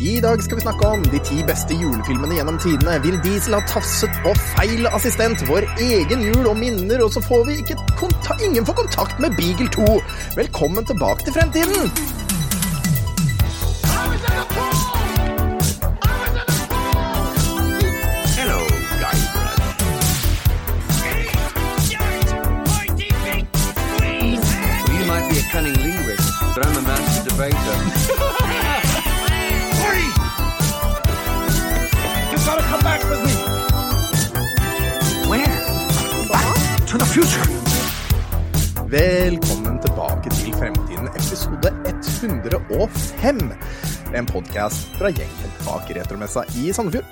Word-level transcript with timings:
I 0.00 0.20
dag 0.20 0.42
skal 0.42 0.56
vi 0.56 0.62
snakke 0.62 0.86
om 0.86 1.02
de 1.10 1.18
ti 1.26 1.40
beste 1.42 1.74
julefilmene 1.74 2.36
gjennom 2.36 2.58
tidene. 2.62 3.00
Vil 3.02 3.16
Diesel 3.24 3.56
ha 3.56 3.62
tafset 3.66 4.14
på 4.22 4.30
feil 4.54 4.86
assistent, 4.94 5.42
vår 5.48 5.66
egen 5.82 6.22
jul 6.22 6.46
og 6.46 6.54
minner, 6.60 7.02
og 7.02 7.10
så 7.10 7.22
får 7.24 7.42
vi 7.48 7.56
ikke 7.64 7.74
konta 7.98 8.36
ingen 8.46 8.66
får 8.66 8.78
kontakt 8.78 9.18
med 9.18 9.34
Beagle 9.34 9.66
2. 9.74 9.98
Velkommen 10.38 10.86
tilbake 10.86 11.26
til 11.26 11.34
fremtiden! 11.34 11.90
Hello, 18.38 18.60
Guybrush. 19.02 19.66
You 24.94 25.02
might 25.10 25.26
be 25.26 25.42
a 25.42 25.46
cunning 25.50 25.74
linguist, 25.82 26.30
but 26.54 26.66
I'm 26.66 26.76
a 26.78 26.87
Velkommen 37.18 37.34
tilbake 39.82 40.30
til 40.30 40.54
Fremtiden, 40.54 41.10
episode 41.18 41.66
105. 41.90 43.40
En 44.14 44.28
podkast 44.28 44.86
fra 44.94 45.10
gjengen 45.10 45.50
bak 45.64 45.90
Retromessa 45.96 46.44
i 46.62 46.70
Sandefjord. 46.70 47.08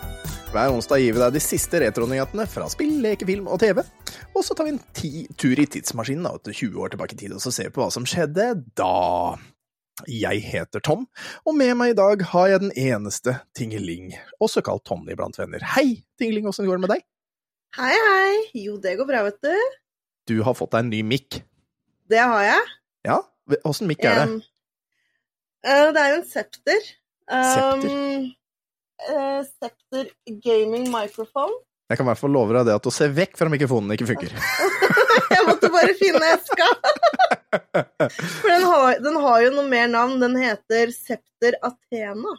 Hver 0.53 0.71
onsdag 0.77 1.03
gir 1.03 1.17
vi 1.17 1.23
deg 1.25 1.35
de 1.35 1.43
siste 1.43 1.81
retronyhetene 1.83 2.47
fra 2.47 2.69
spill, 2.71 3.03
leke, 3.03 3.27
film 3.27 3.51
og 3.51 3.59
TV. 3.65 3.83
Og 4.31 4.47
så 4.47 4.55
tar 4.55 4.69
vi 4.69 4.77
en 4.77 4.85
ti 4.95 5.27
tur 5.43 5.59
i 5.59 5.67
tidsmaskinen 5.75 6.23
da, 6.29 6.39
20 6.39 6.79
år 6.85 6.89
tilbake 6.95 7.17
i 7.17 7.19
tid, 7.25 7.35
og 7.35 7.43
så 7.43 7.51
ser 7.57 7.67
vi 7.67 7.75
på 7.75 7.83
hva 7.83 7.91
som 7.91 8.07
skjedde 8.07 8.63
da. 8.79 9.35
Jeg 10.07 10.39
heter 10.53 10.79
Tom, 10.87 11.11
og 11.43 11.53
med 11.59 11.75
meg 11.81 11.97
i 11.97 11.99
dag 11.99 12.23
har 12.31 12.47
jeg 12.53 12.63
den 12.63 12.71
eneste 12.79 13.41
Tingeling, 13.59 14.15
også 14.39 14.63
kalt 14.63 14.87
Tommy 14.87 15.19
blant 15.19 15.35
venner. 15.43 15.59
Hei, 15.75 16.07
Tingeling, 16.15 16.47
åssen 16.47 16.71
går 16.71 16.79
det 16.79 16.87
med 16.87 16.95
deg? 16.95 17.03
Hei, 17.81 17.99
hei. 18.07 18.39
Jo, 18.69 18.79
det 18.79 18.95
går 19.01 19.11
bra, 19.11 19.27
vet 19.27 19.43
du. 19.43 19.51
Du 20.27 20.41
har 20.43 20.57
fått 20.59 20.73
deg 20.75 20.85
en 20.85 20.91
ny 20.91 21.03
mikk. 21.07 21.41
Det 22.11 22.19
har 22.23 22.43
jeg. 22.43 22.63
Ja, 23.07 23.21
åssen 23.67 23.87
mikk 23.91 24.03
er 24.07 24.19
det? 24.19 24.27
Um, 25.67 25.93
det 25.95 26.03
er 26.03 26.13
jo 26.13 26.19
en 26.21 26.27
Septer. 26.27 26.89
Septer? 27.27 27.87
Um, 27.87 28.27
eh, 29.07 29.41
Septer 29.47 30.11
Gaming 30.43 30.89
Microphone. 30.93 31.55
Jeg 31.87 31.99
kan 32.01 32.07
i 32.07 32.11
hvert 32.11 32.19
fall 32.19 32.35
love 32.35 32.55
deg 32.57 32.67
det 32.67 32.75
at 32.75 32.87
å 32.91 32.95
se 32.95 33.07
vekk 33.15 33.37
fra 33.39 33.51
mikrofonen 33.51 33.95
ikke 33.95 34.09
funker. 34.09 34.33
jeg 35.37 35.45
måtte 35.47 35.71
bare 35.71 35.95
finne 35.99 36.33
eska. 36.35 36.67
For 38.41 38.51
den 38.51 38.67
har, 38.67 38.99
den 39.05 39.19
har 39.23 39.45
jo 39.45 39.53
noe 39.55 39.69
mer 39.71 39.87
navn. 39.93 40.19
Den 40.23 40.35
heter 40.41 40.91
Septer 40.95 41.59
Athena. 41.67 42.35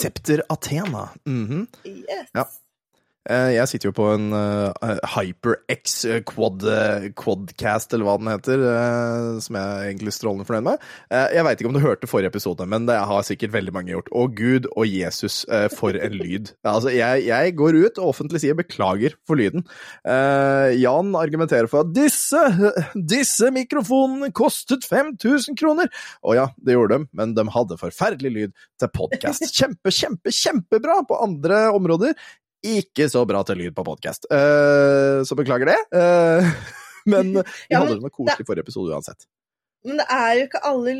Septer 0.00 0.42
Athena. 0.50 1.06
Mhm. 1.26 1.68
Yes. 1.86 2.26
Ja. 2.34 2.48
Eh, 3.28 3.50
Jeg 3.52 3.68
sitter 3.68 3.90
jo 3.90 3.94
på 3.98 4.06
en 4.14 4.30
eh, 4.32 5.00
HyperX 5.12 5.96
eh, 6.08 6.20
quad, 6.24 6.64
Quadcast, 7.20 7.92
eller 7.92 8.06
hva 8.08 8.14
den 8.20 8.30
heter, 8.32 8.62
som 9.44 9.58
jeg 9.58 9.64
er 9.74 9.88
egentlig 9.90 10.14
strålende 10.16 10.46
fornøyd 10.48 10.66
med. 10.70 10.86
Jeg 11.10 11.44
veit 11.44 11.60
ikke 11.60 11.70
om 11.70 11.76
du 11.76 11.82
hørte 11.82 12.08
forrige 12.08 12.30
episode, 12.32 12.64
men 12.70 12.86
det 12.88 12.96
har 12.96 13.26
sikkert 13.26 13.52
veldig 13.54 13.74
mange 13.76 13.92
gjort. 13.92 14.08
Å 14.16 14.24
gud 14.36 14.68
og 14.72 14.88
Jesus, 14.88 15.42
for 15.76 15.96
en 15.96 16.16
lyd. 16.16 16.52
Altså, 16.70 16.92
jeg, 16.94 17.24
jeg 17.26 17.54
går 17.58 17.76
ut 17.82 17.98
og 17.98 18.12
offentlig 18.12 18.40
sier 18.40 18.54
beklager 18.56 19.16
for 19.26 19.36
lyden. 19.36 19.64
Jan 20.06 21.10
argumenterer 21.18 21.66
for 21.68 21.82
at 21.82 21.90
disse, 21.96 22.38
disse 22.94 23.50
mikrofonene 23.52 24.30
kostet 24.36 24.86
5000 24.86 25.58
kroner! 25.58 25.90
Og 26.22 26.38
ja, 26.38 26.46
det 26.62 26.76
gjorde 26.76 27.00
de, 27.00 27.08
men 27.18 27.34
de 27.36 27.44
hadde 27.52 27.80
forferdelig 27.80 28.32
lyd 28.36 28.54
til 28.80 28.92
podkast. 28.94 29.48
Kjempe, 29.58 29.92
kjempe, 29.92 30.32
kjempebra 30.34 31.00
på 31.10 31.18
andre 31.26 31.66
områder. 31.74 32.14
Ikke 32.66 33.08
så 33.08 33.24
bra 33.28 33.40
til 33.48 33.60
lyd 33.62 33.74
på 33.76 33.84
podkast, 33.86 34.26
så 34.28 35.36
beklager 35.38 35.70
det. 35.72 35.78
Uh, 35.96 36.44
men 37.12 37.34
vi 37.40 37.44
Ja, 37.72 37.80
hadde 37.80 37.96
det 37.96 38.02
noe 38.04 38.12
koselig 38.12 38.48
forrige 38.48 38.66
episode 38.68 38.92
uansett. 38.92 39.28
Men 39.86 39.96
det 39.96 40.04
er 40.12 40.32
jo 40.36 40.42
ikke 40.44 40.60
alle, 40.68 40.92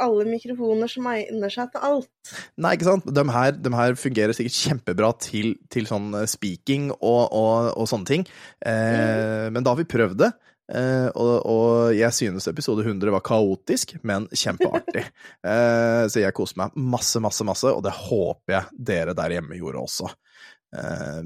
alle 0.00 0.24
mikrofoner 0.24 0.88
som 0.88 1.08
egner 1.12 1.52
seg 1.52 1.74
til 1.74 1.84
alt. 1.84 2.08
Nei, 2.56 2.72
ikke 2.76 2.88
sant? 2.88 3.10
De 3.18 3.24
her, 3.36 3.52
de 3.52 3.72
her 3.76 3.98
fungerer 4.00 4.36
sikkert 4.36 4.56
kjempebra 4.56 5.10
til, 5.20 5.52
til 5.72 5.88
sånn 5.90 6.08
eh, 6.16 6.24
speaking 6.30 6.88
og, 6.94 7.20
og, 7.28 7.74
og 7.76 7.90
sånne 7.90 8.08
ting. 8.08 8.24
Eh, 8.64 9.50
Men 9.52 9.60
da 9.60 9.74
har 9.74 9.80
vi 9.82 9.88
prøvd 9.92 10.16
det. 10.24 10.32
Uh, 10.64 11.10
og, 11.20 11.32
og 11.44 11.90
jeg 11.92 12.08
synes 12.16 12.46
episode 12.48 12.80
100 12.86 13.12
var 13.12 13.20
kaotisk, 13.20 13.90
men 14.08 14.24
kjempeartig. 14.32 15.02
Uh, 15.44 16.06
så 16.10 16.22
jeg 16.22 16.32
koser 16.32 16.62
meg 16.62 16.78
masse, 16.80 17.20
masse, 17.20 17.44
masse, 17.44 17.68
og 17.68 17.82
det 17.84 17.92
håper 17.92 18.54
jeg 18.54 18.78
dere 18.88 19.16
der 19.18 19.34
hjemme 19.36 19.58
gjorde 19.60 19.82
også. 19.84 20.08
Eh, 20.74 21.22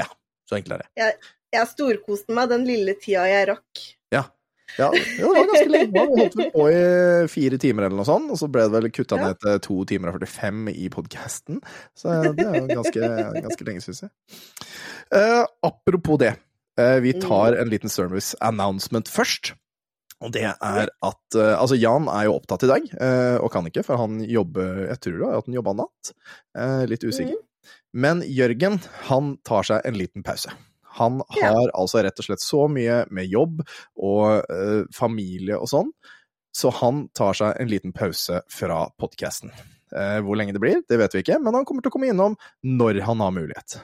ja, 0.00 0.08
så 0.48 0.58
enkelt 0.60 0.78
er 0.78 0.84
det. 0.84 1.10
Jeg 1.54 1.70
storkoste 1.70 2.34
meg 2.36 2.50
den 2.52 2.66
lille 2.68 2.96
tida 3.00 3.26
jeg 3.30 3.48
rakk. 3.52 3.84
Ja, 4.14 4.26
ja, 4.78 4.90
det 4.90 5.24
var 5.24 5.34
ganske 5.46 5.70
lenge. 5.70 5.90
Vi 5.92 6.20
holdt 6.20 6.36
vel 6.38 6.48
på 6.54 6.64
i 6.72 6.78
fire 7.30 7.58
timer 7.62 7.86
eller 7.86 8.00
noe 8.00 8.08
sånt, 8.08 8.30
og 8.32 8.38
så 8.40 8.48
ble 8.50 8.64
det 8.66 8.74
vel 8.74 8.88
kutta 8.94 9.18
ned 9.20 9.38
til 9.42 9.60
to 9.66 9.76
timer 9.90 10.10
og 10.10 10.24
45 10.24 10.72
i 10.72 10.88
podkasten. 10.92 11.60
Så 11.98 12.14
det 12.34 12.46
er 12.46 12.56
jo 12.58 12.64
ganske, 12.72 13.10
ganske 13.44 13.68
lenge, 13.68 13.84
syns 13.84 14.04
jeg. 14.06 14.12
Uh, 15.14 15.44
apropos 15.68 16.18
det. 16.24 16.32
uh, 16.80 16.98
vi 17.04 17.14
tar 17.22 17.58
en 17.60 17.70
liten 17.70 17.92
service 17.92 18.34
announcement 18.42 19.10
først. 19.10 19.54
Og 20.24 20.32
det 20.32 20.46
er 20.48 20.88
at 20.88 21.36
uh, 21.36 21.54
Altså, 21.58 21.76
Jan 21.76 22.08
er 22.08 22.26
jo 22.26 22.38
opptatt 22.38 22.64
i 22.64 22.70
dag, 22.70 22.86
og 23.44 23.50
kan 23.52 23.66
ikke, 23.68 23.84
for 23.86 24.00
han 24.00 24.22
jobber 24.24 24.86
Jeg 24.88 25.00
tror 25.04 25.18
da 25.20 25.32
at 25.38 25.50
han 25.50 25.58
jobba 25.58 25.74
natt. 25.84 26.14
Litt 26.90 27.04
usikker. 27.04 27.36
Men 27.94 28.22
Jørgen, 28.26 28.80
han 29.08 29.36
tar 29.46 29.66
seg 29.68 29.84
en 29.86 29.98
liten 29.98 30.24
pause. 30.26 30.50
Han 30.98 31.20
Ja. 31.36 31.52
har 31.52 31.70
altså 31.74 32.02
rett 32.02 32.18
og 32.18 32.26
slett 32.26 32.42
så 32.42 32.64
mye 32.70 33.04
med 33.10 33.26
jobb 33.30 33.62
og 33.96 34.44
eh, 34.50 34.84
familie 34.94 35.56
og 35.58 35.68
sånn, 35.70 35.92
så 36.54 36.70
han 36.82 37.08
tar 37.14 37.34
seg 37.34 37.56
en 37.60 37.70
liten 37.70 37.92
pause 37.94 38.42
fra 38.50 38.88
podkasten. 38.98 39.50
hvor 39.94 40.34
lenge 40.34 40.52
det 40.52 40.58
blir, 40.58 40.80
det 40.90 40.96
vet 40.98 41.12
vi 41.14 41.20
ikke, 41.22 41.36
men 41.38 41.54
han 41.54 41.64
kommer 41.64 41.80
til 41.82 41.92
å 41.92 41.94
komme 41.94 42.08
innom 42.10 42.32
når 42.66 43.00
han 43.06 43.20
har 43.22 43.30
mulighet. 43.30 43.76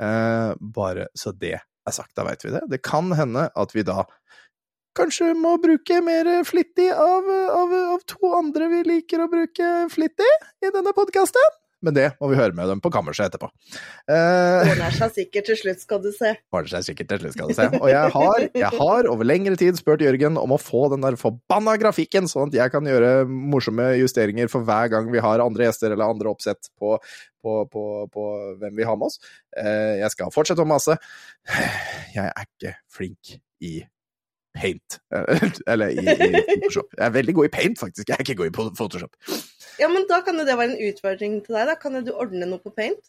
Eh, 0.00 0.54
bare 0.60 1.08
så 1.14 1.32
det 1.36 1.58
er 1.60 1.92
sagt, 1.92 2.14
da 2.16 2.24
veit 2.24 2.40
vi 2.44 2.50
det. 2.54 2.62
Det 2.70 2.78
kan 2.82 3.12
hende 3.12 3.50
at 3.54 3.74
vi 3.74 3.82
da 3.84 4.06
kanskje 4.96 5.34
må 5.36 5.58
bruke 5.60 6.00
mer 6.04 6.30
flittig 6.48 6.88
av, 6.92 7.28
av, 7.28 7.74
av 7.96 8.00
to 8.08 8.32
andre 8.38 8.68
vi 8.72 8.82
liker 8.94 9.24
å 9.24 9.28
bruke 9.32 9.68
flittig 9.92 10.30
i 10.64 10.70
denne 10.72 10.92
podkasten. 10.96 11.58
Men 11.82 11.94
det 11.96 12.04
må 12.22 12.28
vi 12.30 12.36
høre 12.38 12.54
med 12.54 12.68
dem 12.70 12.80
på 12.84 12.90
kammerset 12.94 13.26
etterpå. 13.26 13.48
Eh, 14.06 14.68
Ordner 14.70 14.94
seg 14.94 15.14
sikkert 15.16 15.48
til 15.50 15.58
slutt, 15.58 15.80
skal 15.82 16.02
du 16.04 16.10
se. 16.14 16.30
Ordner 16.54 16.70
seg 16.76 16.84
sikkert 16.86 17.08
til 17.10 17.22
slutt, 17.24 17.34
skal 17.34 17.50
du 17.50 17.56
se. 17.58 17.66
Og 17.80 17.88
jeg 17.90 18.12
har, 18.16 18.44
jeg 18.62 18.70
har 18.78 19.08
over 19.10 19.26
lengre 19.26 19.56
tid 19.58 19.80
spurt 19.80 20.04
Jørgen 20.04 20.38
om 20.38 20.54
å 20.54 20.60
få 20.62 20.84
den 20.92 21.02
der 21.02 21.18
forbanna 21.18 21.74
grafikken, 21.82 22.30
sånn 22.30 22.52
at 22.52 22.58
jeg 22.60 22.74
kan 22.74 22.86
gjøre 22.86 23.12
morsomme 23.28 23.88
justeringer 23.98 24.50
for 24.52 24.62
hver 24.68 24.92
gang 24.94 25.10
vi 25.12 25.22
har 25.24 25.42
andre 25.42 25.66
gjester 25.66 25.90
eller 25.96 26.14
andre 26.14 26.30
oppsett 26.30 26.70
på, 26.78 26.94
på, 27.42 27.56
på, 27.72 27.84
på 28.14 28.28
hvem 28.62 28.78
vi 28.78 28.86
har 28.86 28.98
med 29.00 29.10
oss. 29.10 29.18
Eh, 29.58 29.98
Jeg 30.04 30.14
skal 30.14 30.30
fortsette 30.34 30.62
å 30.62 30.68
mase. 30.68 30.98
Jeg 32.14 32.28
er 32.30 32.46
ikke 32.46 32.76
flink 32.92 33.36
i 33.62 33.80
paint. 34.56 34.98
Eller 35.72 35.94
i, 35.94 36.02
i 36.02 36.42
Photoshop. 36.48 36.92
Jeg 36.98 37.06
er 37.06 37.16
veldig 37.16 37.34
god 37.38 37.48
i 37.48 37.52
paint, 37.56 37.80
faktisk. 37.80 38.08
Jeg 38.08 38.16
er 38.18 38.24
ikke 38.26 38.38
god 38.42 38.50
i 38.50 38.54
Photoshop. 38.80 39.16
Ja, 39.80 39.88
men 39.88 40.06
da 40.10 40.20
kan 40.26 40.38
jo 40.38 40.46
det 40.48 40.56
være 40.58 40.74
en 40.74 40.90
utfordring 40.90 41.40
til 41.46 41.56
deg. 41.58 41.70
Da 41.72 41.78
kan 41.80 42.00
du 42.04 42.12
ordne 42.12 42.48
noe 42.48 42.62
på 42.62 42.74
paint. 42.76 43.02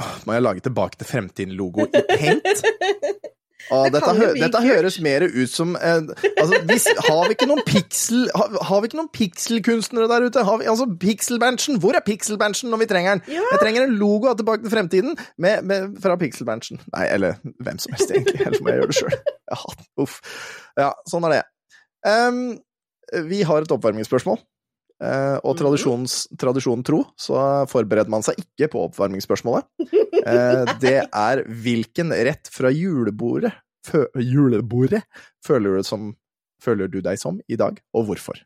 Åh, 0.00 0.14
Må 0.26 0.36
jeg 0.36 0.46
lage 0.46 0.64
Tilbake 0.64 1.00
til 1.00 1.10
fremtiden-logo 1.10 1.86
i 1.88 2.04
paint? 2.14 2.64
Det 3.70 3.92
dette, 3.94 4.12
hø 4.18 4.28
dette 4.34 4.60
høres 4.64 4.96
mer 5.04 5.24
ut 5.28 5.50
som 5.52 5.76
eh, 5.78 6.08
altså, 6.40 6.60
hvis, 6.66 6.86
Har 7.06 7.28
vi 7.28 7.36
ikke 7.36 7.46
noen 7.50 7.62
pixel 7.66 8.24
har, 8.34 8.56
har 8.66 8.80
vi 8.82 8.90
ikke 8.90 8.98
noen 8.98 9.10
pixelkunstnere 9.14 10.08
der 10.10 10.26
ute? 10.26 10.44
Har 10.46 10.58
vi, 10.62 10.66
altså, 10.70 10.88
Pixelbanchen! 11.00 11.78
Hvor 11.82 11.94
er 11.94 12.04
Pixelbanchen 12.06 12.72
når 12.72 12.82
vi 12.82 12.88
trenger 12.90 13.18
den? 13.18 13.36
Ja. 13.36 13.44
Jeg 13.54 13.62
trenger 13.62 13.86
en 13.86 13.94
logo 14.00 14.30
av 14.30 14.38
Tilbake 14.40 14.64
til 14.64 14.72
fremtiden 14.72 15.14
med, 15.38 15.66
med, 15.68 15.94
fra 16.02 16.16
Pixelbanchen. 16.20 16.82
Nei, 16.94 17.06
eller 17.14 17.38
hvem 17.62 17.78
som 17.82 17.94
helst, 17.94 18.10
egentlig. 18.14 18.40
Ellers 18.42 18.64
må 18.64 18.72
jeg 18.72 18.82
gjøre 18.82 18.92
det 18.92 18.98
sjøl. 18.98 19.18
Ja, 19.50 19.60
uff. 20.02 20.18
Ja, 20.78 20.90
sånn 21.10 21.26
er 21.26 21.36
det. 21.36 21.42
Um, 22.06 22.42
vi 23.30 23.42
har 23.46 23.66
et 23.66 23.74
oppvarmingsspørsmål. 23.74 24.38
Eh, 25.00 25.38
og 25.42 25.56
Mhm. 25.56 26.06
tradisjonen 26.36 26.84
tro, 26.84 27.04
så 27.16 27.66
forbereder 27.70 28.08
man 28.12 28.22
seg 28.22 28.36
ikke 28.36 28.68
på 28.74 28.82
oppvarmingsspørsmålet. 28.90 29.64
Eh, 29.80 30.64
det 30.84 31.08
er 31.08 31.42
hvilken 31.48 32.12
rett 32.12 32.50
fra 32.52 32.68
julebordet, 32.68 33.52
fø, 33.86 34.04
julebordet 34.20 35.02
føler 35.42 35.78
du, 35.78 35.82
som, 35.88 36.10
føler 36.60 36.88
du 36.92 37.00
deg 37.00 37.16
som 37.18 37.40
i 37.48 37.56
dag, 37.56 37.80
og 37.96 38.06
hvorfor? 38.10 38.42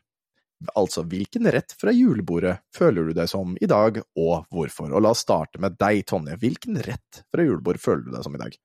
Altså, 0.79 1.03
hvilken 1.03 1.43
rett 1.51 1.73
fra 1.77 1.91
julebordet 1.91 2.55
føler 2.73 3.09
du 3.09 3.13
deg 3.17 3.27
som 3.27 3.57
i 3.61 3.67
dag, 3.67 3.99
og 4.15 4.45
hvorfor? 4.49 4.87
Og 4.95 5.03
la 5.03 5.11
oss 5.11 5.25
starte 5.25 5.59
med 5.59 5.75
deg, 5.77 6.05
Tonje. 6.07 6.37
Hvilken 6.39 6.79
rett 6.81 7.19
fra 7.29 7.43
julebord 7.43 7.77
føler 7.83 8.05
du 8.07 8.11
deg 8.15 8.23
som 8.23 8.33
i 8.37 8.39
dag? 8.39 8.55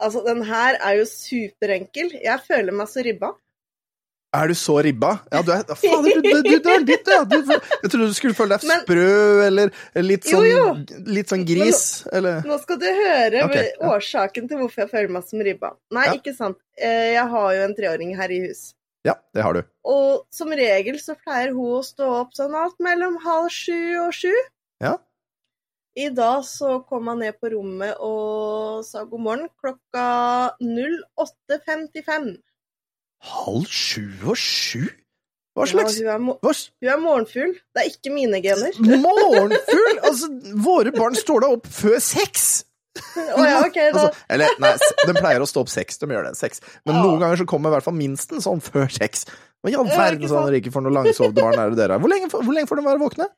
Altså, 0.00 0.22
den 0.24 0.40
her 0.48 0.78
er 0.80 0.96
jo 0.96 1.04
superenkel. 1.04 2.14
Jeg 2.24 2.40
føler 2.48 2.72
meg 2.72 2.88
så 2.88 3.04
ribba. 3.04 3.34
Er 4.36 4.50
du 4.50 4.54
så 4.60 4.74
ribba? 4.84 5.14
Ja, 5.32 5.40
du 5.40 5.50
er 5.54 5.62
Fader, 5.64 6.18
du, 6.20 6.26
du, 6.44 6.50
du, 6.60 6.66
er 6.68 6.82
litt 6.84 7.06
ja. 7.08 7.22
du, 7.24 7.38
Jeg 7.48 7.88
trodde 7.88 8.08
du 8.10 8.16
skulle 8.16 8.36
føle 8.36 8.58
deg 8.58 8.82
sprø, 8.82 9.06
eller, 9.46 9.70
litt 10.04 10.28
sånn, 10.28 10.44
jo. 10.44 10.64
litt 11.08 11.32
sånn 11.32 11.46
gris, 11.48 11.80
eller 12.12 12.42
Nå 12.44 12.58
skal 12.60 12.80
du 12.82 12.84
høre 12.84 13.46
okay, 13.46 13.70
ja. 13.72 13.94
årsaken 13.94 14.50
til 14.50 14.60
hvorfor 14.60 14.84
jeg 14.84 14.92
føler 14.92 15.14
meg 15.16 15.24
som 15.30 15.40
ribba. 15.46 15.70
Nei, 15.96 16.04
Ja. 16.10 16.18
ikke 16.20 16.34
sant. 16.36 16.60
Eh, 16.76 17.14
Jeg 17.14 17.24
har 17.32 17.54
jo 17.56 17.62
en 17.70 17.74
treåring 17.78 18.12
her 18.20 18.34
i 18.36 18.42
hus. 18.44 18.74
Ja, 19.08 19.14
det 19.32 19.42
har 19.46 19.56
du. 19.56 19.62
Og 19.88 20.26
som 20.34 20.52
regel 20.52 20.98
så 21.00 21.16
pleier 21.16 21.54
hun 21.56 21.78
å 21.78 21.84
stå 21.86 22.08
opp 22.20 22.36
sånn 22.36 22.52
alt 22.58 22.76
mellom 22.84 23.16
halv 23.24 23.48
sju 23.54 23.96
og 24.02 24.12
sju. 24.12 24.34
Ja. 24.84 24.98
I 25.96 26.10
dag 26.14 26.44
så 26.44 26.76
kom 26.86 27.08
han 27.08 27.24
ned 27.24 27.40
på 27.40 27.48
rommet 27.56 27.96
og 28.04 28.84
sa 28.86 29.06
god 29.08 29.24
morgen 29.24 29.48
klokka 29.56 30.52
08.55. 30.60 32.36
Halv 33.24 33.66
sju 33.66 34.04
og 34.30 34.36
sju? 34.38 34.84
Hva 35.58 35.64
Ja, 35.66 35.72
slags 35.72 35.96
hun, 35.98 36.06
er 36.06 36.20
hun 36.22 36.88
er 36.92 37.00
morgenfugl. 37.02 37.56
Det 37.74 37.82
er 37.82 37.88
ikke 37.90 38.12
mine 38.14 38.38
gener. 38.44 38.76
Morgenfugl! 39.06 39.98
Altså, 40.06 40.28
våre 40.62 40.92
barn 40.94 41.16
står 41.18 41.42
da 41.42 41.48
opp 41.56 41.66
før 41.66 41.98
seks! 41.98 42.46
Å 42.98 43.42
ja, 43.46 43.58
ok, 43.62 43.76
da. 43.78 43.88
Altså, 43.90 44.08
eller, 44.34 44.54
nei, 44.62 44.70
de 45.06 45.12
pleier 45.18 45.42
å 45.42 45.46
stå 45.46 45.62
opp 45.62 45.70
seks. 45.70 45.98
De 46.02 46.06
gjør 46.10 46.28
det. 46.30 46.32
Seks. 46.38 46.62
Men 46.86 46.96
Ja. 46.98 47.02
noen 47.04 47.20
ganger 47.22 47.42
så 47.42 47.46
kommer 47.50 47.70
i 47.70 47.76
hvert 47.76 47.86
fall 47.86 47.94
minsten 47.98 48.42
sånn 48.42 48.62
før 48.62 48.88
seks. 48.90 49.26
Hva 49.62 49.70
i 49.70 49.76
all 49.78 49.90
verden 49.90 50.26
sånn 50.30 50.46
sant? 50.48 50.56
ikke 50.58 50.72
får 50.74 50.82
noe 50.86 50.94
langsovne 50.94 51.34
barn 51.42 51.58
er 51.58 51.70
det 51.74 51.78
dere? 51.82 51.98
Hvor 52.02 52.10
lenge, 52.10 52.30
hvor 52.30 52.54
lenge 52.54 52.70
får 52.70 52.78
de 52.80 52.86
være 52.88 53.02
våkne? 53.02 53.28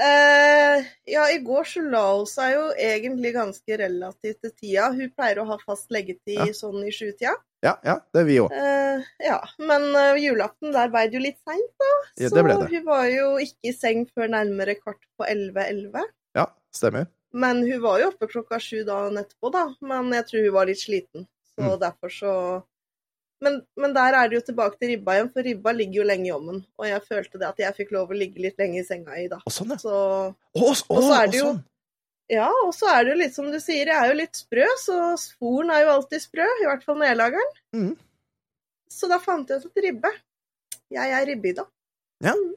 Uh, 0.00 0.84
ja, 1.10 1.24
i 1.34 1.40
går 1.44 1.64
så 1.66 1.82
la 1.92 2.02
hun 2.14 2.28
seg 2.30 2.54
jo 2.54 2.66
egentlig 2.78 3.32
ganske 3.34 3.78
relativt 3.80 4.38
til 4.44 4.52
tida. 4.54 4.90
Hun 4.94 5.10
pleier 5.16 5.40
å 5.42 5.46
ha 5.50 5.58
fast 5.64 5.90
leggetid 5.92 6.36
Ja. 6.38 6.46
sånn 6.56 6.84
i 6.86 6.92
sjutida. 6.94 7.34
Ja, 7.62 7.74
ja, 7.84 7.98
det 8.14 8.20
er 8.22 8.24
vi 8.24 8.38
òg. 8.40 8.52
Eh, 8.56 9.02
ja, 9.26 9.36
men 9.58 9.82
uh, 9.92 10.16
julaften 10.16 10.72
der 10.72 10.88
ble 10.88 11.02
det 11.10 11.18
jo 11.18 11.20
litt 11.26 11.36
seint, 11.44 11.72
da. 11.82 11.90
Ja, 12.16 12.28
så 12.32 12.44
hun 12.70 12.84
var 12.86 13.04
jo 13.12 13.34
ikke 13.42 13.68
i 13.68 13.72
seng 13.76 14.06
før 14.16 14.30
nærmere 14.32 14.78
kvart 14.80 15.02
på 15.20 15.26
11-11. 15.28 16.06
Ja, 16.38 16.46
stemmer. 16.72 17.06
Men 17.32 17.60
hun 17.68 17.82
var 17.84 18.00
jo 18.00 18.08
oppe 18.10 18.26
klokka 18.32 18.58
sju 18.58 18.80
dagen 18.88 19.20
etterpå, 19.20 19.52
da. 19.52 19.66
Men 19.84 20.08
jeg 20.16 20.26
tror 20.30 20.46
hun 20.48 20.56
var 20.56 20.66
litt 20.72 20.80
sliten. 20.80 21.28
Så 21.52 21.60
Mm. 21.68 21.78
derfor 21.80 22.08
så 22.08 22.34
men, 23.42 23.62
men 23.76 23.94
der 23.96 24.12
er 24.12 24.28
det 24.28 24.36
jo 24.36 24.52
tilbake 24.52 24.76
til 24.78 24.90
ribba 24.92 25.14
igjen, 25.16 25.30
for 25.32 25.42
ribba 25.42 25.72
ligger 25.72 26.02
jo 26.02 26.04
lenge 26.04 26.26
i 26.28 26.32
ovnen. 26.34 26.58
Og 26.78 26.84
jeg 26.86 27.00
følte 27.08 27.38
det 27.40 27.46
at 27.48 27.56
jeg 27.62 27.76
fikk 27.78 27.92
lov 27.96 28.10
å 28.12 28.16
ligge 28.16 28.36
litt 28.44 28.58
lenge 28.60 28.80
i 28.80 28.84
senga 28.84 29.16
i 29.16 29.28
dag. 29.32 29.40
Og 29.48 29.52
sånn, 29.54 29.70
ja. 29.72 29.78
Så 29.80 29.94
s- 30.74 30.82
å, 30.84 30.96
Og 30.98 31.02
så 31.06 31.14
er 31.22 31.26
det 31.32 31.38
jo- 31.40 31.46
sånn. 31.54 31.62
Ja, 32.30 32.46
og 32.64 32.72
så 32.76 32.88
er 32.94 33.04
det 33.04 33.14
jo 33.14 33.18
litt 33.24 33.34
som 33.36 33.50
du 33.50 33.58
sier, 33.62 33.90
jeg 33.90 33.96
er 33.96 34.12
jo 34.12 34.18
litt 34.20 34.38
sprø, 34.38 34.68
så 34.82 35.00
sporen 35.20 35.72
er 35.74 35.84
jo 35.84 35.92
alltid 35.96 36.22
sprø. 36.22 36.46
I 36.62 36.68
hvert 36.68 36.86
fall 36.86 37.00
nedlageren. 37.02 37.52
Mhm. 37.76 37.92
Så 38.90 39.06
da 39.10 39.20
fant 39.22 39.50
jeg 39.50 39.62
ut 39.62 39.68
at 39.70 39.84
ribbe 39.84 40.10
Jeg 40.90 41.12
er 41.14 41.26
ribbe 41.28 41.52
i. 41.52 41.54
Ja. 42.26 42.32
Mm. 42.34 42.56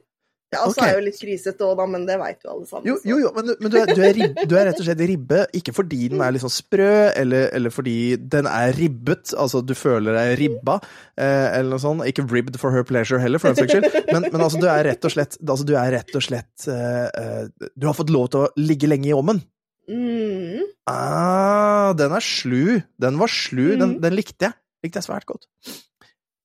Ja, 0.54 0.60
og 0.62 0.70
så 0.74 0.78
okay. 0.78 0.86
er 0.86 0.92
jeg 0.92 0.98
jo 1.00 1.04
litt 1.08 1.20
grisete 1.22 1.66
òg, 1.66 1.72
da, 1.80 1.84
men 1.90 2.04
det 2.06 2.16
veit 2.20 2.44
jo 2.44 2.50
alle 2.52 2.66
sammen. 2.68 2.86
Jo, 2.86 2.94
jo, 3.08 3.16
jo 3.24 3.30
men, 3.34 3.48
du- 3.48 3.54
men 3.64 3.72
du, 3.72 3.76
er, 3.80 3.90
du, 3.90 4.02
er 4.06 4.12
rib, 4.14 4.36
du 4.50 4.54
er 4.58 4.68
rett 4.68 4.78
og 4.82 4.86
slett 4.86 5.02
ribbe, 5.10 5.40
ikke 5.58 5.74
fordi 5.74 6.00
den 6.12 6.22
er 6.22 6.38
sånn 6.42 6.52
sprø, 6.52 6.90
eller, 7.22 7.48
eller 7.58 7.74
fordi 7.74 7.96
den 8.34 8.46
er 8.50 8.74
ribbet, 8.76 9.32
altså 9.40 9.64
du 9.66 9.72
føler 9.78 10.14
deg 10.18 10.34
ribba, 10.42 10.76
eh, 11.18 11.48
eller 11.58 11.74
noe 11.74 11.82
sånt. 11.82 12.06
Ikke 12.10 12.26
ribbed 12.30 12.58
for 12.62 12.74
her 12.74 12.86
pleasure 12.86 13.18
heller, 13.22 13.42
for 13.42 13.50
den 13.50 13.62
saks 13.64 13.74
skyld. 13.74 14.12
Men, 14.12 14.28
men 14.30 14.46
altså, 14.46 14.60
du 14.62 14.68
er 14.70 14.86
rett 14.92 15.08
og 15.08 15.14
slett, 15.16 15.38
altså, 15.42 15.66
du 15.66 15.74
er 15.80 15.90
rett 15.96 16.14
og 16.14 16.22
slett 16.28 16.68
eh, 16.70 17.08
eh, 17.08 17.68
Du 17.74 17.88
har 17.90 17.98
fått 17.98 18.12
lov 18.14 18.30
til 18.34 18.44
å 18.44 18.52
ligge 18.60 18.90
lenge 18.90 19.10
i 19.10 19.16
ovnen. 19.16 19.42
Mm. 19.88 20.62
Ah, 20.90 21.92
den 21.98 22.12
er 22.12 22.20
slu. 22.24 22.82
Den 23.00 23.18
var 23.20 23.28
slu. 23.32 23.76
Den, 23.78 23.96
Mhm. 23.96 24.00
den 24.02 24.14
likte 24.16 24.48
jeg. 24.48 24.54
Likte 24.84 25.00
jeg 25.00 25.04
svært 25.08 25.26
godt. 25.26 25.46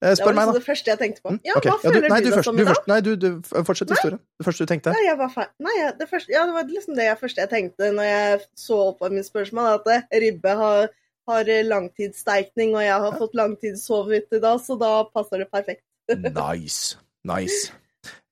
Eh, 0.02 0.08
Det 0.10 0.18
spør 0.18 0.24
var 0.24 0.32
meg, 0.34 0.40
liksom 0.46 0.52
da. 0.54 0.58
det 0.58 0.66
første 0.66 0.86
jeg 0.90 0.98
tenkte 0.98 1.20
på. 1.22 1.30
Mm, 1.30 1.40
Ja, 1.44 1.52
okay. 1.56 1.70
hva 1.70 1.76
Ja, 1.84 1.90
føler 1.90 2.08
nei, 2.08 2.20
du, 2.20 2.24
deg 2.30 2.34
først, 2.38 2.44
som 2.44 2.56
du 2.56 2.62
i 2.62 2.64
dag? 2.64 2.76
Nei, 2.88 3.00
du, 3.00 3.16
du 3.16 3.28
fortsett 3.42 3.90
historien. 3.90 4.20
Det 4.40 4.46
første 4.46 4.64
du 4.64 4.66
tenkte. 4.70 4.94
Var. 4.94 5.48
Nei, 5.60 5.74
det, 5.98 6.08
første, 6.08 6.32
ja, 6.32 6.46
det 6.46 6.54
var 6.54 6.64
liksom 6.64 6.94
det 6.96 7.04
jeg, 7.04 7.18
første 7.20 7.40
jeg 7.44 7.50
tenkte 7.50 7.90
når 7.92 8.06
jeg 8.08 8.40
så 8.56 8.78
på 8.98 9.10
min 9.12 9.22
spørsmål 9.26 9.74
at 9.74 9.86
eh, 9.92 10.20
ribbe 10.24 10.54
har, 10.56 10.88
har 11.28 11.44
langtidssteikning, 11.44 12.74
og 12.76 12.82
jeg 12.82 12.96
har 13.04 13.18
fått 13.18 13.34
langtidssove 13.36 14.16
ute 14.24 14.36
i 14.36 14.40
dag, 14.40 14.58
så 14.64 14.78
da 14.80 15.04
passer 15.04 15.38
det 15.44 15.50
perfekt. 15.52 15.82
Nice. 16.08 16.96
Nice. 17.24 17.70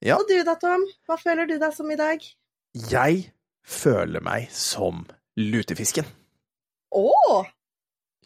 Ja. 0.01 0.15
Og 0.17 0.25
du 0.27 0.41
da, 0.43 0.55
Tom? 0.55 0.81
Hva 1.07 1.17
føler 1.21 1.45
du 1.47 1.59
deg 1.59 1.71
som 1.73 1.89
i 1.91 1.95
dag? 1.95 2.19
Jeg 2.89 3.31
føler 3.65 4.23
meg 4.25 4.47
som 4.53 5.05
lutefisken. 5.39 6.07
Å! 6.95 7.43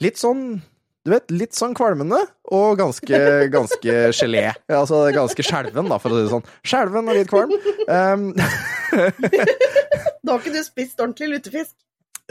Litt 0.04 0.22
sånn 0.22 0.62
du 1.04 1.12
vet, 1.12 1.32
litt 1.36 1.52
sånn 1.52 1.74
kvalmende, 1.76 2.16
og 2.56 2.78
ganske, 2.80 3.18
ganske 3.52 3.96
gelé. 4.16 4.46
Altså 4.72 5.02
ganske 5.12 5.44
skjelven, 5.44 5.90
da, 5.92 5.98
for 6.00 6.16
å 6.16 6.16
si 6.16 6.24
det 6.24 6.32
sånn. 6.32 6.46
Skjelven 6.64 7.12
og 7.12 7.18
litt 7.18 7.32
kvalm. 7.32 7.52
Um, 7.92 8.30
Da 10.24 10.32
har 10.32 10.40
ikke 10.40 10.54
du 10.56 10.62
spist 10.64 11.02
ordentlig 11.04 11.34
lutefisk? 11.34 11.76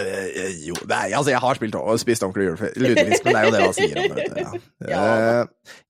Uh, 0.01 0.25
jo, 0.65 0.73
nei, 0.89 1.11
altså 1.13 1.35
jeg 1.35 1.41
har 1.45 1.59
spilt 1.59 1.77
spist 2.01 2.25
ordentlig 2.25 2.71
lutefisk, 2.81 3.27
men 3.27 3.35
det 3.35 3.41
er 3.43 3.45
jo 3.45 3.53
det 3.53 3.61
man 3.61 3.75
sier 3.77 4.01
om 4.01 4.17
det. 4.17 4.29
Ja. 4.33 4.59
Eh, 4.93 5.45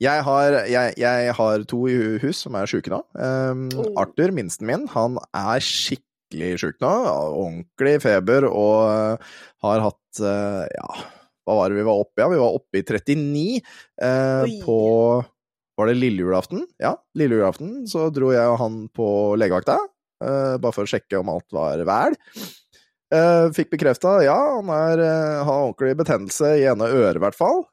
jeg, 0.05 0.23
har, 0.27 0.55
jeg, 0.69 0.95
jeg 1.01 1.33
har 1.39 1.63
to 1.71 1.79
i 1.89 1.95
hus 2.21 2.43
som 2.45 2.59
er 2.59 2.69
sjuke 2.69 2.91
nå. 2.93 2.99
Um, 3.15 3.69
Oh. 3.73 3.95
Arthur, 4.03 4.35
minsten 4.35 4.67
min, 4.69 4.85
han 4.93 5.17
er 5.31 5.63
skikkelig 5.65 6.12
sjuk 6.61 6.79
nå. 6.83 6.93
Ordentlig 7.33 7.99
feber 8.05 8.49
og 8.49 8.77
eh, 8.89 9.35
har 9.67 9.85
hatt 9.85 10.23
eh, 10.23 10.65
ja, 10.73 11.03
hva 11.47 11.59
var 11.59 11.71
det 11.71 11.81
vi 11.81 11.87
var 11.87 12.03
oppe 12.03 12.21
i? 12.21 12.23
Ja, 12.23 12.31
vi 12.31 12.41
var 12.41 12.57
oppe 12.59 12.81
i 12.81 12.85
39 12.87 13.45
eh, 14.07 14.57
på 14.63 14.79
Var 15.79 15.89
det 15.89 15.99
lille 15.99 16.27
julaften? 16.27 16.67
Ja, 16.83 16.95
lille 17.19 17.41
julaften. 17.41 17.83
Så 17.91 18.07
dro 18.15 18.31
jeg 18.35 18.47
og 18.51 18.61
han 18.61 18.83
på 18.95 19.07
legevakta, 19.41 19.79
eh, 20.23 20.57
bare 20.63 20.75
for 20.77 20.87
å 20.87 20.91
sjekke 20.91 21.19
om 21.19 21.33
alt 21.33 21.49
var 21.55 21.83
vel. 21.89 22.19
Eh, 23.13 23.47
fikk 23.57 23.73
bekrefta, 23.75 24.21
ja, 24.25 24.37
han 24.57 24.71
er, 24.73 25.03
eh, 25.05 25.41
har 25.45 25.67
ordentlig 25.67 25.97
betennelse 25.99 26.55
i 26.61 26.69
ene 26.71 26.89
øret, 26.93 27.19
i 27.19 27.25
hvert 27.27 27.39
fall. 27.39 27.67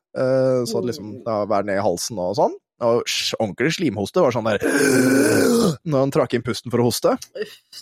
Så 0.67 0.81
liksom, 0.81 1.19
det 1.21 1.31
har 1.31 1.45
vært 1.47 1.67
ned 1.67 1.77
i 1.77 1.83
halsen 1.85 2.17
og 2.19 2.33
sånn. 2.35 2.55
Og 2.79 3.01
ordentlig 3.39 3.73
slimhoste 3.75 4.21
var 4.23 4.31
sånn 4.31 4.47
der 4.47 4.61
Når 5.89 5.97
han 6.05 6.13
trakk 6.15 6.35
inn 6.37 6.45
pusten 6.45 6.71
for 6.71 6.79
å 6.79 6.87
hoste. 6.87 7.15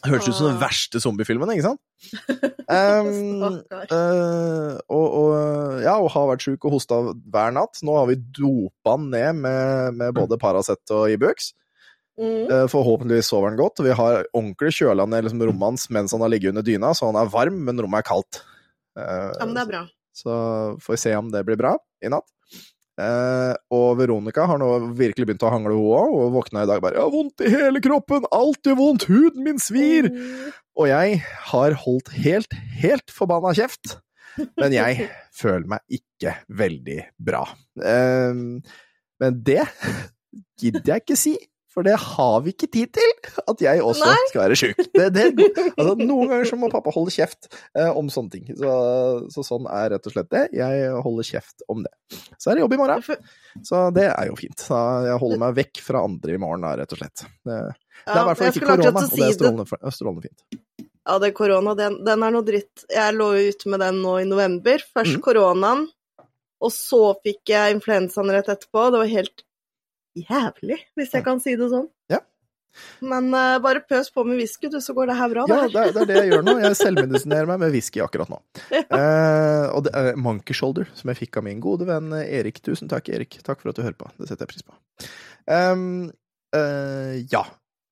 Hørtes 0.07 0.31
ut 0.31 0.39
som 0.39 0.49
den 0.49 0.61
verste 0.61 1.01
zombiefilmen, 1.03 1.53
ikke 1.55 1.69
sant? 1.71 1.83
Um. 2.67 3.61
Eh, 3.71 4.73
og, 4.91 5.05
og, 5.07 5.77
ja, 5.79 5.93
og 5.95 6.09
har 6.11 6.25
vært 6.33 6.43
sjuk 6.43 6.65
og 6.67 6.73
hosta 6.75 6.97
hver 7.15 7.53
natt. 7.55 7.79
Nå 7.79 7.95
har 7.95 8.09
vi 8.09 8.17
dopa 8.19 8.97
han 8.97 9.05
ned 9.13 9.39
med, 9.39 9.95
med 10.01 10.17
både 10.17 10.35
Paracet 10.41 10.91
og 10.91 11.07
Ibux. 11.13 11.53
Mm. 12.19 12.49
Eh, 12.51 12.65
forhåpentligvis 12.67 13.29
sover 13.31 13.53
han 13.53 13.59
godt. 13.59 13.79
Vi 13.85 13.95
har 13.95 14.25
ordentlig 14.33 14.73
kjøla 14.81 15.05
ned 15.07 15.27
liksom, 15.27 15.43
rommet 15.47 15.69
hans 15.69 15.87
mens 15.93 16.15
han 16.15 16.25
har 16.25 16.33
ligget 16.33 16.51
under 16.51 16.65
dyna, 16.65 16.91
så 16.97 17.11
han 17.11 17.19
er 17.21 17.31
varm, 17.31 17.61
men 17.67 17.79
rommet 17.83 18.03
er 18.03 18.09
kaldt. 18.09 18.41
Uh, 18.97 19.31
Ja, 19.37 19.45
men 19.45 19.53
det 19.55 19.63
er 19.63 19.71
bra. 19.71 19.83
Så 20.17 20.33
får 20.81 20.95
vi 20.95 21.01
se 21.05 21.13
om 21.15 21.29
det 21.31 21.45
blir 21.45 21.59
bra 21.59 21.75
i 22.01 22.09
natt. 22.11 22.25
Eh, 22.97 23.53
og 23.77 23.99
Veronica 23.99 24.47
har 24.49 24.57
nå 24.57 24.71
virkelig 24.97 25.27
begynt 25.27 25.45
å 25.45 25.51
hangle, 25.53 25.75
hun 25.77 25.91
òg, 25.93 26.15
og 26.17 26.31
våkna 26.33 26.63
i 26.65 26.69
dag 26.69 26.81
bare 26.81 26.97
'Jeg 26.97 27.05
har 27.05 27.13
vondt 27.13 27.43
i 27.45 27.51
hele 27.53 27.81
kroppen! 27.81 28.25
Alt 28.31 28.65
gjør 28.65 28.79
vondt! 28.79 29.05
Huden 29.05 29.43
min 29.43 29.59
svir!' 29.61 30.09
Og 30.77 30.87
jeg 30.89 31.21
har 31.51 31.73
holdt 31.73 32.09
helt, 32.09 32.53
helt 32.81 33.09
forbanna 33.13 33.53
kjeft. 33.53 33.97
Men 34.57 34.73
jeg 34.73 35.09
føler 35.41 35.67
meg 35.67 35.81
ikke 35.89 36.35
veldig 36.49 36.99
bra. 37.17 37.45
Eh, 37.81 38.33
men 39.17 39.39
det 39.45 39.65
gidder 40.57 40.93
jeg 40.93 41.05
ikke 41.05 41.17
si, 41.17 41.37
for 41.77 41.85
det 41.85 41.93
har 42.01 42.37
vi 42.41 42.55
ikke 42.55 42.67
tid 42.73 42.89
til. 42.97 43.11
At 43.45 43.59
jeg 43.61 43.83
også 43.85 44.07
Nei. 44.09 44.21
skal 44.31 44.41
være 44.47 44.55
sjuk. 44.57 44.79
Altså, 45.77 45.93
noen 45.99 46.31
ganger 46.31 46.47
så 46.49 46.57
må 46.57 46.71
pappa 46.73 46.89
holde 46.95 47.13
kjeft 47.13 47.51
eh, 47.77 47.91
om 47.91 48.07
sånne 48.09 48.33
ting. 48.33 48.47
Så, 48.57 48.71
så 49.29 49.43
sånn 49.45 49.67
er 49.69 49.91
rett 49.93 50.09
og 50.09 50.15
slett 50.15 50.31
det. 50.33 50.47
Jeg 50.57 50.87
holder 51.05 51.27
kjeft 51.27 51.61
om 51.69 51.83
det. 51.85 51.93
Så 52.41 52.49
er 52.49 52.57
det 52.57 52.63
jobb 52.63 52.73
i 52.73 52.79
morgen, 52.81 53.05
så 53.67 53.83
det 53.93 54.07
er 54.09 54.31
jo 54.31 54.39
fint. 54.39 54.57
Så 54.57 54.79
jeg 55.05 55.21
holder 55.21 55.43
meg 55.43 55.59
vekk 55.59 55.83
fra 55.85 56.01
andre 56.07 56.33
i 56.33 56.41
morgen, 56.41 56.65
da, 56.65 56.73
rett 56.81 56.97
og 56.97 57.01
slett. 57.03 57.25
Det, 57.45 57.59
det 58.07 58.15
er 58.15 58.23
i 58.23 58.27
hvert 58.31 58.41
fall 58.41 58.51
ikke 58.55 58.65
korona, 58.65 58.89
og 58.89 58.97
det 59.13 59.27
er 59.27 59.37
strålende, 59.37 59.93
strålende 59.99 60.25
fint. 60.25 60.85
Ja, 61.07 61.19
det 61.23 61.33
korona, 61.37 61.77
den, 61.77 62.01
den 62.07 62.25
er 62.25 62.33
noe 62.33 62.47
dritt. 62.47 62.87
Jeg 62.91 63.15
lå 63.15 63.29
ute 63.51 63.69
med 63.69 63.85
den 63.85 64.01
nå 64.01 64.17
i 64.23 64.27
november. 64.27 64.81
Først 64.97 65.19
mm. 65.19 65.23
koronaen, 65.29 65.85
og 66.57 66.73
så 66.73 67.03
fikk 67.21 67.53
jeg 67.53 67.77
influensaen 67.77 68.33
rett 68.33 68.49
etterpå. 68.49 68.89
Det 68.89 69.03
var 69.03 69.13
helt 69.13 69.43
jævlig, 70.25 70.79
hvis 70.97 71.13
jeg 71.13 71.23
kan 71.25 71.39
si 71.43 71.55
det 71.59 71.69
sånn. 71.73 71.87
Ja. 72.13 72.19
Men 73.01 73.31
uh, 73.33 73.57
bare 73.63 73.81
pøs 73.89 74.11
på 74.13 74.21
med 74.27 74.37
whisky, 74.37 74.69
du, 74.69 74.77
så 74.83 74.93
går 74.93 75.09
det 75.09 75.15
her 75.17 75.31
bra. 75.31 75.45
Ja, 75.49 75.63
det 75.65 75.85
det 75.95 76.01
er, 76.03 76.09
det 76.11 76.17
jeg 76.19 76.29
gjør 76.33 76.43
nå. 76.45 76.53
Jeg 76.61 76.77
selvmedisinerer 76.77 77.49
meg 77.49 77.63
med 77.63 77.73
whisky 77.73 78.03
akkurat 78.05 78.29
nå. 78.29 78.37
Eh, 78.97 79.65
og 79.73 79.83
det 79.87 79.91
er 79.97 80.15
Monkey 80.19 80.53
Shoulder, 80.57 80.85
som 80.97 81.09
jeg 81.11 81.17
fikk 81.23 81.39
av 81.41 81.45
min 81.47 81.59
gode 81.63 81.87
venn 81.89 82.13
Erik. 82.21 82.61
Tusen 82.65 82.89
takk, 82.91 83.09
Erik. 83.13 83.39
Takk 83.45 83.61
for 83.63 83.71
at 83.73 83.77
du 83.79 83.83
hører 83.85 83.97
på. 83.97 84.09
Det 84.19 84.29
setter 84.29 84.45
jeg 84.45 84.53
pris 84.53 84.65
på. 84.67 84.77
Um, 85.49 86.09
eh, 86.55 87.17
ja. 87.33 87.43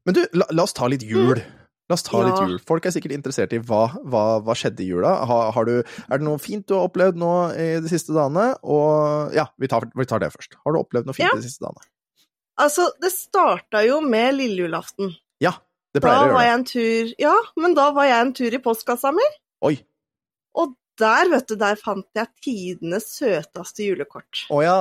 Men 0.06 0.18
du, 0.20 0.22
la, 0.38 0.48
la 0.54 0.66
oss 0.68 0.76
ta 0.78 0.90
litt 0.92 1.04
jul. 1.06 1.42
La 1.90 1.98
oss 1.98 2.06
ta 2.06 2.22
Ja. 2.22 2.30
litt 2.30 2.42
jul. 2.46 2.56
Folk 2.66 2.86
er 2.86 2.94
sikkert 2.94 3.14
interessert 3.18 3.54
i 3.58 3.60
hva, 3.62 3.88
hva, 4.06 4.24
hva 4.46 4.56
skjedde 4.58 4.86
i 4.86 4.90
jula. 4.92 5.16
Har, 5.30 5.52
har 5.58 5.66
du, 5.70 5.76
er 5.82 6.22
det 6.22 6.26
noe 6.26 6.42
fint 6.42 6.66
du 6.70 6.74
har 6.78 6.88
opplevd 6.90 7.18
nå 7.22 7.34
i 7.58 7.68
de 7.82 7.90
siste 7.92 8.14
dagene? 8.16 8.52
Og 8.62 9.34
ja, 9.38 9.48
vi 9.62 9.70
tar, 9.72 9.90
vi 9.94 10.06
tar 10.10 10.22
det 10.24 10.32
først. 10.34 10.58
Har 10.62 10.74
du 10.78 10.82
opplevd 10.82 11.10
noe 11.10 11.18
fint 11.18 11.30
Ja. 11.30 11.34
de 11.38 11.46
siste 11.46 11.66
dagene? 11.66 11.86
Altså, 12.62 12.88
det 13.04 13.12
starta 13.12 13.82
jo 13.86 14.00
med 14.04 14.38
lille 14.38 14.66
julaften. 14.66 15.12
Ja, 15.44 15.58
det 15.96 16.04
pleier 16.04 16.22
å 16.22 16.30
gjøre 16.30 16.38
det. 16.38 16.46
jeg 16.46 16.56
en 16.56 16.66
tur 16.70 17.12
Ja, 17.26 17.36
men 17.60 17.76
da 17.76 17.90
var 17.96 18.08
jeg 18.08 18.22
en 18.24 18.34
tur 18.38 18.56
i 18.56 18.62
postkassa 18.64 19.12
mi, 19.16 19.28
Oi. 19.68 19.76
og 20.56 20.74
der, 21.00 21.28
vet 21.28 21.50
du, 21.52 21.58
der 21.60 21.76
fant 21.76 22.08
jeg 22.16 22.32
tidenes 22.44 23.10
søteste 23.18 23.84
julekort. 23.84 24.46
Å 24.48 24.62
ja. 24.64 24.78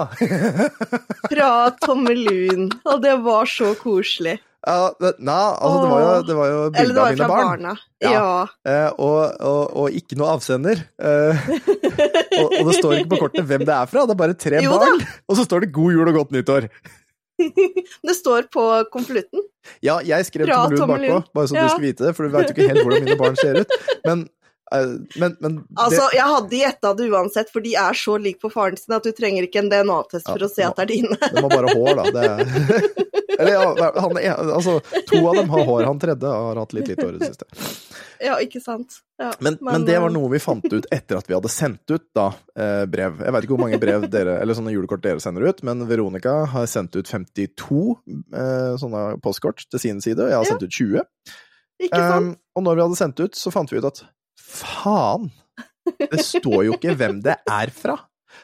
Fra 1.33 1.49
Tommelun. 1.83 2.69
Og 2.87 3.01
det 3.03 3.17
var 3.25 3.51
så 3.51 3.73
koselig. 3.81 4.37
ja 4.63 4.93
det, 5.03 5.17
nei, 5.19 5.35
altså 5.35 5.81
det 5.83 5.91
var 5.91 6.05
jo, 6.05 6.13
det 6.29 6.37
var 6.39 6.53
jo 6.53 6.61
bilde 6.77 7.03
av 7.03 7.11
mine 7.17 7.29
barn. 7.35 7.49
barna. 7.51 7.75
Ja. 8.05 8.13
Ja. 8.15 8.29
Eh, 8.71 8.91
og, 8.95 9.19
og, 9.43 9.63
og 9.83 9.99
ikke 9.99 10.21
noe 10.21 10.37
avsender. 10.37 10.87
Eh, 11.03 11.49
og, 12.45 12.61
og 12.61 12.71
det 12.71 12.79
står 12.79 13.01
ikke 13.01 13.17
på 13.17 13.25
kortet 13.27 13.49
hvem 13.51 13.67
det 13.67 13.75
er 13.75 13.91
fra, 13.91 14.07
det 14.07 14.15
er 14.15 14.23
bare 14.23 14.39
tre 14.47 14.63
Jo 14.63 14.79
da. 14.79 14.93
Og 15.27 15.41
så 15.41 15.49
står 15.49 15.67
det 15.67 15.75
'God 15.75 15.99
jul 15.99 16.13
og 16.13 16.21
godt 16.23 16.39
nyttår'. 16.39 16.71
Det 18.09 18.15
står 18.17 18.49
på 18.53 18.65
konvolutten. 18.93 19.43
Ja, 19.83 19.99
jeg 20.05 20.27
skrev 20.29 20.47
Tommelun 20.49 20.89
bakpå, 20.89 21.19
bare 21.35 21.49
så 21.51 21.57
Ja. 21.57 21.63
du 21.65 21.75
skulle 21.75 21.89
vite 21.93 22.07
det, 22.07 22.15
for 22.17 22.25
du 22.29 22.35
veit 22.35 22.51
jo 22.51 22.55
ikke 22.57 22.69
helt 22.71 22.83
hvordan 22.85 23.05
mine 23.09 23.19
barn 23.21 23.37
ser 23.41 23.61
ut. 23.65 23.77
Men, 24.05 24.27
eh, 24.77 25.21
men, 25.21 25.37
det... 25.41 25.53
Altså, 25.81 26.09
jeg 26.15 26.27
hadde 26.35 26.61
gjetta 26.61 26.93
det 26.99 27.09
uansett, 27.11 27.53
for 27.55 27.65
de 27.65 27.75
er 27.81 27.99
så 27.99 28.17
like 28.21 28.43
på 28.43 28.51
faren 28.53 28.79
sin 28.81 28.97
at 28.97 29.07
du 29.07 29.13
trenger 29.17 29.47
ikke 29.47 29.63
en 29.65 29.71
DNA-test 29.73 30.29
for 30.29 30.43
Ja, 30.43 30.49
å 30.49 30.53
se 30.53 30.67
at 30.67 30.79
det 30.79 30.87
er 30.87 30.93
dine. 30.93 31.19
det, 31.21 31.33
det 31.37 31.45
var 31.47 31.57
bare 31.57 31.75
hår, 31.75 32.01
da. 32.01 32.05
Det 32.15 32.25
er, 32.31 32.87
eller 33.39 33.53
ja, 33.57 33.91
han, 33.99 34.21
altså, 34.45 34.79
to 35.11 35.21
av 35.23 35.41
dem 35.41 35.53
har 35.55 35.67
hår, 35.71 35.87
han 35.89 36.03
tredje 36.03 36.35
har 36.39 36.63
hatt 36.63 36.77
litt 36.77 36.93
hår 36.95 37.17
i 37.17 37.23
det 37.23 37.33
siste. 37.33 37.49
Ja, 38.25 38.39
ikke 38.41 38.61
sant. 38.63 39.01
Ja, 39.21 39.31
Men, 39.39 39.59
men 39.61 39.85
det 39.87 39.99
var 40.01 40.09
eh, 40.09 40.15
noe 40.17 40.31
vi 40.33 40.41
fant 40.43 40.65
ut 40.65 40.87
etter 40.95 41.19
at 41.19 41.29
vi 41.29 41.37
hadde 41.37 41.51
sendt 41.53 41.91
ut 41.93 42.07
da, 42.17 42.31
eh, 42.59 42.83
brev. 42.91 43.21
Jeg 43.23 43.35
vet 43.37 43.47
ikke 43.47 43.55
hvor 43.55 43.63
mange 43.67 43.81
brev 43.83 44.07
dere, 44.11 44.39
eller 44.43 44.57
sånne 44.59 44.73
julekort 44.75 45.05
dere 45.05 45.23
sender 45.23 45.47
ut, 45.51 45.63
men 45.67 45.85
Veronica 45.91 46.41
har 46.55 46.69
sendt 46.71 46.97
ut 46.99 47.11
52 47.11 47.81
eh, 48.09 48.75
sånne 48.81 49.05
postkort 49.25 49.67
til 49.69 49.83
sin 49.83 50.03
side, 50.05 50.23
og 50.23 50.33
jeg 50.33 50.41
har 50.41 50.51
sendt 50.51 50.67
ut 50.67 50.79
20. 50.81 51.05
Ikke 51.85 52.01
sant? 52.01 52.35
Um, 52.35 52.35
og 52.55 52.67
når 52.69 52.79
vi 52.79 52.85
hadde 52.87 53.01
sendt 53.01 53.23
ut, 53.23 53.39
så 53.39 53.53
fant 53.55 53.73
vi 53.73 53.81
ut 53.83 53.89
at 53.91 54.05
faen, 54.45 55.31
det 56.01 56.21
står 56.25 56.61
jo 56.69 56.77
ikke 56.77 56.95
hvem 56.99 57.23
det 57.25 57.39
er 57.51 57.73
fra. 57.75 57.99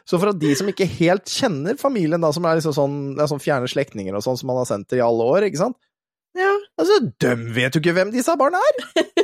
Så 0.07 0.19
for 0.19 0.33
at 0.33 0.41
de 0.41 0.51
som 0.59 0.69
ikke 0.71 0.89
helt 0.89 1.31
kjenner 1.31 1.79
familien, 1.81 2.21
da, 2.23 2.33
som 2.35 2.47
er 2.47 2.59
liksom 2.59 2.75
sånn, 2.77 2.99
det 3.17 3.25
er 3.25 3.31
sånn 3.31 3.43
fjerne 3.43 3.71
slektninger 3.71 4.17
og 4.17 4.25
sånn 4.25 4.39
som 4.41 4.51
man 4.51 4.61
har 4.63 4.69
sendt 4.71 4.89
til 4.91 5.01
i 5.01 5.05
alle 5.05 5.27
år, 5.35 5.47
ikke 5.49 5.61
sant? 5.61 5.79
Ja. 6.39 6.53
Altså, 6.79 7.01
døm 7.23 7.49
vet 7.57 7.75
jo 7.75 7.83
ikke 7.83 7.97
hvem 7.97 8.13
disse 8.15 8.35
barna 8.39 8.61
er! 8.71 8.75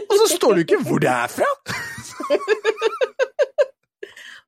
Og 0.06 0.16
så 0.18 0.26
står 0.34 0.56
det 0.56 0.62
jo 0.62 0.66
ikke 0.66 0.84
hvor 0.88 1.02
det 1.02 1.12
er 1.12 1.30
fra! 1.30 1.50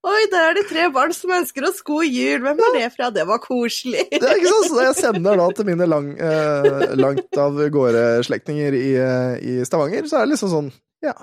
Oi, 0.09 0.21
der 0.31 0.45
er 0.47 0.55
det 0.55 0.69
tre 0.71 0.85
barn 0.95 1.13
som 1.13 1.33
ønsker 1.35 1.65
oss 1.69 1.81
god 1.87 2.07
jul. 2.07 2.39
Hvem 2.45 2.61
er 2.69 2.77
det 2.77 2.85
fra? 2.95 3.09
Det 3.13 3.25
var 3.29 3.41
koselig. 3.43 4.05
Det 4.13 4.23
er 4.23 4.39
ikke 4.39 4.53
sånn, 4.53 4.69
så 4.71 4.85
jeg 4.87 4.97
sender 5.01 5.41
da 5.41 5.49
til 5.59 5.67
mine 5.69 5.89
lang, 5.91 6.13
eh, 6.15 6.95
langt 6.97 7.41
av 7.43 7.59
gårde 7.75 8.05
slektninger 8.29 8.79
i, 8.79 8.87
eh, 9.03 9.35
i 9.43 9.67
Stavanger, 9.69 10.07
så 10.09 10.21
er 10.21 10.27
det 10.27 10.37
liksom 10.37 10.55
sånn 10.55 10.71
Ja, 11.05 11.15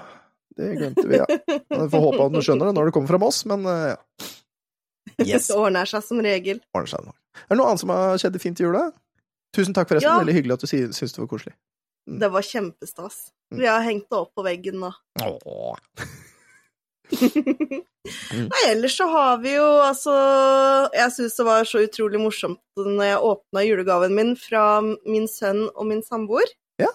det 0.55 0.71
glemte 0.79 1.05
vi, 1.09 1.17
ja. 1.19 1.25
Vi 1.27 1.87
får 1.91 2.03
håpe 2.05 2.25
at 2.25 2.35
du 2.35 2.41
skjønner 2.45 2.69
det 2.69 2.75
når 2.77 2.89
det 2.89 2.93
kommer 2.95 3.11
fra 3.11 3.19
Moss, 3.21 3.41
men 3.49 3.65
eh, 3.69 3.93
ja. 3.93 3.99
Yes. 5.23 5.47
Det 5.47 5.55
ordner 5.55 5.87
seg 5.87 6.03
som 6.03 6.19
regel. 6.23 6.57
ordner 6.75 6.89
seg 6.91 7.05
nå. 7.05 7.13
Er 7.45 7.53
det 7.53 7.57
noe 7.61 7.69
annet 7.71 7.81
som 7.85 7.91
har 7.93 8.17
skjedd 8.19 8.35
fint 8.43 8.59
i 8.59 8.65
jula? 8.65 8.81
Tusen 9.55 9.75
takk, 9.75 9.87
forresten. 9.87 10.09
Ja. 10.11 10.17
Veldig 10.19 10.35
hyggelig 10.35 10.57
at 10.57 10.63
du 10.65 10.67
sy- 10.67 10.91
syns 10.97 11.13
det 11.15 11.21
var 11.21 11.29
koselig. 11.31 11.53
Det 12.05 12.27
var 12.33 12.43
kjempestas. 12.43 13.21
Mm. 13.53 13.59
Vi 13.61 13.67
har 13.69 13.85
hengt 13.85 14.09
det 14.11 14.17
opp 14.19 14.33
på 14.35 14.43
veggen 14.45 14.81
nå. 14.83 14.91
Nei, 18.35 18.61
ellers 18.71 18.95
så 18.97 19.05
har 19.09 19.37
vi 19.43 19.51
jo 19.55 19.65
altså 19.85 20.13
Jeg 20.95 21.11
syns 21.13 21.35
det 21.37 21.45
var 21.47 21.67
så 21.69 21.81
utrolig 21.85 22.19
morsomt 22.21 22.59
når 22.81 23.05
jeg 23.07 23.19
åpna 23.29 23.63
julegaven 23.65 24.15
min 24.17 24.33
fra 24.39 24.63
min 24.81 25.27
sønn 25.31 25.67
og 25.71 25.85
min 25.89 26.01
samboer. 26.05 26.49
Ja. 26.81 26.89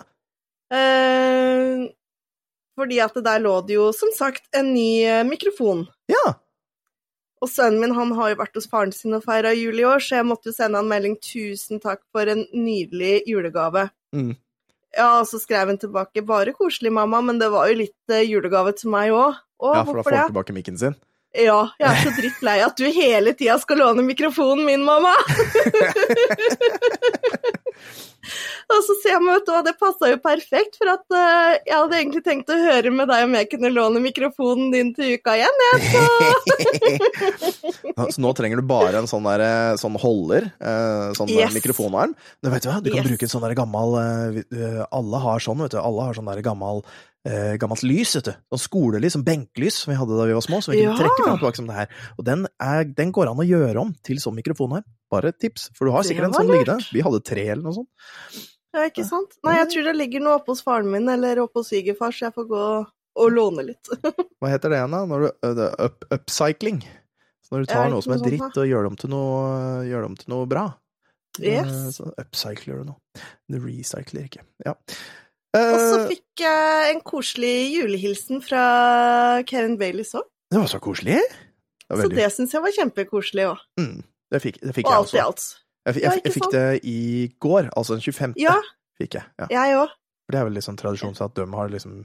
Eh, 0.74 1.86
fordi 2.80 3.00
at 3.04 3.16
der 3.24 3.42
lå 3.44 3.58
det 3.68 3.76
jo 3.76 3.90
som 3.96 4.12
sagt 4.16 4.48
en 4.56 4.72
ny 4.74 5.02
eh, 5.04 5.24
mikrofon. 5.28 5.84
Ja. 6.10 6.38
Og 7.40 7.48
sønnen 7.48 7.80
min 7.80 7.94
han 7.96 8.12
har 8.18 8.32
jo 8.32 8.40
vært 8.40 8.56
hos 8.58 8.68
faren 8.68 8.92
sin 8.92 9.16
og 9.16 9.24
feira 9.24 9.52
jul 9.56 9.78
i 9.80 9.86
år, 9.88 10.02
så 10.04 10.18
jeg 10.18 10.28
måtte 10.28 10.50
jo 10.50 10.56
sende 10.56 10.80
han 10.80 10.90
melding 10.90 11.16
'tusen 11.20 11.80
takk 11.80 12.02
for 12.12 12.28
en 12.28 12.44
nydelig 12.52 13.22
julegave'. 13.28 13.88
Mm. 14.16 14.34
Ja, 14.96 15.20
og 15.20 15.28
så 15.30 15.38
skrev 15.40 15.72
han 15.72 15.78
tilbake 15.78 16.24
'bare 16.26 16.56
koselig, 16.56 16.92
mamma', 16.92 17.22
men 17.24 17.38
det 17.40 17.52
var 17.52 17.70
jo 17.70 17.80
litt 17.84 18.12
eh, 18.12 18.26
julegave 18.28 18.74
til 18.76 18.92
meg 18.92 19.12
òg. 19.12 19.38
Ja, 19.60 19.84
for 19.84 20.00
da 20.00 20.02
får 20.02 20.16
han 20.16 20.34
tilbake 20.34 20.56
mikken 20.56 20.80
sin. 20.80 20.98
Ja, 21.30 21.70
jeg 21.78 21.86
er 21.86 22.00
så 22.02 22.10
drittlei 22.16 22.56
at 22.64 22.80
du 22.80 22.88
hele 22.90 23.36
tida 23.38 23.54
skal 23.62 23.78
låne 23.78 24.02
mikrofonen 24.02 24.64
min, 24.66 24.82
mamma! 24.82 25.12
og 28.74 28.80
så 28.86 28.94
ser 29.00 29.14
jeg 29.14 29.22
meg, 29.24 29.38
vet 29.38 29.46
du 29.48 29.52
hva, 29.54 29.60
det 29.66 29.72
passa 29.80 30.10
jo 30.12 30.18
perfekt, 30.22 30.76
for 30.78 30.90
at 30.92 31.04
uh, 31.14 31.54
jeg 31.66 31.74
hadde 31.74 31.96
egentlig 31.98 32.22
tenkt 32.26 32.52
å 32.52 32.58
høre 32.60 32.92
med 32.94 33.08
deg 33.10 33.24
om 33.26 33.36
jeg 33.38 33.48
kunne 33.54 33.72
låne 33.72 34.02
mikrofonen 34.04 34.68
din 34.74 34.92
til 34.96 35.16
uka 35.16 35.34
igjen, 35.40 35.62
jeg, 35.66 35.76
så 35.90 36.04
Så 38.14 38.22
nå 38.22 38.30
trenger 38.36 38.60
du 38.60 38.64
bare 38.66 39.00
en 39.02 39.08
sånn, 39.10 39.26
der, 39.28 39.42
eh, 39.44 39.74
sånn 39.80 39.96
holder, 40.00 40.50
eh, 40.60 41.10
sånn 41.18 41.30
Yes. 41.30 41.52
mikrofonarm. 41.54 42.14
Du 42.42 42.48
vet 42.52 42.64
du 42.64 42.70
hva, 42.70 42.78
du 42.82 42.88
kan 42.90 43.00
Yes. 43.02 43.08
bruke 43.10 43.26
en 43.26 43.32
sånn 43.32 43.44
der 43.44 43.54
gammel 43.58 43.96
Alle 44.90 45.20
har 45.22 45.42
sånn, 45.42 45.60
vet 45.64 45.74
du. 45.76 45.80
Alle 45.80 46.06
har 46.08 46.16
sånn 46.16 46.30
der 46.30 46.42
gammel 46.44 46.82
eh, 47.26 47.56
gammelt 47.60 47.82
lys, 47.84 48.14
vet 48.16 48.24
du. 48.30 48.32
Sånn 48.54 48.62
skolelys, 48.64 49.14
sånn 49.16 49.24
benklys 49.26 49.80
som 49.82 49.92
vi 49.92 49.98
hadde 50.00 50.16
da 50.18 50.26
vi 50.28 50.36
var 50.36 50.44
små, 50.46 50.60
som 50.62 50.72
vi 50.74 50.80
kunne 50.84 50.94
Ja. 50.94 51.00
trekke 51.02 51.24
fram 51.26 51.38
tilbake 51.38 51.56
som 51.60 51.66
det 51.70 51.74
her. 51.76 51.88
Og 52.18 52.24
den, 52.24 52.46
er, 52.60 52.84
den 52.84 53.12
går 53.12 53.30
an 53.30 53.42
å 53.42 53.46
gjøre 53.48 53.76
om 53.80 53.92
til 54.06 54.16
sånn 54.22 54.36
mikrofon 54.38 54.72
her. 54.78 54.84
Bare 55.10 55.28
et 55.34 55.38
tips, 55.42 55.70
for 55.74 55.86
du 55.86 55.92
har 55.92 56.02
sikkert 56.06 56.28
en 56.30 56.32
sånn 56.38 56.48
liggende. 56.52 56.86
Vi 56.92 57.00
hadde 57.02 57.20
tre 57.24 57.48
eller 57.48 57.62
noe 57.66 57.74
sånt. 57.80 57.88
Ja, 58.72 58.84
ikke 58.86 59.02
sant? 59.04 59.34
Nei, 59.42 59.56
jeg 59.58 59.68
tror 59.72 59.84
det 59.90 59.96
ligger 59.98 60.20
noe 60.22 60.38
oppe 60.38 60.52
hos 60.54 60.62
faren 60.62 60.90
min 60.92 61.08
eller 61.10 61.40
oppe 61.42 61.58
hos 61.58 61.68
svigerfar, 61.72 62.12
så 62.14 62.28
jeg 62.28 62.34
får 62.36 62.46
gå 62.52 62.64
og 63.20 63.32
låne 63.34 63.64
litt. 63.66 63.88
Hva 64.40 64.48
heter 64.52 64.70
det 64.70 64.78
igjen, 64.78 64.94
da? 64.94 65.00
Når 65.10 65.24
du, 65.26 65.30
eh, 65.48 65.86
up, 65.88 66.04
upcycling. 66.14 66.78
Så 67.42 67.56
når 67.56 67.64
du 67.66 67.72
tar 67.72 67.90
noe 67.90 68.00
som 68.06 68.12
er 68.14 68.22
dritt 68.22 68.54
og 68.62 68.68
gjør 68.70 68.86
det 68.86 68.90
om 68.92 68.96
til 69.02 69.10
noe, 69.10 69.40
gjør 69.88 70.04
det 70.06 70.10
om 70.12 70.16
til 70.20 70.30
noe 70.30 70.46
bra. 70.46 70.68
Yes. 71.40 71.66
Eh, 71.66 71.90
Så 71.98 72.06
upcycler 72.22 72.78
du 72.78 72.84
noe. 72.92 73.24
Du 73.50 73.58
recycler 73.58 74.28
ikke. 74.30 74.44
Ja. 74.64 74.74
Og 75.56 75.78
så 75.82 75.96
Eh, 76.00 76.08
fikk 76.12 76.42
jeg 76.44 76.94
en 76.94 77.00
koselig 77.02 77.54
julehilsen 77.74 78.42
fra 78.44 79.42
Kevin 79.48 79.76
Baileys 79.80 80.14
òg, 80.14 80.22
Det 80.50 80.58
var 80.60 80.68
så 80.70 80.78
koselig. 80.82 81.18
Det 81.18 81.96
var 81.96 82.04
så 82.04 82.14
det 82.14 82.28
syns 82.32 82.52
jeg 82.54 82.62
var 82.62 82.70
kjempekoselig 82.76 83.46
òg. 83.50 83.58
mm, 83.80 84.02
det 84.30 84.42
fikk, 84.42 84.60
det 84.60 84.74
fikk 84.74 84.86
Og 84.86 84.92
jeg 84.92 84.98
alt 85.00 85.14
i 85.14 85.18
alt. 85.24 85.46
Jeg, 85.86 85.94
jeg, 85.96 86.20
jeg 86.24 86.32
fikk 86.32 86.44
sånn. 86.44 86.52
det 86.52 86.84
i 86.84 87.32
går, 87.40 87.70
altså 87.76 87.96
den 87.96 88.04
25. 88.04 88.34
Ja, 88.38 88.54
fikk 89.00 89.14
jeg. 89.18 89.24
Ja. 89.40 89.46
jeg 89.50 89.76
òg. 89.80 89.88
For 90.26 90.36
det 90.36 90.40
er 90.40 90.44
vel 90.46 90.54
liksom 90.54 90.76
tradisjon 90.78 91.16
at 91.18 91.34
de 91.34 91.46
har 91.50 91.68
liksom 91.68 92.04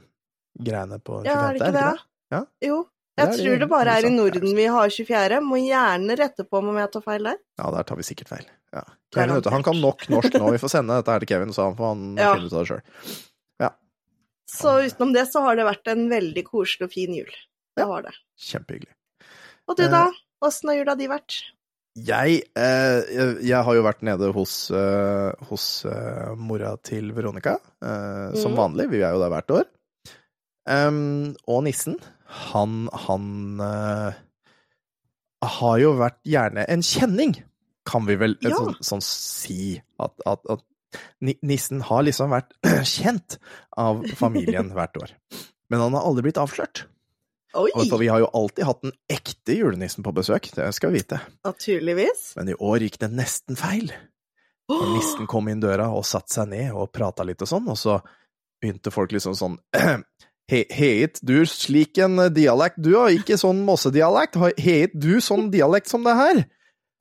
greiene 0.57 0.97
på 1.03 1.21
25. 1.21 1.29
Ja, 1.29 1.39
er 1.45 1.53
det 1.53 1.61
ikke 1.61 1.73
det? 1.77 2.05
Ja. 2.33 2.43
Jo. 2.65 2.77
Jeg 3.15 3.29
det 3.31 3.37
tror 3.39 3.59
det 3.61 3.67
bare 3.71 3.93
er 3.95 4.05
i 4.07 4.09
Norden 4.11 4.55
vi 4.57 4.65
har 4.65 4.89
24. 4.89 5.37
Må 5.45 5.59
gjerne 5.61 6.17
rette 6.19 6.43
på 6.43 6.59
om 6.59 6.75
jeg 6.75 6.91
tar 6.91 7.03
feil 7.05 7.23
der. 7.29 7.37
Ja, 7.61 7.69
der 7.71 7.83
tar 7.87 7.95
vi 7.95 8.03
sikkert 8.03 8.27
feil. 8.27 8.47
Ja. 8.73 8.81
Kevin, 9.13 9.37
han 9.53 9.63
kan 9.63 9.79
nok 9.79 10.09
norsk 10.11 10.33
nå. 10.35 10.49
Vi 10.51 10.59
får 10.59 10.73
sende 10.73 10.97
dette 10.97 11.13
her 11.13 11.23
til 11.23 11.29
Kevin, 11.31 11.53
så 11.55 11.69
han 11.69 11.77
får 11.77 11.93
finne 11.95 12.49
ut 12.49 12.51
av 12.51 12.59
det 12.59 12.67
sjøl. 12.73 12.81
Så 14.49 14.75
utenom 14.85 15.13
det 15.15 15.25
så 15.31 15.41
har 15.45 15.55
det 15.57 15.65
vært 15.65 15.87
en 15.91 16.05
veldig 16.11 16.43
koselig 16.47 16.85
og 16.87 16.93
fin 16.93 17.13
jul. 17.17 17.31
Det 17.75 17.85
har 17.89 18.05
det. 18.05 18.13
Kjempehyggelig. 18.39 18.93
Og 19.67 19.77
du 19.77 19.83
Eh, 19.87 19.91
da? 19.91 20.03
Åssen 20.45 20.69
har 20.69 20.77
jula 20.77 20.95
di 20.95 21.07
vært? 21.09 21.39
Jeg, 21.95 22.43
eh, 22.59 23.01
jeg, 23.09 23.37
jeg 23.47 23.63
har 23.63 23.73
jo 23.77 23.83
vært 23.85 24.01
nede 24.03 24.29
hos, 24.35 24.69
eh, 24.69 25.31
hos 25.49 25.85
eh, 25.85 26.35
mora 26.35 26.75
til 26.83 27.11
Veronica, 27.15 27.55
eh, 27.81 28.35
som 28.35 28.51
Mm. 28.53 28.57
vanlig. 28.59 28.89
Vi 28.91 29.01
er 29.01 29.13
jo 29.15 29.19
der 29.23 29.29
hvert 29.31 29.51
år. 29.55 29.65
Um, 30.67 31.35
og 31.47 31.63
nissen, 31.63 31.95
han, 32.25 32.89
han 32.91 33.59
eh, 33.61 34.13
har 35.45 35.77
jo 35.79 35.91
vært 35.99 36.19
gjerne 36.25 36.65
en 36.67 36.81
kjenning, 36.81 37.35
kan 37.85 38.05
vi 38.07 38.15
vel 38.17 38.33
eh, 38.43 38.49
Ja. 38.49 38.57
sånn, 38.57 38.75
sånn 38.81 39.01
si. 39.05 39.81
At, 39.99 40.13
at, 40.25 40.39
at 40.49 40.63
nissen 41.41 41.81
har 41.87 42.03
liksom 42.07 42.33
vært 42.33 42.53
kjent 42.95 43.37
av 43.77 44.03
familien 44.19 44.71
hvert 44.75 44.97
år. 45.01 45.13
Men 45.69 45.81
han 45.87 45.95
har 45.97 46.05
aldri 46.05 46.27
blitt 46.27 46.41
avslørt. 46.41 46.85
For 47.55 48.01
vi 48.01 48.09
har 48.11 48.19
jo 48.19 48.27
alltid 48.35 48.65
hatt 48.67 48.81
den 48.83 48.91
ekte 49.09 49.55
julenissen 49.55 50.03
på 50.03 50.11
besøk, 50.17 50.49
det 50.57 50.65
skal 50.75 50.91
vi 50.91 50.99
vite. 50.99 51.21
Naturligvis. 51.47 52.33
Men 52.35 52.51
i 52.51 52.57
år 52.59 52.83
gikk 52.83 52.97
det 52.99 53.09
nesten 53.15 53.55
feil. 53.55 53.93
Og 54.67 54.81
nissen 54.95 55.27
kom 55.29 55.47
inn 55.51 55.61
døra 55.63 55.87
og 55.93 56.03
satte 56.09 56.33
seg 56.35 56.49
ned 56.51 56.73
og 56.75 56.89
prata 56.95 57.23
litt 57.23 57.41
og 57.45 57.49
sånn, 57.51 57.67
og 57.71 57.77
så 57.79 57.99
begynte 58.59 58.91
folk 58.91 59.13
liksom 59.15 59.35
sånn 59.37 59.55
«He- 60.51 60.67
Heit 60.73 61.17
du 61.25 61.39
slik 61.49 61.97
en 62.03 62.19
dialekt 62.35 62.77
du 62.83 62.91
har, 62.97 63.09
ikke 63.15 63.37
sånn 63.39 63.63
mossedialekt, 63.65 64.35
heit 64.61 64.93
du 64.93 65.15
sånn 65.23 65.47
dialekt 65.53 65.89
som 65.89 66.03
det 66.05 66.13
her? 66.19 66.43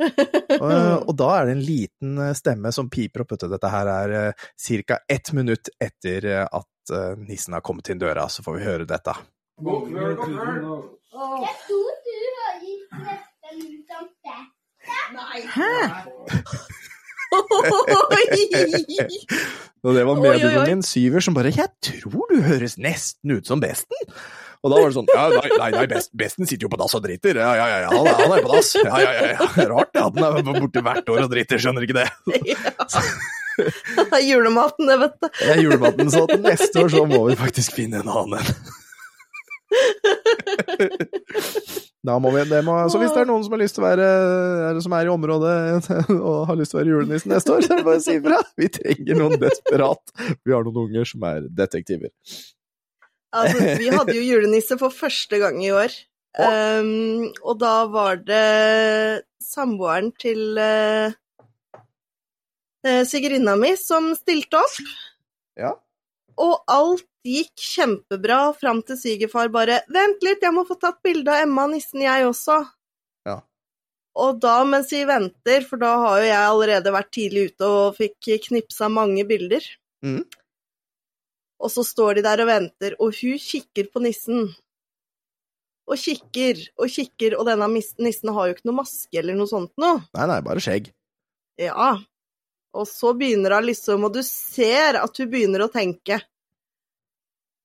Og, 0.02 0.72
og 1.08 1.14
da 1.18 1.28
er 1.38 1.48
det 1.48 1.54
en 1.56 1.64
liten 1.64 2.18
eh, 2.22 2.34
stemme 2.38 2.72
som 2.74 2.90
piper 2.92 3.24
opp, 3.24 3.34
vet 3.34 3.44
du. 3.46 3.48
Dette 3.54 3.70
her 3.72 3.90
er 3.92 4.08
ca. 4.34 4.98
ett 5.08 5.32
minutt 5.36 5.70
etter 5.82 6.26
eh, 6.30 6.44
at 6.44 6.94
eh, 6.94 7.14
nissen 7.20 7.56
har 7.56 7.64
kommet 7.64 7.90
inn 7.92 8.02
døra, 8.02 8.28
så 8.28 8.44
får 8.46 8.58
vi 8.58 8.66
høre 8.66 8.88
dette. 8.90 9.14
God 9.62 9.88
kveld, 9.90 10.16
god 10.18 10.26
kveld. 10.34 10.90
Jeg 11.14 11.54
tror 11.66 11.92
du 12.04 12.14
gitt 12.64 12.90
nesten 13.04 13.56
ut 13.70 13.90
om 14.00 14.08
det. 14.24 14.40
Hæ? 15.54 15.72
Og 19.84 19.92
det 19.92 20.04
var 20.06 20.16
medbroren 20.16 20.68
min, 20.68 20.82
Syver, 20.82 21.20
som 21.20 21.34
bare 21.34 21.52
'Jeg 21.52 21.68
tror 21.82 22.26
du 22.30 22.40
høres 22.42 22.78
nesten 22.78 23.30
ut 23.36 23.46
som 23.46 23.60
besten'. 23.60 24.12
Og 24.64 24.72
da 24.72 24.80
var 24.80 24.88
det 24.88 24.96
sånn 24.96 25.10
Ja, 25.12 25.24
nei, 25.28 25.48
nei, 25.60 25.70
nei 25.74 25.86
best, 25.90 26.10
besten 26.16 26.48
sitter 26.48 26.64
jo 26.66 26.72
på 26.72 26.78
dass 26.80 26.96
og 26.96 27.04
driter. 27.04 27.36
Ja, 27.36 27.50
ja, 27.58 27.66
ja, 27.68 27.78
ja, 27.84 27.90
han 27.92 28.08
han 28.22 28.36
er 28.38 28.44
på 28.46 28.52
dass. 28.54 28.70
Ja, 28.80 29.00
ja, 29.02 29.10
ja, 29.12 29.26
ja. 29.34 29.68
Rart, 29.74 29.92
ja. 29.92 30.06
Han 30.08 30.24
er 30.24 30.60
borte 30.60 30.84
hvert 30.84 31.10
år 31.12 31.26
og 31.26 31.34
driter, 31.34 31.60
skjønner 31.60 31.84
ikke 31.84 31.98
det. 32.00 32.08
Ja. 32.48 32.72
Det 33.58 34.08
er 34.18 34.24
Julematen, 34.24 34.88
det, 34.88 34.96
vet 35.02 35.20
du. 35.20 35.28
Det 35.28 35.50
er 35.52 35.60
julematen, 35.62 36.08
så 36.10 36.24
til 36.30 36.40
neste 36.42 36.80
år 36.80 36.88
så 36.96 37.04
må 37.06 37.20
vi 37.28 37.36
faktisk 37.38 37.76
finne 37.76 38.00
en 38.00 38.10
annen 38.10 38.40
en. 38.40 38.48
Da 42.04 42.18
må 42.20 42.30
vi, 42.34 42.42
det 42.50 42.60
må, 42.66 42.74
så 42.92 42.98
hvis 43.00 43.14
det 43.14 43.22
er 43.22 43.28
noen 43.30 43.44
som 43.46 43.54
har 43.54 43.62
lyst 43.62 43.78
til 43.78 43.84
å 43.84 43.86
være 43.86 44.08
er, 44.68 44.80
som 44.84 44.92
er 44.96 45.08
i 45.08 45.12
området 45.12 45.54
og 46.18 46.42
har 46.50 46.58
lyst 46.60 46.74
til 46.74 46.78
å 46.78 46.82
være 46.82 46.92
julenissen 46.92 47.32
neste 47.32 47.54
år, 47.54 47.64
så 47.64 47.72
er 47.72 47.80
det 47.80 47.86
bare 47.86 48.00
å 48.02 48.04
si 48.04 48.16
ifra. 48.18 48.40
Vi 48.60 48.68
trenger 48.74 49.20
noen 49.22 49.38
desperat. 49.40 50.12
Vi 50.44 50.52
har 50.52 50.66
noen 50.66 50.82
unger 50.84 51.08
som 51.08 51.24
er 51.30 51.48
detektiver. 51.62 52.12
Altså, 53.34 53.76
vi 53.80 53.90
hadde 53.90 54.14
jo 54.16 54.24
julenisse 54.24 54.78
for 54.80 54.94
første 54.94 55.40
gang 55.42 55.58
i 55.64 55.72
år. 55.74 55.94
Um, 56.34 57.28
og 57.46 57.60
da 57.60 57.74
var 57.86 58.18
det 58.26 59.22
samboeren 59.42 60.10
til 60.18 60.58
uh, 60.58 61.14
svigerinna 63.06 63.54
mi 63.60 63.74
som 63.78 64.10
stilte 64.18 64.58
opp. 64.58 64.78
Ja. 65.60 65.74
Og 66.42 66.56
alt 66.66 67.06
gikk 67.24 67.54
kjempebra 67.54 68.38
fram 68.58 68.82
til 68.84 68.98
svigerfar 69.00 69.52
bare 69.54 69.80
'Vent 69.86 70.24
litt, 70.26 70.42
jeg 70.42 70.52
må 70.52 70.66
få 70.68 70.76
tatt 70.80 70.98
bilde 71.06 71.30
av 71.30 71.46
Emma 71.46 71.68
nissen, 71.70 72.02
jeg 72.02 72.26
også'. 72.26 72.66
Ja. 73.30 73.38
Og 74.18 74.40
da, 74.42 74.58
mens 74.68 74.90
vi 74.92 75.04
venter, 75.08 75.64
for 75.66 75.80
da 75.80 75.94
har 76.02 76.18
jo 76.20 76.26
jeg 76.28 76.50
allerede 76.50 76.92
vært 76.92 77.12
tidlig 77.14 77.46
ute 77.52 77.70
og 77.70 77.96
fikk 77.96 78.34
knipsa 78.48 78.90
mange 78.90 79.24
bilder, 79.26 79.62
Mhm. 80.04 80.24
Og 81.64 81.72
så 81.72 81.84
står 81.86 82.18
de 82.18 82.26
der 82.26 82.42
og 82.44 82.50
venter, 82.50 82.96
og 83.00 83.16
hun 83.16 83.40
kikker 83.40 83.88
på 83.92 84.02
nissen. 84.04 84.50
Og 85.88 86.00
kikker 86.00 86.60
og 86.80 86.92
kikker, 86.92 87.36
og 87.38 87.48
denne 87.48 87.68
nissen 87.72 88.32
har 88.36 88.48
jo 88.48 88.56
ikke 88.56 88.68
noe 88.68 88.82
maske 88.82 89.20
eller 89.20 89.36
noe 89.36 89.48
sånt 89.48 89.72
noe. 89.80 90.02
Nei, 90.16 90.28
nei, 90.28 90.40
bare 90.44 90.62
skjegg. 90.64 90.90
Ja. 91.60 91.94
Og 92.74 92.88
så 92.90 93.12
begynner 93.16 93.56
hun 93.56 93.68
liksom, 93.68 94.04
og 94.08 94.16
du 94.16 94.22
ser 94.26 94.98
at 95.00 95.20
hun 95.20 95.30
begynner 95.32 95.64
å 95.64 95.72
tenke. 95.72 96.20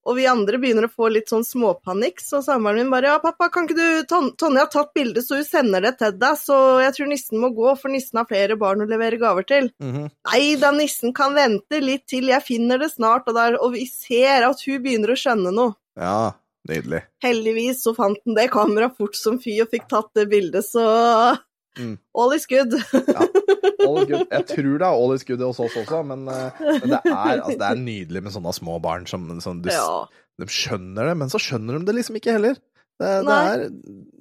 Og 0.09 0.17
vi 0.17 0.25
andre 0.29 0.57
begynner 0.57 0.87
å 0.87 0.91
få 0.91 1.11
litt 1.13 1.29
sånn 1.29 1.45
småpanikk, 1.45 2.23
så 2.23 2.41
samboeren 2.41 2.81
min 2.81 2.93
bare 2.93 3.11
ja, 3.11 3.19
pappa, 3.21 3.51
kan 3.53 3.67
ikke 3.67 3.77
du 3.77 4.07
Ton 4.09 4.31
Tonje 4.39 4.63
har 4.63 4.71
tatt 4.73 4.89
bilde, 4.97 5.21
så 5.21 5.37
hun 5.37 5.45
sender 5.45 5.85
det 5.85 5.95
til 5.99 6.15
deg, 6.17 6.39
så 6.41 6.57
jeg 6.81 6.95
tror 6.95 7.11
nissen 7.11 7.41
må 7.43 7.51
gå, 7.53 7.75
for 7.77 7.93
nissen 7.93 8.17
har 8.17 8.29
flere 8.29 8.57
barn 8.59 8.81
å 8.81 8.89
levere 8.89 9.21
gaver 9.21 9.45
til. 9.49 9.69
Mhm. 9.83 10.09
Nei 10.31 10.43
da, 10.61 10.73
nissen 10.73 11.13
kan 11.13 11.37
vente 11.37 11.81
litt 11.83 12.07
til, 12.09 12.31
jeg 12.33 12.45
finner 12.47 12.81
det 12.81 12.89
snart, 12.95 13.29
og, 13.29 13.37
der, 13.37 13.59
og 13.61 13.75
vi 13.77 13.85
ser 13.91 14.47
at 14.49 14.65
hun 14.65 14.81
begynner 14.81 15.13
å 15.13 15.19
skjønne 15.19 15.53
noe. 15.53 15.77
Ja, 15.99 16.33
nydelig. 16.69 17.03
Heldigvis 17.21 17.83
så 17.85 17.93
fant 17.97 18.17
han 18.25 18.37
det 18.39 18.49
kameraet 18.53 18.97
fort 18.97 19.17
som 19.19 19.37
fy 19.43 19.59
og 19.61 19.69
fikk 19.73 19.85
tatt 19.91 20.09
det 20.17 20.25
bildet, 20.31 20.65
så 20.65 20.87
Mm. 21.77 21.97
all 22.17 22.31
is 22.33 22.45
good. 22.49 22.73
All 23.85 23.99
is 24.01 24.07
good. 24.09 24.25
Jeg 24.31 24.45
tror 24.49 24.71
det 24.79 24.85
er 24.87 24.89
all 24.89 25.13
is 25.15 25.23
good 25.27 25.41
hos 25.45 25.59
oss 25.63 25.75
også, 25.79 26.01
men, 26.09 26.25
eh, 26.27 26.63
men 26.81 26.89
det, 26.95 26.99
er, 27.05 27.35
altså, 27.39 27.57
det 27.61 27.67
er 27.69 27.79
nydelig 27.83 28.23
med 28.25 28.33
sånne 28.35 28.53
små 28.57 28.79
barn 28.83 29.05
som, 29.07 29.27
som 29.43 29.61
du, 29.63 29.69
Ja. 29.71 30.05
de 30.41 30.47
skjønner 30.49 31.11
det, 31.11 31.15
men 31.21 31.29
så 31.31 31.39
skjønner 31.39 31.77
de 31.79 31.85
det 31.87 31.95
liksom 31.99 32.17
ikke 32.19 32.35
heller. 32.35 32.57
Det, 32.99 33.11
det 33.29 33.35
er, 33.53 33.61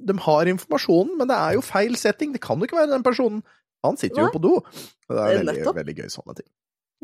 de 0.07 0.15
har 0.23 0.47
informasjonen, 0.53 1.17
men 1.19 1.27
det 1.31 1.35
er 1.41 1.57
jo 1.57 1.65
feil 1.67 1.97
setting. 1.99 2.31
Det 2.37 2.41
kan 2.45 2.61
jo 2.61 2.69
ikke 2.69 2.79
være 2.79 2.93
den 2.93 3.03
personen. 3.07 3.41
Han 3.87 3.97
sitter 3.99 4.23
jo 4.27 4.31
på 4.35 4.41
do. 4.45 4.53
Det 5.09 5.17
er 5.19 5.33
Eh, 5.33 5.43
veldig, 5.43 5.75
veldig 5.81 5.97
gøy 6.03 6.09
sånne 6.15 6.37
ting. 6.39 6.47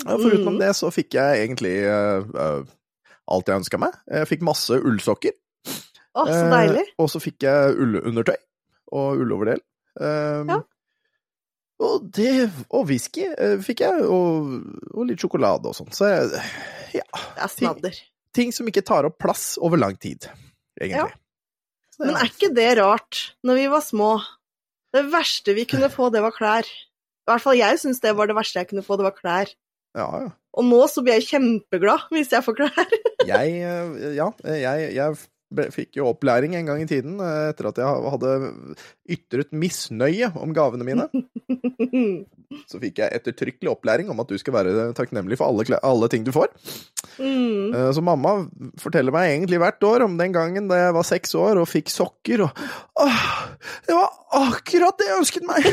Ja, 0.05 0.17
foruten 0.19 0.55
Mm. 0.55 0.59
det 0.61 0.71
så 0.79 0.91
fikk 0.95 1.15
jeg 1.15 1.43
egentlig 1.49 1.75
uh, 1.87 2.23
uh, 2.35 2.65
alt 3.31 3.47
jeg 3.51 3.61
ønska 3.63 3.79
meg. 3.79 3.95
Jeg 4.11 4.27
fikk 4.31 4.43
masse 4.47 4.75
ullsokker. 4.79 5.35
Å, 6.15 6.25
så 6.31 6.47
deilig. 6.51 6.83
Uh, 6.95 7.03
og 7.05 7.11
så 7.11 7.19
fikk 7.23 7.43
jeg 7.47 7.75
ullundertøy 7.79 8.37
og 8.95 9.18
ulloverdel. 9.23 9.62
Eh, 10.00 10.44
Ja. 10.50 10.61
Og 11.85 12.04
det 12.14 12.50
Og 12.70 12.87
whisky 12.87 13.24
eh, 13.26 13.57
fikk 13.59 13.80
jeg, 13.83 14.04
og, 14.07 14.52
og 14.94 15.09
litt 15.09 15.18
sjokolade 15.20 15.66
og 15.66 15.74
sånn. 15.74 15.90
Så 15.94 16.07
ja 16.94 17.02
Det 17.02 17.42
er 17.42 17.50
snadder. 17.50 17.98
Ting 18.35 18.52
som 18.54 18.66
ikke 18.70 18.85
tar 18.87 19.07
opp 19.09 19.18
plass 19.22 19.57
over 19.62 19.78
lang 19.78 19.96
tid, 19.98 20.26
egentlig. 20.80 21.14
Så 21.94 22.07
Men 22.07 22.16
er 22.18 22.30
ikke 22.30 22.50
det 22.54 22.70
rart, 22.80 23.20
når 23.46 23.59
vi 23.61 23.66
var 23.70 23.83
små? 23.87 24.09
Det 24.94 25.04
verste 25.11 25.54
vi 25.54 25.66
kunne 25.70 25.90
få, 25.90 26.09
det 26.14 26.22
var 26.22 26.35
klær. 26.35 26.66
I 26.66 27.30
hvert 27.30 27.42
fall 27.42 27.59
jeg 27.59 27.78
syns 27.83 28.02
det 28.02 28.14
var 28.18 28.30
det 28.30 28.35
verste 28.38 28.59
jeg 28.62 28.70
kunne 28.70 28.83
få, 28.87 28.98
det 28.98 29.07
var 29.07 29.14
klær. 29.18 29.52
Ja, 29.94 30.09
ja. 30.24 30.33
Og 30.54 30.66
nå 30.66 30.80
så 30.90 31.02
blir 31.02 31.18
jeg 31.18 31.28
kjempeglad 31.28 32.09
hvis 32.14 32.30
jeg 32.35 32.46
får 32.46 32.59
klær. 32.59 32.96
Jeg, 33.24 33.54
eh, 33.64 34.11
ja, 34.18 34.26
jeg, 34.44 34.88
jeg 34.92 35.14
fikk 35.75 35.99
jo 36.01 36.09
opplæring 36.11 36.55
en 36.59 36.67
gang 36.69 36.83
i 36.85 36.88
tiden 36.90 37.19
eh, 37.23 37.51
etter 37.53 37.69
at 37.71 37.79
jeg 37.81 38.11
hadde 38.14 38.33
ytret 39.17 39.53
misnøye 39.55 40.31
om 40.40 40.55
gavene 40.57 40.87
mine. 40.87 41.09
Så 42.71 42.79
fikk 42.79 43.01
jeg 43.03 43.11
ettertrykkelig 43.17 43.71
opplæring 43.73 44.11
om 44.12 44.21
at 44.23 44.31
du 44.31 44.37
skal 44.38 44.55
være 44.55 44.88
takknemlig 44.95 45.38
for 45.40 45.51
alle, 45.51 45.79
alle 45.83 46.09
ting 46.12 46.27
du 46.27 46.31
får. 46.35 46.53
mm. 47.19 47.75
Eh, 47.75 47.90
Så 47.97 48.03
mamma 48.05 48.37
forteller 48.81 49.14
meg 49.14 49.33
egentlig 49.33 49.59
hvert 49.62 49.83
år 49.88 50.07
om 50.07 50.17
den 50.21 50.35
gangen 50.37 50.69
da 50.71 50.79
jeg 50.85 50.97
var 50.97 51.09
seks 51.09 51.35
år 51.40 51.61
og 51.62 51.69
fikk 51.71 51.90
sokker, 51.93 52.45
og 52.47 52.64
åh, 53.03 53.25
det 53.88 53.97
var 53.97 54.11
akkurat 54.45 54.99
det 55.01 55.11
jeg 55.11 55.21
ønsket 55.23 55.49
meg! 55.49 55.67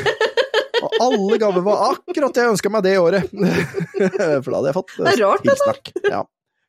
Og 0.81 0.95
alle 1.05 1.37
gaver 1.37 1.61
var 1.65 1.83
akkurat 1.91 2.33
det 2.33 2.41
jeg 2.41 2.53
ønska 2.55 2.69
meg 2.73 2.85
det 2.87 2.95
året. 2.97 3.27
For 4.41 4.49
da 4.49 4.57
hadde 4.57 4.71
jeg 4.71 4.77
fått 4.79 4.95
eh, 4.97 5.35
tilsnakk. 5.45 5.91
Ja. 6.09 6.23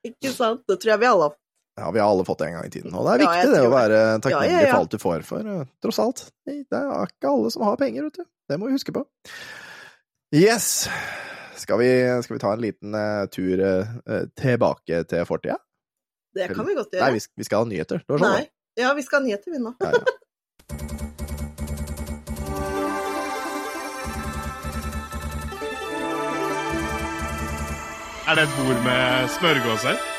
Ikke 0.05 0.33
sant? 0.35 0.65
Det 0.69 0.77
tror 0.83 0.93
jeg 0.93 1.01
vi 1.01 1.09
alle 1.09 1.29
har. 1.31 1.37
Ja, 1.81 1.91
vi 1.91 2.01
har 2.01 2.11
alle 2.11 2.25
fått 2.25 2.39
det 2.39 2.47
en 2.47 2.53
gang 2.59 2.67
i 2.67 2.71
tiden. 2.71 2.95
Og 2.95 3.07
det 3.07 3.13
er 3.15 3.23
viktig 3.25 3.43
ja, 3.47 3.51
det 3.55 3.65
å 3.65 3.73
være 3.73 3.99
takknemlig 4.21 4.51
Ja, 4.51 4.57
ja, 4.59 4.67
ja. 4.67 4.73
for 4.75 4.85
alt 4.85 4.93
du 4.93 4.99
får, 5.01 5.27
for 5.29 5.53
eh, 5.55 5.67
tross 5.85 6.01
alt, 6.03 6.25
det 6.49 6.79
er 6.79 7.09
ikke 7.09 7.33
alle 7.33 7.53
som 7.55 7.65
har 7.67 7.79
penger, 7.81 8.09
vet 8.09 8.21
du. 8.21 8.25
Det 8.51 8.59
må 8.61 8.69
vi 8.69 8.77
huske 8.77 8.93
på. 8.93 9.05
Yes! 10.37 10.89
Skal 11.57 11.79
vi, 11.79 11.91
skal 12.25 12.37
vi 12.37 12.41
ta 12.43 12.53
en 12.57 12.63
liten 12.65 12.97
uh, 12.97 13.25
tur 13.31 13.61
uh, 13.63 14.25
tilbake 14.37 15.05
til 15.09 15.25
fortida? 15.29 15.57
Det 16.35 16.49
kan 16.51 16.67
vi 16.67 16.75
godt 16.75 16.93
Nei, 16.97 16.99
gjøre. 16.99 17.13
vi, 17.15 17.25
vi 17.39 17.47
skal 17.47 17.63
ha 17.63 17.69
nyheter. 17.71 18.03
Det 18.03 18.17
var 18.17 18.25
sånn, 18.25 18.41
Nei. 18.41 18.47
Ja, 18.81 18.93
vi 18.97 19.05
skal 19.05 19.21
ha 19.21 19.27
nyheter, 19.29 19.53
vi 19.53 19.61
nå. 19.63 19.77
Ja, 19.81 19.93
ja. 19.93 20.03
Er 28.23 28.39
det 28.39 28.45
et 28.49 28.57
bord 28.57 28.79
med 28.87 29.31
smørgåser? 29.35 30.12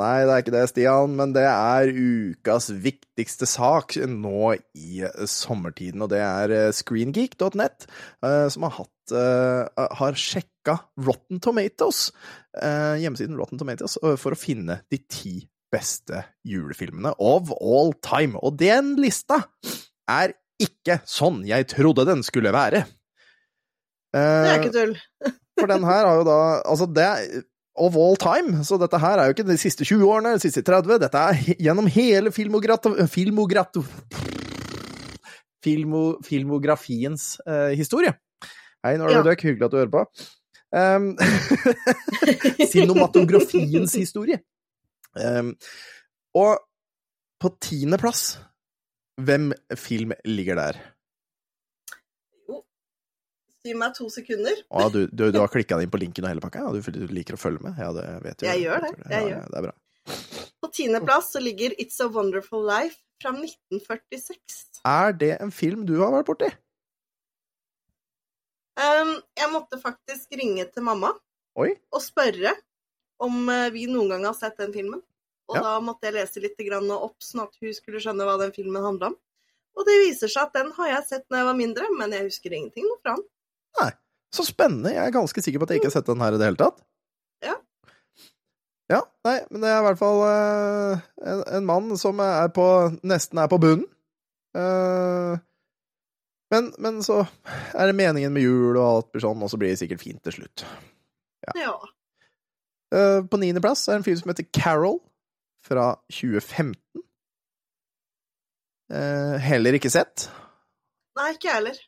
Nei, 0.00 0.22
det 0.24 0.32
er 0.32 0.42
ikke 0.42 0.54
det, 0.54 0.62
Stian, 0.70 1.14
men 1.18 1.32
det 1.34 1.44
er 1.44 1.90
ukas 1.90 2.70
viktigste 2.82 3.46
sak 3.48 3.96
nå 4.08 4.54
i 4.78 5.02
sommertiden, 5.28 6.04
og 6.04 6.12
det 6.12 6.20
er 6.24 6.54
eh, 6.54 6.68
screengeek.net, 6.74 7.88
eh, 8.24 8.46
som 8.52 8.66
har 8.66 8.76
hatt 8.78 9.14
eh, 9.16 9.88
har 10.00 10.18
sjekka 10.18 10.78
Rotten 11.04 11.40
Tomatoes, 11.42 12.10
hjemmesiden 12.54 13.38
Rotten 13.38 13.60
Tomatoes, 13.60 13.96
for 14.20 14.34
å 14.34 14.38
finne 14.38 14.80
de 14.92 14.98
ti 15.10 15.34
beste 15.70 16.24
julefilmene 16.46 17.12
of 17.22 17.52
all 17.56 17.94
time. 18.04 18.38
Og 18.42 18.58
den 18.60 18.96
lista 19.00 19.38
er 20.10 20.34
ikke 20.60 20.98
sånn 21.08 21.44
jeg 21.48 21.68
trodde 21.72 22.04
den 22.08 22.24
skulle 22.26 22.52
være. 22.54 22.82
Det 24.10 24.50
er 24.50 24.58
ikke 24.58 24.74
tull. 24.74 24.96
for 25.60 25.70
den 25.70 25.86
her 25.86 26.08
har 26.08 26.18
jo 26.18 26.26
da 26.26 26.38
Altså, 26.66 26.88
det 26.90 27.06
of 27.80 27.96
all 27.96 28.18
time, 28.20 28.60
så 28.66 28.76
dette 28.80 28.98
her 29.00 29.18
er 29.18 29.28
jo 29.30 29.34
ikke 29.34 29.46
de 29.48 29.56
siste 29.60 29.86
20 29.88 30.04
årene, 30.06 30.34
de 30.36 30.44
siste 30.44 30.62
30, 30.66 30.98
dette 31.02 31.22
er 31.30 31.54
gjennom 31.64 31.88
hele 31.90 32.32
filmograt... 32.34 32.86
filmograt 33.12 33.80
Filmo, 35.60 36.14
filmografiens 36.24 37.34
eh, 37.44 37.74
historie. 37.76 38.14
Hei, 38.80 38.94
det 38.96 39.10
Ja. 39.12 39.22
døk, 39.22 39.42
hyggelig 39.44 39.66
at 39.66 39.72
du 39.74 39.80
hører 39.82 39.96
på. 39.96 40.04
Um, 40.70 41.16
cinematografiens 42.70 43.90
historie. 43.98 44.36
Um, 45.18 45.56
og 46.38 46.60
på 47.42 47.50
tiendeplass, 47.58 48.36
hvem 49.18 49.50
film 49.74 50.12
ligger 50.24 50.60
der? 50.60 50.78
Gi 53.66 53.74
meg 53.76 53.92
to 53.96 54.06
sekunder. 54.12 54.56
Å, 54.72 54.86
du, 54.92 55.02
du, 55.12 55.26
du 55.34 55.38
har 55.42 55.50
klikka 55.52 55.76
inn 55.84 55.90
på 55.92 56.00
linken 56.00 56.24
og 56.24 56.32
hele 56.32 56.40
pakka? 56.44 56.62
Ja, 56.64 56.72
du, 56.72 56.80
du 56.96 57.12
liker 57.12 57.36
å 57.36 57.40
følge 57.40 57.60
med? 57.66 57.76
Ja, 57.80 57.90
det 57.96 58.06
vet 58.24 58.40
du. 58.40 58.46
Jeg 58.48 58.62
gjør 58.64 58.86
det, 58.86 58.92
jeg 59.04 59.12
ja, 59.12 59.20
gjør. 59.28 59.36
ja, 59.36 59.44
det 59.52 59.60
er 59.60 59.66
bra. 59.68 59.74
På 60.60 60.70
tiendeplass 60.76 61.28
så 61.34 61.42
ligger 61.44 61.74
It's 61.82 62.00
a 62.00 62.08
Wonderful 62.12 62.64
Life 62.66 62.96
fra 63.20 63.34
1946. 63.36 64.80
Er 64.88 65.12
det 65.20 65.34
en 65.44 65.52
film 65.52 65.84
du 65.88 65.98
har 66.00 66.12
vært 66.14 66.28
borti? 66.30 66.48
Um, 68.80 69.12
jeg 69.36 69.50
måtte 69.52 69.76
faktisk 69.82 70.32
ringe 70.40 70.64
til 70.72 70.84
mamma 70.86 71.10
Oi. 71.60 71.74
og 71.92 72.00
spørre 72.00 72.54
om 73.20 73.42
eh, 73.52 73.66
vi 73.74 73.82
noen 73.90 74.08
gang 74.14 74.22
har 74.24 74.36
sett 74.38 74.56
den 74.62 74.72
filmen. 74.72 75.02
Og 75.50 75.58
Ja. 75.58 75.64
da 75.66 75.72
måtte 75.84 76.06
jeg 76.08 76.14
lese 76.16 76.40
litt 76.40 76.56
grann 76.64 76.88
opp, 76.94 77.18
sånn 77.20 77.42
at 77.44 77.58
hun 77.60 77.74
skulle 77.76 78.00
skjønne 78.00 78.24
hva 78.24 78.38
den 78.40 78.54
filmen 78.56 78.80
handla 78.86 79.10
om. 79.10 79.16
Og 79.76 79.84
det 79.84 79.96
viser 80.06 80.30
seg 80.32 80.46
at 80.48 80.56
den 80.56 80.70
har 80.78 80.88
jeg 80.94 81.04
sett 81.10 81.26
når 81.28 81.42
jeg 81.42 81.48
var 81.50 81.58
mindre, 81.58 81.88
men 81.98 82.14
jeg 82.16 82.28
husker 82.30 82.54
ingenting 82.56 82.86
noe 82.88 83.00
fra 83.02 83.18
den. 83.18 83.26
Så 84.30 84.44
spennende. 84.46 84.92
Jeg 84.94 85.02
er 85.02 85.14
ganske 85.14 85.42
sikker 85.42 85.58
på 85.58 85.66
at 85.66 85.72
jeg 85.72 85.80
ikke 85.80 85.90
har 85.90 85.96
sett 85.98 86.06
den 86.06 86.22
her 86.22 86.34
i 86.34 86.38
det 86.38 86.46
hele 86.46 86.60
tatt. 86.60 86.76
Ja. 87.42 87.56
Ja, 88.90 89.00
nei, 89.26 89.36
men 89.50 89.62
det 89.62 89.70
er 89.70 89.80
i 89.80 89.86
hvert 89.88 89.98
fall 89.98 90.20
uh, 90.22 91.02
en, 91.32 91.42
en 91.58 91.66
mann 91.66 91.94
som 91.98 92.22
er 92.22 92.50
på 92.54 92.66
nesten 93.06 93.42
er 93.42 93.50
på 93.50 93.58
bunnen. 93.62 93.86
Uh, 94.54 95.38
men, 96.50 96.72
men 96.82 96.98
så 97.06 97.20
er 97.74 97.90
det 97.90 97.98
meningen 97.98 98.34
med 98.34 98.42
jul 98.42 98.74
og 98.74 98.86
alt 98.86 99.10
blir 99.12 99.22
sånn, 99.22 99.42
og 99.42 99.50
så 99.50 99.58
blir 99.58 99.70
det 99.70 99.82
sikkert 99.82 100.02
fint 100.02 100.22
til 100.26 100.40
slutt. 100.40 100.64
Ja. 101.46 101.74
Eh, 102.90 103.20
på 103.22 103.38
niendeplass 103.38 103.84
er 103.88 104.00
en 104.00 104.06
film 104.06 104.18
som 104.18 104.32
heter 104.32 104.48
Carol, 104.50 104.98
fra 105.62 105.92
2015. 106.10 106.74
Uh, 108.90 109.36
heller 109.38 109.76
ikke 109.78 109.92
sett, 109.92 110.24
Nei, 111.14 111.28
ikke 111.36 111.46
jeg 111.46 111.58
heller. 111.60 111.78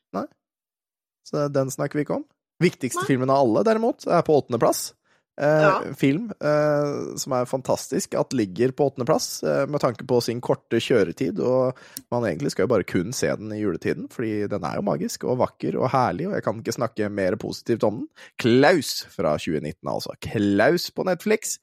Så 1.29 1.47
den 1.53 1.71
snakker 1.73 1.99
vi 1.99 2.07
ikke 2.07 2.21
om. 2.21 2.27
Viktigste 2.63 3.03
Nei. 3.03 3.11
filmen 3.11 3.31
av 3.33 3.45
alle, 3.45 3.65
derimot, 3.67 4.07
er 4.07 4.25
på 4.27 4.37
åttendeplass. 4.41 4.93
Eh, 5.41 5.63
Ja. 5.63 5.95
Film 5.97 6.33
eh, 6.45 7.17
som 7.17 7.33
er 7.33 7.49
fantastisk 7.49 8.15
at 8.21 8.35
ligger 8.37 8.73
på 8.77 8.91
åttendeplass, 8.91 9.43
eh, 9.43 9.67
med 9.67 9.81
tanke 9.81 10.05
på 10.07 10.21
sin 10.21 10.41
korte 10.45 10.77
kjøretid. 10.77 11.41
Og 11.41 11.79
man 12.13 12.27
egentlig 12.29 12.53
skal 12.53 12.67
jo 12.67 12.73
bare 12.75 12.85
kun 12.85 13.13
se 13.17 13.29
den 13.29 13.53
i 13.53 13.63
juletiden, 13.63 14.11
fordi 14.13 14.47
den 14.53 14.65
er 14.65 14.77
jo 14.77 14.85
magisk 14.87 15.25
og 15.25 15.41
vakker 15.41 15.79
og 15.81 15.91
herlig, 15.95 16.29
og 16.29 16.37
jeg 16.37 16.45
kan 16.45 16.61
ikke 16.61 16.77
snakke 16.77 17.11
mer 17.11 17.37
positivt 17.37 17.85
om 17.89 18.03
den. 18.03 18.09
Klaus 18.39 19.07
fra 19.09 19.39
2019, 19.39 19.89
altså. 19.89 20.15
Klaus 20.21 20.91
på 20.91 21.09
Netflix. 21.09 21.59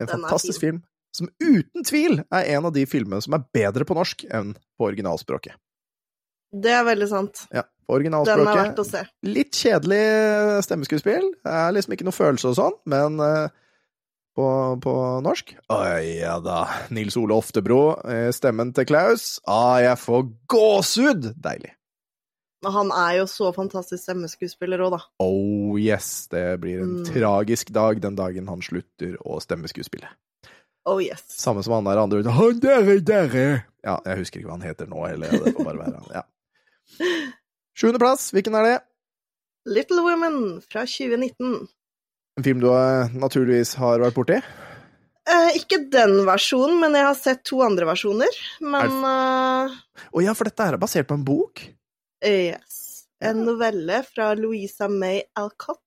En 0.00 0.06
Den 0.06 0.18
fantastisk 0.18 0.60
film 0.60 0.82
som 1.16 1.30
uten 1.40 1.84
tvil 1.86 2.18
er 2.28 2.56
en 2.56 2.66
av 2.66 2.74
de 2.74 2.84
filmene 2.84 3.22
som 3.24 3.32
er 3.38 3.46
bedre 3.54 3.86
på 3.88 3.96
norsk 3.96 4.26
enn 4.28 4.52
på 4.76 4.90
originalspråket. 4.90 5.56
Det 6.52 6.72
er 6.72 6.84
veldig 6.86 7.08
sant. 7.10 7.46
Ja, 7.52 7.62
på 7.86 7.98
Den 8.02 8.14
er 8.14 8.26
verdt 8.46 8.78
å 8.82 8.84
se. 8.86 9.04
Litt 9.26 9.52
kjedelig 9.54 10.62
stemmeskuespill. 10.66 11.30
Det 11.44 11.52
er 11.52 11.72
liksom 11.76 11.94
ikke 11.96 12.06
noe 12.08 12.16
følelse 12.16 12.50
og 12.52 12.56
sånn, 12.58 12.76
men 12.90 13.18
eh, 13.22 13.48
på, 14.36 14.46
på 14.84 14.94
norsk 15.24 15.54
Å 15.72 15.78
ja 16.02 16.36
da. 16.44 16.66
Nils 16.94 17.16
Ole 17.16 17.34
Oftebro, 17.36 17.96
eh, 18.08 18.28
stemmen 18.36 18.72
til 18.76 18.86
Klaus. 18.88 19.38
Ah, 19.48 19.78
jeg 19.84 19.96
får 20.02 20.28
gåsehud! 20.52 21.32
Deilig. 21.40 21.72
Han 22.66 22.88
er 22.90 23.20
jo 23.20 23.26
så 23.30 23.52
fantastisk 23.54 24.02
stemmeskuespiller 24.02 24.80
òg, 24.82 24.96
da. 24.96 25.00
Oh 25.22 25.76
yes, 25.78 26.26
det 26.32 26.56
blir 26.62 26.80
en 26.82 26.96
Mm. 26.96 27.04
tragisk 27.12 27.68
dag 27.70 28.00
den 28.02 28.16
dagen 28.18 28.48
han 28.50 28.62
slutter 28.64 29.14
å 29.22 29.36
stemmeskuespille. 29.44 30.08
Oh 30.86 30.98
yes. 31.02 31.22
Samme 31.28 31.62
som 31.62 31.74
han 31.76 31.84
der 31.86 31.98
andre. 32.00 32.22
Han 32.30 32.58
derre, 32.62 32.98
derre! 33.06 33.64
Ja, 33.86 34.00
jeg 34.06 34.18
husker 34.24 34.40
ikke 34.40 34.48
hva 34.50 34.56
han 34.58 34.66
heter 34.66 34.86
nå 34.90 35.04
heller. 35.06 35.30
Det 35.44 35.52
får 35.54 35.64
bare 35.68 35.78
være 35.84 36.00
han. 36.00 36.10
Ja. 36.14 36.22
Sjuendeplass, 37.76 38.30
hvilken 38.34 38.56
er 38.58 38.68
det? 38.68 38.76
Little 39.66 40.04
Women 40.06 40.38
fra 40.64 40.86
2019. 40.86 41.66
En 42.36 42.44
film 42.44 42.62
du 42.62 42.68
eh, 42.70 43.14
naturligvis 43.16 43.74
har 43.80 44.02
vært 44.04 44.16
borti? 44.16 44.40
Eh, 45.26 45.56
ikke 45.58 45.80
den 45.90 46.20
versjonen, 46.28 46.78
men 46.82 46.94
jeg 46.94 47.08
har 47.08 47.16
sett 47.18 47.42
to 47.48 47.62
andre 47.66 47.88
versjoner. 47.88 48.40
Men 48.62 48.98
eh, 49.10 49.78
oh, 50.12 50.22
ja, 50.22 50.36
for 50.38 50.48
dette 50.48 50.68
er 50.68 50.78
basert 50.80 51.08
på 51.10 51.18
en 51.18 51.26
bok? 51.26 51.64
yes. 52.24 52.82
En 53.24 53.42
novelle 53.46 54.02
fra 54.04 54.34
Louisa 54.36 54.88
May 54.92 55.22
Alcott. 55.34 55.80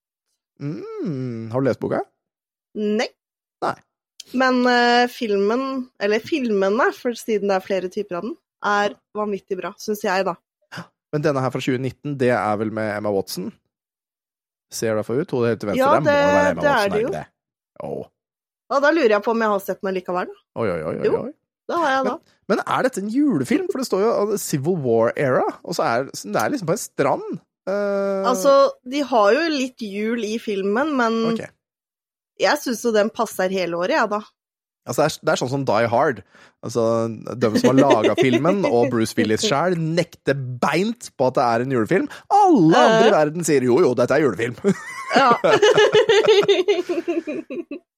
Mm, 0.59 1.51
har 1.53 1.62
du 1.62 1.69
lest 1.69 1.79
boka? 1.79 2.01
Nei. 2.75 3.07
Nei. 3.63 3.77
Men 4.39 4.59
uh, 4.67 5.07
filmen, 5.09 5.63
eller 6.01 6.21
filmene, 6.21 6.89
for 6.95 7.17
siden 7.17 7.49
det 7.49 7.57
er 7.57 7.65
flere 7.65 7.89
typer 7.93 8.19
av 8.19 8.27
den, 8.27 8.35
er 8.65 8.95
vanvittig 9.17 9.57
bra, 9.59 9.71
syns 9.81 10.03
jeg, 10.05 10.25
da. 10.27 10.35
Men 11.13 11.26
denne 11.26 11.41
her 11.41 11.52
fra 11.54 11.62
2019, 11.63 12.15
det 12.22 12.32
er 12.36 12.62
vel 12.62 12.72
med 12.76 12.91
Emma 12.93 13.12
Watson? 13.13 13.50
Ser 14.74 15.00
det 15.00 15.06
for 15.08 15.17
ut? 15.17 15.32
Hodet 15.34 15.56
helt 15.56 15.62
til 15.63 15.72
venstre 15.72 15.86
Ja, 15.86 16.00
det, 16.06 16.15
det 16.15 16.63
det 16.63 16.72
er 16.72 16.93
det 16.93 17.02
jo. 17.02 17.12
det? 17.13 17.26
Åh. 17.86 18.08
Ja, 18.69 18.80
da 18.84 18.91
lurer 18.93 19.15
jeg 19.15 19.26
på 19.26 19.34
om 19.34 19.41
jeg 19.41 19.54
har 19.56 19.62
sett 19.65 19.80
den 19.82 19.95
likevel. 19.98 20.30
da. 20.30 20.41
Oi, 20.62 20.67
oi, 20.69 20.82
oi, 20.91 20.95
oi, 21.00 21.06
Jo. 21.08 21.22
Det 21.69 21.78
har 21.78 21.91
jeg 21.93 22.06
da. 22.08 22.15
Men 22.50 22.62
er 22.65 22.86
dette 22.86 23.02
en 23.04 23.12
julefilm? 23.13 23.67
For 23.69 23.82
det 23.82 23.88
står 23.89 24.02
jo 24.02 24.38
Civil 24.41 24.78
War 24.82 25.13
era, 25.17 25.45
og 25.62 25.78
så 25.78 25.86
er 25.86 26.08
det 26.10 26.41
er 26.41 26.54
liksom 26.54 26.69
på 26.69 26.76
en 26.76 26.82
strand. 26.82 27.28
Uh... 27.69 28.26
Altså, 28.30 28.54
de 28.89 29.04
har 29.06 29.34
jo 29.36 29.43
litt 29.54 29.86
jul 29.86 30.26
i 30.26 30.38
filmen, 30.41 30.95
men 30.98 31.19
okay. 31.34 31.52
jeg 32.41 32.62
syns 32.63 32.82
jo 32.86 32.93
den 32.95 33.12
passer 33.13 33.54
hele 33.54 33.78
året, 33.78 33.98
jeg, 34.00 34.10
da. 34.10 34.22
Altså, 34.89 35.04
det, 35.04 35.06
er, 35.06 35.12
det 35.21 35.34
er 35.34 35.39
sånn 35.43 35.52
som 35.52 35.65
Die 35.69 35.89
Hard. 35.91 36.23
Altså, 36.65 36.84
De 37.39 37.49
som 37.62 37.69
har 37.69 37.78
laga 37.78 38.15
filmen, 38.25 38.63
og 38.65 38.89
Bruce 38.89 39.13
Willis 39.17 39.45
sjøl, 39.45 39.78
nekter 39.78 40.34
beint 40.34 41.12
på 41.13 41.28
at 41.30 41.36
det 41.38 41.45
er 41.45 41.65
en 41.65 41.75
julefilm. 41.75 42.08
Alle 42.34 42.82
andre 42.88 43.06
i 43.06 43.13
verden 43.13 43.45
sier 43.47 43.62
jo, 43.67 43.78
jo, 43.86 43.91
dette 43.97 44.13
er 44.17 44.25
julefilm. 44.25 44.58
Ja. 45.15 45.30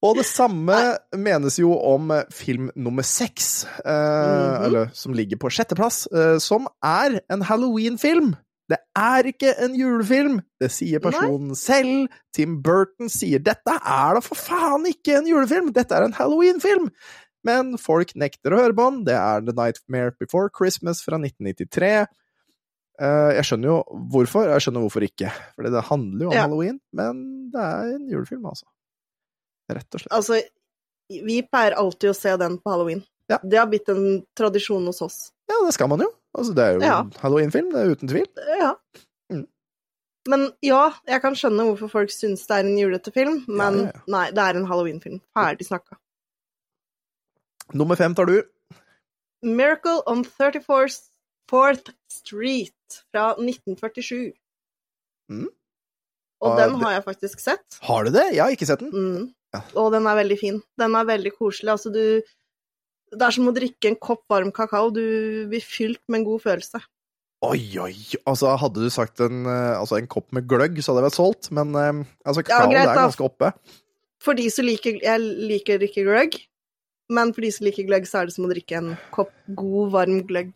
Og 0.01 0.17
det 0.17 0.25
samme 0.25 0.77
menes 1.13 1.60
jo 1.62 1.75
om 1.77 2.10
film 2.34 2.71
nummer 2.73 3.06
seks, 3.06 3.67
eh, 3.86 3.91
-hmm. 3.91 4.65
eller 4.65 4.89
som 4.93 5.13
ligger 5.13 5.38
på 5.38 5.49
sjetteplass, 5.49 6.08
eh, 6.08 6.39
som 6.39 6.67
er 6.84 7.19
en 7.30 7.41
Halloween-film. 7.41 8.36
Det 8.71 8.77
er 8.97 9.27
ikke 9.31 9.51
en 9.65 9.73
julefilm, 9.75 10.38
det 10.62 10.69
sier 10.71 11.01
personen 11.03 11.55
selv. 11.60 12.07
Tim 12.36 12.60
Burton 12.63 13.10
sier 13.12 13.41
dette 13.43 13.73
er 13.75 14.15
da 14.17 14.21
for 14.23 14.39
faen 14.39 14.86
ikke 14.89 15.17
en 15.19 15.27
julefilm, 15.27 15.73
dette 15.75 15.97
er 15.97 16.05
en 16.07 16.15
Halloween-film. 16.15 16.88
Men 17.43 17.73
folk 17.81 18.13
nekter 18.21 18.53
å 18.53 18.60
høre 18.62 18.75
på 18.77 18.86
den. 18.91 19.03
Det 19.07 19.15
er 19.17 19.41
The 19.47 19.55
Nightmare 19.57 20.13
Before 20.21 20.51
Christmas 20.53 21.01
fra 21.03 21.17
1993. 21.17 22.05
Eh, 23.01 23.31
Jeg 23.39 23.47
skjønner 23.49 23.71
jo 23.71 23.77
hvorfor, 24.13 24.45
jeg 24.53 24.62
skjønner 24.67 24.84
hvorfor 24.86 25.05
ikke. 25.07 25.31
Fordi 25.57 25.71
det 25.73 25.84
handler 25.89 26.21
jo 26.27 26.29
om 26.29 26.36
Ja. 26.38 26.43
halloween, 26.45 26.79
men 26.93 27.23
det 27.51 27.60
er 27.65 27.95
en 27.95 28.07
julefilm, 28.12 28.45
altså. 28.45 28.65
Rett 29.71 29.95
og 29.95 30.01
slett. 30.03 30.13
Altså, 30.13 30.41
vi 31.10 31.41
pleier 31.47 31.73
alltid 31.75 32.12
å 32.12 32.15
se 32.15 32.38
den 32.38 32.60
på 32.62 32.71
halloween. 32.71 33.03
Ja. 33.31 33.39
Det 33.43 33.57
har 33.57 33.67
blitt 33.71 33.89
en 33.89 34.21
tradisjon 34.38 34.86
hos 34.86 35.01
oss. 35.01 35.31
Ja, 35.49 35.55
det 35.65 35.73
skal 35.73 35.88
man 35.91 35.99
jo. 36.05 36.12
Altså, 36.38 36.54
det 36.56 36.63
er 36.63 36.74
jo 36.78 36.80
Ja. 36.86 37.00
en 37.02 37.12
halloweenfilm, 37.20 37.72
det 37.74 37.80
er 37.82 37.91
uten 37.96 38.08
tvil. 38.08 38.28
Ja. 38.60 38.74
Mm. 39.32 39.48
Men 40.30 40.46
ja, 40.63 40.91
jeg 41.08 41.22
kan 41.22 41.34
skjønne 41.36 41.65
hvorfor 41.67 41.89
folk 41.91 42.10
syns 42.13 42.46
det 42.48 42.56
er 42.58 42.63
en 42.67 42.78
julete 42.78 43.12
film, 43.12 43.44
men 43.48 43.80
Ja, 43.80 43.91
ja, 43.91 44.02
nei, 44.08 44.26
det 44.32 44.38
er 44.46 44.60
en 44.60 44.67
halloweenfilm. 44.70 45.20
Ferdig 45.36 45.67
snakka. 45.67 45.98
Nummer 47.74 47.96
fem 48.00 48.15
tar 48.15 48.26
du. 48.28 48.41
Miracle 49.44 50.02
on 50.08 50.24
34th 50.24 51.91
Street 52.12 53.02
fra 53.12 53.34
1947. 53.39 54.34
Mm. 55.32 55.48
Og 56.41 56.52
Ah, 56.52 56.58
den 56.67 56.76
har 56.82 56.91
jeg 56.98 57.04
faktisk 57.06 57.39
sett. 57.39 57.78
Har 57.82 58.04
du 58.06 58.12
det? 58.12 58.34
Jeg 58.34 58.41
har 58.44 58.52
ikke 58.56 58.65
sett 58.67 58.80
den. 58.80 58.91
Mm. 58.91 59.34
Ja. 59.54 59.62
Og 59.76 59.91
den 59.94 60.08
er 60.08 60.15
veldig 60.15 60.38
fin. 60.39 60.62
Den 60.80 60.96
er 60.96 61.04
veldig 61.06 61.32
koselig. 61.38 61.72
Altså, 61.72 61.91
du 61.94 62.22
Det 63.12 63.28
er 63.28 63.36
som 63.36 63.50
å 63.50 63.56
drikke 63.56 63.91
en 63.91 64.00
kopp 64.00 64.24
varm 64.32 64.52
kakao. 64.56 64.89
Du 64.95 65.04
blir 65.52 65.63
fylt 65.63 66.02
med 66.08 66.21
en 66.21 66.28
god 66.30 66.43
følelse. 66.45 66.82
Oi, 67.41 67.62
oi, 67.82 67.95
altså 68.30 68.52
hadde 68.62 68.84
du 68.84 68.91
sagt 68.93 69.19
en, 69.26 69.47
eh, 69.50 69.74
altså, 69.74 69.97
en 69.97 70.10
kopp 70.12 70.28
med 70.36 70.45
gløgg, 70.45 70.78
så 70.78 70.91
hadde 70.91 71.02
jeg 71.02 71.08
vært 71.08 71.17
solgt, 71.17 71.50
men 71.58 71.74
altså, 71.74 72.43
kakao 72.45 72.67
Ja, 72.67 72.69
greit, 72.69 72.91
er 72.91 73.00
ganske 73.00 73.26
oppe. 73.26 73.50
For 74.21 74.38
de 74.38 74.45
som 74.54 74.67
liker 74.67 75.00
Jeg 75.02 75.24
liker 75.50 75.82
ikke 75.82 76.06
gløgg, 76.06 76.38
men 77.12 77.34
for 77.34 77.41
de 77.41 77.50
som 77.56 77.65
liker 77.65 77.88
gløgg, 77.89 78.06
så 78.08 78.21
er 78.21 78.30
det 78.30 78.36
som 78.36 78.45
å 78.45 78.52
drikke 78.52 78.78
en 78.78 78.91
kopp 79.15 79.34
god, 79.50 79.89
varm 79.95 80.21
gløgg. 80.30 80.54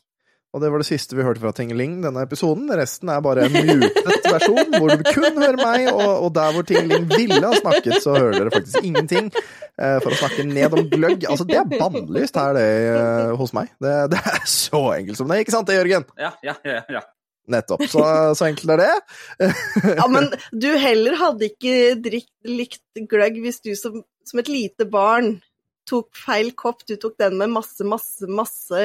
Og 0.56 0.62
det 0.64 0.70
var 0.72 0.80
det 0.80 0.88
siste 0.88 1.18
vi 1.18 1.24
hørte 1.28 1.42
fra 1.44 1.52
Tingeling 1.52 1.98
denne 2.06 2.22
episoden. 2.24 2.70
Resten 2.80 3.10
er 3.12 3.24
bare 3.24 3.50
en 3.50 3.56
mutet 3.68 4.28
versjon, 4.32 4.70
hvor 4.78 4.94
du 4.94 5.02
kun 5.10 5.42
hører 5.42 5.60
meg, 5.60 5.90
og, 5.92 6.06
og 6.28 6.30
der 6.38 6.54
hvor 6.56 6.64
Tingeling 6.70 7.10
ville 7.12 7.42
ha 7.44 7.58
snakket, 7.60 7.98
så 8.06 8.16
hører 8.16 8.38
dere 8.38 8.54
faktisk 8.54 8.88
ingenting. 8.88 9.28
eh, 9.76 9.98
for 10.00 10.16
å 10.16 10.20
snakke 10.22 10.46
ned 10.48 10.78
om 10.78 10.88
gløgg. 10.92 11.26
Altså, 11.28 11.44
det 11.50 11.60
er 11.60 11.68
bannlyst 11.76 12.40
her, 12.40 12.56
det, 12.56 12.70
eh, 12.94 13.34
hos 13.36 13.52
meg. 13.58 13.74
Det, 13.84 13.98
det 14.14 14.22
er 14.32 14.40
så 14.48 14.82
enkelt 14.96 15.20
som 15.20 15.32
det, 15.32 15.42
ikke 15.44 15.56
sant 15.58 15.68
det, 15.68 15.76
Jørgen? 15.82 16.08
Ja, 16.24 16.32
ja, 16.46 16.56
ja. 16.64 16.80
ja. 17.00 17.04
Nettopp. 17.52 17.84
Så, 17.92 18.02
så 18.40 18.48
enkelt 18.48 18.72
er 18.78 18.82
det. 18.82 18.94
Ja, 20.00 20.08
men 20.10 20.32
du 20.56 20.72
heller 20.82 21.20
hadde 21.20 21.52
ikke 21.52 21.76
drikt, 22.02 22.32
likt 22.48 23.04
gløgg 23.12 23.38
hvis 23.44 23.60
du 23.66 23.74
som, 23.78 24.00
som 24.26 24.42
et 24.42 24.50
lite 24.50 24.88
barn 24.90 25.36
tok 25.88 26.10
feil 26.26 26.52
kopp. 26.58 26.84
Du 26.90 26.96
tok 27.02 27.16
den 27.22 27.38
med 27.40 27.50
masse, 27.54 27.86
masse, 27.88 28.28
masse 28.28 28.80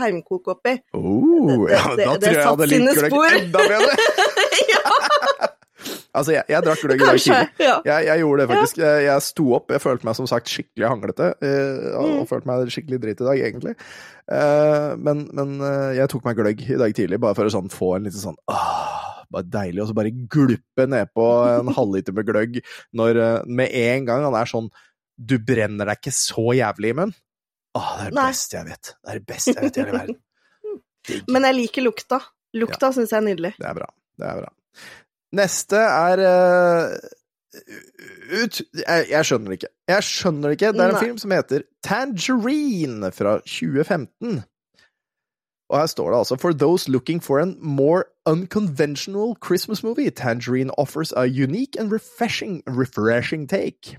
heimkok 0.00 0.52
oppi. 0.54 0.76
Oh, 0.94 1.66
ja, 1.70 1.82
det- 1.96 2.06
da 2.06 2.16
tror 2.16 2.28
jeg 2.28 2.38
jeg 2.38 2.46
hadde 2.50 2.70
likt 2.70 3.00
gløgg 3.00 3.40
enda 3.42 3.66
bedre. 3.72 3.96
Altså, 6.12 6.34
jeg, 6.34 6.44
jeg 6.52 6.60
drakk 6.62 6.80
gløgg 6.84 7.00
i 7.00 7.04
dag 7.08 7.18
tidlig. 7.22 7.46
Ja. 7.64 7.76
Jeg, 7.88 8.04
jeg 8.10 8.20
gjorde 8.20 8.42
det 8.42 8.48
faktisk. 8.50 8.78
Jeg, 8.82 9.04
jeg 9.06 9.22
sto 9.24 9.46
opp. 9.56 9.70
Jeg 9.72 9.80
følte 9.80 10.04
meg 10.06 10.16
som 10.18 10.26
sagt 10.28 10.50
skikkelig 10.52 10.90
hanglete. 10.90 11.28
eh, 11.40 11.86
og, 11.96 12.04
Mm. 12.10 12.18
og 12.20 12.26
følte 12.28 12.50
meg 12.50 12.68
skikkelig 12.74 12.98
dritt 13.00 13.22
i 13.22 13.28
dag, 13.30 13.40
egentlig. 13.48 13.72
Uh, 14.28 14.92
men 15.00 15.24
men 15.34 15.54
uh, 15.64 15.88
jeg 15.96 16.10
tok 16.12 16.28
meg 16.28 16.36
gløgg 16.36 16.60
i 16.68 16.76
dag 16.78 16.92
tidlig, 16.94 17.18
bare 17.24 17.34
for 17.38 17.48
å 17.48 17.54
sånn, 17.54 17.72
få 17.72 17.94
en 17.96 18.04
liten 18.06 18.20
sånn 18.22 18.36
ah, 18.52 19.16
bare 19.32 19.48
deilig, 19.48 19.80
og 19.82 19.88
så 19.90 19.96
bare 19.96 20.12
gluppe 20.12 20.86
nedpå 20.92 21.26
en 21.56 21.72
halvliter 21.74 22.12
med 22.14 22.28
gløgg 22.28 22.60
når 22.94 23.16
eh, 23.24 23.48
med 23.48 23.72
en 23.72 24.04
gang 24.04 24.26
han 24.28 24.36
er 24.36 24.50
sånn 24.52 24.68
Du 25.22 25.36
brenner 25.38 25.88
deg 25.88 26.00
ikke 26.00 26.14
så 26.16 26.52
jævlig 26.58 26.92
i 26.92 26.98
munnen. 26.98 27.16
Åh, 27.78 27.88
det 27.96 28.06
er 28.06 28.12
det 28.12 28.18
Nei. 28.18 28.26
beste 28.28 28.58
jeg 28.58 28.68
vet. 28.68 28.92
Det 28.92 29.10
er 29.10 29.18
det 29.18 29.26
beste 29.30 29.54
jeg 29.54 29.64
vet 29.64 29.76
i 29.76 29.82
hele 29.82 29.96
verden. 29.96 30.20
Digg. 31.08 31.32
Men 31.34 31.48
jeg 31.48 31.58
liker 31.58 31.86
lukta. 31.86 32.20
Lukta 32.60 32.92
synes 32.92 33.12
jeg 33.14 33.18
er 33.22 33.26
nydelig. 33.26 33.54
Det 33.58 33.68
er 33.68 33.78
bra. 33.78 33.88
Det 34.20 34.28
er 34.28 34.42
bra. 34.42 34.52
Neste 35.32 35.80
er 35.80 36.20
uh, 36.20 36.92
ut, 38.42 38.60
jeg, 38.60 39.06
jeg 39.10 39.28
skjønner 39.28 39.52
det 39.52 39.58
ikke. 39.60 39.72
Jeg 39.88 40.06
skjønner 40.08 40.48
det 40.48 40.58
ikke. 40.58 40.72
Det 40.76 40.84
er 40.84 40.92
en 40.92 40.98
Nei. 40.98 41.04
film 41.06 41.20
som 41.22 41.34
heter 41.34 41.64
Tangerine 41.86 43.12
fra 43.16 43.38
2015. 43.40 44.42
Og 45.72 45.78
her 45.80 45.86
står 45.86 46.10
det 46.10 46.18
altså 46.18 46.36
For 46.36 46.52
those 46.52 46.88
looking 46.88 47.22
for 47.24 47.40
a 47.40 47.46
more 47.58 48.04
unconventional 48.26 49.36
Christmas 49.44 49.82
movie, 49.82 50.10
Tangerine 50.10 50.70
offers 50.76 51.12
a 51.12 51.24
unique 51.24 51.80
and 51.80 51.90
refreshing, 51.90 52.62
refreshing 52.66 53.48
take. 53.48 53.96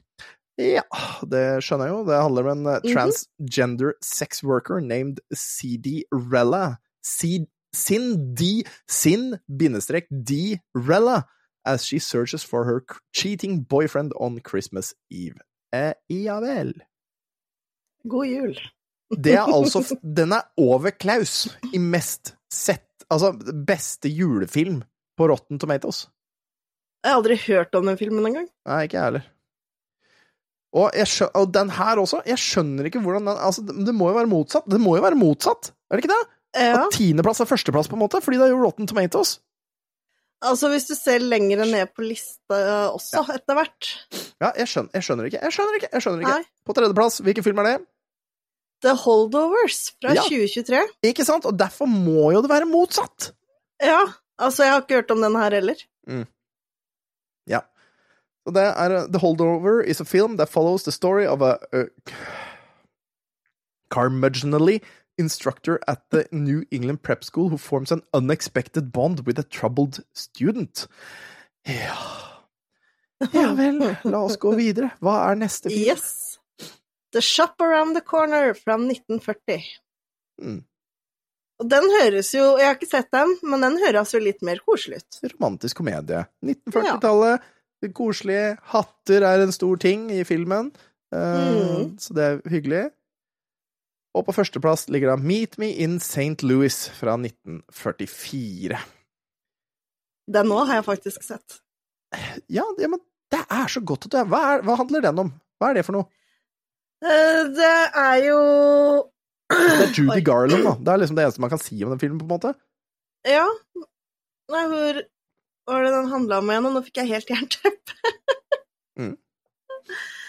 Ja, 0.62 0.84
det 1.26 1.64
skjønner 1.66 1.88
jeg 1.90 1.94
jo. 1.96 2.04
Det 2.06 2.18
handler 2.22 2.48
om 2.52 2.58
en 2.60 2.68
eh, 2.76 2.80
Mhm. 2.84 2.94
transgender 2.94 3.94
sex 4.06 4.44
worker 4.44 4.80
named 4.80 5.20
CD 5.34 6.04
Rella. 6.14 6.78
C- 7.04 7.48
Sin 7.76 8.36
D 8.36 8.64
Sin 8.88 9.40
bindestrek 9.50 10.06
D 10.12 10.60
Rella 10.76 11.24
as 11.66 11.84
she 11.88 11.98
searches 12.00 12.44
for 12.44 12.66
her 12.66 12.82
cheating 13.16 13.64
boyfriend 13.64 14.12
on 14.20 14.40
Christmas 14.46 14.94
Eve. 15.10 15.40
Eh, 15.74 15.94
ja 16.10 16.40
vel. 16.40 16.74
God 18.08 18.28
jul. 18.28 18.56
Det 19.10 19.34
er 19.34 19.48
altså 19.54 19.98
Den 20.04 20.34
er 20.34 20.44
over 20.58 20.92
Klaus 20.92 21.48
i 21.74 21.78
mest 21.80 22.36
sett 22.52 22.90
Altså, 23.12 23.34
beste 23.68 24.10
julefilm 24.10 24.82
på 25.18 25.28
Rotten 25.30 25.60
Tomatoes. 25.60 26.08
Jeg 27.04 27.12
har 27.12 27.20
aldri 27.20 27.36
hørt 27.48 27.76
om 27.76 27.86
den 27.86 27.98
filmen 28.00 28.26
engang. 28.26 28.48
Nei, 28.66 28.84
ikke 28.88 28.96
jeg 28.98 29.04
heller. 29.04 29.26
Og, 30.74 30.88
jeg 30.98 31.06
skjø 31.06 31.28
og 31.38 31.52
den 31.54 31.70
her 31.70 32.00
også. 32.02 32.24
Jeg 32.26 32.40
skjønner 32.42 32.88
ikke 32.90 33.02
hvordan 33.04 33.28
den 33.30 33.38
Altså, 33.38 33.62
det 33.62 33.94
må 33.94 34.08
jo 34.10 34.16
være 34.18 34.30
motsatt. 34.32 34.66
Det 34.70 34.80
må 34.82 34.96
jo 34.98 35.04
være 35.06 35.20
motsatt, 35.20 35.70
er 35.92 35.98
det 36.00 36.04
ikke 36.04 36.14
det? 36.16 36.24
Ja. 36.58 36.72
At 36.80 36.96
tiendeplass 36.96 37.42
er 37.42 37.50
førsteplass, 37.50 37.88
på 37.90 37.98
en 37.98 38.02
måte, 38.02 38.22
fordi 38.26 38.38
det 38.42 38.48
er 38.48 38.54
jo 38.56 38.62
Rotten 38.64 38.90
Tomatoes. 38.90 39.36
Altså, 40.44 40.68
hvis 40.74 40.90
du 40.90 40.94
ser 40.98 41.24
lenger 41.24 41.62
ned 41.64 41.94
på 41.96 42.04
lista 42.04 42.58
også, 42.92 43.22
etter 43.32 43.56
hvert. 43.56 43.92
Ja, 44.44 44.50
jeg 44.60 44.68
skjønner, 44.68 44.92
jeg 44.98 45.06
skjønner 45.08 45.30
ikke. 45.30 45.40
Jeg 45.46 45.56
skjønner 45.56 45.78
ikke. 45.80 45.90
jeg 45.94 46.04
skjønner 46.04 46.26
ikke. 46.26 46.34
Nei. 46.42 46.50
På 46.68 46.76
tredjeplass, 46.78 47.22
hvilken 47.24 47.46
film 47.46 47.62
er 47.64 47.70
det? 47.70 47.78
The 48.84 48.92
Holdovers 49.00 49.80
fra 50.02 50.12
Ja. 50.18 50.26
2023. 50.28 50.82
Ikke 51.08 51.24
sant? 51.26 51.46
Og 51.48 51.56
derfor 51.58 51.88
må 51.88 52.34
jo 52.36 52.42
det 52.44 52.52
være 52.52 52.68
motsatt! 52.68 53.30
Ja, 53.82 54.02
altså, 54.38 54.66
jeg 54.66 54.74
har 54.74 54.82
ikke 54.84 55.00
hørt 55.00 55.14
om 55.16 55.22
den 55.24 55.36
her 55.40 55.56
heller. 55.62 55.86
Ja. 56.10 56.24
Så 58.44 58.54
det 58.56 58.64
er 58.64 58.96
uh, 58.98 59.08
The 59.08 59.20
Holdover 59.20 59.82
is 59.82 60.02
a 60.02 60.06
film 60.06 60.38
that 60.38 60.50
follows 60.50 60.84
the 60.84 60.92
story 60.92 61.26
of 61.26 61.42
a 61.42 61.58
uh, 61.74 61.86
curmudgeonly 63.90 64.82
instructor 65.18 65.80
at 65.88 66.02
the 66.12 66.26
New 66.32 66.64
England 66.72 67.04
Prep 67.04 67.24
School 67.24 67.50
who 67.50 67.58
forms 67.58 67.92
an 67.92 68.02
unexpected 68.14 68.92
bond 68.92 69.26
with 69.28 69.40
a 69.40 69.44
troubled 69.44 70.04
student. 70.14 70.88
Ja 71.66 72.34
Ja 73.32 73.54
vel, 73.54 73.96
la 74.04 74.20
oss 74.26 74.36
gå 74.38 74.52
videre. 74.58 74.90
Hva 75.00 75.16
er 75.30 75.40
neste 75.40 75.70
film? 75.70 75.86
Yes. 75.86 76.40
The 77.14 77.22
Shop 77.22 77.62
Around 77.62 77.96
the 77.96 78.02
Corner 78.02 78.54
fra 78.58 78.76
1940. 78.76 79.64
Mm. 80.42 80.64
Og 81.62 81.70
den 81.70 81.86
høres 82.02 82.32
jo 82.34 82.58
Jeg 82.58 82.66
har 82.66 82.76
ikke 82.76 82.90
sett 82.90 83.12
den, 83.14 83.36
men 83.46 83.62
den 83.64 83.78
høres 83.86 84.12
jo 84.16 84.20
litt 84.20 84.42
mer 84.44 84.60
koselig 84.66 85.04
ut. 85.04 85.20
Romantisk 85.36 85.80
komedie. 85.80 86.26
1940-tallet. 86.44 87.46
Koselig. 87.92 88.58
Hatter 88.72 89.26
er 89.28 89.44
en 89.44 89.52
stor 89.52 89.76
ting 89.82 90.10
i 90.12 90.24
filmen, 90.24 90.72
eh, 91.12 91.20
Mm. 91.20 91.98
så 92.00 92.14
det 92.16 92.24
er 92.24 92.42
hyggelig. 92.50 92.84
Og 94.16 94.26
på 94.28 94.34
førsteplass 94.34 94.88
ligger 94.90 95.10
da 95.10 95.16
Meet 95.18 95.58
Me 95.58 95.72
in 95.74 95.98
St. 96.00 96.44
Louis 96.46 96.90
fra 96.94 97.18
1944. 97.18 98.78
Den 100.32 100.48
nå 100.48 100.60
har 100.66 100.76
jeg 100.80 100.86
faktisk 100.86 101.24
sett. 101.26 101.60
Ja, 102.48 102.64
ja, 102.80 102.88
men 102.88 103.00
det 103.34 103.42
er 103.50 103.68
så 103.68 103.82
godt 103.84 104.06
at 104.06 104.12
du 104.14 104.18
er 104.22 104.26
hva, 104.30 104.42
er 104.54 104.62
hva 104.68 104.78
handler 104.78 105.02
den 105.02 105.20
om? 105.20 105.32
Hva 105.60 105.72
er 105.72 105.80
det 105.80 105.86
for 105.88 105.98
noe? 105.98 106.06
Eh, 107.04 107.44
Det 107.58 107.74
er 108.00 108.20
jo 108.30 108.38
Det 109.50 109.58
er 109.60 109.92
Judy. 109.98 110.22
Garland, 110.30 110.64
da. 110.64 110.76
Det 110.80 110.94
er 110.94 110.98
liksom 111.02 111.16
det 111.18 111.26
eneste 111.26 111.42
man 111.44 111.50
kan 111.50 111.60
si 111.60 111.84
om 111.84 111.90
den 111.90 112.00
filmen, 112.00 112.20
på 112.22 112.26
en 112.30 112.36
måte. 112.38 112.54
Ja. 113.28 113.48
Nei, 114.54 114.64
hvor 114.72 115.02
hva 115.64 115.78
var 115.78 115.86
det 115.88 115.94
den 115.96 116.12
handla 116.12 116.40
om 116.42 116.50
igjen? 116.52 116.68
Og 116.70 116.74
nå 116.78 116.82
fikk 116.86 117.00
jeg 117.02 117.12
helt 117.14 117.30
jernteppe. 117.34 118.14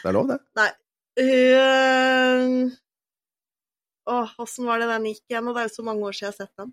Det 0.05 0.11
er 0.11 0.17
lov, 0.17 0.29
det. 0.31 0.39
Hun 1.21 2.73
Åh, 4.05 4.33
åssen 4.45 4.67
var 4.69 4.83
det 4.83 4.89
den 4.91 5.07
gikk 5.09 5.23
igjen? 5.33 5.47
Og 5.49 5.55
det 5.57 5.63
er 5.63 5.69
jo 5.71 5.75
så 5.79 5.85
mange 5.87 6.05
år 6.05 6.13
siden 6.17 6.27
jeg 6.29 6.35
har 6.35 6.41
sett 6.45 6.61
den. 6.61 6.73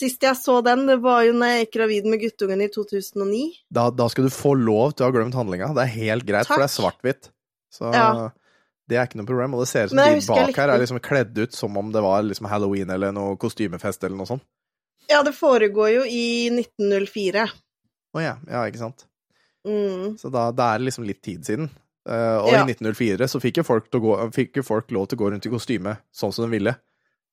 Sist 0.00 0.24
jeg 0.24 0.36
så 0.36 0.58
den, 0.64 0.82
det 0.88 0.98
var 1.00 1.22
jo 1.24 1.32
når 1.36 1.50
jeg 1.54 1.62
gikk 1.64 1.72
gravid 1.78 2.08
med 2.12 2.20
guttungen 2.20 2.60
i 2.64 2.68
2009. 2.72 3.40
Da, 3.72 3.86
da 3.96 4.08
skal 4.12 4.28
du 4.28 4.32
få 4.34 4.52
lov 4.60 4.92
til 4.92 5.06
å 5.06 5.08
ha 5.08 5.14
glemt 5.16 5.36
handlinga. 5.38 5.70
Det 5.76 5.86
er 5.86 5.94
helt 5.94 6.26
greit, 6.28 6.48
for 6.48 6.60
det 6.60 6.68
er 6.68 6.74
svart-hvitt. 6.74 7.30
Så 7.72 7.88
Ja. 7.96 8.28
det 8.90 8.98
er 8.98 9.08
ikke 9.08 9.20
noe 9.22 9.30
problem. 9.30 9.56
Og 9.56 9.64
det 9.64 9.70
ser 9.72 9.88
ut 9.88 9.94
som 9.94 10.02
de 10.02 10.20
bak 10.28 10.60
her 10.60 10.74
er 10.74 10.82
liksom 10.84 11.00
kledd 11.04 11.40
ut 11.40 11.56
som 11.56 11.76
om 11.80 11.90
det 11.94 12.02
var 12.04 12.22
liksom 12.28 12.48
halloween 12.52 12.90
eller 12.92 13.12
noe 13.16 13.36
kostymefest 13.40 14.04
eller 14.04 14.20
noe 14.20 14.28
sånt. 14.28 14.44
Ja, 15.08 15.22
det 15.26 15.32
foregår 15.34 15.94
jo 15.96 16.04
i 16.04 16.50
1904. 16.52 17.48
Å 18.16 18.22
ja, 18.24 18.34
ja, 18.50 18.64
ikke 18.66 18.80
sant. 18.82 19.06
Mm. 19.66 20.16
Så 20.18 20.30
da, 20.32 20.48
da 20.56 20.72
er 20.74 20.80
det 20.80 20.88
liksom 20.88 21.06
litt 21.06 21.20
tid 21.22 21.44
siden. 21.46 21.68
Uh, 22.08 22.40
og 22.40 22.48
Ja. 22.54 22.62
i 22.64 22.72
1904 22.72 23.28
så 23.28 23.38
fikk 23.42 23.60
jo, 23.60 23.64
gå, 24.02 24.14
fikk 24.34 24.56
jo 24.60 24.64
folk 24.66 24.90
lov 24.94 25.10
til 25.10 25.18
å 25.18 25.20
gå 25.20 25.30
rundt 25.34 25.46
i 25.46 25.52
kostyme 25.52 25.98
sånn 26.16 26.32
som 26.32 26.46
de 26.46 26.54
ville. 26.56 26.74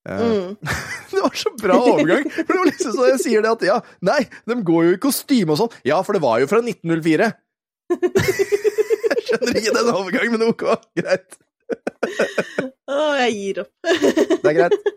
Uh, 0.07 0.21
Mm. 0.27 0.53
det 1.11 1.23
var 1.23 1.33
så 1.35 1.51
bra 1.59 1.79
overgang! 1.81 2.27
For 2.31 2.51
det 2.53 2.59
var 2.59 2.69
liksom 2.69 2.93
så 2.95 3.07
jeg 3.09 3.23
sier 3.23 3.43
det 3.43 3.51
at 3.55 3.65
ja, 3.67 3.79
nei, 4.05 4.21
de 4.47 4.59
går 4.67 4.85
jo 4.89 4.93
i 4.97 5.01
kostyme 5.07 5.55
og 5.55 5.61
sånn. 5.63 5.73
Ja, 5.87 6.01
for 6.05 6.15
det 6.15 6.21
var 6.23 6.39
jo 6.43 6.47
fra 6.51 6.61
1904. 6.61 7.31
jeg 7.95 9.25
skjønner 9.27 9.59
ikke 9.59 9.75
den 9.79 9.91
overgangen, 9.95 10.35
men 10.37 10.47
ok, 10.51 10.65
greit. 10.99 11.39
Å, 12.87 12.97
jeg 13.23 13.33
gir 13.35 13.61
opp. 13.65 13.71
Det 14.43 14.51
er 14.51 14.55
greit. 14.55 14.91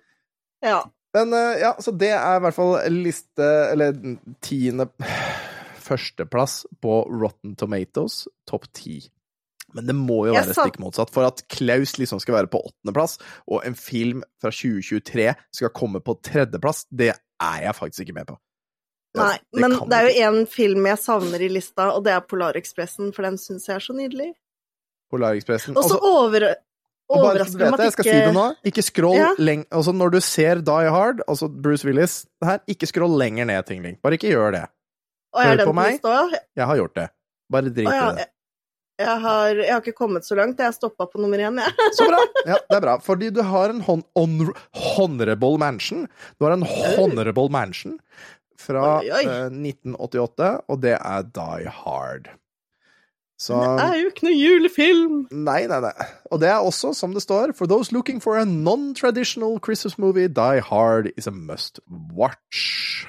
Ja. 0.62 0.80
Men 1.16 1.32
eh, 1.34 1.56
ja, 1.64 1.72
så 1.82 1.90
det 1.90 2.12
er 2.14 2.36
i 2.38 2.42
hvert 2.44 2.54
fall 2.54 2.76
liste 2.94 3.46
Eller 3.72 3.96
tiende 4.44 4.86
Førsteplass 5.90 6.60
på 6.82 7.00
Rotten 7.10 7.56
Tomatoes, 7.58 8.22
topp 8.48 8.68
ti. 8.76 9.00
Men 9.74 9.86
det 9.86 9.94
må 9.94 10.24
jo 10.26 10.34
være 10.34 10.54
stikk 10.56 10.80
motsatt. 10.82 11.10
For 11.14 11.26
at 11.28 11.44
Klaus 11.52 11.92
liksom 12.00 12.18
skal 12.22 12.34
være 12.40 12.50
på 12.50 12.58
åttendeplass, 12.66 13.18
og 13.46 13.66
en 13.66 13.76
film 13.78 14.22
fra 14.42 14.50
2023 14.50 15.28
skal 15.54 15.70
komme 15.74 16.00
på 16.02 16.16
tredjeplass, 16.26 16.86
det 16.90 17.12
er 17.14 17.60
jeg 17.68 17.76
faktisk 17.78 18.06
ikke 18.06 18.16
med 18.18 18.26
på. 18.32 18.38
Det- 19.14 19.22
Nei, 19.22 19.36
det 19.38 19.60
men 19.60 19.72
det 19.90 19.96
er 19.98 20.08
jo 20.08 20.30
én 20.30 20.40
film 20.48 20.86
jeg 20.86 20.98
savner 21.02 21.42
i 21.42 21.48
lista, 21.50 21.88
og 21.94 22.04
det 22.04 22.12
er 22.14 22.20
Polarekspressen, 22.20 23.12
for 23.14 23.22
den 23.26 23.38
syns 23.42 23.66
jeg 23.66 23.74
er 23.76 23.80
så 23.86 23.94
nydelig. 23.94 24.32
Polarekspressen. 25.10 25.76
Og 25.76 25.82
så 25.84 25.96
Altså, 25.96 25.98
over, 26.06 26.54
overrasker 27.10 27.70
meg 27.70 27.80
jeg 27.80 27.86
at 27.90 27.92
skal 27.96 28.04
si 28.04 28.10
det 28.10 28.34
nå. 28.34 28.44
ikke 28.62 28.70
Ikke 28.70 28.82
scroll 28.86 29.16
Ja. 29.18 29.30
leng... 29.38 29.64
Altså, 29.72 29.92
når 29.92 30.10
du 30.14 30.20
ser 30.20 30.60
Die 30.62 30.90
Hard, 30.90 31.22
altså 31.28 31.48
Bruce 31.62 31.84
Willis 31.84 32.26
her, 32.44 32.58
ikke 32.68 32.86
scroll 32.86 33.18
lenger 33.18 33.44
ned, 33.46 33.66
Tingling. 33.66 33.98
Bare 34.02 34.14
ikke 34.18 34.30
gjør 34.30 34.52
det. 34.52 34.64
Hør 35.36 35.64
på 35.66 35.74
meg. 35.76 36.00
Jeg 36.58 36.66
har 36.66 36.76
gjort 36.80 36.94
det. 36.98 37.08
Bare 37.50 37.70
drit 37.70 37.86
i 37.86 37.90
det. 38.18 38.26
Jeg, 39.00 39.16
har, 39.22 39.54
jeg 39.56 39.72
har 39.72 39.80
ikke 39.80 39.96
kommet 39.96 40.26
så 40.28 40.36
langt. 40.36 40.58
Jeg 40.60 40.74
stoppa 40.76 41.06
på 41.08 41.20
nummer 41.22 41.40
én, 41.40 41.56
jeg. 41.62 41.72
Så 41.96 42.04
bra. 42.10 42.18
Ja, 42.50 42.58
det 42.68 42.76
er 42.76 42.82
bra. 42.84 42.98
Fordi 43.00 43.30
du 43.32 43.40
har 43.48 43.72
en 43.72 43.80
hon 43.86 44.02
honor 44.18 44.50
honorable 44.96 45.56
mansion. 45.62 46.04
Du 46.38 46.44
har 46.44 46.52
en 46.58 46.66
honorable 46.66 47.48
mansion 47.48 47.96
fra 48.60 48.98
Oi, 48.98 49.08
oi. 49.08 49.22
eh, 49.24 49.46
1988, 49.48 50.50
og 50.68 50.82
det 50.82 50.92
er 50.98 51.22
Die 51.38 51.72
Hard. 51.72 52.28
Så 53.40 53.56
Det 53.56 53.84
er 53.86 53.94
jo 54.02 54.08
ikke 54.10 54.26
noe 54.26 54.36
julefilm! 54.36 55.14
Nei, 55.32 55.62
nei, 55.70 55.78
nei. 55.80 56.08
Og 56.28 56.42
det 56.42 56.50
er 56.52 56.60
også, 56.60 56.90
som 56.92 57.14
det 57.16 57.22
står, 57.24 57.54
for 57.56 57.64
those 57.70 57.88
looking 57.96 58.20
for 58.20 58.36
a 58.36 58.44
non-traditional 58.44 59.56
Christmas 59.64 59.96
movie, 59.96 60.28
Die 60.28 60.60
Hard 60.60 61.08
is 61.16 61.26
a 61.26 61.32
must 61.32 61.80
watch. 62.12 63.06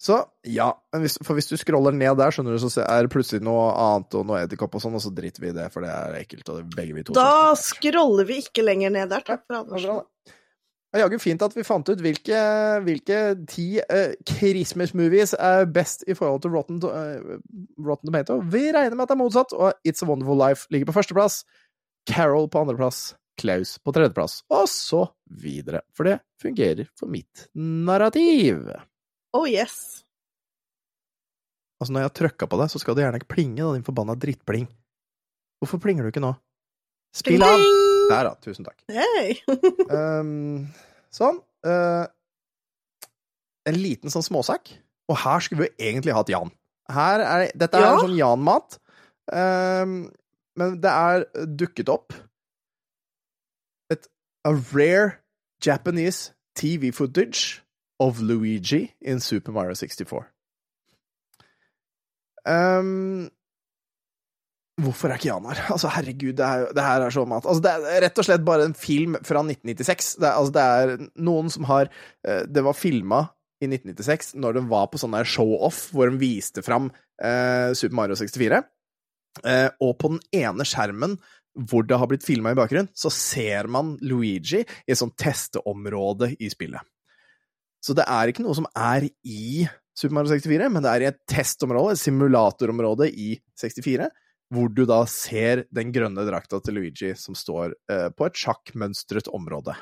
Så 0.00 0.16
ja, 0.48 0.70
men 0.94 1.04
hvis, 1.04 1.18
for 1.20 1.36
hvis 1.36 1.50
du 1.50 1.58
scroller 1.60 1.92
ned 1.92 2.16
der, 2.16 2.32
skjønner 2.32 2.56
du, 2.56 2.62
så 2.72 2.86
er 2.86 3.04
det 3.04 3.12
plutselig 3.12 3.44
noe 3.44 3.66
annet 3.76 4.16
og 4.16 4.28
noe 4.30 4.38
edderkopp 4.46 4.78
og 4.78 4.84
sånn, 4.86 4.96
og 4.96 5.02
så 5.04 5.12
driter 5.12 5.44
vi 5.44 5.50
i 5.50 5.56
det, 5.56 5.66
for 5.74 5.84
det 5.84 5.90
er 5.92 6.16
ekkelt, 6.22 6.46
og 6.48 6.62
det 6.62 6.76
begge 6.78 6.96
vi 6.96 7.04
to 7.04 7.16
Da 7.18 7.26
er. 7.50 7.58
scroller 7.60 8.28
vi 8.30 8.38
ikke 8.40 8.64
lenger 8.64 8.94
ned 8.94 9.12
der. 9.12 9.26
Takk 9.26 9.44
for 9.44 9.60
advarselen. 9.60 10.00
det. 10.00 10.36
Er 10.90 11.04
jaggu 11.04 11.20
fint 11.22 11.44
at 11.44 11.52
vi 11.54 11.62
fant 11.62 11.86
ut 11.86 12.00
hvilke, 12.02 12.40
hvilke 12.82 13.20
ti 13.52 13.66
uh, 13.78 14.16
Christmas 14.26 14.96
movies 14.96 15.36
er 15.38 15.68
best 15.70 16.02
i 16.10 16.16
forhold 16.18 16.42
til 16.42 16.56
Rotten, 16.56 16.80
uh, 16.82 17.38
Rotten 17.78 18.10
Tomato. 18.10 18.40
Vi 18.40 18.64
regner 18.72 18.96
med 18.96 19.04
at 19.04 19.12
det 19.12 19.18
er 19.18 19.22
motsatt, 19.22 19.54
og 19.54 19.86
It's 19.86 20.02
a 20.02 20.08
Wonderful 20.08 20.40
Life 20.40 20.66
ligger 20.72 20.90
på 20.90 20.96
førsteplass. 20.96 21.44
Carol 22.10 22.48
på 22.50 22.64
andreplass. 22.64 23.12
Klaus 23.38 23.76
på 23.84 23.92
tredjeplass. 23.94 24.40
Og 24.50 24.66
så 24.72 25.06
videre. 25.30 25.84
For 25.94 26.08
det 26.08 26.22
fungerer 26.42 26.88
for 26.98 27.12
mitt 27.12 27.50
narrativ. 27.54 28.64
Oh 29.36 29.46
yes. 29.48 30.02
Altså, 31.80 31.92
når 31.94 32.02
jeg 32.02 32.08
har 32.10 32.16
trykka 32.18 32.48
på 32.50 32.58
det, 32.60 32.68
så 32.72 32.80
skal 32.82 32.96
du 32.96 33.00
gjerne 33.02 33.20
ikke 33.20 33.30
plinge, 33.34 33.60
da, 33.62 33.72
din 33.76 33.86
forbanna 33.86 34.16
drittpling. 34.20 34.66
Hvorfor 35.60 35.80
plinger 35.80 36.04
du 36.04 36.10
ikke 36.12 36.22
nå? 36.24 36.34
Spill 37.16 37.42
av! 37.44 37.62
Der, 38.10 38.26
da. 38.26 38.32
Tusen 38.42 38.66
takk. 38.66 38.80
Hey. 38.90 39.36
Um, 39.88 40.66
sånn. 41.14 41.38
Uh, 41.66 42.04
en 43.70 43.76
liten 43.78 44.10
sånn 44.12 44.24
småsak, 44.26 44.72
og 45.10 45.18
her 45.22 45.42
skulle 45.44 45.68
vi 45.68 45.88
egentlig 45.90 46.14
hatt 46.16 46.30
Jan. 46.32 46.50
Her 46.90 47.22
er, 47.22 47.46
dette 47.54 47.78
er 47.78 47.84
Ja. 47.86 47.92
en 47.96 48.04
sånn 48.08 48.18
Jan-mat, 48.18 48.78
Um, 49.30 50.08
men 50.58 50.72
det 50.82 50.90
er 50.90 51.22
dukket 51.46 51.86
opp 51.92 52.10
et 53.94 54.08
a 54.42 54.50
rare 54.72 55.20
Japanese 55.62 56.32
TV 56.58 56.88
footage 56.90 57.60
of 58.00 58.20
Luigi 58.24 58.88
in 59.00 59.20
Super 59.20 59.52
Mario 59.52 59.76
64. 59.76 60.24
Um, 62.48 63.28
Hvorfor 64.80 65.10
er 65.10 65.20
ikke 65.20 65.28
Jan 65.28 65.48
her? 65.50 65.60
Altså, 65.74 65.90
herregud, 65.92 66.32
det, 66.38 66.46
er, 66.46 66.70
det 66.76 66.84
her 66.84 67.04
er 67.04 67.12
så 67.12 67.26
mat. 67.28 67.44
Altså, 67.44 67.64
det 67.64 67.72
er 67.74 68.04
rett 68.06 68.20
og 68.22 68.26
slett 68.26 68.46
bare 68.46 68.68
en 68.68 68.76
film 68.76 69.18
fra 69.26 69.42
1996. 69.44 70.14
Det 70.22 70.28
er, 70.28 70.38
altså, 70.38 70.54
det 70.56 70.64
er 70.64 71.22
noen 71.28 71.52
som 71.52 71.68
har 71.68 71.90
eh, 71.90 72.46
Det 72.48 72.64
var 72.64 72.78
filma 72.78 73.26
i 73.60 73.68
1996 73.68 74.34
når 74.40 74.56
den 74.56 74.70
var 74.70 74.88
på 74.88 75.00
sånn 75.00 75.18
show-off, 75.28 75.90
hvor 75.92 76.08
de 76.08 76.20
viste 76.22 76.64
fram 76.64 76.88
eh, 77.20 77.76
Super 77.76 77.98
Mario 77.98 78.16
64. 78.16 78.62
Eh, 79.44 79.68
og 79.84 79.92
på 80.00 80.14
den 80.14 80.22
ene 80.40 80.66
skjermen 80.66 81.18
hvor 81.68 81.84
det 81.84 81.98
har 81.98 82.08
blitt 82.08 82.24
filma 82.24 82.54
i 82.54 82.56
bakgrunnen, 82.56 82.88
så 82.94 83.10
ser 83.12 83.68
man 83.68 83.96
Luigi 84.00 84.62
i 84.62 84.92
et 84.94 84.98
sånt 84.98 85.18
testeområde 85.20 86.30
i 86.38 86.48
spillet. 86.48 86.80
Så 87.80 87.96
det 87.96 88.04
er 88.08 88.30
ikke 88.30 88.44
noe 88.44 88.56
som 88.56 88.68
er 88.76 89.08
i 89.24 89.66
Super 89.96 90.16
Mario 90.16 90.32
64, 90.32 90.68
men 90.72 90.84
det 90.84 90.90
er 90.90 91.04
i 91.04 91.08
et 91.10 91.20
testområde, 91.28 91.94
et 91.96 92.02
simulatorområde 92.02 93.08
i 93.10 93.34
64, 93.60 94.08
hvor 94.50 94.72
du 94.72 94.82
da 94.88 95.02
ser 95.10 95.64
den 95.74 95.92
grønne 95.94 96.24
drakta 96.26 96.60
til 96.64 96.78
Luigi 96.78 97.12
som 97.18 97.36
står 97.38 97.74
eh, 97.92 98.08
på 98.14 98.26
et 98.26 98.40
sjakkmønstret 98.40 99.30
område. 99.36 99.76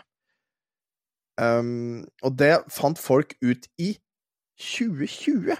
Um, 1.39 2.03
og 2.27 2.35
det 2.35 2.51
fant 2.75 2.99
folk 2.99 3.37
ut 3.47 3.69
i 3.79 3.93
2020, 4.59 5.55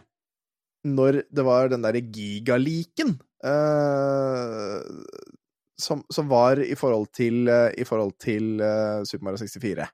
når 0.91 1.23
det 1.31 1.45
var 1.47 1.71
den 1.71 1.85
derre 1.85 2.03
gigaliken 2.03 3.15
uh, 3.47 4.83
som, 5.79 6.03
som 6.11 6.27
var 6.31 6.59
i 6.65 6.75
forhold 6.79 7.07
til, 7.15 7.47
uh, 7.47 7.71
i 7.79 7.87
forhold 7.87 8.17
til 8.23 8.59
uh, 8.59 9.07
Super 9.07 9.29
Mario 9.29 9.45
64. 9.45 9.87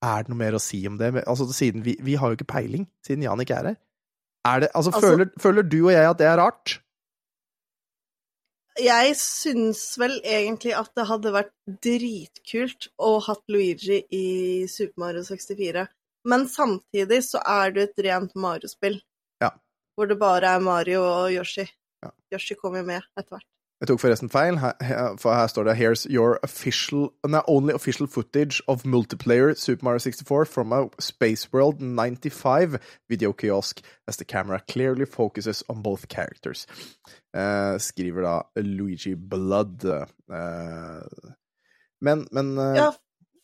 Er 0.00 0.22
det 0.24 0.32
noe 0.32 0.40
mer 0.40 0.56
å 0.56 0.62
si 0.62 0.80
om 0.88 0.96
det? 1.00 1.12
Altså, 1.26 1.46
siden 1.52 1.84
vi, 1.84 1.96
vi 2.00 2.14
har 2.16 2.32
jo 2.32 2.38
ikke 2.38 2.48
peiling, 2.48 2.86
siden 3.04 3.24
Jan 3.26 3.42
ikke 3.44 3.58
er 3.58 3.72
her. 3.72 3.80
Er 4.48 4.60
det, 4.64 4.70
altså, 4.74 4.92
Altså- 4.94 5.10
føler, 5.10 5.28
føler 5.38 5.62
du 5.68 5.80
og 5.86 5.92
jeg 5.92 6.06
at 6.08 6.18
det 6.18 6.26
er 6.26 6.38
rart? 6.40 6.78
Jeg 8.80 9.16
syns 9.18 9.98
vel 9.98 10.14
egentlig 10.24 10.72
at 10.78 10.88
det 10.96 11.04
hadde 11.06 11.32
vært 11.34 11.50
dritkult 11.84 12.88
å 12.98 13.20
hatt 13.20 13.42
Luigi 13.48 13.98
i 14.10 14.66
Super 14.70 15.02
Mario 15.04 15.22
64, 15.26 15.88
men 16.24 16.46
samtidig 16.48 17.20
så 17.26 17.42
er 17.44 17.74
det 17.76 17.82
et 17.90 18.04
rent 18.06 18.32
Mario-spill. 18.34 19.02
Ja. 19.42 19.50
Hvor 19.98 20.08
det 20.08 20.18
bare 20.18 20.54
er 20.56 20.60
Mario 20.64 21.02
og 21.02 21.32
Yoshi. 21.34 21.66
Ja. 22.02 22.10
Yoshi 22.32 22.54
kommer 22.54 22.86
med 22.86 23.02
etter 23.18 23.36
hvert. 23.36 23.48
Jeg 23.80 23.88
tok 23.88 24.00
forresten 24.02 24.28
feil, 24.28 24.58
for 25.22 25.32
her 25.32 25.46
står 25.48 25.64
det 25.70 25.74
Here's 25.78 26.02
your 26.04 26.38
official, 26.44 27.06
no, 27.24 27.40
only 27.48 27.72
official 27.72 28.06
footage 28.06 28.60
of 28.68 28.84
multiplayer 28.84 29.54
Super 29.56 29.84
Mario 29.84 29.98
64 29.98 30.44
from 30.44 30.72
a 30.72 30.88
Space 31.00 31.48
World 31.52 31.80
95 31.80 32.76
video 33.08 33.32
kiosk 33.32 33.80
as 34.06 34.18
the 34.18 34.26
camera 34.26 34.60
clearly 34.68 35.06
focuses 35.06 35.64
on 35.70 35.82
both 35.82 36.08
characters. 36.08 36.66
Eh, 37.34 37.78
skriver 37.78 38.22
da 38.22 38.42
Luigi 38.56 39.14
Blood. 39.14 39.84
Eh, 39.84 41.30
men, 42.00 42.26
men 42.30 42.58
eh, 42.58 42.76
Ja, 42.76 42.90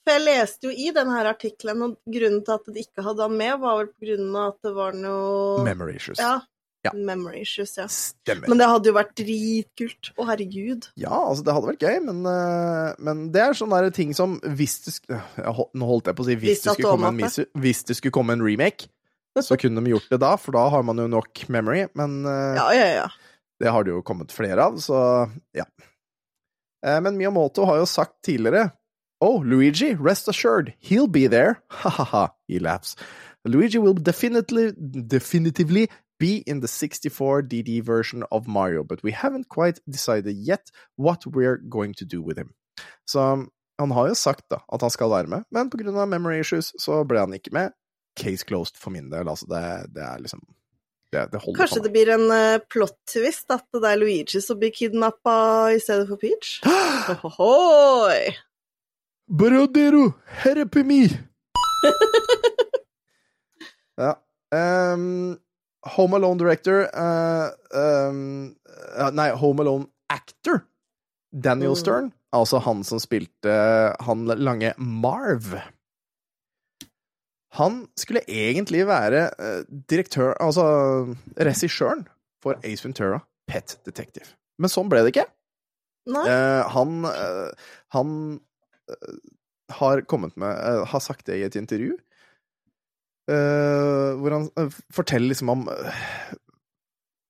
for 0.05 0.19
jeg 0.19 0.25
leste 0.27 0.69
jo 0.69 0.75
i 0.77 0.93
denne 0.93 1.17
her 1.17 1.31
artikkelen, 1.33 1.81
og 1.83 1.97
grunnen 2.13 2.45
til 2.45 2.59
at 2.59 2.69
de 2.75 2.85
ikke 2.85 3.07
hadde 3.09 3.25
han 3.25 3.41
med, 3.41 3.57
var 3.65 3.81
vel 3.81 3.89
på 3.89 4.05
grunn 4.11 4.37
av 4.37 4.53
at 4.53 4.69
det 4.69 4.75
var 4.77 5.01
noe 5.01 5.65
Memory 5.65 5.97
issues. 5.97 6.21
Ja. 6.21 6.43
Ja. 6.87 6.93
Memory 6.95 7.43
issues, 7.43 7.75
ja. 7.79 7.87
Stemmer. 7.91 8.49
Men 8.51 8.61
det 8.63 8.69
hadde 8.71 8.91
jo 8.91 8.97
vært 8.97 9.13
dritkult. 9.19 10.11
Å, 10.17 10.27
herregud. 10.31 10.89
Ja, 11.01 11.13
altså, 11.19 11.45
det 11.47 11.55
hadde 11.57 11.71
vært 11.73 11.87
gøy, 11.87 11.97
men, 12.07 12.21
eh, 12.31 12.91
men 13.09 13.25
det 13.35 13.43
er 13.43 13.59
sånne 13.59 13.83
der 13.85 13.95
ting 13.97 14.15
som 14.17 14.39
Hvis 14.43 14.79
det 14.87 14.97
Nå 15.77 15.89
holdt 15.89 16.11
jeg 16.11 16.19
på 16.19 16.25
å 16.25 16.29
si 16.29 16.37
hvis 16.39 16.63
Hvis 16.65 16.79
det, 16.79 16.87
en, 16.87 17.51
hvis 17.65 17.83
det 17.89 17.99
skulle 17.99 18.15
komme 18.15 18.37
en 18.37 18.45
remake, 18.45 18.89
så 19.45 19.59
kunne 19.61 19.83
de 19.85 19.93
gjort 19.93 20.09
det 20.13 20.21
da, 20.23 20.33
for 20.41 20.57
da 20.57 20.65
har 20.73 20.85
man 20.87 21.03
jo 21.03 21.09
nok 21.13 21.45
memory, 21.53 21.87
men 21.99 22.23
eh, 22.25 22.57
Ja, 22.57 22.71
ja, 22.77 22.89
ja. 23.03 23.07
det 23.61 23.73
har 23.73 23.85
det 23.85 23.93
jo 23.93 24.03
kommet 24.07 24.33
flere 24.33 24.71
av, 24.71 24.81
så 24.81 24.99
ja. 25.57 25.67
Eh, 26.87 27.01
Men 27.05 27.19
Miyamoto 27.19 27.67
har 27.69 27.83
jo 27.83 27.89
sagt 27.91 28.23
tidligere 28.25 28.71
Oh, 29.21 29.41
Luigi, 29.41 29.95
rest 29.95 30.29
assured, 30.29 30.75
he'll 30.79 31.09
be 31.09 31.27
there. 31.27 31.57
Ha-ha-ha, 31.71 32.35
he 32.49 32.59
laughs. 32.59 32.97
Luigi 33.47 33.79
will 33.79 33.95
definitely, 33.95 34.73
definitively 34.77 35.89
be 36.19 36.43
in 36.47 36.61
the 36.61 36.69
64 36.69 37.43
DD 37.43 37.83
version 37.83 38.25
of 38.31 38.47
Mario, 38.47 38.85
but 38.85 39.03
we 39.03 39.13
haven't 39.13 39.49
quite 39.49 39.81
decided 39.89 40.37
yet 40.37 40.71
what 40.97 41.27
we're 41.27 41.59
going 41.69 41.95
to 41.95 42.05
do 42.05 42.23
with 42.23 42.39
him. 42.39 42.55
Så 43.05 43.47
han 43.79 43.91
har 43.91 44.09
jo 44.09 44.15
sagt 44.15 44.49
da 44.51 44.61
at 44.73 44.81
han 44.81 44.91
skal 44.91 45.11
være 45.11 45.27
med, 45.27 45.45
men 45.51 45.71
på 45.71 45.81
grunn 45.81 45.97
av 45.97 46.09
memory 46.09 46.41
issues 46.41 46.73
så 46.81 47.05
ble 47.05 47.21
han 47.25 47.35
ikke 47.37 47.53
med. 47.53 47.77
Case 48.17 48.45
closed 48.49 48.77
for 48.81 48.91
min 48.91 49.11
del, 49.13 49.29
altså. 49.29 49.47
Det, 49.51 49.95
det 49.95 50.03
er 50.03 50.23
liksom 50.25 50.41
det, 51.13 51.29
det 51.33 51.41
Kanskje 51.57 51.83
det 51.85 51.93
blir 51.95 52.11
en 52.11 52.27
uh, 52.33 52.59
plot-twist 52.73 53.53
at 53.55 53.67
det 53.77 53.91
er 53.91 54.01
Luigi 54.01 54.41
som 54.43 54.59
blir 54.61 54.73
kidnappa 54.75 55.37
i 55.77 55.81
stedet 55.81 56.09
for 56.09 56.21
Peach? 56.21 56.59
Ohohoi! 57.13 58.35
Brodero, 59.27 60.13
help 60.43 60.77
me! 60.87 61.01
ja. 64.03 64.13
ehm, 64.55 65.37
Home 65.95 66.17
Alone 66.19 66.41
director 66.41 66.89
uh, 66.93 67.51
um, 68.09 68.57
eh, 68.99 69.11
Nei, 69.15 69.31
Home 69.39 69.63
Alone 69.63 69.87
actor 70.13 70.65
Daniel 71.33 71.77
Mm. 71.77 71.81
Stern. 71.81 72.13
Altså 72.33 72.59
han 72.59 72.83
som 72.85 73.01
spilte 73.01 73.53
han 74.01 74.27
lange 74.27 74.75
Marv. 74.79 75.57
Han 77.57 77.87
skulle 77.97 78.25
egentlig 78.29 78.85
være 78.89 79.31
eh, 79.41 79.63
direktør 79.89 80.35
Altså 80.43 80.65
regissøren 81.41 82.07
for 82.43 82.59
Ace 82.65 82.85
Ventura, 82.85 83.23
Pet 83.49 83.79
Detective. 83.87 84.35
Men 84.61 84.73
sånn 84.73 84.91
ble 84.93 85.03
det 85.05 85.15
ikke. 85.15 85.27
Eh, 86.07 86.63
han 86.71 87.07
uh, 87.09 87.51
han 87.97 88.11
uh, 88.93 89.15
har 89.81 90.05
kommet 90.07 90.37
med 90.39 90.85
Har 90.87 91.03
sagt 91.03 91.27
det 91.27 91.41
i 91.41 91.47
et 91.47 91.57
intervju. 91.59 91.97
Eh, 93.31 94.11
hvor 94.21 94.35
han 94.37 94.51
eh, 94.59 94.77
forteller 94.95 95.33
liksom 95.33 95.53
om 95.55 95.69
eh, 95.73 96.03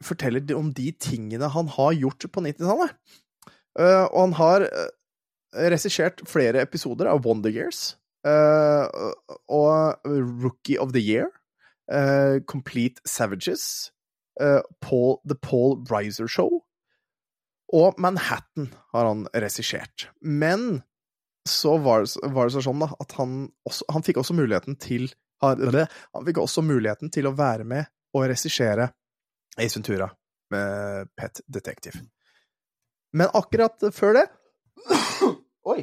Forteller 0.05 0.53
om 0.53 0.75
de 0.77 0.91
tingene 1.01 1.49
han 1.49 1.71
har 1.73 1.95
gjort 1.97 2.27
på 2.29 2.43
90-tallet. 2.45 2.91
Eh, 3.81 4.05
og 4.05 4.19
han 4.21 4.35
har 4.37 4.67
regissert 5.57 6.21
flere 6.29 6.61
episoder 6.61 7.09
av 7.09 7.23
Wonder 7.25 7.51
Years. 7.51 7.97
og 9.49 10.05
Rookie 10.05 10.77
of 10.79 10.93
the 10.93 11.01
Year. 11.01 11.31
Uh, 11.89 12.41
Complete 12.45 13.01
Savages. 13.07 13.91
uh, 14.41 14.61
Paul, 14.81 15.21
The 15.25 15.35
Paul 15.35 15.83
Reiser 15.91 16.27
Show. 16.27 16.63
Og 17.73 17.95
Manhattan 17.99 18.75
har 18.93 19.07
han 19.07 19.27
regissert. 19.35 20.11
Men 20.21 20.83
så 21.49 21.77
var 21.79 22.07
var 22.35 22.51
det 22.51 22.63
sånn 22.63 22.83
da, 22.83 22.91
at 23.01 23.17
han, 23.19 23.49
også, 23.67 23.87
han 23.91 24.05
fikk 24.07 24.21
også 24.21 24.37
muligheten 24.37 24.77
til 24.83 25.09
han, 25.45 25.87
fikk 26.27 26.39
også 26.43 26.63
muligheten 26.65 27.11
til 27.13 27.27
å 27.29 27.35
være 27.37 27.65
med 27.69 27.85
og 28.17 28.29
regissere 28.31 28.89
Ace 29.59 29.77
Ventura 29.77 30.09
med 30.53 31.09
Pet 31.17 31.41
Detective. 31.49 32.01
Men 33.17 33.29
akkurat 33.35 33.89
før 33.97 34.21
det 34.21 34.27
Oi! 35.73 35.81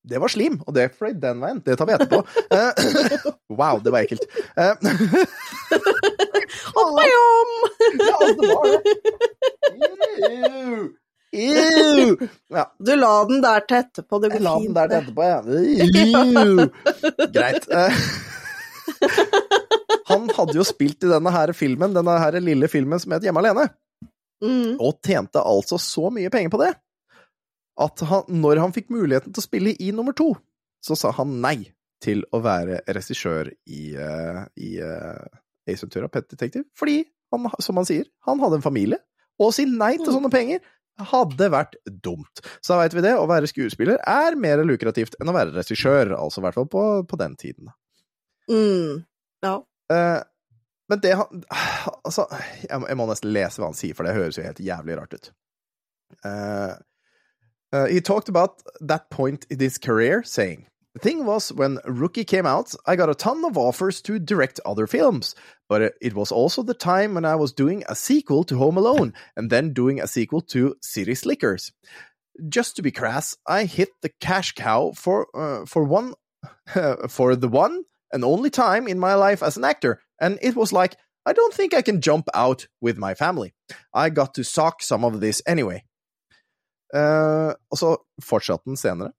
Det 0.00 0.16
var 0.16 0.32
slim, 0.32 0.54
og 0.64 0.72
det 0.72 0.86
fløy 0.96 1.12
den 1.20 1.42
veien. 1.42 1.58
Det 1.64 1.74
tar 1.76 1.84
vi 1.88 1.92
etterpå. 1.92 2.22
Eh, 2.56 2.72
wow, 3.58 3.82
det 3.84 3.92
var 3.92 4.00
ekkelt. 4.06 4.22
Eh, 4.56 4.72
Oppa-jom! 6.72 7.50
ja, 8.08 8.14
altså, 8.16 8.40
det 8.40 8.48
var 8.48 8.64
det. 8.70 8.80
Ew. 10.30 10.88
Ew. 11.36 12.16
Ja, 12.48 12.64
Du 12.80 12.94
la 12.96 13.12
den 13.28 13.44
der 13.44 13.60
til 13.68 13.82
etterpå. 13.82 14.22
Det 14.24 14.32
jeg 14.32 14.42
la 14.46 14.56
fint. 14.56 14.66
den 14.70 14.74
der 14.78 14.86
til 14.88 14.98
etterpå, 15.02 15.22
ja. 15.28 15.38
Ew. 16.40 16.52
Greit. 17.36 17.68
Han 20.10 20.26
hadde 20.34 20.56
jo 20.58 20.64
spilt 20.66 21.04
i 21.06 21.10
denne 21.10 21.30
her 21.34 21.52
filmen, 21.56 21.94
denne 21.94 22.16
her 22.18 22.38
lille 22.42 22.68
filmen 22.70 23.00
som 23.02 23.14
het 23.14 23.26
Hjemme 23.26 23.42
alene, 23.44 23.70
Mm. 24.40 24.78
og 24.80 25.02
tjente 25.04 25.36
altså 25.44 25.76
så 25.76 26.08
mye 26.08 26.30
penger 26.32 26.48
på 26.48 26.62
det 26.62 26.70
at 27.80 28.02
han, 28.08 28.24
når 28.40 28.60
han 28.62 28.72
fikk 28.72 28.90
muligheten 28.92 29.34
til 29.34 29.42
å 29.42 29.44
spille 29.44 29.74
i 29.76 29.90
nummer 29.92 30.16
to, 30.16 30.30
så 30.84 30.96
sa 30.98 31.12
han 31.16 31.38
nei 31.44 31.70
til 32.00 32.22
å 32.32 32.40
være 32.44 32.80
regissør 32.88 33.50
i, 33.68 33.82
uh, 33.96 34.42
i 34.56 34.74
uh, 34.80 35.20
Ace 35.68 35.84
Ventura 35.84 36.08
Pet 36.12 36.28
Detective, 36.32 36.64
fordi 36.76 37.02
han, 37.32 37.48
som 37.60 37.80
han 37.80 37.88
sier, 37.88 38.08
han 38.26 38.40
hadde 38.42 38.60
en 38.60 38.64
familie, 38.64 39.00
og 39.40 39.50
å 39.50 39.54
si 39.56 39.66
nei 39.68 39.94
til 40.00 40.12
sånne 40.12 40.32
penger 40.32 40.64
hadde 41.10 41.48
vært 41.52 41.76
dumt. 42.04 42.42
Så 42.60 42.74
da 42.74 42.82
veit 42.82 42.96
vi 42.96 43.04
det. 43.04 43.14
Å 43.16 43.28
være 43.28 43.48
skuespiller 43.48 44.00
er 44.04 44.36
mer 44.36 44.60
lukrativt 44.68 45.14
enn 45.20 45.30
å 45.32 45.36
være 45.36 45.54
regissør. 45.54 46.12
Altså 46.16 46.42
i 46.42 46.44
hvert 46.44 46.58
fall 46.58 46.68
på, 46.68 46.82
på 47.08 47.18
den 47.20 47.36
tiden. 47.40 47.70
Mm. 48.50 49.04
Ja. 49.42 49.54
Eh, 49.92 50.22
men 50.88 51.00
det 51.00 51.12
han 51.16 51.44
Altså, 52.04 52.26
jeg, 52.68 52.82
jeg 52.88 52.96
må 52.98 53.06
nesten 53.10 53.32
lese 53.32 53.60
hva 53.62 53.70
han 53.70 53.78
sier, 53.78 53.94
for 53.94 54.04
det 54.06 54.16
høres 54.16 54.38
jo 54.38 54.44
helt 54.46 54.60
jævlig 54.64 54.96
rart 54.98 55.14
ut. 55.14 55.30
Eh, 56.26 56.72
uh, 57.72 57.86
he 57.86 58.00
talked 58.00 58.28
about 58.28 58.62
that 58.80 59.08
point 59.10 59.46
in 59.50 59.60
his 59.60 59.78
career, 59.78 60.22
saying, 60.24 60.66
The 60.94 60.98
thing 61.00 61.24
was, 61.24 61.52
when 61.52 61.78
Rookie 61.86 62.24
came 62.24 62.46
out, 62.46 62.74
I 62.84 62.96
got 62.96 63.08
a 63.08 63.14
ton 63.14 63.44
of 63.44 63.56
offers 63.56 64.02
to 64.02 64.18
direct 64.18 64.58
other 64.66 64.88
films, 64.88 65.36
but 65.68 65.82
it- 65.82 65.94
it 66.00 66.14
was 66.14 66.32
also 66.32 66.64
the 66.64 66.74
time 66.74 67.14
when 67.14 67.24
I 67.24 67.36
was 67.36 67.52
doing 67.52 67.84
a 67.88 67.94
sequel 67.94 68.42
to 68.44 68.56
Home 68.58 68.76
Alone, 68.76 69.12
and 69.36 69.50
then 69.50 69.72
doing 69.72 70.00
a 70.00 70.08
sequel 70.08 70.40
to 70.50 70.74
City 70.82 71.14
Slickers. 71.14 71.70
Just 72.48 72.74
to 72.74 72.82
be 72.82 72.90
crass, 72.90 73.36
I 73.46 73.66
hit 73.66 73.90
the 74.02 74.10
cash 74.20 74.52
cow 74.56 74.90
for 74.96 75.28
uh, 75.36 75.64
for 75.66 75.84
one 75.84 76.14
for 77.08 77.36
the 77.36 77.48
one 77.48 77.84
and 78.12 78.24
only 78.24 78.50
time 78.50 78.88
in 78.88 78.98
my 78.98 79.14
life 79.14 79.42
as 79.42 79.56
an 79.56 79.64
actor, 79.64 80.00
and 80.20 80.38
it 80.42 80.56
was 80.56 80.72
like, 80.72 80.96
I 81.26 81.32
don't 81.32 81.54
think 81.54 81.74
I 81.74 81.82
can 81.82 82.00
jump 82.00 82.28
out 82.34 82.66
with 82.80 82.96
my 82.96 83.14
family. 83.14 83.52
I 83.94 84.10
got 84.10 84.34
to 84.34 84.44
sock 84.44 84.82
some 84.82 85.04
of 85.04 85.20
this 85.20 85.42
anyway. 85.46 85.84
Eh, 86.94 87.52
og 87.70 87.78
så 87.78 87.96
fortsatte 88.22 88.76
senere. 88.76 89.12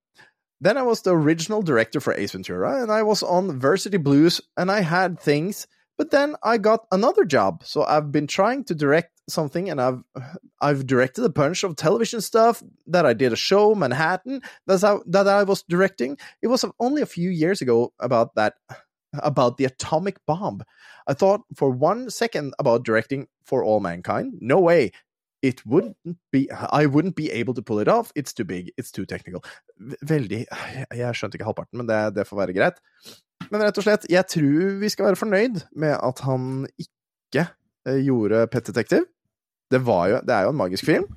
Then 0.59 0.77
I 0.77 0.83
was 0.83 1.01
the 1.01 1.11
original 1.11 1.61
director 1.63 1.99
for 1.99 2.13
Ace 2.13 2.33
Ventura, 2.33 2.83
and 2.83 2.91
I 2.91 3.01
was 3.01 3.23
on 3.23 3.59
Varsity 3.59 3.97
Blues, 3.97 4.41
and 4.57 4.69
I 4.71 4.81
had 4.81 5.19
things, 5.19 5.67
but 6.01 6.09
then 6.09 6.35
I 6.41 6.57
got 6.57 6.87
another 6.91 7.25
job, 7.25 7.61
so 7.63 7.83
I've 7.83 8.11
been 8.11 8.25
trying 8.25 8.63
to 8.63 8.73
direct 8.73 9.21
something, 9.29 9.69
and 9.69 9.79
I've 9.79 10.01
I've 10.59 10.87
directed 10.87 11.23
a 11.23 11.29
bunch 11.29 11.63
of 11.63 11.75
television 11.75 12.21
stuff. 12.21 12.63
That 12.87 13.05
I 13.05 13.13
did 13.13 13.31
a 13.31 13.35
show, 13.35 13.75
Manhattan, 13.75 14.41
that's 14.65 14.81
how, 14.81 15.03
that 15.05 15.27
I 15.27 15.43
was 15.43 15.61
directing. 15.69 16.17
It 16.41 16.47
was 16.47 16.65
only 16.79 17.03
a 17.03 17.05
few 17.05 17.29
years 17.29 17.61
ago 17.61 17.93
about 17.99 18.33
that 18.33 18.55
about 19.13 19.57
the 19.57 19.65
atomic 19.65 20.17
bomb. 20.25 20.63
I 21.05 21.13
thought 21.13 21.41
for 21.55 21.69
one 21.69 22.09
second 22.09 22.55
about 22.57 22.83
directing 22.83 23.27
for 23.45 23.63
all 23.63 23.79
mankind. 23.79 24.39
No 24.41 24.59
way. 24.59 24.93
It 25.43 25.63
wouldn't 25.67 25.97
be 26.31 26.49
I 26.49 26.87
wouldn't 26.87 27.15
be 27.15 27.29
able 27.29 27.53
to 27.53 27.61
pull 27.61 27.77
it 27.77 27.87
off. 27.87 28.11
It's 28.15 28.33
too 28.33 28.45
big. 28.45 28.71
It's 28.75 28.89
too 28.89 29.05
technical. 29.05 29.45
Veldig 30.01 30.47
jeg 31.03 31.13
skjønte 31.13 31.37
ikke 31.37 31.51
halvparten, 31.51 31.77
men 31.77 31.93
det, 31.93 32.15
det 32.17 32.25
får 32.25 32.41
være 32.41 32.57
greit. 32.57 32.81
Men 33.51 33.65
rett 33.65 33.79
og 33.81 33.85
slett, 33.85 34.07
jeg 34.11 34.27
tror 34.31 34.77
vi 34.81 34.91
skal 34.91 35.09
være 35.09 35.19
fornøyd 35.19 35.63
med 35.83 35.95
at 35.97 36.21
han 36.23 36.67
ikke 36.79 37.47
eh, 37.87 37.99
gjorde 38.05 38.45
Pet 38.51 38.69
Detective. 38.71 39.05
Det, 39.71 39.81
var 39.87 40.05
jo, 40.11 40.21
det 40.27 40.35
er 40.35 40.47
jo 40.47 40.53
en 40.53 40.59
magisk 40.59 40.87
film, 40.87 41.09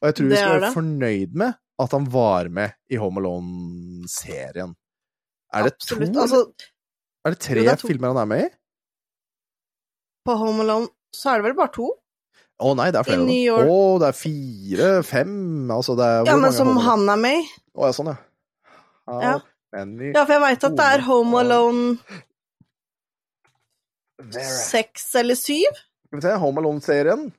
og 0.00 0.08
jeg 0.08 0.16
tror 0.18 0.30
vi 0.30 0.38
skal 0.40 0.56
være 0.60 0.72
fornøyd 0.74 1.36
med 1.44 1.58
at 1.82 1.94
han 1.96 2.06
var 2.12 2.48
med 2.52 2.74
i 2.92 2.98
Home 3.00 3.20
Alone-serien. 3.20 4.74
Er 5.52 5.68
det 5.68 5.76
to, 5.84 5.98
Altså, 6.00 6.46
er 7.26 7.34
det 7.34 7.40
tre 7.44 7.60
det 7.60 7.72
er 7.74 7.80
filmer 7.80 8.12
han 8.12 8.22
er 8.24 8.28
med 8.28 8.44
i? 8.46 8.50
på 10.24 10.34
Home 10.38 10.62
Alone 10.62 10.90
så 11.14 11.32
er 11.32 11.40
det 11.40 11.50
vel 11.50 11.58
bare 11.58 11.72
to? 11.74 11.88
Å 12.62 12.74
nei, 12.78 12.88
det 12.94 13.00
er 13.00 13.06
flere. 13.08 13.24
I 13.26 13.40
Å, 13.50 13.56
oh, 13.66 13.94
det 14.00 14.12
er 14.12 14.16
fire, 14.16 14.90
fem 15.06 15.32
Altså, 15.74 15.96
det 15.98 16.06
er 16.06 16.28
Ja, 16.30 16.36
men 16.38 16.54
som 16.54 16.70
han 16.84 17.02
er 17.10 17.18
med 17.20 17.40
i. 17.40 17.46
Å 17.74 17.88
ja, 17.88 17.96
sånn, 17.96 18.12
ja. 18.12 18.20
Ja. 19.22 19.32
Ja, 19.72 20.24
for 20.26 20.34
jeg 20.36 20.42
veit 20.44 20.66
at 20.68 20.76
det 20.76 20.88
er 20.96 21.04
Home 21.06 21.38
Alone 21.40 21.96
seks 24.32 25.14
eller 25.18 25.38
syv. 25.38 25.80
Skal 26.06 26.20
vi 26.20 26.24
se, 26.26 26.34
Home 26.42 26.60
Alone-serien. 26.60 27.30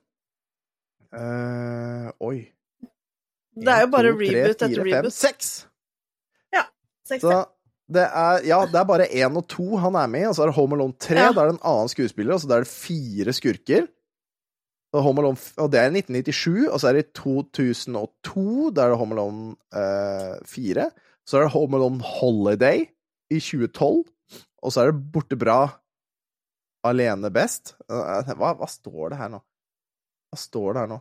Uh, 1.14 2.10
oi. 2.26 2.38
Det 3.54 3.70
er 3.70 3.84
jo 3.84 3.90
bare 3.92 4.10
to, 4.10 4.18
tre, 4.18 4.32
reboot 4.34 4.50
etter 4.56 4.74
fire, 4.74 4.88
reboot. 4.88 5.14
Seks! 5.14 5.52
Seks, 7.04 7.20
Så 7.20 7.30
ja. 7.30 7.42
det 7.92 8.04
er, 8.06 8.44
ja, 8.48 8.62
det 8.64 8.78
er 8.80 8.86
bare 8.88 9.10
én 9.12 9.36
og 9.36 9.44
to 9.50 9.76
han 9.80 9.96
er 10.00 10.08
med 10.08 10.24
i, 10.24 10.28
og 10.30 10.36
så 10.36 10.44
er 10.44 10.50
det 10.50 10.56
Home 10.56 10.78
Alone 10.78 10.96
3. 10.96 11.18
Ja. 11.18 11.32
Da 11.36 11.42
er 11.42 11.50
det 11.50 11.56
en 11.58 11.66
annen 11.70 11.92
skuespiller, 11.92 12.34
og 12.34 12.40
så 12.40 12.48
er 12.48 12.64
det 12.64 12.72
fire 12.72 13.34
skurker. 13.36 13.90
Alone, 14.94 15.34
og 15.58 15.70
det 15.72 15.80
er 15.80 15.90
i 15.90 16.00
1997, 16.00 16.68
og 16.70 16.78
så 16.80 16.88
er 16.88 16.96
det 16.96 17.04
i 17.04 17.12
2002, 17.18 18.70
da 18.70 18.84
er 18.84 18.94
det 18.94 18.98
Home 19.00 19.16
Alone 19.16 19.56
uh, 19.74 20.38
4. 20.48 20.86
Så 21.24 21.38
er 21.38 21.46
det 21.46 21.52
Home 21.54 21.76
Alone 21.78 22.04
Holiday 22.04 22.84
i 23.32 23.38
2012, 23.40 24.04
og 24.62 24.72
så 24.72 24.82
er 24.84 24.90
det 24.92 25.00
Borte 25.12 25.36
bra 25.40 25.58
alene 26.84 27.30
best. 27.32 27.74
Eh, 27.88 28.34
Hva, 28.36 28.52
hva 28.58 28.68
står 28.68 29.14
det 29.14 29.20
her 29.22 29.30
nå? 29.32 29.40
Hva 30.30 30.38
står 30.40 30.74
det 30.76 30.82
her 30.84 30.90
nå? 30.92 30.98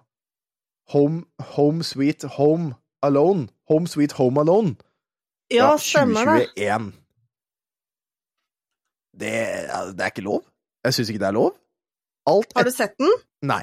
Home, 0.93 1.23
home 1.55 1.83
Sweet 1.83 2.23
Home 2.37 2.73
Alone. 3.03 3.49
Home 3.71 3.87
Sweet 3.87 4.15
Home 4.19 4.39
Alone. 4.41 4.75
Ja, 5.51 5.73
stemmer 5.79 6.25
det. 6.27 6.47
2021. 6.55 6.91
Det, 9.13 9.31
det 9.93 10.01
er 10.03 10.09
ikke 10.11 10.25
lov. 10.25 10.41
Jeg 10.83 10.95
syns 10.97 11.11
ikke 11.13 11.21
det 11.21 11.29
er 11.29 11.35
lov. 11.37 11.51
Alt 12.31 12.55
Har 12.55 12.65
du 12.67 12.71
sett 12.73 12.95
den? 12.99 13.11
Nei. 13.45 13.61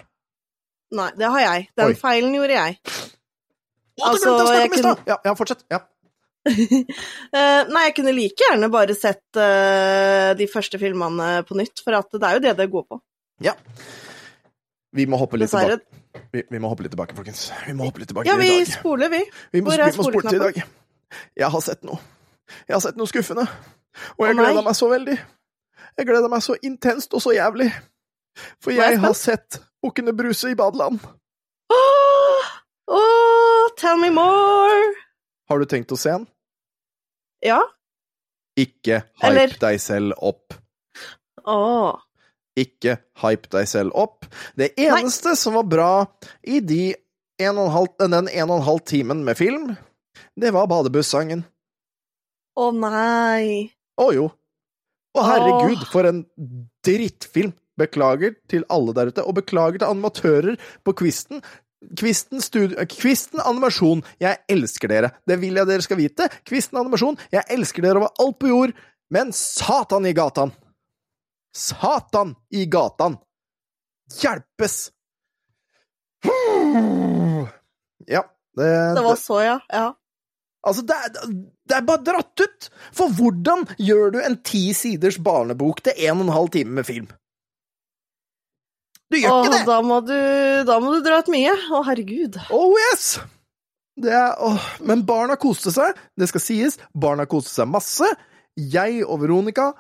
Nei, 0.97 1.09
det 1.19 1.29
har 1.33 1.41
jeg. 1.45 1.67
Den 1.79 1.93
Oi. 1.93 1.97
feilen 1.99 2.37
gjorde 2.37 2.57
jeg. 2.57 2.77
Å, 2.81 4.01
det 4.01 4.07
Altså, 4.11 4.33
glemte 4.37 4.41
jeg 4.41 4.45
å 4.45 4.51
snakke 4.51 4.69
om 4.69 4.77
i 4.77 4.83
stad! 4.85 5.03
Ja, 5.11 5.17
ja, 5.29 5.35
fortsett. 5.39 5.65
Ja. 5.73 5.81
Eh, 7.31 7.63
nei, 7.71 7.83
jeg 7.87 7.95
kunne 7.99 8.13
like 8.17 8.43
gjerne 8.43 8.69
bare 8.73 8.95
sett 8.99 9.39
uh, 9.39 10.33
de 10.35 10.47
første 10.51 10.81
filmene 10.81 11.45
på 11.47 11.55
nytt, 11.59 11.83
for 11.85 11.95
at 11.99 12.09
det 12.17 12.27
er 12.27 12.39
jo 12.39 12.43
det 12.47 12.55
det 12.59 12.67
går 12.73 12.87
på. 12.91 13.01
ja. 13.45 13.55
Vi 14.91 15.05
må 15.07 15.21
hoppe 15.21 15.39
litt 15.39 15.47
Dessverre. 15.47 15.77
tilbake. 15.79 16.23
Vi, 16.35 16.43
vi 16.51 16.59
må 16.59 16.71
hoppe 16.73 16.83
litt 16.83 16.91
tilbake, 16.91 17.15
folkens. 17.15 17.45
Vi 17.63 17.75
må 17.79 17.87
hoppe 17.87 18.01
litt 18.03 18.09
tilbake 18.11 18.27
Ja, 18.27 18.35
i 18.35 18.43
vi 18.43 18.49
dag. 18.57 18.73
spoler, 18.73 19.11
vi. 19.13 19.21
Vi 19.55 19.61
må, 19.63 19.71
Hvor 19.71 19.83
er 19.85 19.93
vi 19.93 20.01
må 20.01 20.07
spole 20.09 20.23
til 20.27 20.41
i 20.41 20.43
dag. 20.43 20.59
Jeg 21.39 21.51
har 21.55 21.63
sett 21.63 21.85
noe. 21.87 22.01
Jeg 22.67 22.75
har 22.75 22.83
sett 22.83 22.99
noe 22.99 23.07
skuffende. 23.07 23.45
Og 24.17 24.25
jeg 24.27 24.35
oh, 24.35 24.41
gleda 24.41 24.65
meg 24.67 24.75
så 24.75 24.89
veldig. 24.91 25.15
Jeg 26.01 26.09
gleder 26.09 26.33
meg 26.33 26.43
så 26.43 26.57
intenst 26.67 27.15
og 27.15 27.23
så 27.23 27.37
jævlig. 27.37 27.69
For 28.59 28.75
jeg 28.75 28.97
jeg 28.97 29.03
har 29.05 29.15
sett 29.19 29.61
Bukkene 29.79 30.17
Bruse 30.19 30.51
i 30.51 30.59
badeland. 30.59 30.99
Åh, 31.71 32.51
åh, 32.99 33.71
tell 33.79 34.03
me 34.03 34.11
more! 34.11 34.83
Har 35.51 35.59
du 35.59 35.67
tenkt 35.67 35.91
å 35.91 35.99
se 35.99 36.13
den? 36.15 36.29
Ja? 37.43 37.59
Ikke 38.59 39.03
hype 39.19 39.27
Eller- 39.27 39.57
deg 39.59 39.81
selv 39.83 40.15
opp. 40.23 40.55
Åh. 41.45 41.99
Ikke 42.59 42.99
hype 43.23 43.51
deg 43.51 43.69
selv 43.69 43.95
opp. 43.99 44.27
Det 44.55 44.75
eneste 44.79 45.35
som 45.39 45.57
var 45.59 45.67
bra 45.67 45.93
i 46.43 46.61
de 46.61 46.95
en 47.41 47.57
halv, 47.57 47.95
den 47.99 48.29
en 48.29 48.51
og 48.51 48.59
en 48.59 48.67
halv 48.67 48.85
timen 48.85 49.25
med 49.25 49.39
film, 49.39 49.73
det 50.37 50.53
var 50.53 50.69
badebussangen. 50.71 51.43
Å 52.59 52.69
oh, 52.69 52.75
nei. 52.77 53.71
Å 53.99 54.11
jo. 54.13 54.29
Å 55.17 55.25
herregud, 55.27 55.87
for 55.91 56.07
en 56.07 56.25
drittfilm. 56.87 57.57
Beklager 57.81 58.35
til 58.51 58.67
alle 58.69 58.93
der 58.93 59.09
ute, 59.09 59.23
og 59.25 59.39
beklager 59.39 59.81
til 59.81 59.89
animatører 59.89 60.59
på 60.85 60.93
Kvisten. 61.01 61.41
Kvisten, 61.97 62.43
stud 62.45 62.75
Kvisten 62.93 63.41
animasjon, 63.41 64.03
jeg 64.21 64.37
elsker 64.53 64.93
dere. 64.93 65.13
Det 65.27 65.39
vil 65.41 65.57
jeg 65.57 65.69
dere 65.69 65.85
skal 65.85 66.01
vite. 66.01 66.29
Kvisten 66.49 66.81
animasjon, 66.81 67.19
jeg 67.33 67.47
elsker 67.57 67.87
dere 67.87 68.03
over 68.03 68.13
alt 68.21 68.39
på 68.41 68.51
jord. 68.53 68.75
Men 69.11 69.33
satan 69.35 70.07
i 70.07 70.13
gatan! 70.15 70.53
Satan 71.57 72.37
i 72.55 72.67
gatan! 72.71 73.17
Hjelpes! 74.21 74.91
Ja, 78.07 78.23
det, 78.57 78.69
Det 78.95 79.03
var 79.05 79.17
så, 79.17 79.41
ja. 79.43 79.57
ja. 79.73 79.89
Altså, 80.67 80.83
det 80.85 80.97
er, 80.97 81.33
det 81.69 81.77
er 81.77 81.87
bare 81.89 82.05
dratt 82.05 82.45
ut! 82.45 82.69
For 82.97 83.13
hvordan 83.17 83.65
gjør 83.81 84.15
du 84.15 84.21
en 84.21 84.37
ti 84.47 84.69
siders 84.77 85.19
barnebok 85.23 85.83
til 85.87 85.97
en 86.07 86.21
og 86.21 86.27
en 86.29 86.35
halv 86.37 86.53
time 86.55 86.77
med 86.79 86.89
film? 86.89 87.09
Du 89.11 89.19
gjør 89.19 89.33
Åh, 89.35 89.45
ikke 89.45 89.57
det! 89.57 89.67
da 89.67 89.77
må 89.83 90.01
du, 90.07 90.17
da 90.69 90.79
må 90.83 90.95
du 90.95 91.01
dra 91.05 91.19
ut 91.23 91.31
mye. 91.33 91.53
Å, 91.75 91.83
herregud. 91.89 92.39
Oh 92.55 92.75
yes! 92.79 93.17
Det 94.01 94.13
er, 94.15 94.37
åh, 94.41 94.67
men 94.87 95.03
barna 95.05 95.35
koste 95.41 95.73
seg, 95.75 95.99
det 96.17 96.31
skal 96.31 96.43
sies. 96.45 96.79
Barna 96.97 97.27
koste 97.29 97.53
seg 97.53 97.69
masse. 97.69 98.07
Jeg 98.57 99.03
og 99.07 99.21
Veronica 99.23 99.71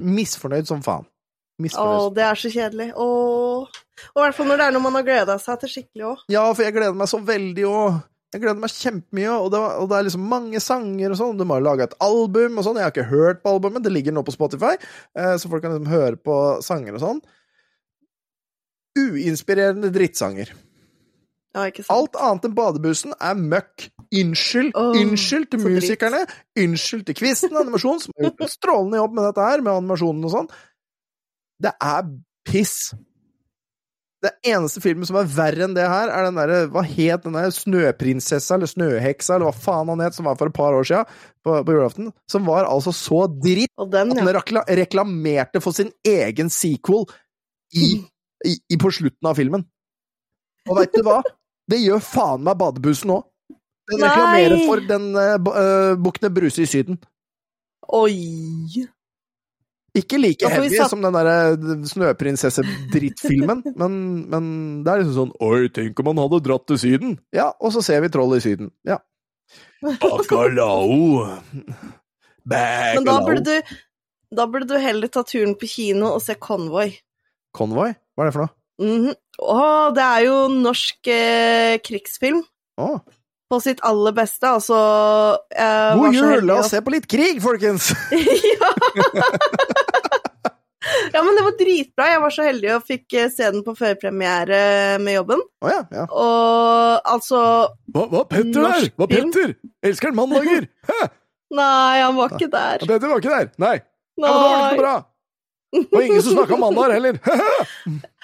Misfornøyd 0.00 0.68
som 0.68 0.82
faen. 0.84 1.06
Misfornøyd. 1.62 2.00
Åh, 2.00 2.08
det 2.16 2.24
er 2.26 2.40
så 2.40 2.50
kjedelig. 2.52 2.88
Åh. 2.96 3.78
Og 4.12 4.20
i 4.20 4.24
hvert 4.24 4.36
fall 4.36 4.50
når 4.50 4.60
det 4.60 4.66
er 4.66 4.74
noe 4.76 4.84
man 4.84 4.98
har 4.98 5.06
gleda 5.06 5.38
seg 5.40 5.60
til 5.62 5.72
skikkelig 5.72 6.08
òg. 6.10 6.24
Ja, 6.32 6.44
for 6.52 6.66
jeg 6.66 6.76
gleder 6.76 6.96
meg 6.98 7.08
så 7.10 7.20
veldig 7.24 7.64
òg. 7.70 7.96
Jeg 8.34 8.42
gleder 8.42 8.58
meg 8.58 8.72
kjempemye, 8.74 9.32
og 9.38 9.50
det, 9.54 9.60
og 9.80 9.86
det 9.90 9.96
er 9.96 10.06
liksom 10.08 10.24
mange 10.28 10.60
sanger 10.60 11.12
og 11.14 11.18
sånn. 11.20 11.38
De 11.38 11.46
har 11.48 11.62
laga 11.62 11.86
et 11.86 11.96
album 12.02 12.58
og 12.58 12.66
sånn. 12.66 12.80
Jeg 12.80 12.88
har 12.88 12.92
ikke 12.94 13.08
hørt 13.12 13.42
på 13.44 13.52
albumet, 13.54 13.84
det 13.86 13.92
ligger 13.94 14.12
nå 14.16 14.24
på 14.26 14.34
Spotify, 14.34 14.74
eh, 15.16 15.34
så 15.38 15.50
folk 15.52 15.62
kan 15.64 15.76
liksom 15.76 15.92
høre 15.92 16.18
på 16.18 16.36
sanger 16.66 16.98
og 16.98 17.04
sånn. 17.04 17.20
Uinspirerende 18.98 19.92
drittsanger. 19.94 20.52
Ja? 21.56 21.68
Alt 21.92 22.16
annet 22.20 22.44
enn 22.48 22.56
badebussen 22.56 23.14
er 23.16 23.36
møkk. 23.38 23.88
Unnskyld, 24.16 24.74
Oh, 24.76 24.92
unnskyld 24.96 25.48
til 25.50 25.62
musikerne, 25.64 26.20
unnskyld 26.60 27.06
til 27.08 27.16
Kvisten 27.18 27.56
Animasjon, 27.56 28.00
som 28.04 28.12
har 28.16 28.28
gjort 28.28 28.44
en 28.44 28.52
strålende 28.52 29.00
jobb 29.00 29.16
med 29.16 29.24
dette 29.30 29.46
her, 29.48 29.64
med 29.64 29.72
animasjonen 29.72 30.28
og 30.28 30.34
sånn. 30.34 30.50
Det 31.62 31.72
er 31.82 32.10
piss. 32.46 32.92
Det 34.26 34.32
eneste 34.50 34.80
filmen 34.82 35.06
som 35.06 35.18
er 35.20 35.28
verre 35.30 35.66
enn 35.66 35.76
det 35.76 35.84
her, 35.86 36.10
er 36.10 36.26
den 36.26 36.38
derre 36.40 36.62
Hva 36.72 36.82
het 36.86 37.22
den 37.26 37.36
der 37.36 37.52
Snøprinsessa, 37.54 38.56
eller 38.56 38.70
Snøheksa, 38.70 39.36
eller 39.36 39.50
hva 39.50 39.66
faen 39.66 39.92
han 39.92 40.02
het, 40.02 40.16
som 40.16 40.26
var 40.26 40.38
for 40.40 40.50
et 40.50 40.56
par 40.56 40.74
år 40.74 40.88
siden, 40.88 41.06
på, 41.46 41.54
på 41.62 41.76
julaften? 41.76 42.10
Som 42.30 42.48
var 42.48 42.66
altså 42.66 42.94
så 42.96 43.26
dritt 43.30 43.70
den, 43.94 44.10
at 44.16 44.18
den 44.18 44.80
reklamerte 44.80 45.62
for 45.62 45.76
sin 45.76 45.92
egen 46.06 46.50
sequel 46.50 47.06
i, 47.76 47.92
i, 48.46 48.56
i, 48.58 48.80
på 48.80 48.90
slutten 48.98 49.30
av 49.30 49.38
filmen. 49.38 49.66
Og 50.66 50.80
veit 50.80 50.94
du 50.96 51.04
hva? 51.06 51.20
Det 51.70 51.78
gjør 51.82 52.02
faen 52.02 52.42
meg 52.46 52.58
badebussen 52.58 53.14
òg. 53.14 53.26
Den 53.86 54.02
Nei. 54.02 54.10
reklamerer 54.10 54.64
for 54.66 54.82
den 54.88 55.04
uh, 55.14 55.94
Bukkene 56.02 56.32
Bruse 56.34 56.64
i 56.64 56.70
Syden. 56.70 56.98
Oi. 57.94 58.86
Ikke 59.96 60.18
like 60.20 60.48
heavy 60.50 60.70
satt- 60.76 60.90
som 60.92 61.02
den 61.04 61.14
derre 61.16 61.56
snøprinsesse-drittfilmen, 61.90 63.62
men, 63.80 63.98
men 64.32 64.48
det 64.84 64.92
er 64.92 65.02
liksom 65.02 65.16
sånn 65.16 65.34
Oi, 65.46 65.68
tenk 65.74 66.00
om 66.02 66.10
han 66.12 66.22
hadde 66.24 66.42
dratt 66.46 66.66
til 66.70 66.80
Syden? 66.82 67.16
Ja, 67.36 67.50
og 67.60 67.72
så 67.74 67.82
ser 67.84 68.02
vi 68.04 68.12
troll 68.12 68.36
i 68.36 68.42
Syden. 68.44 68.70
Ja. 68.86 68.98
Bacalao. 69.82 71.26
Men 72.46 73.04
da 73.06 73.18
burde 73.24 73.44
du 73.44 73.74
da 74.36 74.46
burde 74.50 74.66
du 74.74 74.80
heller 74.82 75.08
ta 75.12 75.22
turen 75.22 75.54
på 75.58 75.68
kino 75.70 76.08
og 76.16 76.22
se 76.24 76.34
Convoy. 76.42 76.90
Convoy? 77.54 77.92
Hva 78.16 78.24
er 78.24 78.28
det 78.30 78.34
for 78.34 78.46
noe? 78.46 78.52
Mhm. 78.82 79.12
Å, 79.40 79.60
det 79.96 80.02
er 80.04 80.24
jo 80.26 80.34
norsk 80.52 81.08
eh, 81.12 81.74
krigsfilm 81.84 82.42
Å, 82.80 82.86
på 83.50 83.60
sitt 83.62 83.82
aller 83.86 84.14
beste, 84.16 84.48
altså 84.48 84.78
eh, 85.54 85.92
God 85.98 86.14
jul! 86.16 86.46
La 86.48 86.60
oss 86.62 86.72
se 86.74 86.80
på 86.82 86.94
litt 86.94 87.06
krig, 87.10 87.38
folkens! 87.42 87.92
ja. 88.10 88.70
ja, 91.12 91.22
men 91.22 91.36
det 91.36 91.44
var 91.46 91.54
dritbra. 91.58 92.08
Jeg 92.10 92.22
var 92.24 92.34
så 92.34 92.46
heldig 92.46 92.72
og 92.76 92.86
fikk 92.88 93.18
eh, 93.18 93.30
se 93.32 93.50
den 93.54 93.62
på 93.66 93.76
førpremiere 93.78 94.60
med 95.02 95.18
jobben. 95.20 95.44
Å 95.62 95.72
ja, 95.72 95.82
ja. 95.94 96.06
Og 96.10 97.10
altså 97.16 97.42
Hva, 97.94 98.06
hva 98.12 98.24
Petter 98.30 98.66
der? 98.66 98.88
Hva. 98.96 99.10
Petter? 99.10 99.54
Elsker 99.86 100.12
han 100.12 100.18
mandager? 100.18 100.70
Nei, 101.56 101.98
han 102.02 102.16
var 102.18 102.34
ikke 102.34 102.50
der. 102.50 102.82
Ja, 102.82 102.90
Petter 102.90 103.12
var 103.12 103.22
ikke 103.22 103.36
der? 103.36 103.52
Nei. 103.62 103.76
Ja, 104.16 104.24
men 104.24 104.26
da 104.26 104.36
var 104.40 104.48
det 104.48 104.56
ikke 104.56 104.64
Nei. 104.64 104.72
noe 104.72 104.82
bra. 104.82 104.96
Og 105.76 105.98
ingen 106.00 106.22
som 106.24 106.38
snakka 106.38 106.56
mandager 106.60 106.94
heller. 106.96 107.18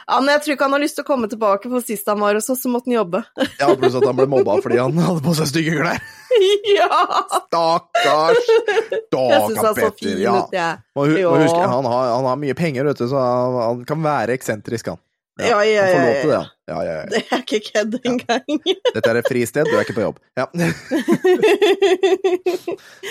Ja, 0.07 0.19
men 0.21 0.33
jeg 0.35 0.43
tror 0.45 0.55
ikke 0.57 0.67
han 0.67 0.77
har 0.77 0.83
lyst 0.83 0.97
til 0.99 1.05
å 1.05 1.09
komme 1.09 1.29
tilbake, 1.31 1.71
for 1.73 1.85
sist 1.87 2.09
han 2.11 2.21
var 2.23 2.39
hos 2.39 2.51
oss, 2.53 2.63
så 2.65 2.73
måtte 2.73 2.91
han 2.91 2.99
jobbe. 2.99 3.23
ja, 3.63 3.69
pluss 3.79 3.99
at 3.99 4.07
han 4.09 4.19
ble 4.19 4.27
mobba 4.31 4.59
fordi 4.65 4.81
han 4.81 4.99
hadde 4.99 5.23
på 5.25 5.37
seg 5.39 5.51
stygge 5.53 5.77
klær. 5.79 6.03
ja! 6.79 6.91
Stakkars! 7.37 8.51
Stakkars 9.09 9.63
han 9.63 9.79
Petter. 9.79 10.19
Ja. 10.23 10.35
ut, 10.43 10.59
jeg. 10.59 10.83
Må, 10.97 11.07
hu 11.07 11.17
må 11.17 11.39
Ja. 11.43 11.71
han 11.77 11.89
har, 11.93 12.11
han 12.17 12.29
har 12.33 12.43
mye 12.43 12.59
penger, 12.59 12.89
vet 12.91 13.01
du, 13.05 13.09
så 13.11 13.23
han, 13.23 13.59
han 13.63 13.87
kan 13.89 14.05
være 14.05 14.39
eksentrisk, 14.39 14.95
han. 14.95 15.03
Ja, 15.41 15.65
ja, 15.65 15.83
Han 15.83 15.89
får 15.89 15.97
ja, 15.97 16.03
lov 16.05 16.15
til 16.21 16.29
det, 16.29 16.35
ja. 16.37 16.43
Ja, 16.73 16.81
ja, 16.85 16.93
ja. 16.93 17.05
Det 17.11 17.21
er 17.25 17.41
ikke 17.41 17.59
kødd 17.73 17.95
engang. 18.05 18.59
Dette 18.95 19.11
er 19.11 19.19
et 19.19 19.29
fristed, 19.29 19.65
du 19.69 19.75
er 19.79 19.85
ikke 19.87 19.97
på 19.97 20.05
jobb. 20.05 20.19
Ja. 20.39 20.45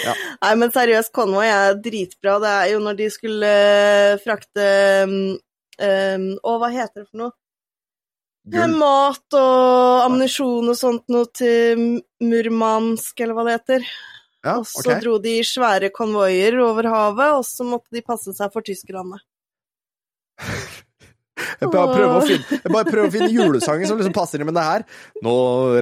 Ja. 0.05 0.13
Nei, 0.41 0.51
men 0.61 0.71
seriøst, 0.73 1.11
Convoy 1.15 1.49
er 1.49 1.75
dritbra. 1.81 2.37
Det 2.43 2.51
er 2.53 2.67
jo 2.75 2.81
når 2.85 2.99
de 3.01 3.07
skulle 3.13 3.49
eh, 3.49 4.13
frakte 4.23 4.67
um, 5.81 6.27
og 6.41 6.61
hva 6.61 6.69
heter 6.73 7.03
det 7.03 7.09
for 7.09 7.23
noe? 7.25 7.35
Gull. 8.51 8.73
Mat 8.73 9.37
og 9.37 10.05
ammunisjon 10.07 10.71
og 10.71 10.77
sånt 10.77 11.05
noe 11.13 11.27
til 11.37 12.01
Murmansk, 12.25 13.19
eller 13.21 13.37
hva 13.37 13.45
det 13.45 13.57
heter. 13.59 13.85
Ja, 14.41 14.55
og 14.57 14.65
så 14.65 14.81
okay. 14.87 15.01
dro 15.03 15.19
de 15.21 15.35
i 15.37 15.45
svære 15.45 15.91
konvoier 15.93 16.57
over 16.63 16.89
havet, 16.89 17.35
og 17.37 17.45
så 17.45 17.67
måtte 17.67 17.93
de 17.93 18.01
passe 18.05 18.33
seg 18.33 18.53
for 18.53 18.65
tyskerne. 18.65 19.21
Jeg 21.61 21.69
bare 21.69 21.93
prøver 21.93 22.15
å 22.17 22.21
finne, 22.25 22.57
jeg 22.57 22.73
bare 22.73 22.89
prøver 22.89 23.07
å 23.07 23.13
finne 23.13 23.29
julesanger 23.29 23.89
som 23.89 23.99
liksom 23.99 24.15
passer 24.15 24.41
inn 24.41 24.47
med 24.49 24.55
det 24.57 24.63
her. 24.65 24.85
Nå 25.21 25.35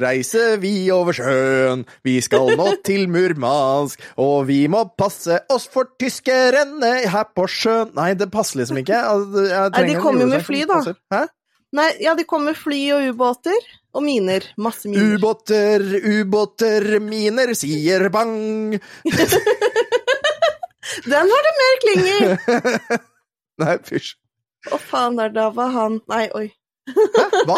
reiser 0.04 0.58
vi 0.60 0.74
over 0.92 1.16
sjøen, 1.16 1.86
vi 2.04 2.18
skal 2.26 2.52
nå 2.60 2.68
til 2.84 3.08
Murmansk, 3.12 4.04
og 4.20 4.44
vi 4.50 4.62
må 4.72 4.84
passe 5.00 5.40
oss 5.56 5.70
for 5.72 5.88
tyskerne 6.02 6.92
her 7.08 7.30
på 7.36 7.48
sjøen 7.48 7.94
Nei, 7.96 8.12
det 8.20 8.28
passer 8.34 8.60
liksom 8.60 8.82
ikke. 8.84 9.00
Altså, 9.00 9.46
Nei, 9.72 9.86
de 9.88 10.00
kommer 10.04 10.28
jo 10.28 10.32
med 10.34 10.44
fly, 10.46 10.66
da. 10.68 10.82
Hæ? 11.16 11.24
Nei, 11.80 11.90
ja, 12.02 12.16
de 12.18 12.26
kommer 12.28 12.52
med 12.52 12.58
fly 12.60 12.80
og 12.96 13.08
ubåter. 13.14 13.60
Og 13.94 14.04
miner. 14.06 14.46
Masse 14.62 14.90
miner. 14.90 15.16
Ubåter, 15.18 15.82
ubåter, 16.06 17.00
miner 17.02 17.54
sier 17.58 18.10
bang. 18.14 18.78
Den 21.10 21.30
har 21.34 21.46
det 21.48 21.54
mer 21.60 21.78
kling 21.84 22.04
i! 22.10 22.18
Nei, 23.64 23.76
fysj. 23.86 24.16
Å, 24.68 24.78
faen, 24.78 25.16
der 25.16 25.32
da 25.32 25.48
var 25.56 25.72
han 25.72 26.02
Nei, 26.12 26.26
oi. 26.36 26.50
Hæ? 26.90 27.26
Hva? 27.48 27.58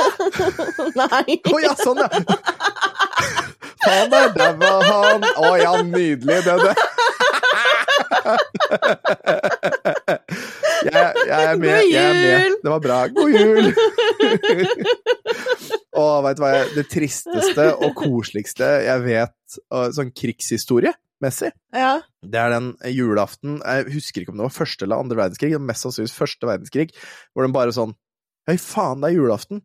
Nei. 1.02 1.40
Å 1.50 1.62
ja, 1.64 1.74
sånn, 1.80 2.02
ja. 2.04 2.10
Faen, 3.82 4.12
der 4.12 4.34
daua 4.38 4.72
han. 4.86 5.24
Å 5.42 5.52
ja, 5.58 5.72
nydelig. 5.86 6.42
Det, 6.46 6.56
det. 6.62 6.74
Jeg, 10.82 11.14
jeg 11.28 11.44
er 11.46 11.58
med. 11.62 11.80
Jeg 11.90 12.04
er 12.04 12.14
med. 12.20 12.58
Det 12.62 12.74
var 12.74 12.84
bra. 12.84 13.00
God 13.16 13.30
jul! 13.34 13.72
Og 16.02 16.14
vet 16.26 16.38
du 16.38 16.44
hva 16.44 16.52
jeg, 16.54 16.70
det 16.78 16.86
tristeste 16.92 17.68
og 17.76 17.96
koseligste 17.98 18.68
jeg 18.86 19.06
vet 19.06 19.58
sånn 19.98 20.14
sånn 20.14 20.94
krigshistoriemessig, 21.22 21.52
Ja. 21.74 22.02
det 22.24 22.36
er 22.36 22.50
den 22.50 22.76
julaften 22.84 23.62
Jeg 23.64 23.86
husker 23.94 24.22
ikke 24.22 24.30
om 24.32 24.38
det 24.38 24.44
var 24.50 24.66
første 24.66 24.84
eller 24.84 25.00
andre 25.00 25.16
verdenskrig, 25.18 25.52
men 25.52 25.68
mest 25.68 25.84
sannsynligvis 25.86 26.18
første 26.18 26.48
verdenskrig, 26.48 26.92
hvor 27.36 27.44
den 27.46 27.52
bare 27.54 27.72
sånn 27.72 27.96
Hei, 28.48 28.56
faen, 28.58 29.00
det 29.02 29.12
er 29.12 29.20
julaften. 29.22 29.62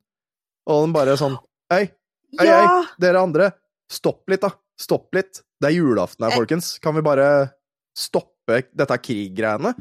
Og 0.69 0.83
den 0.85 0.93
bare 0.93 1.17
sånn 1.17 1.39
Hei, 1.71 1.91
hei, 2.39 2.47
Ja. 2.47 2.67
hei, 2.83 2.85
dere 3.01 3.23
andre, 3.23 3.53
stopp 3.91 4.29
litt, 4.29 4.41
da. 4.43 4.51
Stopp 4.79 5.09
litt. 5.15 5.41
Det 5.61 5.71
er 5.71 5.81
julaften 5.81 6.25
her, 6.29 6.33
Eh. 6.33 6.37
folkens. 6.39 6.79
Kan 6.81 6.95
vi 6.95 7.01
bare 7.01 7.53
stoppe 7.97 8.65
dette 8.77 8.99
krig-greiene? 8.99 9.75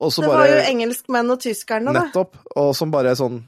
Og 0.00 0.10
så 0.10 0.22
Det 0.22 0.28
var 0.28 0.46
jo 0.48 0.60
engelskmenn 0.72 1.30
og 1.30 1.38
tyskerne, 1.40 1.92
da. 1.94 2.06
Nettopp. 2.10 2.34
Og 2.56 2.74
som 2.74 2.90
bare 2.90 3.14
sånn 3.14 3.44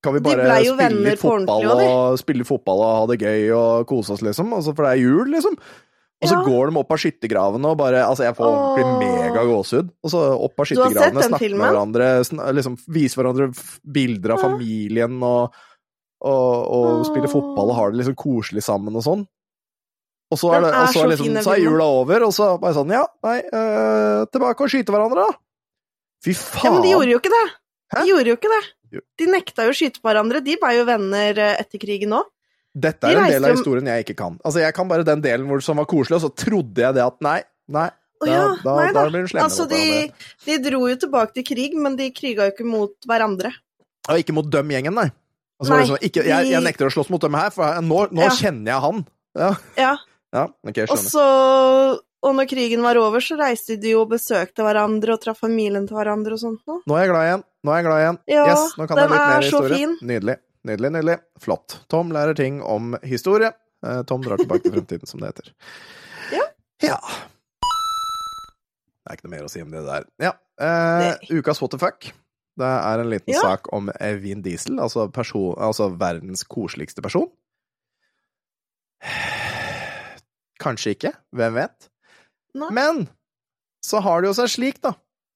Kan 0.00 0.14
vi 0.14 0.20
bare 0.20 0.62
spille 0.62 0.90
litt 1.02 1.18
fotball 1.18 1.64
og, 1.66 2.18
spille 2.20 2.44
fotball 2.44 2.78
og 2.78 2.96
ha 3.00 3.06
det 3.16 3.18
gøy 3.20 3.50
og 3.56 3.86
kose 3.88 4.10
oss, 4.12 4.20
liksom? 4.22 4.52
Altså, 4.52 4.72
for 4.76 4.84
det 4.84 4.92
er 4.92 5.02
jul, 5.02 5.26
liksom. 5.26 5.56
Og 6.18 6.26
så 6.28 6.34
Ja. 6.34 6.42
går 6.42 6.70
de 6.72 6.80
opp 6.80 6.90
av 6.90 6.98
skyttergravene 6.98 7.64
og 7.70 7.76
bare 7.78 8.02
Altså, 8.02 8.24
jeg 8.26 8.34
får 8.34 8.46
ordentlig 8.50 9.10
mega 9.22 9.44
gåsehud. 9.46 9.90
Og 10.02 10.10
så 10.10 10.22
opp 10.34 10.58
av 10.58 10.66
skyttergravene, 10.66 11.22
snakke 11.28 11.50
med 11.54 11.62
hverandre, 11.70 12.08
sn 12.26 12.40
liksom 12.58 12.76
vise 12.88 13.14
hverandre 13.14 13.50
bilder 13.86 14.34
av 14.34 14.40
familien 14.42 15.22
og, 15.22 15.54
og, 16.20 16.54
og 16.74 17.04
spille 17.06 17.30
fotball 17.30 17.70
og 17.70 17.76
ha 17.78 17.90
det 17.90 18.00
liksom 18.00 18.16
koselig 18.18 18.64
sammen 18.66 18.96
og 18.98 19.04
sånn. 19.06 19.26
Og 20.28 20.36
så 20.36 20.50
er, 20.52 20.60
det, 20.60 20.72
og 20.74 20.88
så 20.92 21.04
er, 21.04 21.08
liksom, 21.14 21.36
så 21.40 21.52
er 21.54 21.62
jula 21.62 21.84
over, 22.02 22.24
og 22.26 22.32
så 22.36 22.48
bare 22.60 22.74
sånn 22.76 22.90
Ja, 22.92 23.06
nei, 23.24 23.38
øh, 23.48 24.26
tilbake 24.28 24.60
og 24.66 24.68
skyte 24.68 24.92
hverandre, 24.92 25.24
da. 25.24 25.38
Fy 26.26 26.34
faen. 26.34 26.64
Ja, 26.66 26.72
men 26.74 26.82
de 26.84 26.90
gjorde 26.92 27.14
jo 27.14 27.20
ikke 27.22 27.32
det. 27.32 27.46
Hæ? 27.94 28.02
De 28.02 28.10
gjorde 28.10 28.32
jo 28.34 28.36
ikke 28.36 28.50
det. 28.52 28.64
De 29.22 29.28
nekta 29.30 29.64
jo 29.64 29.72
å 29.72 29.76
skyte 29.78 30.02
på 30.02 30.10
hverandre. 30.10 30.42
De 30.44 30.56
ble 30.60 30.74
jo 30.76 30.84
venner 30.88 31.38
eh, 31.38 31.54
etter 31.62 31.80
krigen 31.80 32.12
òg. 32.18 32.26
Dette 32.74 33.08
De 33.08 33.14
er 33.16 33.20
en 33.22 33.30
del 33.32 33.44
av 33.48 33.54
historien 33.56 33.86
jeg 33.86 34.04
ikke 34.04 34.16
kan. 34.18 34.36
Altså, 34.44 34.60
Jeg 34.60 34.74
kan 34.76 34.88
bare 34.90 35.04
den 35.06 35.22
delen 35.24 35.46
hvor 35.48 35.62
som 35.64 35.76
var 35.80 35.86
koselig, 35.90 36.18
og 36.20 36.26
så 36.26 36.30
trodde 36.36 36.82
jeg 36.84 36.94
det 36.94 37.02
at 37.04 37.16
nei, 37.24 37.38
nei, 37.68 37.88
Da, 38.20 38.26
da, 38.26 38.32
ja, 38.32 38.42
da, 38.64 38.74
nei 38.76 38.86
da 38.92 39.04
da. 39.04 39.06
blir 39.10 39.26
slemme 39.30 39.44
Altså, 39.46 39.66
de, 39.70 40.10
de 40.46 40.58
dro 40.64 40.82
jo 40.90 40.96
tilbake 40.98 41.34
til 41.38 41.46
krig, 41.48 41.74
men 41.78 41.96
de 41.96 42.10
kriga 42.14 42.48
jo 42.48 42.54
ikke 42.54 42.66
mot 42.66 42.92
hverandre. 43.08 43.52
Og 44.08 44.18
ikke 44.20 44.34
mot 44.36 44.48
dem 44.50 44.68
gjengen, 44.74 44.94
nei. 44.98 45.08
Altså, 45.58 45.72
Nei, 45.74 45.78
liksom, 45.82 46.02
ikke, 46.06 46.22
jeg, 46.28 46.50
jeg 46.52 46.62
nekter 46.62 46.86
å 46.86 46.92
slåss 46.94 47.08
mot 47.10 47.22
dem 47.24 47.34
her, 47.34 47.50
for 47.50 47.80
nå, 47.82 48.02
nå 48.14 48.22
Ja. 48.22 48.34
kjenner 48.36 48.72
jeg 48.74 48.80
han. 48.84 49.06
Ja, 49.38 49.48
Ja, 49.76 49.96
ja 50.34 50.44
okay, 50.66 50.84
jeg 50.84 50.90
og 50.90 50.98
så 50.98 51.24
Og 52.22 52.34
når 52.34 52.48
krigen 52.50 52.82
var 52.82 52.98
over, 52.98 53.22
så 53.22 53.36
reiste 53.38 53.76
de 53.78 53.92
jo 53.94 54.00
og 54.02 54.10
besøkte 54.10 54.64
hverandre 54.66 55.14
og 55.14 55.20
traff 55.22 55.38
familien 55.44 55.86
til 55.86 55.94
hverandre 55.98 56.34
og 56.34 56.40
sånt 56.42 56.62
noe. 56.66 56.80
Nå 56.86 56.96
er 56.98 57.04
jeg 57.06 57.10
glad 57.12 57.26
igjen. 57.28 57.44
Nå 57.62 57.70
er 57.70 57.76
jeg 57.78 57.86
glad 57.86 58.00
igjen. 58.02 58.18
Ja, 58.34 58.44
yes, 58.50 58.72
nå 58.78 58.86
kan 58.88 58.98
jeg 58.98 59.10
litt 59.12 59.18
mer 59.22 59.36
er 59.36 59.46
historie. 59.46 59.90
Nydelig. 60.02 60.36
Nydelig, 60.68 60.90
nydelig. 60.98 61.16
Flott. 61.40 61.78
Tom 61.88 62.12
lærer 62.14 62.36
ting 62.38 62.60
om 62.62 62.92
historie. 63.06 63.50
Eh, 63.86 64.02
Tom 64.10 64.22
drar 64.24 64.36
tilbake 64.40 64.66
til 64.66 64.74
fremtiden, 64.76 65.06
som 65.08 65.20
det 65.22 65.32
heter. 65.32 65.52
Ja. 66.34 66.44
Ja. 66.84 66.96
Det 69.08 69.14
er 69.14 69.16
ikke 69.16 69.24
noe 69.28 69.32
mer 69.38 69.46
å 69.46 69.50
si 69.50 69.62
om 69.64 69.70
det 69.72 69.80
der. 69.86 70.04
Ja. 70.20 70.32
Eh, 70.60 71.14
ukas 71.38 71.62
what 71.62 71.72
the 71.72 71.78
fuck. 71.80 72.10
Det 72.58 72.66
er 72.68 73.00
en 73.00 73.08
liten 73.12 73.32
Ja. 73.32 73.40
sak 73.40 73.70
om 73.72 73.88
Evin 74.02 74.42
Diesel, 74.44 74.76
altså, 74.82 75.06
person, 75.14 75.54
altså 75.62 75.88
verdens 75.96 76.42
koseligste 76.44 77.00
person. 77.04 77.30
Kanskje 80.62 80.92
ikke, 80.96 81.12
hvem 81.38 81.54
vet? 81.60 81.88
Nei. 82.58 82.68
Men 82.74 83.04
så 83.84 84.00
har 84.02 84.20
det 84.22 84.32
jo 84.32 84.36
seg 84.40 84.50
slik, 84.52 84.80
da, 84.84 84.92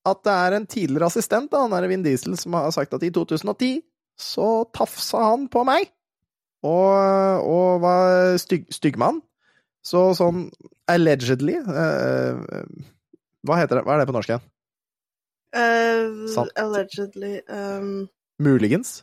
at 0.09 0.22
det 0.26 0.35
er 0.35 0.57
en 0.59 0.66
tidligere 0.66 1.07
assistent, 1.09 1.51
da, 1.53 1.62
han 1.62 1.72
er 1.78 1.87
Vin 1.91 2.03
Diesel, 2.05 2.35
som 2.41 2.57
har 2.59 2.72
sagt 2.74 2.93
at 2.99 3.05
i 3.07 3.11
2010 3.14 3.78
så 4.18 4.64
tafsa 4.74 5.22
han 5.32 5.48
på 5.52 5.64
meg, 5.68 5.90
og, 6.62 7.42
og 7.48 7.80
var 7.82 8.36
stygg, 8.38 8.68
styggmann. 8.72 9.20
Så 9.82 10.12
sånn 10.14 10.44
allegedly 10.86 11.56
uh, 11.58 12.38
Hva 13.42 13.56
heter 13.58 13.80
det? 13.80 13.82
Hva 13.82 13.96
er 13.96 14.02
det 14.02 14.06
på 14.06 14.14
norsk 14.14 14.30
igjen? 14.30 14.44
Uh, 15.52 16.46
allegedly 16.62 17.40
um, 17.50 18.08
Muligens? 18.38 19.00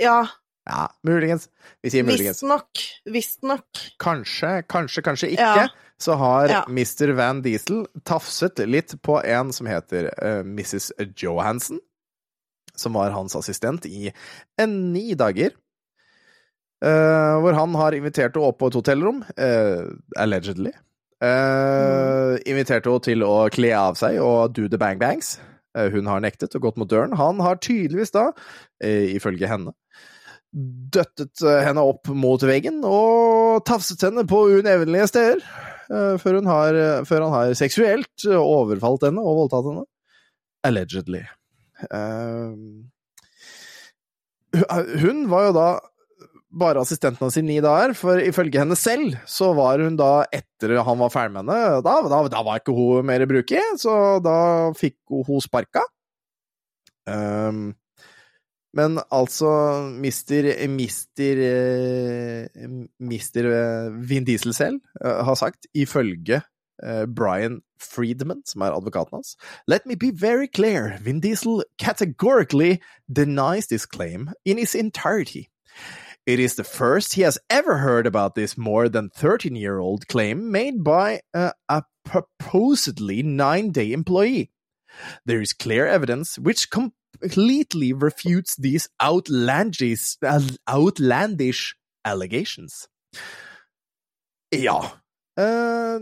Ja, 0.00 0.22
Ja, 0.68 0.86
muligens. 1.04 1.48
Vi 1.80 1.90
sier 1.92 2.04
muligens. 2.04 2.42
visstnok. 2.42 2.80
Visstnok. 3.08 3.82
Kanskje, 4.00 4.50
kanskje, 4.68 5.02
kanskje 5.06 5.30
ikke. 5.32 5.52
Ja. 5.64 5.68
Så 5.98 6.14
har 6.20 6.48
Ja. 6.48 6.64
Mr. 6.68 7.14
Van 7.16 7.40
Diesel 7.42 7.86
tafset 8.04 8.60
litt 8.68 8.92
på 9.02 9.16
en 9.24 9.52
som 9.52 9.66
heter 9.66 10.10
uh, 10.20 10.42
Mrs. 10.44 10.92
Johansen, 11.16 11.80
som 12.80 12.96
var 12.98 13.14
hans 13.14 13.36
assistent 13.38 13.86
i 13.88 14.12
en 14.60 14.76
ni 14.94 15.12
dager. 15.18 15.54
Uh, 16.78 17.40
hvor 17.42 17.56
han 17.58 17.72
har 17.74 17.96
invitert 17.96 18.36
henne 18.36 18.52
opp 18.52 18.60
på 18.60 18.68
et 18.70 18.76
hotellrom, 18.78 19.24
uh, 19.34 19.88
allegedly. 20.14 20.70
Eh, 21.18 22.36
inviterte 22.46 22.86
henne 22.86 23.02
til 23.02 23.24
å 23.26 23.48
kle 23.50 23.72
av 23.74 23.96
seg 23.98 24.20
og 24.22 24.52
do 24.54 24.68
the 24.70 24.78
bang 24.78 25.00
bangs. 25.00 25.34
Eh, 25.74 25.88
hun 25.90 26.06
har 26.06 26.22
nektet 26.22 26.54
og 26.54 26.68
gått 26.68 26.78
mot 26.78 26.90
døren. 26.90 27.16
Han 27.18 27.42
har 27.42 27.58
tydeligvis 27.58 28.14
da, 28.14 28.28
ifølge 28.86 29.50
henne, 29.50 29.74
døttet 30.94 31.42
henne 31.42 31.82
opp 31.82 32.06
mot 32.14 32.42
veggen 32.46 32.84
og 32.86 33.64
tafset 33.68 34.06
henne 34.06 34.24
på 34.30 34.44
unevnelige 34.60 35.10
steder. 35.10 35.42
Før, 35.88 36.38
har, 36.44 36.78
før 37.08 37.22
han 37.24 37.32
har 37.32 37.52
seksuelt 37.56 38.26
overfalt 38.28 39.06
henne 39.08 39.24
og 39.24 39.42
voldtatt 39.42 39.70
henne. 39.70 39.84
Allegedly. 40.68 41.24
Eh, 41.86 42.52
Hun 45.02 45.26
var 45.30 45.48
jo 45.48 45.54
da 45.56 45.68
bare 46.48 46.80
assistenten 46.80 47.20
hans 47.20 47.36
i 47.36 47.42
ni 47.44 47.58
dager, 47.60 47.92
for 47.92 48.16
ifølge 48.24 48.62
henne 48.62 48.76
selv 48.80 49.18
så 49.28 49.50
var 49.56 49.82
hun 49.84 49.98
da, 50.00 50.24
etter 50.32 50.78
han 50.80 50.98
var 51.02 51.12
ferdig 51.12 51.34
med 51.34 51.44
henne, 51.44 51.82
da, 51.84 51.98
da, 52.08 52.22
da 52.32 52.40
var 52.46 52.62
ikke 52.62 52.72
hun 52.72 53.04
mer 53.06 53.20
i 53.20 53.28
bruk 53.28 53.52
så 53.76 54.16
da 54.24 54.72
fikk 54.78 54.96
hun, 55.12 55.42
sparka. 55.44 55.84
Um, 57.04 57.76
men 58.76 58.98
altså, 59.12 59.48
mister 60.00 60.48
Mister 60.68 61.38
Mister 63.00 63.48
Vin 64.08 64.26
Diesel 64.28 64.52
selv 64.56 64.80
eh, 65.04 65.22
har 65.24 65.38
sagt, 65.40 65.68
ifølge 65.72 66.42
eh, 66.84 67.04
Brian 67.08 67.62
Friedman, 67.80 68.42
som 68.46 68.62
er 68.62 68.72
advokaten 68.72 69.16
hans 69.16 69.36
Let 69.66 69.86
me 69.86 69.94
be 69.94 70.10
very 70.10 70.48
clear. 70.48 70.98
Vin 71.02 71.20
Diesel 71.20 71.64
categorically 71.78 72.80
denies 73.12 73.66
this 73.66 73.86
claim 73.86 74.30
in 74.44 74.58
its 74.58 74.74
entirety. 74.74 75.48
It 76.26 76.38
is 76.38 76.56
the 76.56 76.64
first 76.64 77.14
he 77.14 77.22
has 77.22 77.38
ever 77.48 77.78
heard 77.78 78.06
about 78.06 78.34
this 78.34 78.58
more 78.58 78.88
than 78.88 79.10
13 79.10 79.56
year 79.56 79.78
old 79.78 80.08
claim 80.08 80.50
made 80.50 80.84
by 80.84 81.20
uh, 81.32 81.52
a 81.68 81.84
proposedly 82.04 83.22
nine 83.22 83.70
day 83.70 83.92
employee. 83.92 84.50
There 85.24 85.40
is 85.40 85.52
clear 85.52 85.86
evidence 85.86 86.38
which 86.38 86.70
completely 86.70 87.92
refutes 87.92 88.56
these 88.56 88.88
outlandish, 89.00 90.16
outlandish 90.68 91.76
allegations. 92.04 92.88
Ja. 94.50 95.00
Eh, 95.36 95.98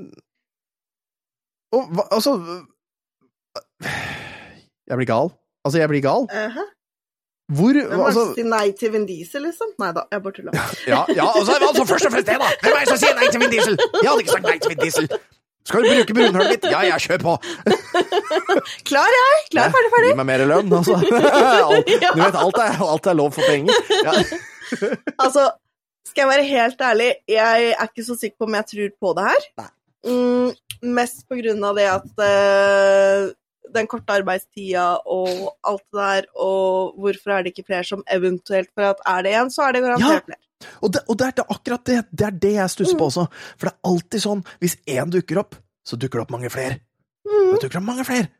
og 1.76 1.92
hva 1.92 2.06
Altså 2.16 2.32
Jeg 4.86 4.98
blir 5.00 5.08
gal. 5.08 5.30
Altså, 5.66 5.78
jeg 5.82 5.88
blir 5.92 6.02
gal. 6.04 6.26
Uh 6.30 6.58
Hvor 7.56 7.72
Hvem 7.72 7.92
er 7.92 7.96
det 7.96 8.06
altså, 8.06 8.22
som 8.24 8.34
sier 8.34 8.48
nei 8.50 8.66
til 8.74 8.90
Vin 8.90 9.04
Diesel, 9.06 9.42
liksom? 9.46 9.68
Nei 9.78 9.92
da, 9.94 10.02
jeg 10.10 10.22
bare 10.22 10.34
tuller. 10.34 10.52
Ja, 10.92 11.04
ja 11.14 11.26
altså, 11.30 11.54
altså 11.68 11.84
først 11.86 12.08
og 12.08 12.12
fremst 12.16 12.26
det, 12.26 12.38
da! 12.42 12.48
Hvem 12.62 12.74
er 12.74 12.80
det 12.80 12.88
som 12.90 12.98
sier 13.04 13.14
nei 13.20 13.28
til 13.30 13.42
Vin 13.44 13.52
Diesel? 13.52 13.76
Jeg 13.78 14.08
hadde 14.08 14.24
ikke 14.24 14.34
sagt 14.34 14.48
nei 14.50 14.56
til 14.62 14.72
Vin 14.72 14.80
Diesel! 14.82 15.06
Skal 15.66 15.82
du 15.82 15.88
bruke 15.90 16.14
brunhullet 16.14 16.50
mitt? 16.54 16.66
Ja, 16.70 16.80
jeg 16.86 17.02
kjør 17.02 17.22
på! 17.22 17.32
Klar, 18.90 19.14
jeg! 19.18 19.38
Klar, 19.50 19.72
ferdig, 19.74 19.92
ferdig! 19.94 20.10
Gi 20.12 20.18
meg 20.20 20.28
mer 20.28 20.44
lønn, 20.46 20.74
altså. 20.78 20.98
Alt, 21.68 21.90
du 21.90 22.20
vet, 22.22 22.38
alt 22.42 22.60
er, 22.62 22.82
alt 22.86 23.08
er 23.10 23.16
lov 23.18 23.32
for 23.34 23.46
penger. 23.50 23.74
Ja. 24.06 24.14
Altså, 25.22 25.48
skal 26.06 26.22
jeg 26.22 26.30
være 26.30 26.44
helt 26.50 26.84
ærlig, 26.90 27.08
jeg 27.30 27.72
er 27.72 27.90
ikke 27.90 28.06
så 28.06 28.14
sikker 28.18 28.38
på 28.38 28.46
om 28.46 28.54
jeg 28.60 28.70
tror 28.70 28.94
på 29.02 29.12
det 29.18 29.26
her. 29.26 29.48
Nei. 29.62 29.68
Mm, 30.06 30.54
mest 30.94 31.26
på 31.28 31.38
grunn 31.40 31.64
av 31.66 31.76
det 31.78 31.86
at 31.90 32.08
uh, 32.22 33.34
den 33.74 33.88
korte 33.90 34.16
arbeidstida 34.20 34.86
og 35.10 35.52
alt 35.66 35.84
det 35.92 36.00
der, 36.00 36.26
og 36.38 36.98
hvorfor 37.02 37.34
er 37.34 37.44
det 37.44 37.52
ikke 37.54 37.66
flere 37.66 37.86
som 37.86 38.04
eventuelt 38.12 38.70
For 38.74 38.92
at 38.92 39.02
er 39.10 39.24
det 39.26 39.32
en, 39.40 39.50
så 39.52 39.66
er 39.66 39.76
det 39.76 39.86
garantert 39.86 40.22
Ja. 40.22 40.26
flere. 40.30 40.42
Og, 40.80 40.92
det, 40.92 41.02
og 41.04 41.18
det, 41.18 41.26
er 41.26 41.34
det 41.36 41.44
akkurat 41.52 41.84
det, 41.84 41.96
det 42.16 42.26
er 42.26 42.36
det 42.42 42.52
jeg 42.54 42.72
stusser 42.72 42.96
på 42.96 43.10
også. 43.10 43.26
For 43.58 43.68
det 43.68 43.74
er 43.74 43.90
alltid 43.90 44.22
sånn, 44.22 44.44
hvis 44.62 44.78
én 44.88 45.10
dukker 45.12 45.42
opp, 45.42 45.58
så 45.84 45.98
dukker 46.00 46.18
det 46.18 46.24
opp 46.24 46.32
mange 46.32 46.50
flere. 46.50 46.78
Mm. 47.28 47.50
Det 47.52 47.66
dukker 47.66 47.82
opp 47.82 47.88
mange 47.90 48.06
flere. 48.08 48.30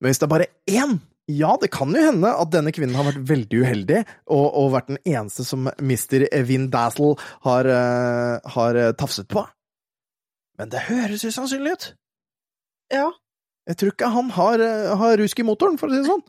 Men 0.00 0.12
hvis 0.12 0.20
det 0.20 0.28
er 0.28 0.34
bare 0.34 0.50
én 0.68 0.98
ja, 1.30 1.52
det 1.62 1.68
kan 1.70 1.92
jo 1.94 2.02
hende 2.02 2.26
at 2.26 2.50
denne 2.50 2.72
kvinnen 2.74 2.96
har 2.98 3.06
vært 3.06 3.22
veldig 3.28 3.58
uheldig, 3.62 4.00
og, 4.34 4.46
og 4.58 4.72
vært 4.74 4.88
den 4.90 4.98
eneste 5.06 5.44
som 5.46 5.68
Mr. 5.78 6.24
Vin 6.48 6.66
Dazzle 6.72 7.12
har, 7.46 7.68
uh, 7.70 8.50
har 8.56 8.80
tafset 8.98 9.28
på. 9.30 9.44
Men 10.60 10.68
det 10.68 10.84
høres 10.90 11.24
usannsynlig 11.24 11.72
ut. 11.72 11.84
Ja. 12.92 13.08
Jeg 13.70 13.78
tror 13.80 13.92
ikke 13.94 14.12
han 14.12 14.30
har, 14.36 14.60
eh, 14.60 14.92
har 15.00 15.16
rusk 15.16 15.40
i 15.40 15.46
motoren, 15.46 15.78
for 15.80 15.88
å 15.88 15.94
si 15.94 16.02
det 16.02 16.10
sånn. 16.10 16.24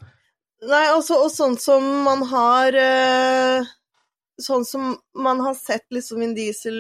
Nei, 0.72 0.86
altså, 0.94 1.18
og 1.26 1.32
sånn 1.34 1.58
som 1.60 1.84
man 2.06 2.22
har 2.30 2.76
eh, 2.78 3.70
Sånn 4.42 4.64
som 4.66 4.94
man 5.14 5.40
har 5.42 5.56
sett 5.58 5.84
liksom 5.94 6.22
Vin 6.22 6.36
Diesel 6.38 6.78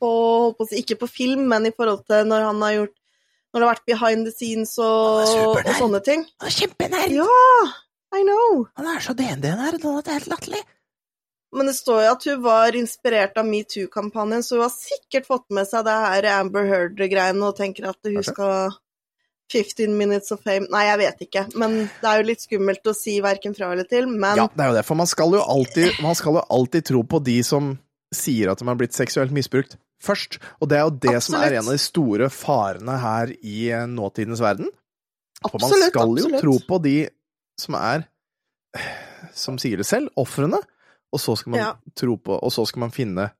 på, 0.00 0.08
holdt 0.08 0.58
på 0.58 0.64
å 0.64 0.68
si, 0.68 0.80
ikke 0.80 0.98
på 1.00 1.08
film, 1.08 1.46
men 1.48 1.66
i 1.68 1.72
forhold 1.72 2.04
til 2.08 2.28
når 2.28 2.44
han 2.46 2.62
har 2.64 2.74
gjort 2.76 2.94
Når 2.94 3.58
det 3.58 3.66
har 3.66 3.72
vært 3.74 3.90
behind 3.90 4.28
the 4.28 4.32
scenes 4.32 4.76
og, 4.78 5.58
og 5.64 5.72
sånne 5.80 6.00
ting. 6.04 6.24
Han 6.40 6.50
er 6.50 6.56
kjempenerd! 6.56 7.16
Ja, 7.16 7.66
I 8.16 8.22
know! 8.22 8.66
Han 8.76 8.90
er 8.92 9.04
så 9.04 9.16
DND-nerd, 9.16 9.80
det 9.80 10.12
er 10.12 10.18
helt 10.20 10.32
latterlig. 10.32 10.62
Men 11.56 11.70
det 11.70 11.76
står 11.78 12.02
jo 12.04 12.08
at 12.12 12.26
hun 12.28 12.40
var 12.44 12.76
inspirert 12.76 13.38
av 13.40 13.46
metoo-kampanjen, 13.48 14.42
så 14.44 14.58
hun 14.58 14.66
har 14.66 14.74
sikkert 14.74 15.28
fått 15.28 15.46
med 15.56 15.68
seg 15.68 15.86
det 15.86 15.94
her 16.02 16.28
Amber 16.34 16.68
Heard-greiene 16.68 17.48
og 17.48 17.56
tenker 17.56 17.88
at 17.92 18.00
hun 18.04 18.20
okay. 18.20 18.28
skal 18.28 18.76
15 19.52 19.96
minutes 19.96 20.34
of 20.34 20.42
fame 20.42 20.66
Nei, 20.72 20.84
jeg 20.88 21.00
vet 21.00 21.24
ikke, 21.28 21.44
men 21.56 21.78
det 21.86 22.10
er 22.10 22.20
jo 22.20 22.28
litt 22.28 22.44
skummelt 22.44 22.90
å 22.90 22.94
si 22.96 23.16
verken 23.24 23.54
fra 23.56 23.70
eller 23.72 23.88
til, 23.88 24.08
men 24.10 24.42
Ja, 24.42 24.48
det 24.52 24.64
er 24.64 24.72
jo 24.72 24.78
det, 24.78 24.84
for 24.88 24.98
man 24.98 25.08
skal 25.10 25.36
jo 25.38 25.42
alltid, 25.42 26.00
man 26.04 26.18
skal 26.18 26.40
jo 26.40 26.44
alltid 26.58 26.88
tro 26.90 27.02
på 27.06 27.22
de 27.24 27.38
som 27.46 27.74
sier 28.14 28.50
at 28.52 28.60
de 28.60 28.68
har 28.68 28.78
blitt 28.78 28.96
seksuelt 28.96 29.34
misbrukt, 29.34 29.78
først. 30.02 30.38
Og 30.60 30.70
det 30.70 30.78
er 30.78 30.84
jo 30.86 30.94
det 31.08 31.16
som 31.24 31.38
er 31.40 31.56
en 31.56 31.64
av 31.64 31.74
de 31.74 31.80
store 31.82 32.28
farene 32.32 32.98
her 33.02 33.32
i 33.40 33.70
eh, 33.74 33.86
nåtidens 33.90 34.42
verden. 34.44 34.68
For 35.46 35.58
man 35.60 35.70
absolutt, 35.70 35.92
skal 35.92 36.12
jo 36.12 36.28
absolutt. 36.28 36.42
tro 36.44 36.56
på 36.68 36.78
de 36.84 36.96
som 37.60 37.76
er, 37.78 38.06
som 39.46 39.58
sier 39.60 39.80
det 39.80 39.88
selv, 39.88 40.12
ofrene, 40.20 40.60
og 41.16 41.22
så 41.22 41.36
skal 41.40 41.54
man 41.56 41.62
Ja. 41.62 41.72
tro 41.96 42.16
på, 42.20 42.36
og 42.36 42.52
så 42.52 42.66
skal 42.68 42.84
man 42.86 42.92
finne 42.94 43.30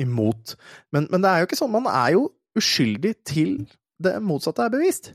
imot. 0.00 0.54
Men, 0.94 1.08
men 1.10 1.20
det 1.24 1.30
er 1.30 1.42
jo 1.42 1.48
ikke 1.50 1.58
sånn, 1.60 1.74
man 1.74 1.88
er 1.90 2.14
jo 2.16 2.28
uskyldig 2.58 3.16
til 3.28 3.56
det 4.00 4.14
motsatte 4.24 4.64
er 4.64 4.72
bevist. 4.72 5.10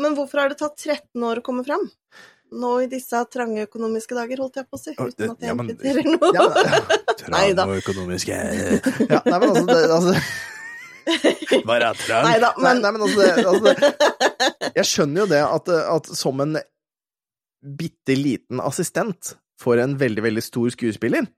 Men 0.00 0.14
hvorfor 0.16 0.40
har 0.40 0.48
det 0.52 0.56
tatt 0.62 0.78
13 0.80 1.20
år 1.28 1.42
å 1.42 1.44
komme 1.44 1.64
fram? 1.66 1.84
Nå 2.52 2.70
i 2.84 2.86
disse 2.88 3.16
trange 3.32 3.66
økonomiske 3.66 4.16
dager, 4.16 4.40
holdt 4.40 4.56
jeg 4.60 4.66
på 4.68 4.76
å 4.76 4.80
si, 4.80 4.92
uten 4.96 5.30
at 5.32 5.44
jeg 5.44 5.52
ja, 5.52 5.54
noe. 5.56 6.32
Ja, 6.36 6.46
ja. 6.52 6.80
Trange 7.22 7.64
og 7.66 7.76
økonomiske 7.78 8.38
Ja, 9.08 9.20
nei, 9.24 9.38
men 9.38 9.48
altså, 9.50 9.64
det, 9.68 9.78
altså 9.98 10.16
Bare 11.68 11.92
trang. 11.98 12.26
Neida, 12.28 12.52
men- 12.56 12.64
Nei, 12.66 12.74
da, 12.84 12.92
men 12.92 13.04
altså, 13.06 13.20
det, 13.20 13.46
altså 13.46 13.64
det, 13.64 14.72
Jeg 14.76 14.88
skjønner 14.90 15.24
jo 15.24 15.28
det 15.32 15.40
at, 15.46 15.72
at 15.96 16.10
som 16.16 16.40
en 16.44 16.58
bitte 17.62 18.16
liten 18.18 18.60
assistent 18.64 19.34
for 19.62 19.78
en 19.82 19.94
veldig, 20.00 20.24
veldig 20.26 20.42
stor 20.44 20.72
skuespiller 20.74 21.28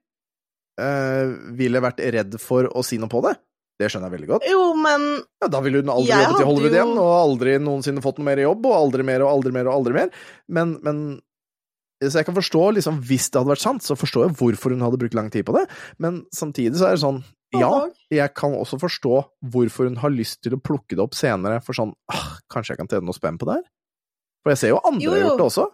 uh, 0.81 1.35
ville 1.57 1.81
vært 1.83 2.01
redd 2.15 2.39
for 2.41 2.67
å 2.73 2.83
si 2.85 2.97
noe 3.01 3.11
på 3.11 3.21
det. 3.25 3.35
Det 3.75 3.89
skjønner 3.91 4.07
jeg 4.07 4.15
veldig 4.21 4.29
godt. 4.29 4.45
Jo, 4.47 4.61
men 4.79 5.01
Ja, 5.43 5.49
da 5.51 5.59
ville 5.63 5.81
hun 5.83 5.89
aldri 5.91 6.15
jobbet 6.15 6.41
i 6.41 6.47
Hollywood 6.47 6.71
jo- 6.71 6.77
igjen, 6.77 6.93
og 7.01 7.11
aldri 7.19 7.55
noensinne 7.59 8.03
fått 8.03 8.21
noe 8.21 8.29
mer 8.29 8.39
jobb, 8.39 8.65
og 8.69 8.75
aldri 8.77 9.03
mer 9.07 9.25
og 9.25 9.33
aldri 9.33 9.51
mer 9.55 9.67
og 9.67 9.73
aldri 9.81 9.93
mer. 9.97 10.11
Men, 10.47 10.77
men 10.85 11.01
Så 12.03 12.19
jeg 12.21 12.27
kan 12.27 12.35
forstå, 12.37 12.61
liksom, 12.77 13.01
hvis 13.07 13.29
det 13.31 13.39
hadde 13.41 13.51
vært 13.51 13.63
sant, 13.65 13.83
så 13.83 13.95
forstår 13.99 14.27
jeg 14.29 14.35
hvorfor 14.39 14.71
hun 14.75 14.83
hadde 14.83 14.99
brukt 15.01 15.15
lang 15.15 15.29
tid 15.31 15.45
på 15.47 15.55
det, 15.55 15.65
men 15.99 16.21
samtidig 16.35 16.75
så 16.79 16.87
er 16.89 16.95
det 16.97 17.03
sånn 17.03 17.21
Ja, 17.55 17.69
jeg 18.11 18.33
kan 18.35 18.51
også 18.57 18.79
forstå 18.81 19.13
hvorfor 19.53 19.87
hun 19.87 19.95
har 20.01 20.11
lyst 20.11 20.41
til 20.43 20.55
å 20.57 20.59
plukke 20.59 20.95
det 20.95 20.99
opp 21.03 21.15
senere, 21.15 21.61
for 21.63 21.73
sånn 21.77 21.93
ah, 22.11 22.35
Kanskje 22.51 22.75
jeg 22.75 22.81
kan 22.81 22.89
tjene 22.91 23.07
noe 23.07 23.15
spenn 23.15 23.37
på 23.39 23.47
det 23.47 23.59
her? 23.61 23.65
For 24.43 24.51
jeg 24.51 24.59
ser 24.59 24.73
jo 24.75 24.81
andre 24.83 25.03
Jo, 25.05 25.11
har 25.15 25.23
gjort 25.23 25.39
det 25.39 25.47
også. 25.47 25.65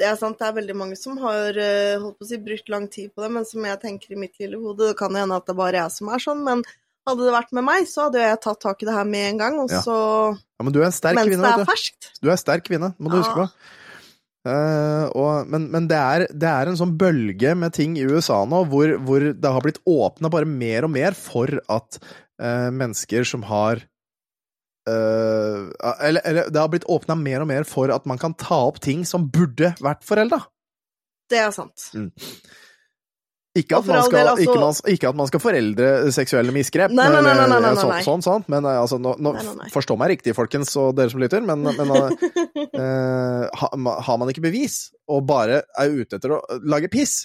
Det 0.00 0.08
er 0.08 0.18
sant, 0.18 0.38
det 0.40 0.48
er 0.48 0.56
veldig 0.56 0.76
mange 0.76 0.98
som 0.98 1.18
har 1.22 1.56
eh, 1.60 1.96
holdt 2.00 2.18
på 2.18 2.26
å 2.26 2.28
si, 2.30 2.38
brukt 2.42 2.70
lang 2.72 2.86
tid 2.92 3.10
på 3.12 3.24
det, 3.24 3.32
men 3.36 3.48
som 3.48 3.66
jeg 3.68 3.80
tenker 3.82 4.14
i 4.14 4.20
mitt 4.20 4.38
lille 4.40 4.60
hode, 4.60 4.90
det 4.90 4.98
kan 4.98 5.16
hende 5.16 5.36
at 5.36 5.48
det 5.48 5.56
bare 5.58 5.76
er 5.76 5.84
jeg 5.84 5.98
som 5.98 6.12
er 6.14 6.22
sånn, 6.24 6.44
men 6.46 6.64
hadde 7.08 7.26
det 7.26 7.34
vært 7.34 7.52
med 7.56 7.66
meg, 7.66 7.88
så 7.88 8.06
hadde 8.06 8.22
jeg 8.22 8.40
tatt 8.44 8.62
tak 8.62 8.82
i 8.82 8.88
det 8.88 8.94
her 8.96 9.08
med 9.08 9.26
en 9.32 9.42
gang, 9.42 9.58
og 9.62 9.72
så 9.72 9.98
Ja, 10.36 10.64
men 10.64 10.74
du 10.74 10.80
er 10.80 10.88
en 10.88 10.96
sterk 10.96 11.18
Mens 11.18 11.30
kvinne, 11.32 11.52
det 11.52 11.66
er 11.66 11.70
ferskt. 11.70 12.10
Du 12.20 12.28
er 12.28 12.34
en 12.36 12.42
sterk 12.42 12.66
kvinne, 12.68 12.94
må 12.98 13.12
du 13.12 13.20
huske 13.20 13.36
på. 13.36 13.46
Ja. 13.48 13.76
Eh, 14.50 15.06
og, 15.20 15.48
men 15.52 15.66
men 15.68 15.86
det, 15.90 15.98
er, 16.00 16.24
det 16.32 16.48
er 16.48 16.70
en 16.70 16.78
sånn 16.78 16.94
bølge 17.00 17.52
med 17.60 17.74
ting 17.76 17.98
i 18.00 18.06
USA 18.08 18.38
nå 18.48 18.62
hvor, 18.70 18.94
hvor 19.04 19.26
det 19.36 19.52
har 19.52 19.64
blitt 19.64 19.82
åpna 19.84 20.30
bare 20.32 20.48
mer 20.48 20.86
og 20.88 20.94
mer 20.94 21.16
for 21.18 21.58
at 21.68 21.98
uh, 22.40 22.70
mennesker 22.72 23.26
som 23.28 23.44
har 23.50 23.82
eh, 24.88 25.66
eller, 26.08 26.20
eller 26.24 26.48
det 26.50 26.60
har 26.60 26.68
blitt 26.72 26.86
åpna 26.88 27.16
mer 27.18 27.42
og 27.44 27.50
mer 27.50 27.64
for 27.68 27.92
at 27.94 28.06
man 28.08 28.18
kan 28.18 28.34
ta 28.34 28.62
opp 28.70 28.80
ting 28.80 29.04
som 29.08 29.28
burde 29.32 29.74
vært 29.80 30.04
forelda. 30.06 30.42
Det 31.30 31.38
er 31.38 31.50
sant. 31.54 31.90
Ikke 33.58 33.80
at, 33.80 33.84
skal, 33.84 34.12
del, 34.14 34.28
altså- 34.30 34.44
ikke, 34.46 34.60
man, 34.62 34.76
ikke 34.94 35.08
at 35.10 35.16
man 35.18 35.26
skal 35.26 35.40
foreldre 35.42 35.86
seksuelle 36.14 36.52
misgrep, 36.54 36.92
Nei, 36.94 37.08
nei, 37.10 37.18
nei, 37.20 37.34
nei, 37.34 37.58
nei, 37.64 37.72
så- 37.74 37.96
sånn, 38.06 38.22
sånn, 38.22 38.44
men 38.46 38.64
eh, 38.64 38.78
altså, 38.78 38.98
nå, 39.02 39.16
nå, 39.18 39.32
forstå 39.74 39.96
meg 39.98 40.12
riktig, 40.14 40.36
folkens, 40.38 40.70
og 40.78 40.94
dere 40.94 41.10
som 41.10 41.18
lytter, 41.20 41.42
men, 41.42 41.66
men 41.66 41.90
uh, 41.90 43.48
ha- 43.60 44.00
har 44.06 44.18
man 44.22 44.30
ikke 44.30 44.44
bevis, 44.46 44.92
og 45.10 45.26
bare 45.26 45.64
er 45.78 45.90
ute 45.98 46.20
etter 46.20 46.36
å 46.36 46.40
lage 46.62 46.90
piss, 46.94 47.24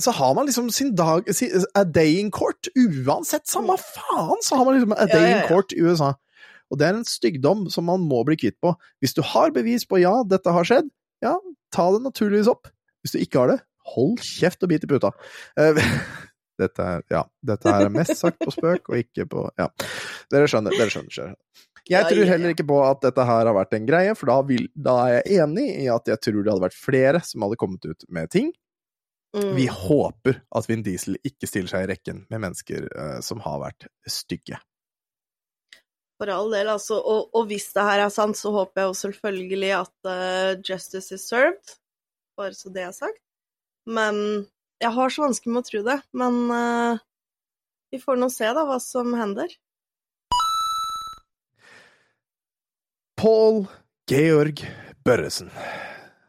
så 0.00 0.12
har 0.16 0.32
man 0.36 0.48
liksom 0.48 0.70
sin 0.72 0.94
dag 0.94 1.24
A 1.74 1.84
day 1.84 2.18
in 2.20 2.30
court. 2.30 2.68
Uansett, 2.76 3.46
samme 3.48 3.76
faen, 3.80 4.40
så 4.44 4.56
har 4.58 4.64
man 4.68 4.76
liksom 4.76 4.92
a 4.96 5.06
day 5.08 5.30
in 5.32 5.46
court 5.48 5.72
i 5.72 5.80
USA. 5.80 6.14
Og 6.72 6.80
det 6.80 6.88
er 6.88 6.98
en 6.98 7.06
stygdom 7.06 7.66
som 7.72 7.86
man 7.88 8.02
må 8.02 8.22
bli 8.26 8.38
kvitt 8.40 8.58
på. 8.62 8.74
Hvis 9.02 9.14
du 9.16 9.22
har 9.24 9.54
bevis 9.54 9.86
på 9.88 10.00
ja, 10.02 10.14
dette 10.26 10.52
har 10.52 10.66
skjedd, 10.66 10.88
ja, 11.24 11.36
ta 11.74 11.88
det 11.94 12.02
naturligvis 12.04 12.50
opp. 12.50 12.70
Hvis 13.04 13.14
du 13.14 13.20
ikke 13.22 13.44
har 13.44 13.52
det, 13.54 13.60
hold 13.94 14.18
kjeft 14.24 14.64
og 14.66 14.72
bit 14.72 14.86
i 14.86 14.90
puta. 14.90 15.12
Uh, 15.58 15.78
Dette 16.56 16.84
er, 16.88 17.02
ja, 17.12 17.20
dette 17.44 17.68
er 17.68 17.90
mest 17.92 18.16
sagt 18.16 18.38
på 18.40 18.52
spøk, 18.54 18.86
og 18.88 19.00
ikke 19.02 19.26
på 19.28 19.42
Ja. 19.60 19.66
Dere 20.32 20.48
skjønner. 20.48 20.72
dere 20.72 20.88
skjønner, 20.88 21.12
skjønner. 21.12 21.64
Jeg 21.86 22.08
tror 22.08 22.30
heller 22.30 22.54
ikke 22.54 22.66
på 22.66 22.78
at 22.82 23.02
dette 23.04 23.26
her 23.28 23.46
har 23.46 23.54
vært 23.54 23.76
en 23.76 23.86
greie, 23.86 24.14
for 24.18 24.32
da, 24.32 24.38
vil, 24.48 24.64
da 24.72 24.94
er 25.04 25.18
jeg 25.18 25.42
enig 25.44 25.66
i 25.84 25.90
at 25.92 26.08
jeg 26.10 26.22
tror 26.24 26.38
det 26.40 26.50
hadde 26.54 26.64
vært 26.64 26.78
flere 26.80 27.20
som 27.28 27.44
hadde 27.46 27.58
kommet 27.60 27.84
ut 27.86 28.06
med 28.08 28.32
ting. 28.32 28.48
Mm. 29.36 29.52
Vi 29.58 29.66
håper 29.70 30.40
at 30.56 30.70
Vin 30.70 30.82
Diesel 30.86 31.20
ikke 31.26 31.48
stiller 31.50 31.70
seg 31.70 31.84
i 31.84 31.90
rekken 31.92 32.24
med 32.32 32.42
mennesker 32.42 32.88
uh, 32.88 33.18
som 33.22 33.44
har 33.44 33.60
vært 33.62 33.88
stygge. 34.08 34.58
For 36.16 36.32
all 36.32 36.52
del, 36.52 36.70
altså. 36.72 36.96
Og, 36.96 37.28
og 37.36 37.48
hvis 37.50 37.68
det 37.76 37.84
her 37.84 38.06
er 38.06 38.12
sant, 38.12 38.38
så 38.38 38.52
håper 38.54 38.82
jeg 38.82 38.88
jo 38.88 39.00
selvfølgelig 39.02 39.72
at 39.82 40.08
uh, 40.08 40.52
justice 40.64 41.12
is 41.14 41.26
served. 41.28 41.76
Bare 42.36 42.56
så 42.56 42.72
det 42.72 42.86
er 42.86 42.94
sagt. 42.96 43.20
Men 43.86 44.46
jeg 44.82 44.92
har 44.96 45.12
så 45.12 45.26
vanskelig 45.26 45.52
med 45.52 45.64
å 45.64 45.68
tro 45.70 45.82
det. 45.86 45.98
Men 46.16 46.40
uh, 46.48 47.04
vi 47.92 48.00
får 48.02 48.20
nå 48.20 48.30
se, 48.32 48.48
da, 48.48 48.64
hva 48.68 48.80
som 48.82 49.12
hender. 49.16 49.52
Paul 53.16 53.64
Georg 54.10 54.64
Børresen. 55.04 55.52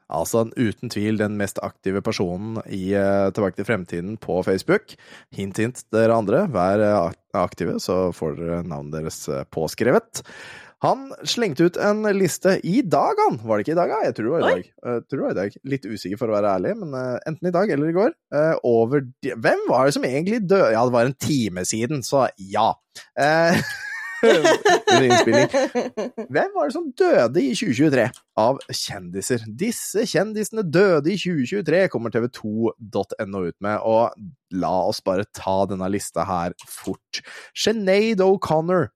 Altså 0.08 0.46
uten 0.56 0.92
tvil 0.92 1.20
den 1.20 1.36
mest 1.40 1.60
aktive 1.64 2.02
personen 2.06 2.62
i 2.72 2.94
eh, 2.96 3.28
Tilbake 3.36 3.60
til 3.60 3.68
fremtiden 3.68 4.16
på 4.22 4.40
Facebook. 4.48 4.96
Hint, 5.36 5.60
hint, 5.60 5.84
dere 5.94 6.16
andre. 6.16 6.46
Vær 6.52 6.84
eh, 6.84 7.18
aktive, 7.38 7.78
så 7.84 8.08
får 8.16 8.40
dere 8.40 8.62
navnet 8.68 8.96
deres 8.96 9.26
eh, 9.32 9.44
påskrevet. 9.52 10.24
Han 10.86 11.08
slengte 11.26 11.66
ut 11.66 11.78
en 11.82 12.06
liste 12.14 12.60
i 12.62 12.84
dag, 12.86 13.18
han! 13.18 13.40
Var 13.42 13.58
det 13.58 13.66
ikke 13.66 13.74
i 13.74 13.80
dag? 13.80 13.90
da? 13.90 14.02
Jeg 14.06 14.14
tror 14.14 14.28
det 14.28 14.34
var 14.36 14.44
i 14.44 14.52
dag. 14.52 14.68
Tror 15.10 15.18
det 15.18 15.24
var 15.26 15.34
i 15.34 15.40
dag. 15.40 15.56
Litt 15.74 15.88
usikker 15.90 16.20
for 16.22 16.30
å 16.30 16.36
være 16.36 16.52
ærlig, 16.54 16.76
men 16.84 16.94
enten 17.26 17.50
i 17.50 17.54
dag 17.56 17.74
eller 17.74 17.90
i 17.90 17.96
går. 17.96 18.14
over 18.62 19.08
de 19.26 19.34
Hvem 19.42 19.64
var 19.72 19.90
det 19.90 19.96
som 19.98 20.06
egentlig 20.06 20.44
døde? 20.46 20.70
Ja, 20.76 20.86
det 20.86 20.94
var 20.94 21.10
en 21.10 21.18
time 21.18 21.66
siden, 21.66 22.06
så 22.06 22.28
ja. 22.38 22.70
Under 24.24 25.04
innspilling. 25.04 25.50
Hvem 26.34 26.54
var 26.56 26.70
det 26.70 26.76
som 26.76 26.90
døde 26.98 27.44
i 27.44 27.54
2023 27.54 28.08
av 28.42 28.60
kjendiser? 28.72 29.46
Disse 29.60 30.06
kjendisene 30.10 30.66
døde 30.66 31.14
i 31.14 31.20
2023, 31.20 31.84
kommer 31.94 32.14
tv2.no 32.14 33.44
ut 33.48 33.58
med, 33.64 33.80
og 33.82 34.58
la 34.58 34.74
oss 34.90 35.04
bare 35.06 35.28
ta 35.36 35.60
denne 35.70 35.90
lista 35.92 36.26
her 36.28 36.56
fort. 36.68 37.22
Sinead 37.58 38.24
O'Connor. 38.24 38.90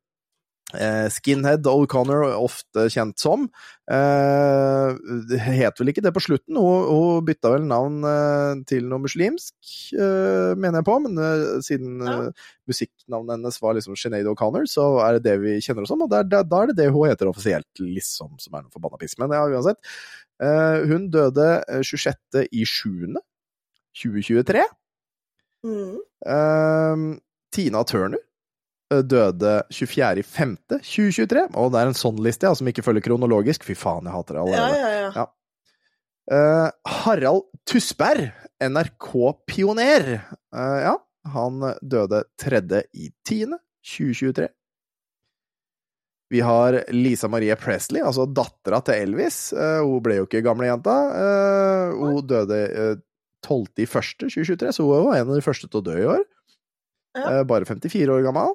Eh, 0.73 1.07
Skinhead 1.11 1.65
O'Connor, 1.67 2.23
ofte 2.39 2.85
kjent 2.93 3.19
som. 3.19 3.49
Eh, 3.91 4.91
det 5.27 5.39
het 5.43 5.79
vel 5.81 5.91
ikke 5.91 6.03
det 6.05 6.13
på 6.15 6.23
slutten, 6.23 6.55
hun, 6.55 6.85
hun 6.87 7.25
bytta 7.27 7.51
vel 7.53 7.65
navn 7.67 7.97
eh, 8.07 8.61
til 8.69 8.85
noe 8.87 9.03
muslimsk, 9.03 9.55
eh, 9.97 10.53
mener 10.55 10.79
jeg 10.79 10.87
på, 10.87 10.95
men 11.03 11.19
siden 11.65 11.99
Ja. 12.07 12.15
musikknavnet 12.71 13.35
hennes 13.35 13.59
var 13.61 13.75
liksom 13.75 13.97
Sinead 13.99 14.29
O'Connor, 14.31 14.63
så 14.71 14.87
er 15.03 15.17
det 15.19 15.23
det 15.27 15.35
vi 15.43 15.57
kjenner 15.59 15.83
oss 15.83 15.91
som, 15.91 16.01
og 16.05 16.09
da 16.13 16.21
er 16.23 16.71
det 16.71 16.77
det 16.79 16.89
hun 16.93 17.09
heter 17.09 17.27
offisielt, 17.27 17.67
liksom, 17.83 18.37
som 18.39 18.55
er 18.55 18.63
noe 18.63 18.71
forbanna 18.71 18.97
piss. 19.01 19.17
Men 19.19 19.35
ja, 19.35 19.43
uansett. 19.51 19.81
Eh, 20.41 20.87
hun 20.87 21.09
døde 21.13 21.49
eh, 21.67 21.83
26. 21.83 22.47
i 22.51 22.63
7. 22.65 23.11
2023. 24.01 24.63
Mm. 25.67 27.19
Tina 27.51 27.83
Turner 27.85 28.21
døde 28.91 29.53
24. 29.71 30.21
i 30.21 30.23
5. 30.27 30.55
2023, 30.83 31.45
og 31.57 31.71
det 31.73 31.81
er 31.81 31.91
en 31.91 31.97
sånn 31.97 32.19
liste, 32.23 32.49
ja, 32.49 32.57
som 32.57 32.67
ikke 32.69 32.83
følger 32.85 33.05
kronologisk. 33.05 33.65
Fy 33.67 33.75
faen, 33.79 34.07
jeg 34.09 34.15
hater 34.15 34.37
det 34.37 34.43
allerede. 34.45 34.81
ja, 34.81 34.89
ja. 34.97 35.13
Ja. 35.21 35.29
Uh, 36.31 36.69
Harald 36.87 37.47
Tusberg, 37.67 38.29
NRK-pioner. 38.61 40.09
Uh, 40.53 40.79
ja, 40.85 40.95
han 41.33 41.63
døde 41.81 42.23
3. 42.39 42.61
i 42.93 43.09
10. 43.27 43.57
2023. 43.81 44.47
Vi 46.31 46.39
har 46.45 46.77
Lisa 46.95 47.27
Marie 47.27 47.55
Presley, 47.59 47.99
altså 48.05 48.23
dattera 48.29 48.79
til 48.85 49.01
Elvis. 49.07 49.39
Uh, 49.51 49.81
hun 49.83 50.03
ble 50.05 50.21
jo 50.21 50.27
ikke 50.29 50.43
gamlejenta. 50.45 50.93
Uh, 51.11 51.97
hun 51.99 52.21
døde 52.27 52.61
uh, 52.71 52.93
12. 53.43 53.65
i 53.81 53.87
1. 53.89 54.13
2023, 54.29 54.71
så 54.77 54.85
hun 54.85 55.09
var 55.09 55.17
en 55.17 55.27
av 55.27 55.35
de 55.35 55.43
første 55.43 55.67
til 55.67 55.81
å 55.81 55.85
dø 55.89 55.97
i 55.97 56.07
år. 56.13 56.23
Ja. 57.17 57.39
Eh, 57.39 57.43
bare 57.43 57.67
54 57.67 58.13
år 58.13 58.23
gammel. 58.23 58.53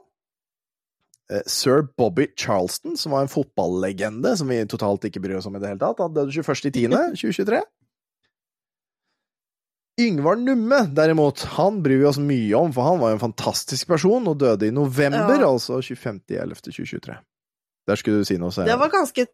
Eh, 1.32 1.42
Sir 1.50 1.82
Bobby 1.98 2.28
Charleston, 2.38 2.96
som 2.96 3.12
var 3.12 3.24
en 3.24 3.28
fotballegende 3.32 4.36
som 4.38 4.48
vi 4.48 4.60
totalt 4.70 5.04
ikke 5.08 5.20
bryr 5.24 5.38
oss 5.40 5.46
om 5.50 5.56
i 5.56 5.62
det 5.62 5.72
hele 5.72 5.80
tatt, 5.82 5.98
han 6.04 6.14
døde 6.14 6.30
21.10.2023. 6.36 7.62
Yngvar 10.00 10.36
Numme, 10.36 10.82
derimot, 10.92 11.40
han 11.56 11.78
bryr 11.82 11.98
vi 12.02 12.04
oss 12.10 12.18
mye 12.20 12.52
om, 12.58 12.72
for 12.76 12.84
han 12.84 12.98
var 13.00 13.14
jo 13.14 13.16
en 13.16 13.22
fantastisk 13.22 13.88
person 13.88 14.26
og 14.28 14.36
døde 14.42 14.68
i 14.68 14.74
november, 14.74 15.38
Ja. 15.40 15.48
altså 15.48 15.78
25.11.2023. 15.80 17.16
Der 17.88 17.96
skulle 17.96 18.20
du 18.20 18.24
si 18.28 18.36
noe, 18.36 18.50
så 18.52 18.66
Det 18.66 18.76
var 18.78 18.90
ganske 18.92 19.26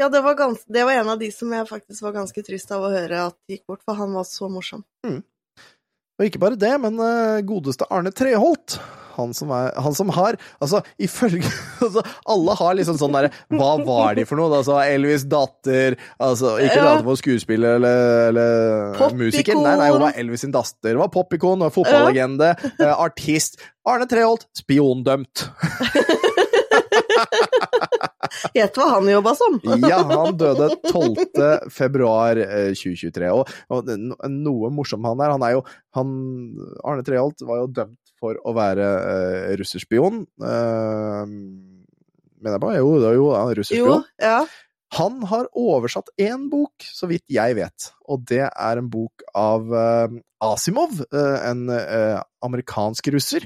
Ja, 0.00 0.08
det 0.08 0.22
var, 0.24 0.34
gans, 0.34 0.64
det 0.64 0.82
var 0.88 0.92
en 0.96 1.08
av 1.12 1.18
de 1.20 1.28
som 1.30 1.50
jeg 1.52 1.66
faktisk 1.68 2.02
var 2.02 2.12
ganske 2.14 2.42
trist 2.42 2.70
av 2.72 2.82
å 2.82 2.90
høre 2.90 3.26
at 3.28 3.36
gikk 3.50 3.66
bort, 3.68 3.82
for 3.84 3.94
han 3.98 4.14
var 4.16 4.24
så 4.24 4.48
morsom. 4.48 4.82
Og 5.04 6.24
ikke 6.24 6.40
bare 6.40 6.56
det, 6.56 6.72
men 6.80 6.96
eh, 7.04 7.42
godeste 7.44 7.84
Arne 7.92 8.10
Treholt. 8.10 8.78
Han 9.20 9.34
som, 9.36 9.52
er, 9.54 9.70
han 9.84 9.96
som 9.96 10.10
har 10.16 10.38
Altså, 10.62 10.80
ifølge 11.00 11.44
altså, 11.86 12.02
Alle 12.34 12.56
har 12.58 12.76
liksom 12.78 12.98
sånn 13.00 13.14
derre 13.16 13.30
Hva 13.52 13.72
var 13.86 14.18
de 14.18 14.26
for 14.28 14.40
noe? 14.40 14.50
Altså, 14.60 14.78
Elvis' 14.82 15.26
datter 15.30 15.98
Altså, 16.18 16.56
ikke 16.60 16.80
Ja. 16.80 16.86
late 16.90 17.06
på 17.06 17.16
skuespiller 17.20 17.76
eller, 17.78 18.30
eller 18.30 19.16
musiker. 19.20 19.58
Nei, 19.60 19.76
nei, 19.80 19.90
hun 19.92 20.02
var 20.02 20.16
Elvis 20.18 20.44
sin 20.44 20.54
datter. 20.54 20.94
Hun 20.94 21.02
var 21.04 21.12
popikon, 21.12 21.62
fotballegende, 21.72 22.54
eh, 22.80 22.92
artist. 22.94 23.60
Arne 23.88 24.06
Treholt, 24.08 24.46
spiondømt. 24.56 25.46
Gjett 28.54 28.76
hva 28.78 28.86
han 28.94 29.08
jobba 29.10 29.34
som! 29.38 29.58
Ja, 29.90 30.00
han 30.06 30.36
døde 30.38 30.70
12. 30.90 31.70
februar 31.74 32.38
eh, 32.40 32.70
2023. 32.76 33.30
Og, 33.34 33.50
og 33.72 33.90
noe 33.90 34.70
morsomt 34.70 34.78
morsom 34.80 35.08
han 35.10 35.22
er, 35.24 35.34
han 35.34 35.44
er 35.46 35.52
jo 35.56 35.62
han, 35.98 36.12
Arne 36.86 37.04
Treholt 37.06 37.42
var 37.46 37.62
jo 37.64 37.70
dømt 37.80 37.99
for 38.20 38.36
å 38.44 38.52
være 38.56 38.86
uh, 38.86 39.50
russerspion. 39.60 40.22
Uh, 40.40 41.24
mener 42.40 42.56
jeg 42.56 42.62
bare. 42.62 42.80
Jo, 42.80 42.90
det 43.00 43.08
er 43.12 43.16
jo 43.18 43.30
han 43.34 43.48
er 43.50 43.54
Jo, 43.54 43.60
russerspion. 43.62 44.04
ja. 44.22 44.40
Han 44.98 45.20
har 45.30 45.46
oversatt 45.54 46.08
én 46.18 46.48
bok, 46.50 46.72
så 46.82 47.06
vidt 47.06 47.22
jeg 47.30 47.54
vet, 47.54 47.92
og 48.10 48.24
det 48.26 48.42
er 48.48 48.80
en 48.80 48.88
bok 48.90 49.22
av 49.38 49.68
uh, 49.70 50.08
Asimov, 50.42 50.96
eh, 51.14 51.36
en 51.50 51.68
eh, 51.70 52.16
amerikansk 52.42 53.06
russer. 53.14 53.44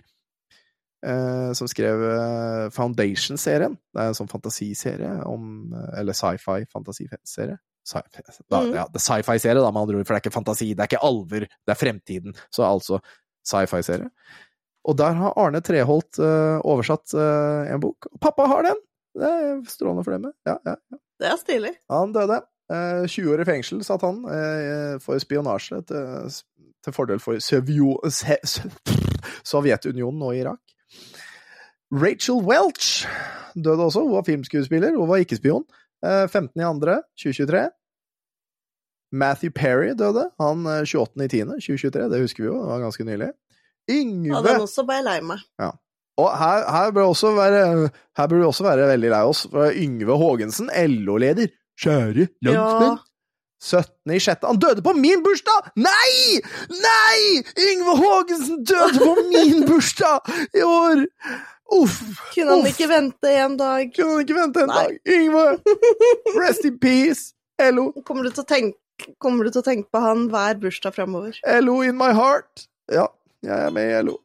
eh, 1.04 1.50
som 1.52 1.68
skrev 1.68 2.00
eh, 2.06 2.68
Foundation-serien. 2.72 3.74
Det 3.92 4.00
er 4.00 4.08
en 4.12 4.16
sånn 4.16 4.30
fantasiserie 4.30 5.10
om 5.28 5.74
eh, 5.74 5.98
Eller 6.00 6.16
sci-fi-fantasiserie. 6.16 7.58
Sci 7.84 8.00
da, 8.48 8.62
Mm. 8.62 8.70
ja, 8.78 8.86
det 8.88 8.96
er 9.02 9.04
sci-fi-serie, 9.04 9.60
da, 9.60 9.68
med 9.70 9.82
andre 9.82 9.98
ord, 9.98 10.06
for 10.06 10.14
det 10.16 10.22
er 10.22 10.24
ikke 10.24 10.38
fantasi, 10.38 10.70
det 10.72 10.80
er 10.86 10.88
ikke 10.88 11.04
alver, 11.04 11.44
det 11.44 11.74
er 11.74 11.76
fremtiden. 11.82 12.32
Så 12.48 12.64
altså 12.64 13.02
sci-fi-serie. 13.44 14.08
Og 14.84 14.96
der 15.00 15.14
har 15.16 15.36
Arne 15.40 15.60
Treholt 15.64 16.18
uh, 16.20 16.58
oversatt 16.68 17.14
uh, 17.16 17.64
en 17.72 17.80
bok. 17.80 18.08
Pappa 18.20 18.46
har 18.50 18.66
den! 18.66 18.80
Det 19.14 19.28
er 19.30 19.60
strålende 19.70 20.02
for 20.04 20.16
dem. 20.16 20.26
Ja, 20.48 20.56
ja. 20.66 20.74
Det 21.22 21.28
er 21.30 21.36
stilig. 21.40 21.70
Han 21.92 22.12
døde. 22.12 22.40
Uh, 22.72 23.04
20 23.06 23.30
år 23.34 23.42
i 23.44 23.46
fengsel, 23.48 23.82
satt 23.84 24.02
han, 24.02 24.22
eh, 24.32 24.94
for 25.04 25.20
spionasje 25.20 25.82
til, 25.88 26.32
til 26.84 26.94
fordel 26.96 27.20
for 27.20 27.36
Sovjo, 27.44 27.98
Se- 28.10 28.40
S- 28.42 28.64
Sovjetunionen 29.52 30.22
og 30.24 30.36
Irak. 30.36 30.60
Rachel 31.94 32.40
Welch 32.42 33.04
døde 33.54 33.84
også. 33.84 34.02
Hun 34.02 34.16
var 34.16 34.24
filmskuespiller, 34.26 34.96
hun 34.96 35.08
var 35.12 35.20
ikke 35.22 35.36
spion. 35.38 35.64
Eh, 36.04 36.24
15. 36.28 36.60
i 36.60 36.64
andre, 36.66 36.98
2023. 37.20 37.64
Matthew 39.14 39.52
Perry 39.54 39.92
døde. 39.94 40.26
Han 40.40 40.66
eh, 40.66 40.82
28. 40.88 41.24
i 41.24 41.28
10. 41.28 41.44
2023, 41.60 42.08
det 42.10 42.20
husker 42.24 42.42
vi 42.44 42.50
jo, 42.50 42.58
det 42.64 42.72
var 42.72 42.82
ganske 42.88 43.06
nylig. 43.06 43.30
Ja, 43.88 43.94
Yngve 44.00 44.42
den 44.46 44.60
også 44.64 44.84
ble 44.88 44.94
jeg 45.00 45.04
lei 45.04 45.18
meg. 45.20 45.40
og 46.16 46.28
her, 46.38 46.64
her, 46.70 46.90
bør 46.94 47.02
vi 48.38 48.44
også 48.46 48.64
være 48.64 48.86
veldig 48.92 49.10
lei 49.10 49.22
oss, 49.26 49.46
for 49.50 49.70
Yngve 49.72 50.16
Haagensen, 50.20 50.70
LO-leder, 50.72 51.50
kjære 51.80 52.28
landsmenn, 52.42 52.94
Ja. 52.94 52.96
17. 53.64 54.12
i 54.12 54.18
sjette. 54.20 54.46
Han 54.46 54.58
døde 54.60 54.82
på 54.84 54.92
min 54.92 55.22
bursdag! 55.24 55.70
Nei! 55.80 56.40
Nei! 56.68 57.42
Yngve 57.72 57.94
Haagensen 57.96 58.62
døde 58.64 59.00
på 59.00 59.14
min 59.32 59.64
bursdag 59.68 60.20
i 60.54 60.62
år! 60.62 61.04
Uff. 61.72 61.94
Kunne 62.34 62.50
han 62.50 62.60
Uff. 62.60 62.68
ikke 62.74 62.88
vente 62.90 63.30
en 63.40 63.56
dag? 63.56 63.88
Kunne 63.96 64.10
han 64.18 64.20
ikke 64.26 64.36
vente 64.36 64.60
en 64.66 64.68
Nei. 64.68 64.82
dag? 64.84 64.98
Yngve! 65.08 65.44
Rest 66.36 66.64
in 66.68 66.78
peace! 66.78 67.32
LO. 67.72 67.88
Kommer 68.04 68.24
du 68.28 68.30
til 68.34 68.44
å 68.44 68.48
tenke, 68.50 68.78
til 69.22 69.60
å 69.62 69.64
tenke 69.64 69.88
på 69.90 70.00
han 70.04 70.26
hver 70.32 70.58
bursdag 70.60 70.94
framover? 70.96 71.38
LO 71.64 71.80
in 71.86 71.96
my 71.96 72.12
heart. 72.12 72.66
Ja, 72.92 73.06
jeg 73.44 73.66
er 73.68 73.74
med 73.74 73.90
i 73.90 74.02
LO. 74.04 74.18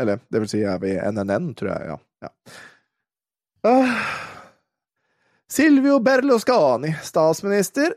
Eller, 0.00 0.20
det 0.30 0.42
vil 0.42 0.50
si, 0.50 0.60
jeg 0.62 0.72
er 0.72 0.82
med 0.82 0.94
i 0.94 1.12
NNN, 1.14 1.48
tror 1.58 1.72
jeg. 1.72 1.82
Ja. 1.90 2.28
ja. 2.28 2.60
Uh, 3.66 3.96
Silvio 5.50 5.98
Berlusconi, 6.04 6.94
statsminister. 7.04 7.96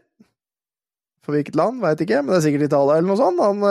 For 1.24 1.38
hvilket 1.38 1.56
land, 1.56 1.80
veit 1.84 2.02
ikke, 2.04 2.20
men 2.24 2.34
det 2.34 2.42
er 2.42 2.46
sikkert 2.50 2.68
Italia 2.68 3.00
eller 3.00 3.14
noe 3.14 3.20
sånt. 3.22 3.40
Han 3.40 3.64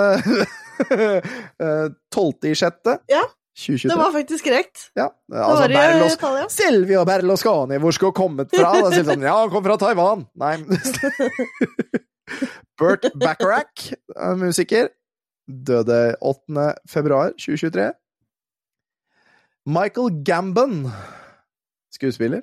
eh, 0.96 1.90
12. 2.14 2.48
i 2.48 2.54
sjette. 2.56 2.94
Ja, 3.12 3.26
2023. 3.58 3.90
Det 3.90 3.98
var 4.00 4.12
faktisk 4.14 4.46
korrekt. 4.48 4.86
ja, 4.96 5.08
Det 5.28 5.36
altså, 5.36 5.60
var 5.60 5.70
i 5.74 5.76
Berlos 5.76 6.14
Italia. 6.16 6.46
Silvio 6.48 7.04
Berlusconi, 7.04 7.76
hvor 7.82 7.92
skulle 7.92 8.14
han 8.14 8.20
kommet 8.22 8.54
fra? 8.54 8.70
Da 8.80 8.94
sier 8.94 9.04
sånn, 9.10 9.26
ja, 9.26 9.34
han 9.42 9.52
kom 9.52 9.66
fra 9.66 9.76
Taiwan. 9.82 10.24
Nei. 10.40 10.54
Burt 12.80 13.04
Bacharach, 13.20 13.90
er 14.16 14.38
musiker, 14.40 14.88
døde 15.48 16.16
8. 16.20 16.70
februar 16.90 17.34
2023. 17.38 17.90
Michael 19.66 20.24
Gambon, 20.26 20.86
skuespiller. 21.94 22.42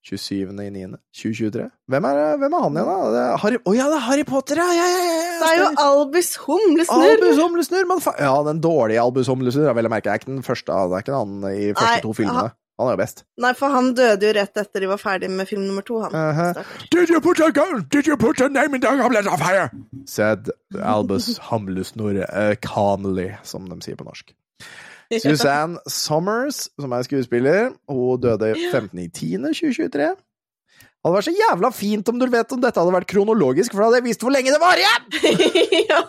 27.9.2023. 0.00 1.66
Hvem 1.92 2.04
er, 2.08 2.36
hvem 2.40 2.54
er 2.56 2.62
han 2.64 2.76
igjen, 2.78 2.88
da? 2.88 3.08
Det 3.12 3.24
Harry... 3.42 3.58
Å 3.60 3.74
ja, 3.76 3.88
det 3.90 3.98
er 3.98 4.04
Harry 4.06 4.24
Potter, 4.24 4.60
ja! 4.62 4.68
ja, 4.72 4.86
ja, 4.88 5.00
ja, 5.04 5.34
Det 5.42 5.50
er 5.50 5.58
jo 5.58 5.66
Albus 5.82 6.30
Humlesnurr! 6.46 7.10
Albus 7.10 7.40
Humlesnurr. 7.42 8.06
Ja, 8.16 8.32
den 8.46 8.62
dårlige 8.64 9.02
Albus 9.04 9.28
Humlesnurr, 9.28 9.74
vel 9.76 9.90
å 9.90 9.92
merke. 9.92 10.08
Det 10.08 10.14
er 10.14 10.22
ikke 10.22 10.32
den 10.32 10.46
første, 10.46 10.78
det 10.88 10.96
er 10.96 11.04
ikke 11.04 11.18
han 11.18 11.36
i 11.50 11.68
første 11.74 11.90
Nei, 11.90 12.00
to 12.06 12.14
filmene. 12.16 12.48
Han 12.80 12.88
er 12.88 12.96
jo 12.96 13.00
best. 13.02 13.24
Nei, 13.44 13.52
for 13.58 13.74
han 13.74 13.92
døde 13.96 14.24
jo 14.24 14.32
rett 14.38 14.56
etter 14.62 14.80
de 14.80 14.88
var 14.88 15.00
ferdig 15.00 15.28
med 15.30 15.48
film 15.50 15.66
nummer 15.68 15.84
to, 15.84 15.98
han. 16.00 16.14
Uh-huh. 16.16 16.62
Did 16.90 17.12
you 17.12 17.20
put 17.20 17.42
a 17.44 17.50
gun? 17.52 17.84
Did 17.92 18.08
you 18.08 18.16
put 18.16 18.40
a 18.40 18.48
name 18.48 18.74
in 18.74 18.80
the 18.80 18.94
goblet 18.96 19.28
of 19.28 19.40
fire? 19.40 19.68
Said 20.08 20.48
Albus 20.80 21.36
Humlesnurr 21.50 22.24
uh, 22.24 22.54
Connolly, 22.64 23.34
som 23.44 23.68
de 23.68 23.76
sier 23.84 24.00
på 24.00 24.08
norsk. 24.08 24.32
Susanne 25.20 25.78
Summers, 25.90 26.68
som 26.80 26.92
er 26.96 27.04
skuespiller, 27.04 27.72
hun 27.90 28.20
døde 28.22 28.54
15.10.2023. 28.72 30.14
Det 31.00 31.08
hadde 31.08 31.16
vært 31.16 31.26
så 31.30 31.32
jævla 31.32 31.68
fint 31.72 32.08
om 32.12 32.18
du 32.20 32.24
vet 32.28 32.50
om 32.52 32.60
dette 32.60 32.76
hadde 32.76 32.92
vært 32.92 33.08
kronologisk, 33.08 33.72
for 33.72 33.80
da 33.80 33.86
hadde 33.86 34.00
jeg 34.02 34.04
visst 34.10 34.24
hvor 34.26 34.34
lenge 34.34 34.52
det 34.52 34.58
var 34.60 34.76
igjen! 34.76 35.06
ja. 35.88 36.00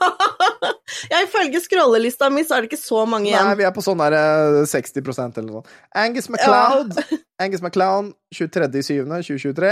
ja, 1.13 1.21
ifølge 1.23 1.61
scrollelista 1.63 2.27
mi 2.27 2.43
så 2.43 2.57
er 2.57 2.65
det 2.65 2.73
ikke 2.73 2.79
så 2.81 3.05
mange 3.07 3.29
igjen. 3.29 3.47
Nei, 3.47 3.55
vi 3.61 3.67
er 3.69 3.71
på 3.71 3.83
sånn 3.85 4.03
der 4.03 4.17
eh, 4.17 4.57
60% 4.67 5.39
eller 5.39 5.47
noe 5.47 5.61
sånt. 5.61 5.71
Angus 6.03 6.27
MacLeod, 6.33 6.99
Angus 7.39 7.63
MacLeod 7.63 8.11
23.7.2023. 8.35 9.71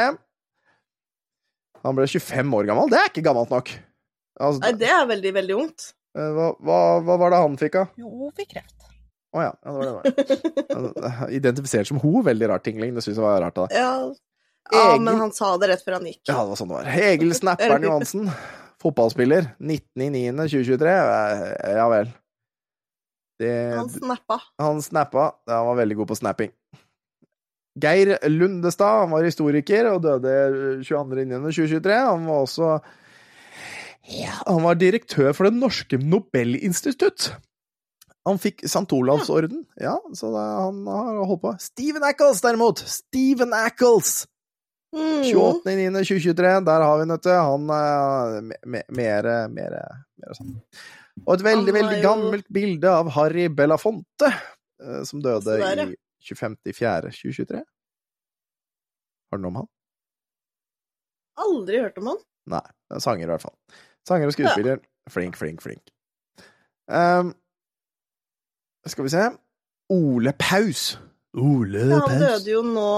Han 1.84 2.00
ble 2.00 2.08
25 2.16 2.56
år 2.62 2.72
gammel. 2.72 2.88
Det 2.96 3.02
er 3.02 3.12
ikke 3.12 3.26
gammelt 3.28 3.52
nok. 3.52 3.74
Altså, 4.40 4.64
Nei, 4.64 4.72
det 4.80 4.88
er 4.96 5.04
veldig, 5.12 5.36
veldig 5.36 5.60
ungt. 5.66 5.92
eh, 6.16 6.32
hva, 6.40 6.48
hva, 6.64 6.80
hva 7.04 7.20
var 7.26 7.36
det 7.36 7.44
han 7.44 7.60
fikk, 7.60 7.76
da? 7.76 7.86
Jo, 8.00 8.32
fikk 8.40 8.56
kreft. 8.56 8.76
Å 9.36 9.44
ja. 9.46 9.52
ja, 9.52 9.76
det 9.76 9.92
var 9.92 10.08
det. 10.08 10.40
det 10.72 10.80
var. 10.80 11.22
Identifisert 11.44 11.92
som 11.92 12.00
ho, 12.02 12.16
veldig 12.26 12.48
rart 12.56 12.64
tingling. 12.66 12.96
Det 12.96 13.04
syns 13.04 13.20
jeg 13.20 13.28
var 13.28 13.44
rart 13.44 13.60
av 13.60 13.68
deg. 13.68 13.84
Ja. 13.84 14.29
Ja, 14.72 14.86
Egil- 14.94 15.04
men 15.06 15.20
han 15.24 15.32
sa 15.36 15.52
det 15.58 15.70
rett 15.72 15.84
før 15.86 15.98
han 16.00 16.06
gikk. 16.10 16.22
Ja, 16.30 16.40
det 16.44 16.50
var 16.54 16.60
sånn 16.60 16.70
det 16.72 16.78
var. 16.80 16.90
Egil 17.10 17.34
Snapperen 17.38 17.84
Johansen, 17.88 18.30
fotballspiller. 18.84 19.52
19.9.2023. 19.60 20.96
Eh, 20.96 21.76
Ja 21.80 21.90
vel. 21.92 22.12
Det, 23.40 23.52
Han 23.78 23.88
snappa. 23.90 24.36
han 24.60 24.82
snappa. 24.84 25.30
Ja, 25.48 25.58
Han 25.62 25.68
var 25.72 25.76
veldig 25.80 25.96
god 26.02 26.08
på 26.12 26.16
snapping. 26.20 26.50
Geir 27.80 28.18
Lundestad 28.28 29.06
han 29.06 29.12
var 29.14 29.24
historiker 29.24 29.88
og 29.94 30.02
døde 30.04 30.34
22.9.2023. 30.84 31.94
Han 32.10 32.26
var 32.28 32.42
også 32.44 32.72
ja, 34.10 34.34
Han 34.48 34.64
var 34.66 34.76
direktør 34.76 35.32
for 35.38 35.48
Det 35.48 35.54
norske 35.56 36.00
Nobelinstitutt. 36.02 37.30
Han 38.28 38.38
fikk 38.42 38.66
St. 38.68 38.84
Olavs 38.92 39.30
orden. 39.32 39.64
Ja, 39.80 39.96
så 40.14 40.34
da, 40.34 40.44
han 40.66 40.82
har 40.92 41.22
holdt 41.30 41.42
på. 41.46 41.54
Steven 41.64 42.04
Ackles, 42.04 42.42
derimot! 42.44 42.84
Steven 42.84 43.54
Ackles! 43.56 44.26
Mm. 44.96 45.22
28.9.2023, 45.22 46.66
der 46.66 46.82
har 46.82 46.96
vi 46.98 47.04
den, 47.06 47.14
vet 47.14 47.26
du. 47.28 47.30
Han 47.36 47.70
er 47.70 48.40
me- 48.66 48.86
mer, 48.90 49.28
mer, 49.54 49.76
mer 50.18 50.38
sånn. 50.38 50.56
Og 51.28 51.34
et 51.36 51.44
veldig, 51.46 51.74
veldig 51.76 51.98
jo- 52.00 52.06
gammelt 52.08 52.48
bilde 52.50 52.90
av 52.90 53.12
Harry 53.14 53.48
Belafonte, 53.54 54.32
eh, 54.82 55.04
som 55.06 55.22
døde 55.22 55.60
ja. 55.60 55.86
i 55.86 55.96
25.4.2023. 56.26 57.62
Har 59.30 59.38
du 59.38 59.44
noe 59.44 59.52
om 59.54 59.62
han? 59.62 59.70
Aldri 61.40 61.84
hørt 61.84 61.98
om 62.02 62.08
han. 62.14 62.24
Nei. 62.50 62.66
er 62.92 63.00
Sanger, 63.04 63.28
i 63.28 63.32
hvert 63.34 63.46
fall. 63.46 63.56
Sanger 64.08 64.32
og 64.32 64.34
skuespiller. 64.34 64.82
Flink, 65.10 65.38
flink, 65.38 65.62
flink. 65.62 65.92
Um, 66.90 67.36
skal 68.90 69.06
vi 69.06 69.12
se 69.14 69.28
Ole 69.94 70.34
Paus. 70.34 70.98
Ole 71.38 71.84
Ja, 71.92 72.00
han 72.08 72.24
døde 72.24 72.50
jo 72.50 72.64
nå 72.66 72.90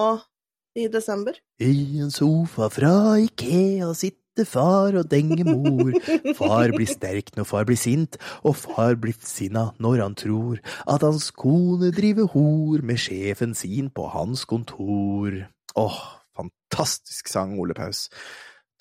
i 0.75 0.87
desember. 0.91 1.35
I 1.59 1.99
en 2.01 2.11
sofa 2.11 2.69
fra 2.71 3.17
Ikea 3.19 3.93
sitter 3.97 4.45
far 4.47 4.95
og 4.95 5.09
denger 5.11 5.43
mor. 5.49 5.91
Far 6.37 6.71
blir 6.75 6.87
sterk 6.89 7.33
når 7.35 7.45
far 7.49 7.65
blir 7.67 7.79
sint, 7.79 8.17
og 8.47 8.55
far 8.59 8.95
blir 9.01 9.17
sinna 9.27 9.71
når 9.83 10.01
han 10.05 10.15
tror 10.19 10.61
at 10.87 11.03
hans 11.05 11.31
kone 11.35 11.91
driver 11.95 12.31
hor 12.31 12.85
med 12.87 12.97
sjefen 13.01 13.53
sin 13.57 13.91
på 13.91 14.07
hans 14.13 14.45
kontor. 14.49 15.35
Åh, 15.75 15.99
fantastisk 16.37 17.27
sang, 17.31 17.59
Ole 17.59 17.75
Paus. 17.77 18.09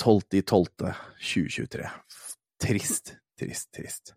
12.12.2023. 0.00 1.90
Trist, 2.60 3.14
trist, 3.40 3.68
trist. 3.76 4.14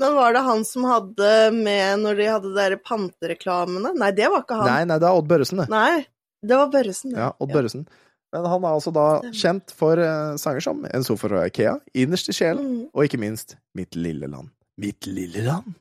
Men 0.00 0.14
var 0.16 0.32
det 0.32 0.40
han 0.46 0.62
som 0.64 0.84
hadde 0.88 1.50
med 1.52 2.00
når 2.00 2.14
de 2.16 2.28
hadde 2.30 2.68
de 2.72 2.78
pantereklamene? 2.80 3.92
Nei, 4.00 4.12
det 4.16 4.30
var 4.32 4.46
ikke 4.46 4.56
han. 4.62 4.70
Nei, 4.70 4.84
nei, 4.88 4.96
det 5.02 5.08
er 5.10 5.18
Odd 5.18 5.28
Børresen, 5.28 5.60
det. 5.60 5.68
Nei, 5.72 6.06
det 6.42 6.56
var 6.56 6.70
Børresen. 6.72 7.10
Ja, 7.16 7.30
Odd 7.40 7.52
Børresen. 7.52 7.86
Men 8.32 8.44
han 8.46 8.62
er 8.64 8.68
altså 8.76 8.92
da 8.94 9.06
kjent 9.34 9.72
for 9.74 9.98
eh, 9.98 10.36
sanger 10.38 10.60
som 10.62 10.84
En 10.94 11.02
sofa 11.04 11.28
fra 11.28 11.44
Ikea, 11.48 11.76
Innerst 11.94 12.28
i 12.30 12.32
sjelen, 12.32 12.64
Mm. 12.66 12.84
og 12.94 13.04
ikke 13.04 13.18
minst 13.18 13.56
Mitt 13.74 13.96
lille 13.96 14.26
land. 14.30 14.48
Mitt 14.78 15.06
lille 15.06 15.42
land. 15.42 15.74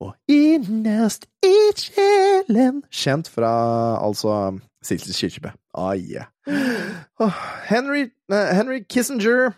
Og 0.00 0.14
Innerst 0.28 1.26
i 1.44 1.54
sjelen 1.76 2.82
Kjent 2.90 3.28
fra 3.28 3.52
altså 4.02 4.58
Sissel 4.82 5.14
Kirkebø. 5.14 5.50
Ah, 5.74 5.94
yeah. 5.96 6.26
oh, 7.20 7.32
Henry, 7.68 8.08
uh, 8.32 8.50
Henry 8.56 8.80
Kissinger, 8.88 9.52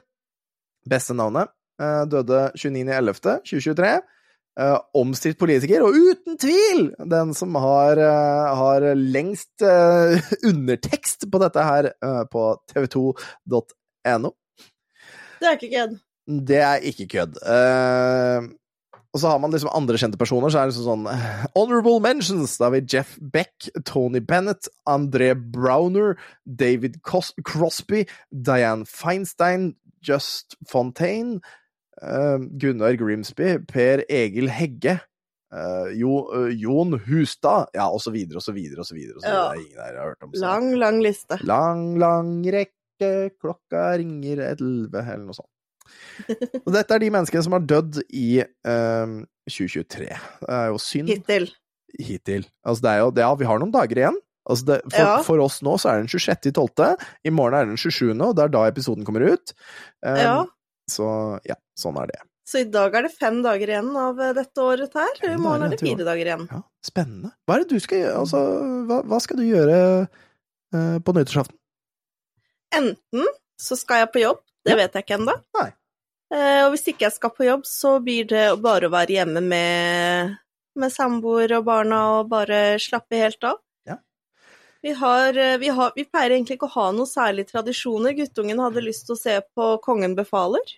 beste 0.90 1.14
navnet, 1.14 1.48
uh, 1.80 2.04
døde 2.10 2.50
29.11.2023. 2.58 4.00
Uh, 4.60 4.76
omstridt 5.00 5.38
politiker, 5.40 5.80
og 5.80 5.94
uten 5.96 6.36
tvil 6.36 6.90
den 7.08 7.30
som 7.32 7.54
har, 7.56 7.96
uh, 7.96 8.50
har 8.58 8.84
lengst 9.00 9.64
uh, 9.64 10.20
undertekst 10.50 11.24
på 11.32 11.40
dette 11.40 11.64
her 11.64 11.88
på 12.28 12.42
tv2.no. 12.68 14.32
Det 15.40 15.48
er 15.48 15.56
ikke 15.56 15.70
kødd. 15.72 15.94
Det 16.52 16.58
er 16.60 16.84
ikke 16.92 17.06
kødd. 17.14 17.40
Og 19.12 19.20
så 19.20 19.28
har 19.32 19.40
man 19.40 19.52
liksom 19.52 19.72
andre 19.72 19.96
kjente 20.00 20.20
personer, 20.20 20.52
så 20.52 20.60
er 20.60 20.68
det 20.68 20.76
liksom 20.76 20.86
sånn 21.04 21.48
Honorable 21.56 21.98
mentions. 22.04 22.58
Da 22.60 22.68
har 22.68 22.76
vi 22.76 22.84
Jeff 22.92 23.16
Beck, 23.20 23.70
Tony 23.88 24.20
Bennett, 24.20 24.68
André 24.88 25.32
Browner, 25.32 26.14
David 26.44 27.00
Cos 27.08 27.32
Crosby, 27.44 28.04
Diane 28.32 28.84
Feinstein, 28.88 29.72
Just 30.04 30.56
Fontaine, 30.68 31.40
Gunnar 32.00 32.96
Grimsby, 32.96 33.58
Per 33.68 34.04
Egil 34.08 34.48
Hegge, 34.48 35.00
eh, 35.52 35.90
jo, 35.98 36.22
eh, 36.34 36.54
Jon 36.58 36.96
Hustad, 37.06 37.66
ja, 37.76 37.88
og 37.88 38.00
så 38.00 38.10
videre 38.14 38.36
og 38.40 38.42
så 38.46 38.52
videre 38.56 38.80
og 38.80 38.86
så 38.88 38.94
videre. 38.96 39.16
Og 39.16 39.22
så 39.22 39.28
videre. 39.28 39.56
Ja. 39.56 39.60
Ingen 39.60 39.78
her 39.84 39.98
har 39.98 40.08
hørt 40.12 40.22
om. 40.22 40.32
så- 40.32 40.40
Lang, 40.46 40.70
lang 40.80 41.00
liste. 41.02 41.38
Lang, 41.44 41.98
lang 41.98 42.42
rekke, 42.44 43.30
klokka 43.40 43.98
ringer 43.98 44.38
elleve, 44.56 45.02
eller 45.04 45.24
noe 45.26 45.34
sånt. 45.34 45.48
Og 46.66 46.72
dette 46.72 46.94
er 46.94 46.98
de 47.02 47.10
menneskene 47.10 47.42
som 47.44 47.52
har 47.52 47.60
dødd 47.60 47.98
i 48.14 48.42
ehm, 48.64 49.26
2023. 49.50 50.06
Det 50.40 50.48
er 50.48 50.68
jo 50.70 50.78
synd 50.78 51.08
Hittil. 51.10 51.48
hittil. 51.98 52.46
Altså, 52.64 52.80
det 52.82 52.90
er 52.90 52.98
jo 53.02 53.10
det, 53.10 53.20
Ja, 53.26 53.34
vi 53.34 53.44
har 53.44 53.58
noen 53.58 53.72
dager 53.74 53.96
igjen. 54.00 54.16
Altså 54.48 54.64
det, 54.66 54.80
for, 54.90 54.98
Ja. 54.98 55.22
for 55.22 55.38
oss 55.40 55.60
nå 55.62 55.76
så 55.78 55.90
er 55.90 56.00
det 56.02 56.10
den 56.10 56.18
26.12. 56.18 56.96
I 57.26 57.30
morgen 57.30 57.54
er 57.54 57.64
det 57.66 57.74
den 57.76 57.76
27., 57.76 58.22
og 58.22 58.34
det 58.36 58.44
er 58.44 58.48
da 58.48 58.62
episoden 58.70 59.04
kommer 59.04 59.26
ut. 59.34 59.52
Um, 60.06 60.16
Ja. 60.16 60.44
Så 60.90 61.40
ja, 61.46 61.54
sånn 61.78 61.96
er 62.02 62.10
det. 62.12 62.20
Så 62.48 62.58
i 62.64 62.66
dag 62.68 62.94
er 62.98 63.06
det 63.06 63.12
fem 63.14 63.38
dager 63.44 63.70
igjen 63.70 63.90
av 63.96 64.18
eh, 64.20 64.32
dette 64.36 64.60
året 64.64 64.94
her. 64.98 65.12
I 65.30 65.36
morgen 65.40 65.62
er 65.68 65.72
det 65.72 65.78
fire 65.80 66.04
dager 66.04 66.26
igjen. 66.26 66.48
Ja, 66.50 66.62
Spennende. 66.84 67.30
Hva 67.46 67.54
er 67.56 67.62
det 67.62 67.70
du 67.76 67.80
skal 67.84 68.00
gjøre? 68.02 68.16
Altså, 68.24 68.40
hva, 68.88 68.98
hva 69.06 69.20
skal 69.22 69.38
du 69.38 69.44
gjøre 69.46 69.76
eh, 70.02 70.96
på 71.06 71.14
nyttårsaften? 71.16 71.56
Enten 72.74 73.28
så 73.60 73.76
skal 73.78 74.02
jeg 74.02 74.12
på 74.14 74.22
jobb 74.24 74.40
Det 74.64 74.72
Ja. 74.72 74.76
vet 74.78 74.94
jeg 74.96 75.04
ikke 75.04 75.18
ennå. 75.20 75.34
Nei. 75.58 75.68
Eh, 76.32 76.60
og 76.66 76.70
hvis 76.74 76.86
ikke 76.90 77.06
jeg 77.06 77.12
skal 77.16 77.30
på 77.36 77.44
jobb, 77.46 77.64
så 77.68 77.96
blir 78.02 78.26
det 78.30 78.44
bare 78.62 78.88
å 78.88 78.92
være 78.94 79.16
hjemme 79.18 79.42
med, 79.44 80.36
med 80.78 80.92
samboer 80.94 81.52
og 81.58 81.64
barna 81.66 81.98
og 82.18 82.28
bare 82.32 82.78
slappe 82.82 83.18
helt 83.20 83.42
av. 83.44 83.58
Vi, 84.82 84.90
har, 84.98 85.36
vi, 85.62 85.68
har, 85.70 85.92
vi 85.94 86.02
pleier 86.10 86.32
egentlig 86.34 86.56
ikke 86.56 86.66
å 86.66 86.72
ha 86.74 86.84
noen 86.90 87.06
særlige 87.06 87.52
tradisjoner. 87.52 88.16
Guttungen 88.18 88.58
hadde 88.58 88.82
lyst 88.82 89.04
til 89.06 89.14
å 89.14 89.20
se 89.20 89.36
på 89.54 89.66
Kongen 89.84 90.16
befaler. 90.18 90.72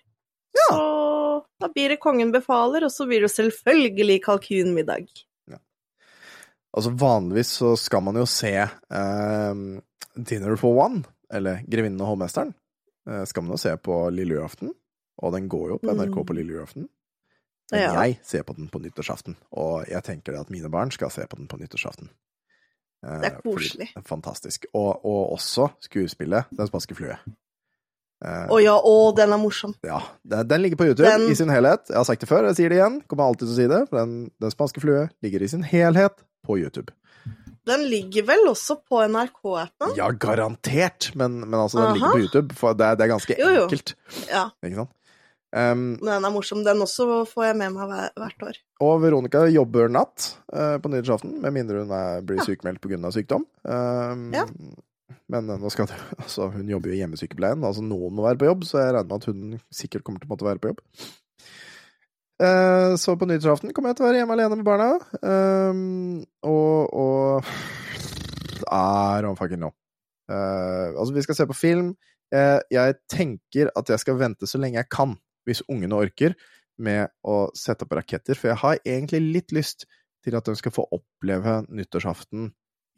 Ja. 0.55 0.67
Så 0.75 1.45
da 1.59 1.67
blir 1.73 1.89
det 1.89 1.99
Kongen 2.03 2.31
befaler, 2.31 2.85
og 2.87 2.91
så 2.91 3.05
blir 3.09 3.21
det 3.25 3.31
selvfølgelig 3.33 4.21
kalkunmiddag. 4.25 5.07
Altså 6.75 6.91
Vanligvis 6.99 7.47
så 7.61 7.69
skal 7.79 8.01
man 8.03 8.17
jo 8.19 8.25
se 8.27 8.49
eh, 8.59 9.59
Dinner 10.27 10.57
for 10.59 10.75
One, 10.85 11.05
eller 11.31 11.61
Grevinnen 11.71 12.01
og 12.03 12.09
hovmesteren, 12.11 12.51
eh, 13.07 13.21
skal 13.29 13.45
man 13.45 13.53
jo 13.55 13.59
se 13.61 13.71
på 13.79 13.95
lille 14.11 14.35
julaften. 14.35 14.73
Og 15.23 15.31
den 15.31 15.47
går 15.47 15.69
jo 15.69 15.77
på 15.79 15.93
NRK 15.95 16.17
på 16.27 16.35
lille 16.35 16.51
julaften. 16.57 16.89
Men 17.71 17.79
Ja. 17.81 17.93
jeg 18.03 18.19
ser 18.23 18.43
på 18.43 18.53
den 18.57 18.67
på 18.67 18.79
nyttårsaften, 18.83 19.37
og 19.55 19.87
jeg 19.87 20.03
tenker 20.03 20.35
at 20.39 20.49
mine 20.51 20.69
barn 20.69 20.91
skal 20.91 21.09
se 21.09 21.23
på 21.25 21.37
den 21.39 21.47
på 21.47 21.57
nyttårsaften. 21.57 22.09
Eh, 23.05 23.21
Det 23.21 23.31
er 23.31 23.39
koselig. 23.41 23.87
det 23.95 24.03
er 24.03 24.09
Fantastisk. 24.11 24.65
Og, 24.73 24.99
og 25.05 25.31
også 25.39 25.69
skuespillet 25.79 26.43
Den 26.51 26.67
spanske 26.67 26.95
flue. 26.95 27.15
Eh, 28.23 28.45
Å 28.49 28.57
ja, 28.63 28.75
å, 28.79 28.93
den 29.17 29.33
er 29.35 29.37
morsom. 29.41 29.73
ja, 29.83 29.99
den, 30.23 30.61
ligger 30.63 30.77
på 30.79 30.85
YouTube 30.87 31.05
Den- 31.09 31.27
i 31.29 31.35
sin 31.35 31.49
helhet. 31.51 31.89
Jeg 31.89 31.97
har 31.99 32.05
sagt 32.07 32.21
det 32.23 32.29
før, 32.29 32.45
jeg 32.47 32.55
sier 32.55 32.69
det 32.71 32.77
igjen. 32.79 33.01
Kommer 33.11 33.27
alltid 33.27 33.47
til 33.49 33.53
å 33.53 33.57
si 33.59 33.67
det. 33.67 33.81
For 33.89 33.99
den, 33.99 34.31
den 34.41 34.51
spanske 34.53 34.81
flue 34.81 35.09
ligger 35.21 35.43
i 35.43 35.49
sin 35.51 35.63
helhet 35.67 36.23
på 36.45 36.57
YouTube. 36.61 36.93
Den 37.65 37.81
ligger 37.89 38.23
vel 38.27 38.45
også 38.51 38.77
på 38.85 39.01
NRK-appen? 39.09 39.95
Ja, 39.97 40.11
garantert! 40.11 41.09
Men, 41.17 41.39
men 41.43 41.57
altså, 41.59 41.79
den 41.81 41.87
Aha. 41.87 41.95
ligger 41.97 42.13
på 42.13 42.21
YouTube, 42.23 42.53
for 42.55 42.73
det, 42.77 42.91
det 42.99 43.07
er 43.07 43.11
ganske 43.15 43.37
Jo, 43.39 43.47
jo. 43.55 43.63
enkelt. 43.65 43.95
Ja, 44.29 44.43
Ikke 44.63 44.75
sant? 44.83 44.91
Um, 45.55 45.83
men 46.01 46.09
den 46.11 46.25
er 46.27 46.33
morsom. 46.35 46.63
Den 46.65 46.81
også 46.83 47.05
får 47.31 47.45
jeg 47.47 47.55
med 47.61 47.73
meg 47.77 47.93
hvert 48.19 48.43
år. 48.43 48.57
og 48.83 48.97
Veronica 49.01 49.45
jobber 49.47 49.87
natt 49.89 50.33
uh, 50.53 50.75
på 50.83 50.91
nyttårsaften, 50.91 51.37
med 51.41 51.53
mindre 51.55 51.83
hun 51.85 51.93
er, 51.95 52.19
blir 52.27 52.41
sykemeldt 52.43 52.81
pga. 52.83 53.11
sykdom. 53.15 53.45
Um, 53.63 54.25
Ja. 54.35 54.45
Men 55.31 55.49
eh, 55.49 55.59
nå 55.61 55.71
skal 55.73 55.89
det, 55.89 55.99
altså, 56.23 56.49
hun 56.53 56.69
jobber 56.69 56.91
jo 56.91 56.97
i 56.97 57.03
hjemmesykepleien, 57.03 57.63
altså 57.65 57.83
noen 57.85 58.15
må 58.15 58.25
være 58.27 58.41
på 58.41 58.49
jobb, 58.49 58.65
så 58.67 58.81
jeg 58.81 58.95
regner 58.95 59.11
med 59.11 59.21
at 59.21 59.29
hun 59.31 59.61
sikkert 59.73 60.05
kommer 60.07 60.21
til 60.21 60.29
å 60.29 60.33
måtte 60.35 60.49
være 60.49 60.63
på 60.63 60.73
jobb. 60.73 60.83
Eh, 62.43 62.93
så 62.99 63.15
på 63.15 63.27
nyttårsaften 63.29 63.71
kommer 63.71 63.93
jeg 63.93 63.99
til 63.99 64.05
å 64.05 64.09
være 64.09 64.19
hjemme 64.21 64.35
alene 64.35 64.59
med 64.59 64.67
barna. 64.67 64.89
Eh, 65.23 65.83
og 66.49 66.95
og 66.95 67.53
I 68.65 69.21
don't 69.23 69.37
fucking 69.39 69.61
know. 69.61 69.71
Eh, 70.31 70.91
altså, 70.95 71.13
vi 71.13 71.23
skal 71.23 71.37
se 71.37 71.47
på 71.47 71.57
film. 71.57 71.93
Eh, 72.33 72.59
jeg 72.73 72.97
tenker 73.11 73.71
at 73.77 73.89
jeg 73.89 74.01
skal 74.01 74.19
vente 74.19 74.49
så 74.49 74.59
lenge 74.59 74.81
jeg 74.81 74.91
kan, 74.91 75.15
hvis 75.45 75.63
ungene 75.69 75.97
orker, 75.97 76.35
med 76.81 77.07
å 77.23 77.45
sette 77.55 77.85
opp 77.85 77.95
raketter. 77.95 78.35
For 78.35 78.51
jeg 78.51 78.61
har 78.63 78.81
egentlig 78.83 79.21
litt 79.23 79.55
lyst 79.55 79.87
til 80.25 80.35
at 80.35 80.47
de 80.49 80.55
skal 80.59 80.73
få 80.75 80.87
oppleve 80.95 81.61
nyttårsaften 81.69 82.49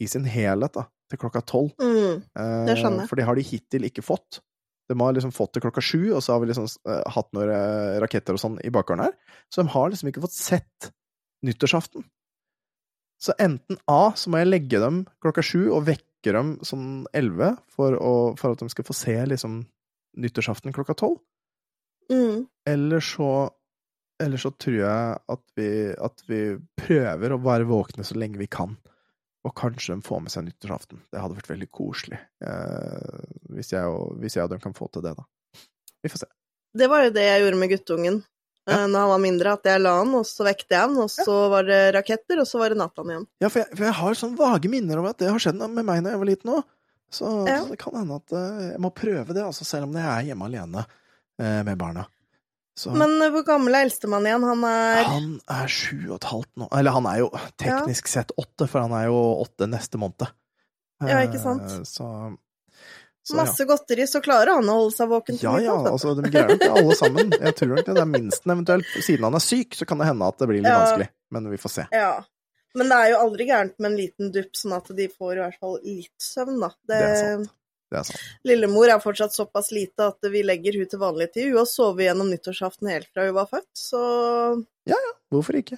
i 0.01 0.07
sin 0.09 0.25
helhet, 0.29 0.77
da, 0.77 0.87
til 1.09 1.19
klokka 1.21 1.41
tolv. 1.47 1.71
Mm. 1.79 2.21
Eh, 2.37 2.65
Det 2.67 2.77
skjønner 2.79 3.03
jeg. 3.03 3.09
For 3.11 3.19
det 3.19 3.25
har 3.29 3.35
de 3.39 3.45
hittil 3.47 3.87
ikke 3.87 4.03
fått. 4.05 4.41
De 4.87 4.95
har 4.99 5.15
liksom 5.15 5.33
fått 5.35 5.53
det 5.57 5.63
klokka 5.65 5.81
sju, 5.83 6.13
og 6.15 6.21
så 6.23 6.33
har 6.35 6.39
vi 6.43 6.47
liksom 6.51 6.67
eh, 6.87 7.01
hatt 7.11 7.31
noen 7.35 7.49
eh, 7.51 7.97
raketter 8.03 8.37
og 8.37 8.39
sånn 8.43 8.59
i 8.63 8.71
bakgården 8.71 9.03
her. 9.03 9.15
Så 9.51 9.63
de 9.63 9.73
har 9.73 9.89
liksom 9.91 10.11
ikke 10.11 10.23
fått 10.23 10.37
sett 10.37 10.91
nyttårsaften. 11.47 12.05
Så 13.19 13.33
enten 13.41 13.79
A, 13.89 14.13
så 14.15 14.29
må 14.29 14.39
jeg 14.43 14.51
legge 14.51 14.79
dem 14.79 15.01
klokka 15.23 15.41
sju 15.43 15.71
og 15.73 15.87
vekke 15.87 16.33
dem 16.35 16.55
sånn 16.65 17.05
elleve 17.17 17.55
for, 17.73 17.97
for 18.37 18.53
at 18.53 18.61
de 18.61 18.69
skal 18.69 18.85
få 18.87 18.95
se 18.95 19.15
liksom 19.31 19.63
nyttårsaften 20.21 20.73
klokka 20.75 20.95
tolv. 20.97 21.19
Mm. 22.11 22.45
Eller 22.69 23.03
så 23.03 23.49
Eller 24.23 24.39
så 24.41 24.49
tror 24.57 24.77
jeg 24.79 25.17
at 25.29 25.41
vi, 25.59 25.65
at 25.93 26.21
vi 26.25 26.37
prøver 26.79 27.33
å 27.35 27.41
være 27.43 27.67
våkne 27.69 28.01
så 28.07 28.15
lenge 28.17 28.39
vi 28.39 28.47
kan. 28.49 28.71
Og 29.47 29.53
kanskje 29.55 29.95
de 29.95 30.03
får 30.03 30.23
med 30.25 30.33
seg 30.33 30.43
nyttårsaften. 30.49 30.99
Det 31.13 31.21
hadde 31.23 31.37
vært 31.37 31.51
veldig 31.53 31.67
koselig. 31.71 32.17
Eh, 32.43 33.19
hvis, 33.55 33.69
jeg 33.71 33.87
og, 33.87 34.17
hvis 34.19 34.35
jeg 34.35 34.43
og 34.47 34.51
dem 34.51 34.59
kan 34.63 34.75
få 34.75 34.89
til 34.91 35.05
det, 35.05 35.13
da. 35.15 35.23
Vi 36.03 36.11
får 36.11 36.25
se. 36.25 36.29
Det 36.77 36.89
var 36.91 37.05
jo 37.07 37.13
det 37.15 37.23
jeg 37.23 37.43
gjorde 37.45 37.59
med 37.61 37.71
guttungen 37.71 38.17
Ja. 38.67 38.81
ja. 38.81 38.87
når 38.91 38.99
han 39.05 39.11
var 39.13 39.21
mindre. 39.23 39.53
At 39.55 39.69
jeg 39.71 39.79
la 39.85 39.93
han, 40.01 40.11
og 40.19 40.25
så 40.27 40.43
vekte 40.49 40.75
jeg 40.75 40.83
han, 40.83 40.97
og 40.99 41.07
så 41.13 41.37
var 41.53 41.63
det 41.69 41.79
raketter, 41.95 42.41
og 42.43 42.49
så 42.49 42.59
var 42.59 42.73
det 42.75 42.81
Nathan 42.81 43.13
igjen. 43.13 43.27
Ja, 43.39 43.47
for 43.53 43.63
jeg, 43.63 43.71
for 43.77 43.87
jeg 43.87 43.95
har 44.01 44.19
sånn 44.19 44.35
vage 44.39 44.71
minner 44.73 44.99
om 44.99 45.07
at 45.07 45.21
det 45.23 45.31
har 45.31 45.39
skjedd 45.39 45.61
med 45.63 45.79
meg 45.87 46.03
når 46.03 46.11
jeg 46.17 46.21
var 46.25 46.29
liten 46.33 46.53
òg. 46.57 46.67
Så, 47.07 47.29
Ja. 47.47 47.61
så 47.63 47.71
det 47.71 47.79
kan 47.79 47.95
hende 47.95 48.17
at 48.19 48.33
eh, 48.35 48.63
jeg 48.73 48.81
må 48.83 48.91
prøve 48.91 49.31
det, 49.31 49.45
altså, 49.47 49.63
selv 49.63 49.87
om 49.87 49.95
jeg 49.95 50.03
er 50.11 50.25
hjemme 50.27 50.49
alene 50.51 50.83
eh, 51.39 51.61
med 51.63 51.77
barna. 51.79 52.03
Så 52.77 52.91
Men 52.93 53.15
eh, 53.25 53.31
hvor 53.33 53.41
gammel 53.47 53.73
er 53.73 53.87
eldstemann 53.87 54.25
igjen? 54.29 54.43
Han 54.45 54.65
er 54.69 55.03
han 55.09 55.29
er 55.49 55.71
sju 55.71 55.95
og 56.11 56.19
et 56.19 56.27
halvt 56.29 56.51
nå. 56.61 56.67
Eller 56.77 56.93
han 56.93 57.07
er 57.09 57.23
jo 57.23 57.31
teknisk 57.57 58.11
sett 58.11 58.33
åtte, 58.37 58.67
for 58.69 58.83
han 58.85 58.93
er 58.93 59.07
jo 59.09 59.15
åtte 59.45 59.65
neste 59.71 59.97
måned. 60.01 60.27
Ja, 61.01 61.23
ikke 61.25 61.41
sant? 61.41 61.65
Eh, 61.65 61.81
Så, 61.89 62.05
så 63.27 63.35
ja. 63.35 63.41
masse 63.41 63.65
godteri, 63.67 64.05
så 64.07 64.21
klarer 64.23 64.53
han 64.59 64.69
å 64.69 64.77
holde 64.83 64.93
seg 64.95 65.09
våken. 65.11 65.39
Ja, 65.41 65.57
ja, 65.59 65.73
altså, 65.89 66.13
de 66.15 66.29
greier 66.31 66.53
nok 66.53 66.61
det 66.63 66.69
alle 66.83 66.95
sammen. 67.01 67.33
Jeg 67.33 67.57
tror 67.59 67.73
nok 67.75 67.89
det 67.89 68.01
er 68.05 68.09
minsten 68.13 68.53
eventuelt. 68.55 68.93
Siden 69.03 69.27
han 69.27 69.35
er 69.41 69.43
syk, 69.43 69.75
så 69.75 69.89
kan 69.89 69.99
det 70.01 70.07
hende 70.11 70.29
at 70.29 70.37
det 70.39 70.47
blir 70.53 70.61
litt 70.61 70.71
Ja. 70.71 70.79
vanskelig. 70.85 71.09
Men 71.35 71.49
vi 71.51 71.57
får 71.65 71.73
se. 71.79 71.87
Ja. 71.91 72.13
Men 72.77 72.89
det 72.93 72.97
er 73.01 73.09
jo 73.15 73.19
aldri 73.25 73.47
gærent 73.49 73.73
med 73.81 73.89
en 73.91 73.97
liten 73.97 74.31
dupp, 74.31 74.53
sånn 74.55 74.77
at 74.77 74.89
de 74.95 75.07
får 75.09 75.33
i 75.33 75.41
hvert 75.41 75.59
fall 75.59 75.79
litt 75.81 76.13
søvn, 76.21 76.59
da. 76.61 76.69
Det 76.87 77.01
er 77.01 77.15
sant. 77.23 77.53
Det 77.87 77.99
er 78.01 78.07
sant. 78.09 78.23
Lillemor 78.47 78.89
er 78.91 78.99
fortsatt 79.03 79.35
såpass 79.35 79.69
lite 79.71 80.09
at 80.11 80.27
vi 80.31 80.41
legger 80.43 80.75
hun 80.79 80.89
til 80.91 80.99
vanlig 80.99 81.29
tid. 81.33 81.51
Hun 81.51 81.61
har 81.61 81.69
sovet 81.71 82.07
gjennom 82.09 82.31
nyttårsaften 82.33 82.89
helt 82.91 83.07
fra 83.13 83.27
hun 83.29 83.37
var 83.37 83.47
født, 83.51 83.69
så 83.79 84.01
Ja 84.89 84.97
ja, 84.97 85.13
Hvorfor 85.31 85.55
ikke? 85.59 85.77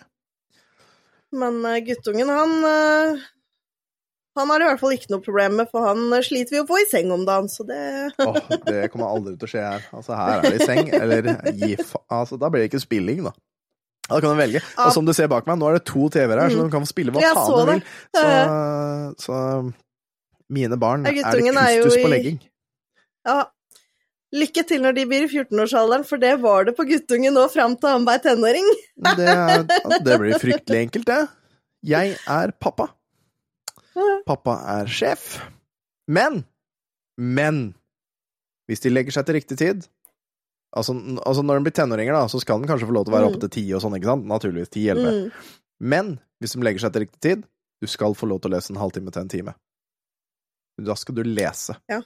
Men 1.38 1.60
eh, 1.70 1.84
guttungen, 1.86 2.30
han 2.34 2.55
eh, 2.66 3.20
Han 4.39 4.49
har 4.49 4.64
i 4.64 4.68
hvert 4.70 4.82
fall 4.82 4.95
ikke 4.95 5.12
noe 5.14 5.22
problem 5.22 5.60
med, 5.60 5.70
for 5.70 5.86
han 5.86 6.07
eh, 6.16 6.24
sliter 6.26 6.55
vi 6.55 6.62
å 6.64 6.68
få 6.70 6.80
i 6.82 6.88
seng 6.89 7.12
om 7.14 7.28
dagen, 7.28 7.49
så 7.51 7.66
det 7.70 7.82
Åh, 8.26 8.39
det 8.66 8.88
kommer 8.93 9.12
aldri 9.12 9.36
til 9.38 9.45
å 9.45 9.51
skje 9.51 9.68
her. 9.68 9.86
Altså, 9.93 10.18
her 10.18 10.39
er 10.39 10.47
det 10.47 10.57
i 10.57 10.70
seng, 10.72 10.89
eller 10.97 11.30
gi 11.62 11.76
fa... 11.84 12.01
Altså, 12.22 12.39
da 12.41 12.49
blir 12.49 12.66
det 12.66 12.72
ikke 12.72 12.82
spilling, 12.82 13.22
da. 13.28 13.36
Da 14.10 14.18
kan 14.18 14.34
du 14.34 14.41
velge. 14.41 14.64
Og 14.82 14.89
som 14.95 15.05
du 15.05 15.14
ser 15.14 15.30
bak 15.30 15.45
meg, 15.45 15.60
nå 15.62 15.70
er 15.70 15.78
det 15.78 15.86
to 15.86 16.07
TV-er 16.10 16.39
her, 16.41 16.49
så 16.49 16.64
de 16.66 16.74
kan 16.74 16.89
spille 16.89 17.14
hva 17.14 17.22
Mm. 17.22 17.38
Faen 17.38 17.60
de 17.60 17.76
vil. 17.76 17.84
Så, 18.18 19.28
så 19.28 19.36
mine 20.49 20.77
barn 20.81 21.05
er 21.05 21.13
det 21.13 21.23
kustus 21.23 21.97
på 22.03 22.09
legging. 22.11 22.39
Ja. 23.27 23.43
Lykke 24.33 24.61
til 24.69 24.81
når 24.83 24.93
de 24.93 25.03
blir 25.09 25.23
i 25.25 25.29
14-årsalderen, 25.31 26.03
for 26.05 26.21
det 26.21 26.35
var 26.41 26.65
det 26.67 26.75
på 26.77 26.85
guttungen 26.85 27.33
nå 27.33 27.47
fram 27.49 27.75
til 27.81 27.89
han 27.89 28.05
ble 28.05 28.17
tenåring. 28.21 28.67
Det, 29.17 29.27
er- 29.27 29.63
det 30.05 30.17
blir 30.21 30.37
fryktelig 30.41 30.83
enkelt, 30.85 31.05
det. 31.09 31.19
Jeg 31.89 32.17
er 32.27 32.51
pappa. 32.61 32.89
Pappa 34.27 34.53
er 34.79 34.85
sjef. 34.91 35.39
Men 36.07 36.43
Men 37.17 37.73
hvis 38.69 38.79
de 38.85 38.89
legger 38.93 39.11
seg 39.11 39.25
til 39.27 39.35
riktig 39.35 39.57
tid 39.59 39.87
Altså, 40.77 40.93
altså 41.25 41.41
når 41.43 41.57
de 41.59 41.65
blir 41.65 41.73
tenåringer, 41.73 42.13
da, 42.13 42.27
så 42.29 42.37
skal 42.39 42.59
den 42.61 42.69
kanskje 42.69 42.85
få 42.85 42.93
lov 42.93 43.07
til 43.07 43.11
å 43.13 43.17
være 43.17 43.25
Mm. 43.25 43.31
oppe 43.33 43.39
til 43.41 43.49
ti 43.55 43.63
og 43.73 43.81
sånn, 43.81 43.95
ikke 43.97 44.05
sant? 44.05 44.25
Naturligvis. 44.29 44.69
10-11. 44.69 45.01
Mm. 45.09 45.31
Men 45.81 46.11
hvis 46.39 46.53
de 46.53 46.61
legger 46.61 46.79
seg 46.83 46.93
til 46.93 47.01
riktig 47.07 47.21
tid, 47.25 47.41
du 47.81 47.87
skal 47.89 48.13
få 48.13 48.29
lov 48.29 48.41
til 48.43 48.51
å 48.51 48.53
lese 48.53 48.69
en 48.69 48.77
halvtime 48.77 49.09
til 49.11 49.21
en 49.23 49.31
time. 49.33 49.55
Da 50.86 50.95
skal 50.95 51.15
du 51.19 51.23
lese. 51.27 51.75
Ja. 51.91 52.01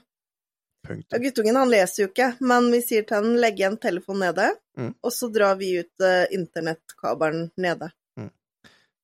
Ja, 0.84 1.16
guttungen 1.18 1.56
han 1.56 1.70
leser 1.72 2.02
jo 2.02 2.08
ikke, 2.10 2.26
men 2.44 2.66
vi 2.74 2.82
sier 2.84 3.06
til 3.08 3.16
han 3.16 3.38
legge 3.40 3.64
en 3.64 3.78
telefon 3.80 4.18
nede, 4.20 4.50
Mm. 4.76 4.90
og 5.06 5.12
så 5.14 5.28
drar 5.32 5.54
vi 5.56 5.68
ut 5.80 6.02
uh, 6.02 6.24
internettkabelen 6.34 7.46
nede. 7.62 7.88
Ja, 8.18 8.26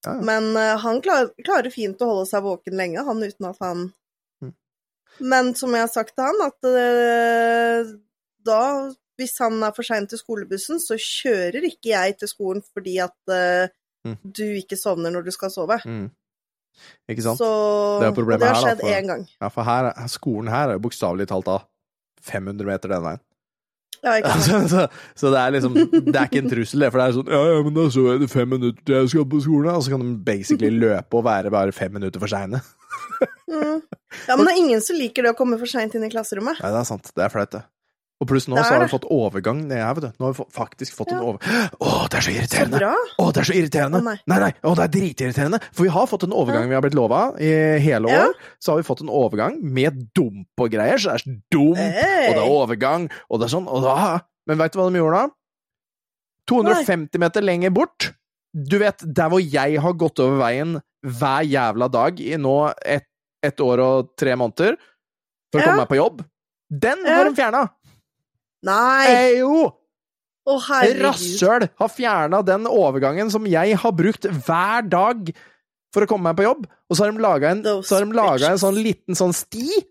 ja. 0.05 0.15
Men 0.27 0.51
uh, 0.57 0.75
han 0.83 0.99
klar, 1.05 1.31
klarer 1.47 1.71
fint 1.71 2.01
å 2.03 2.09
holde 2.11 2.27
seg 2.27 2.43
våken 2.45 2.75
lenge, 2.77 3.05
han 3.07 3.23
uten 3.23 3.49
at 3.53 3.61
han 3.65 3.87
Mm. 4.43 4.53
Men 5.21 5.55
som 5.55 5.73
jeg 5.77 5.85
har 5.87 5.93
sagt 5.93 6.15
til 6.17 6.25
han, 6.25 6.43
at 6.45 6.69
uh, 6.69 7.93
da, 8.45 8.61
hvis 9.21 9.39
han 9.41 9.63
er 9.63 9.73
for 9.77 9.87
sein 9.87 10.07
til 10.11 10.19
skolebussen, 10.21 10.81
så 10.81 10.97
kjører 11.01 11.65
ikke 11.71 11.93
jeg 11.95 12.19
til 12.19 12.29
skolen 12.29 12.63
fordi 12.75 12.99
at 13.05 13.17
uh, 13.33 13.69
Mm. 14.01 14.15
du 14.25 14.47
ikke 14.57 14.79
sovner 14.81 15.13
når 15.13 15.27
du 15.27 15.31
skal 15.31 15.51
sove. 15.53 15.77
Mm. 15.85 16.07
Ikke 17.11 17.23
sant? 17.27 17.39
Så 17.41 17.49
Det 18.01 18.09
er 18.11 18.15
problemet 18.17 18.43
og 18.43 18.47
det 18.47 18.49
har 18.49 18.55
her, 18.55 18.63
da, 18.63 18.69
skjedd 18.71 18.81
for- 18.85 19.01
én 19.01 19.07
gang. 19.13 19.27
Ja, 19.43 19.49
for 19.49 19.63
her, 19.69 19.91
er- 19.95 20.09
skolen 20.13 20.49
her 20.53 20.69
er 20.69 20.79
jo 20.79 20.85
bokstavelig 20.87 21.27
talt 21.31 21.45
da 21.51 21.59
500 22.23 22.67
meter 22.69 22.89
den 22.95 23.03
veien. 23.09 23.21
Ja, 24.03 24.15
ikke 24.17 24.31
sant? 24.41 24.45
så, 24.49 24.69
så, 24.73 24.85
så 25.21 25.31
det 25.35 25.41
er 25.43 25.51
liksom 25.59 25.75
Det 25.77 26.17
er 26.17 26.25
ikke 26.31 26.41
en 26.41 26.49
trussel, 26.49 26.81
det. 26.81 26.89
For 26.93 27.01
det 27.03 27.07
er 27.11 27.17
sånn 27.19 27.33
Ja, 27.35 27.41
ja, 27.53 27.59
men 27.67 27.75
da 27.77 27.83
så 27.93 28.05
er 28.15 28.19
det 28.23 28.31
fem 28.33 28.49
minutter 28.49 28.81
til 28.89 28.95
jeg 28.97 29.11
skal 29.13 29.27
på 29.29 29.41
skolen, 29.45 29.75
og 29.75 29.83
så 29.85 29.91
kan 29.93 30.01
de 30.07 30.15
basically 30.25 30.71
løpe 30.87 31.19
og 31.21 31.25
være 31.27 31.51
bare 31.53 31.73
fem 31.77 31.93
minutter 31.99 32.19
for 32.23 32.33
seine. 32.33 32.63
Mm. 33.51 33.83
Ja, 34.29 34.37
men 34.37 34.47
det 34.47 34.53
er 34.55 34.61
ingen 34.65 34.81
som 34.81 34.97
liker 34.97 35.27
det 35.27 35.35
å 35.35 35.37
komme 35.37 35.59
for 35.61 35.69
seint 35.69 35.93
inn 35.99 36.07
i 36.07 36.09
klasserommet. 36.13 36.63
Nei, 36.65 36.71
det 36.73 36.81
er 36.81 36.89
sant. 36.89 37.13
Det 37.13 37.27
er 37.27 37.29
flaut, 37.35 37.51
det. 37.59 37.63
Og 38.21 38.29
pluss 38.29 38.47
nå 38.53 38.57
så 38.61 38.75
har 38.75 38.83
vi 38.85 38.91
fått 38.93 39.07
overgang 39.09 39.63
ned 39.67 39.79
her, 39.81 39.95
vet 39.97 40.05
du. 40.05 40.11
Nå 40.21 40.27
har 40.29 40.35
vi 40.37 40.45
faktisk 40.53 40.93
fått 40.99 41.09
en 41.15 41.23
Ja. 41.23 41.25
over... 41.25 41.39
Å, 41.81 42.09
det 42.13 42.19
er 42.19 42.21
så 42.21 42.29
Så 42.29 42.35
irriterende! 42.37 42.79
bra. 42.83 42.91
Å, 43.19 43.33
det 43.33 43.41
er 43.41 43.49
så 43.49 43.55
irriterende! 43.57 44.01
Å, 44.03 44.05
nei. 44.05 44.17
nei. 44.29 44.39
nei, 44.45 44.51
å, 44.63 44.75
det 44.77 44.85
er 44.85 44.93
dritirriterende! 44.97 45.61
For 45.73 45.85
vi 45.89 45.93
har 45.95 46.07
fått 46.11 46.27
en 46.29 46.35
overgang 46.37 46.69
vi 46.69 46.75
har 46.77 46.83
blitt 46.85 46.95
lova 46.99 47.23
i 47.41 47.49
hele 47.81 48.13
Ja. 48.13 48.27
år. 48.29 48.35
Så 48.61 48.73
har 48.75 48.83
vi 48.83 48.85
fått 48.91 49.01
en 49.01 49.09
overgang 49.09 49.57
med 49.63 50.03
dump 50.15 50.61
og 50.61 50.71
greier, 50.71 51.01
så 51.01 51.15
det 51.17 51.23
er 51.25 51.39
dump, 51.51 51.79
Hey. 51.81 52.29
og 52.29 52.35
det 52.37 52.43
er 52.45 52.53
overgang, 52.61 53.09
og 53.31 53.41
det 53.41 53.49
er 53.49 53.55
sånn, 53.57 53.69
og 53.73 53.83
da 53.89 54.21
Men 54.47 54.59
veit 54.59 54.73
du 54.73 54.79
hva 54.81 54.91
de 54.93 54.99
gjorde 55.01 55.17
da? 55.25 55.35
250 56.51 57.19
meter 57.23 57.45
lenger 57.45 57.71
bort. 57.71 58.11
Du 58.53 58.79
vet, 58.83 59.01
der 59.07 59.29
hvor 59.31 59.41
jeg 59.41 59.79
har 59.81 59.93
gått 59.95 60.19
over 60.21 60.41
veien 60.43 60.81
hver 61.07 61.45
jævla 61.47 61.89
dag 61.93 62.19
i 62.21 62.35
nå 62.37 62.57
ett 62.85 63.07
et 63.43 63.57
år 63.65 63.81
og 63.81 64.09
tre 64.21 64.35
måneder 64.37 64.75
for 65.53 65.61
å 65.61 65.63
Ja. 65.63 65.67
komme 65.71 65.77
meg 65.81 65.89
på 65.89 65.97
jobb, 65.97 66.19
den 66.71 66.99
Ja. 67.07 67.15
har 67.17 67.25
de 67.25 67.35
fjerna! 67.35 67.63
Nei! 68.67 69.07
Eh, 69.11 69.39
jo! 69.41 69.69
Å, 70.51 70.57
herregud. 70.67 71.05
Rasshøl 71.05 71.67
har 71.79 71.93
fjerna 71.93 72.41
den 72.47 72.67
overgangen 72.71 73.31
som 73.33 73.47
jeg 73.49 73.77
har 73.79 73.93
brukt 73.97 74.27
hver 74.27 74.87
dag 74.89 75.29
for 75.95 76.07
å 76.07 76.09
komme 76.11 76.31
meg 76.31 76.39
på 76.39 76.47
jobb. 76.47 76.65
Og 76.91 76.97
så 76.97 77.05
har 77.05 77.13
de 77.13 77.23
laga 77.23 77.53
en, 77.55 77.61
så 77.85 77.99
har 77.99 78.07
de 78.07 78.17
laget 78.17 78.49
en 78.49 78.63
sånn 78.63 78.81
liten 78.81 79.19
sånn 79.19 79.35
sti, 79.37 79.83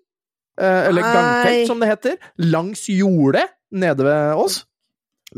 eh, 0.60 0.82
eller 0.90 1.06
gangfelt 1.06 1.70
som 1.70 1.84
det 1.84 1.92
heter, 1.92 2.18
langs 2.50 2.88
jordet 2.92 3.46
nede 3.70 4.08
ved 4.08 4.42
oss. 4.42 4.64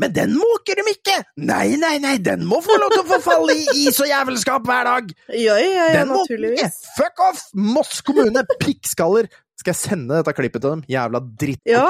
Men 0.00 0.14
den 0.16 0.32
måker 0.38 0.78
de 0.78 0.86
ikke! 0.94 1.18
Nei, 1.44 1.74
nei, 1.76 1.98
nei, 2.00 2.14
den 2.24 2.46
må 2.48 2.62
få 2.64 2.78
lov 2.80 2.94
til 2.94 3.02
å 3.02 3.08
forfalle 3.10 3.52
i 3.60 3.82
is 3.84 3.98
og 4.00 4.08
jævelskap 4.08 4.64
hver 4.64 4.88
dag! 4.88 5.10
Ja, 5.36 5.58
ja, 5.60 5.88
ja, 5.98 6.04
naturligvis. 6.08 6.78
Fuck 6.96 7.20
off! 7.20 7.42
Moss 7.52 8.00
kommune, 8.06 8.46
pikkskaller! 8.62 9.28
Skal 9.60 9.74
jeg 9.74 9.80
sende 9.82 10.16
dette 10.16 10.32
klippet 10.34 10.64
til 10.64 10.78
dem? 10.78 10.84
Jævla 10.90 11.20
dritt. 11.38 11.60
Ja, 11.68 11.84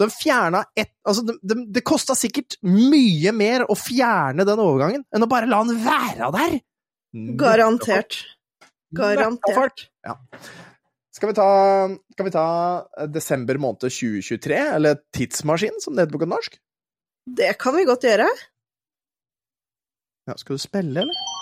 Så 0.00 0.06
de 0.08 0.14
fjerna 0.14 0.62
ett 0.72 0.94
Altså, 1.04 1.26
de, 1.28 1.34
de, 1.44 1.66
det 1.76 1.82
kosta 1.84 2.14
sikkert 2.16 2.56
mye 2.64 3.34
mer 3.36 3.66
å 3.68 3.76
fjerne 3.76 4.46
den 4.48 4.62
overgangen 4.62 5.04
enn 5.12 5.24
å 5.26 5.28
bare 5.28 5.48
la 5.50 5.60
den 5.68 5.82
være 5.84 6.32
der! 6.38 6.60
garantert. 7.12 8.16
Garantert. 8.94 9.90
Ja. 10.06 10.16
Skal 11.10 11.28
vi 11.28 11.34
ta, 11.34 11.46
skal 12.12 12.24
vi 12.28 12.32
ta 12.34 12.46
eh, 12.98 13.08
desember 13.10 13.58
måned 13.58 13.82
2023, 13.82 14.60
eller 14.76 15.00
tidsmaskin, 15.16 15.80
som 15.82 15.96
det 15.96 16.06
heter 16.06 16.18
på 16.18 16.30
norsk? 16.30 16.54
Det 17.26 17.50
kan 17.58 17.74
vi 17.76 17.84
godt 17.88 18.06
gjøre. 18.06 18.28
Ja, 20.30 20.36
skal 20.38 20.56
du 20.56 20.62
spille, 20.62 21.02
eller? 21.02 21.39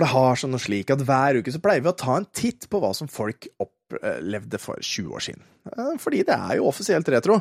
For 0.00 0.06
det 0.06 0.14
har 0.14 0.38
sånn 0.40 0.56
og 0.56 0.62
slik 0.64 0.88
at 0.94 1.02
hver 1.04 1.36
uke 1.42 1.52
så 1.52 1.60
pleier 1.60 1.84
vi 1.84 1.90
å 1.90 1.98
ta 2.00 2.14
en 2.16 2.24
titt 2.32 2.64
på 2.72 2.78
hva 2.80 2.94
som 2.96 3.10
folk 3.12 3.50
opplevde 3.60 4.56
for 4.62 4.80
20 4.80 5.12
år 5.12 5.24
siden. 5.26 5.42
Eh, 5.68 5.96
Fordi 6.00 6.22
det 6.24 6.36
er 6.38 6.56
jo 6.56 6.70
offisielt 6.70 7.10
retro. 7.12 7.36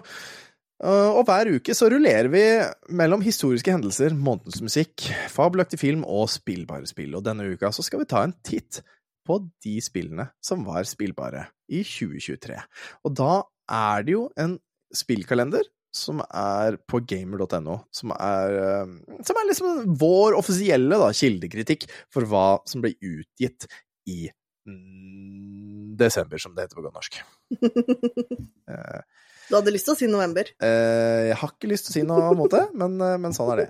Eh, 0.83 1.09
Og 1.15 1.23
hver 1.23 1.53
uke 1.55 1.71
så 1.71 1.87
rullerer 1.87 2.27
vi 2.27 2.43
mellom 2.91 3.23
historiske 3.23 3.71
hendelser, 3.71 4.11
månedens 4.11 4.59
musikk, 4.59 5.07
fabelaktig 5.31 5.79
film 5.79 6.03
og 6.03 6.27
spillbare 6.27 6.83
spill. 6.91 7.15
Og 7.15 7.23
denne 7.23 7.47
uka 7.47 7.71
så 7.71 7.85
skal 7.85 8.03
vi 8.03 8.11
ta 8.11 8.25
en 8.27 8.35
titt 8.43 8.81
på 9.23 9.39
de 9.63 9.79
spillene 9.79 10.27
som 10.43 10.67
var 10.67 10.83
spillbare 10.83 11.47
i 11.71 11.79
2023. 11.87 12.59
Og 13.07 13.15
da 13.15 13.43
er 13.71 14.03
det 14.03 14.17
jo 14.17 14.27
en 14.35 14.59
spillkalender 14.91 15.63
som 15.95 16.21
er 16.21 16.77
på 16.89 16.99
gamer.no, 17.09 17.79
som 17.91 18.11
eh, 18.13 18.91
som 19.25 19.39
er 19.41 19.47
liksom 19.49 19.95
vår 19.99 20.37
offisielle 20.37 20.99
da, 21.01 21.09
kildekritikk 21.15 21.87
for 22.13 22.27
hva 22.29 22.59
som 22.69 22.83
ble 22.83 22.93
utgitt 22.95 23.65
i 24.09 24.27
mm, 24.69 25.95
desember, 25.99 26.41
som 26.41 26.53
det 26.55 26.67
heter 26.67 26.79
på 26.79 26.85
godt 26.87 26.99
norsk. 26.99 27.21
Eh, 28.69 29.01
Du 29.49 29.55
hadde 29.57 29.71
lyst 29.73 29.87
til 29.87 29.95
å 29.95 29.97
si 29.97 30.07
november. 30.11 30.45
Eh, 30.61 31.31
jeg 31.31 31.37
har 31.41 31.53
ikke 31.55 31.71
lyst 31.71 31.87
til 31.87 31.91
å 31.91 31.95
si 31.95 32.03
noe 32.05 32.35
måte, 32.37 32.67
men, 32.77 32.99
eh, 33.01 33.15
men 33.17 33.33
sånn 33.33 33.49
er 33.55 33.63
det. 33.63 33.69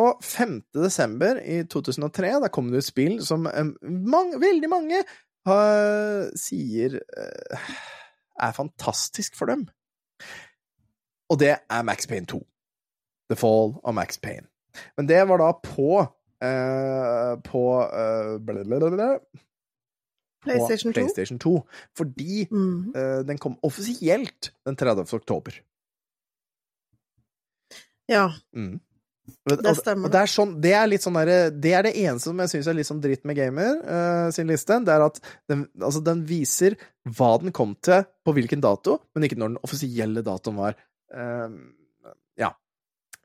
Og 0.00 0.22
5. 0.24 0.54
desember 0.80 1.42
i 1.44 1.58
2003, 1.68 2.30
da 2.40 2.48
kom 2.52 2.70
det 2.72 2.80
ut 2.80 2.88
spill 2.88 3.18
som 3.24 3.44
mange, 3.44 4.40
veldig 4.40 4.70
mange 4.72 5.02
har, 5.48 6.28
sier 6.40 6.96
er 8.38 8.56
fantastisk 8.56 9.36
for 9.36 9.52
dem. 9.52 9.66
Og 11.28 11.38
det 11.40 11.56
er 11.56 11.82
Max 11.84 12.08
Payne 12.08 12.26
2. 12.26 12.40
The 13.28 13.36
Fall 13.36 13.74
og 13.82 13.94
Max 13.94 14.20
Payne. 14.20 14.46
Men 14.96 15.08
det 15.08 15.20
var 15.28 15.42
da 15.42 15.52
på 15.52 15.90
eh, 16.44 17.32
på 17.44 17.64
eh, 17.84 18.34
blablabla, 18.40 19.08
på 19.18 20.50
PlayStation 20.50 20.92
2. 20.92 20.96
PlayStation 21.00 21.38
2. 21.38 21.54
Fordi 21.98 22.48
Mm. 22.50 22.92
Eh, 22.96 23.24
den 23.26 23.38
kom 23.38 23.58
offisielt 23.62 24.52
den 24.66 24.76
30. 24.76 25.14
oktober. 25.14 25.60
Ja, 28.08 28.30
Mm. 28.54 28.80
Det 29.44 29.76
stemmer. 29.76 30.08
Og 30.08 30.12
det, 30.12 30.20
er 30.20 30.30
sånn, 30.32 30.60
det, 30.60 30.72
er 30.72 30.86
litt 30.88 31.04
sånn 31.04 31.16
der, 31.18 31.50
det 31.52 31.72
er 31.76 31.82
det 31.84 31.94
eneste 32.00 32.30
som 32.30 32.38
jeg 32.42 32.48
syns 32.48 32.68
er 32.70 32.76
litt 32.78 32.88
sånn 32.88 33.02
dritt 33.04 33.26
med 33.28 33.36
Gamer 33.36 33.74
uh, 33.84 34.30
sin 34.32 34.48
liste. 34.48 34.78
Det 34.84 34.94
er 34.94 35.04
at 35.04 35.20
den, 35.50 35.66
altså 35.76 36.00
den 36.04 36.22
viser 36.28 36.78
hva 37.04 37.34
den 37.42 37.52
kom 37.52 37.74
til 37.84 38.06
på 38.24 38.34
hvilken 38.36 38.64
dato, 38.64 38.98
men 39.12 39.28
ikke 39.28 39.36
når 39.36 39.52
den 39.52 39.60
offisielle 39.68 40.24
datoen 40.24 40.56
var. 40.56 40.78
Eh, 41.14 42.12
ja. 42.44 42.52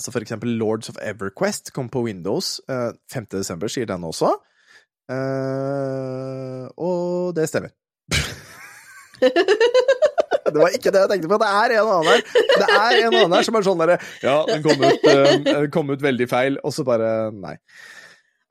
Så 0.02 0.12
for 0.12 0.26
eksempel 0.26 0.56
Lords 0.60 0.90
of 0.92 0.98
EverQuest 1.02 1.72
kom 1.76 1.90
på 1.90 2.04
Windows 2.08 2.58
eh, 2.70 2.92
5. 3.14 3.30
desember, 3.38 3.72
sier 3.72 3.88
den 3.90 4.04
også. 4.08 4.34
Eh, 5.12 6.68
og 6.78 7.36
det 7.38 7.50
stemmer. 7.52 7.74
Det 10.44 10.60
var 10.60 10.74
ikke 10.76 10.92
det 10.92 11.02
jeg 11.02 11.10
tenkte 11.10 11.30
på. 11.32 11.38
Det 11.42 11.50
er 11.50 11.74
en 11.80 11.88
annen 11.88 12.10
her 12.12 12.24
Det 12.60 12.66
er 12.68 12.98
en 13.00 13.16
annen 13.16 13.36
her 13.38 13.46
som 13.48 13.56
er 13.58 13.66
sånn 13.66 13.80
derre 13.80 13.96
Ja, 14.22 14.36
den 14.50 14.64
kom 14.66 14.84
ut, 14.84 15.06
eh, 15.10 15.64
kom 15.74 15.90
ut 15.90 16.04
veldig 16.04 16.28
feil, 16.30 16.60
og 16.62 16.76
så 16.76 16.86
bare 16.88 17.32
Nei. 17.34 17.56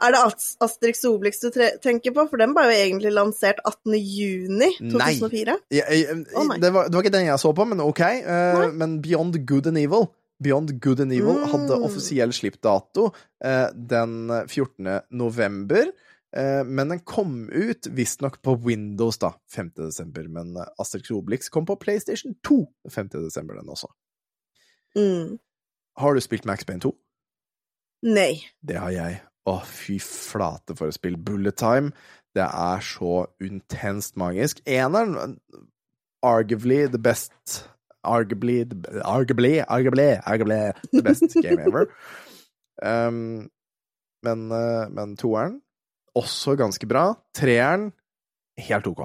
Er 0.02 0.14
det 0.14 0.20
Asterix 0.64 1.04
Obelix 1.08 1.38
du 1.42 1.50
tenker 1.82 2.14
på? 2.16 2.24
For 2.30 2.40
den 2.42 2.54
ble 2.56 2.64
jo 2.68 2.76
egentlig 2.76 3.12
lansert 3.14 3.60
18. 3.68 3.94
juni 3.98 4.70
Nei. 4.80 5.12
2004. 5.20 5.56
Jeg, 5.70 6.00
jeg, 6.02 6.16
nei. 6.48 6.58
det, 6.62 6.72
var, 6.74 6.88
det 6.90 6.98
var 6.98 7.06
ikke 7.06 7.14
den 7.16 7.28
jeg 7.28 7.42
så 7.42 7.52
på, 7.56 7.66
men 7.70 7.82
ok. 7.84 8.02
Uh, 8.26 8.64
men 8.74 8.98
Beyond 9.04 9.38
Good 9.46 9.70
and 9.70 9.78
Evil 9.80 10.08
Beyond 10.42 10.72
Good 10.82 11.04
and 11.04 11.14
Evil 11.14 11.44
hadde 11.52 11.76
Mm. 11.78 11.84
offisiell 11.86 12.32
slippdato 12.34 13.12
uh, 13.14 13.68
den 13.74 14.32
14. 14.50 15.00
november. 15.14 15.92
Eh, 16.36 16.64
men 16.64 16.88
den 16.88 17.00
kom 17.04 17.50
ut 17.52 17.86
visstnok 17.92 18.38
på 18.42 18.54
Windows 18.64 19.18
da, 19.20 19.34
5. 19.54 19.70
desember. 19.76 20.24
Men 20.32 20.56
eh, 20.56 20.68
Asterix 20.80 21.10
Obelix 21.12 21.48
kom 21.52 21.66
på 21.68 21.76
PlayStation 21.76 22.34
2 22.48 22.66
5. 22.90 23.08
desember, 23.08 23.54
den 23.60 23.68
også. 23.68 23.90
Mm. 24.96 25.38
Har 26.00 26.14
du 26.16 26.20
spilt 26.24 26.48
Max 26.48 26.64
Payne 26.64 26.80
2? 26.80 26.92
Nei. 28.08 28.40
Det 28.64 28.80
har 28.80 28.90
jeg. 28.96 29.20
Å, 29.48 29.58
fy 29.66 29.98
flate 30.02 30.76
for 30.78 30.90
et 30.90 30.96
spill. 30.96 31.18
Bullet 31.18 31.56
Time. 31.58 31.92
Det 32.32 32.44
er 32.46 32.84
så 32.86 33.26
intenst 33.42 34.16
magisk. 34.20 34.62
Eneren, 34.66 35.38
arguably 36.22 36.86
the 36.88 37.00
best 37.02 37.68
Arguably, 38.02 38.64
arguably, 39.04 39.60
arguably, 39.62 40.20
arguably 40.26 40.72
the 40.90 41.02
best 41.02 41.22
game 41.42 41.60
ever. 41.60 41.86
Um, 42.82 43.48
men, 44.22 44.50
eh, 44.50 44.88
men 44.90 45.16
toeren, 45.16 45.60
også 46.18 46.56
ganske 46.58 46.86
bra. 46.86 47.12
Treeren, 47.34 47.92
helt 48.58 48.86
ok. 48.90 49.04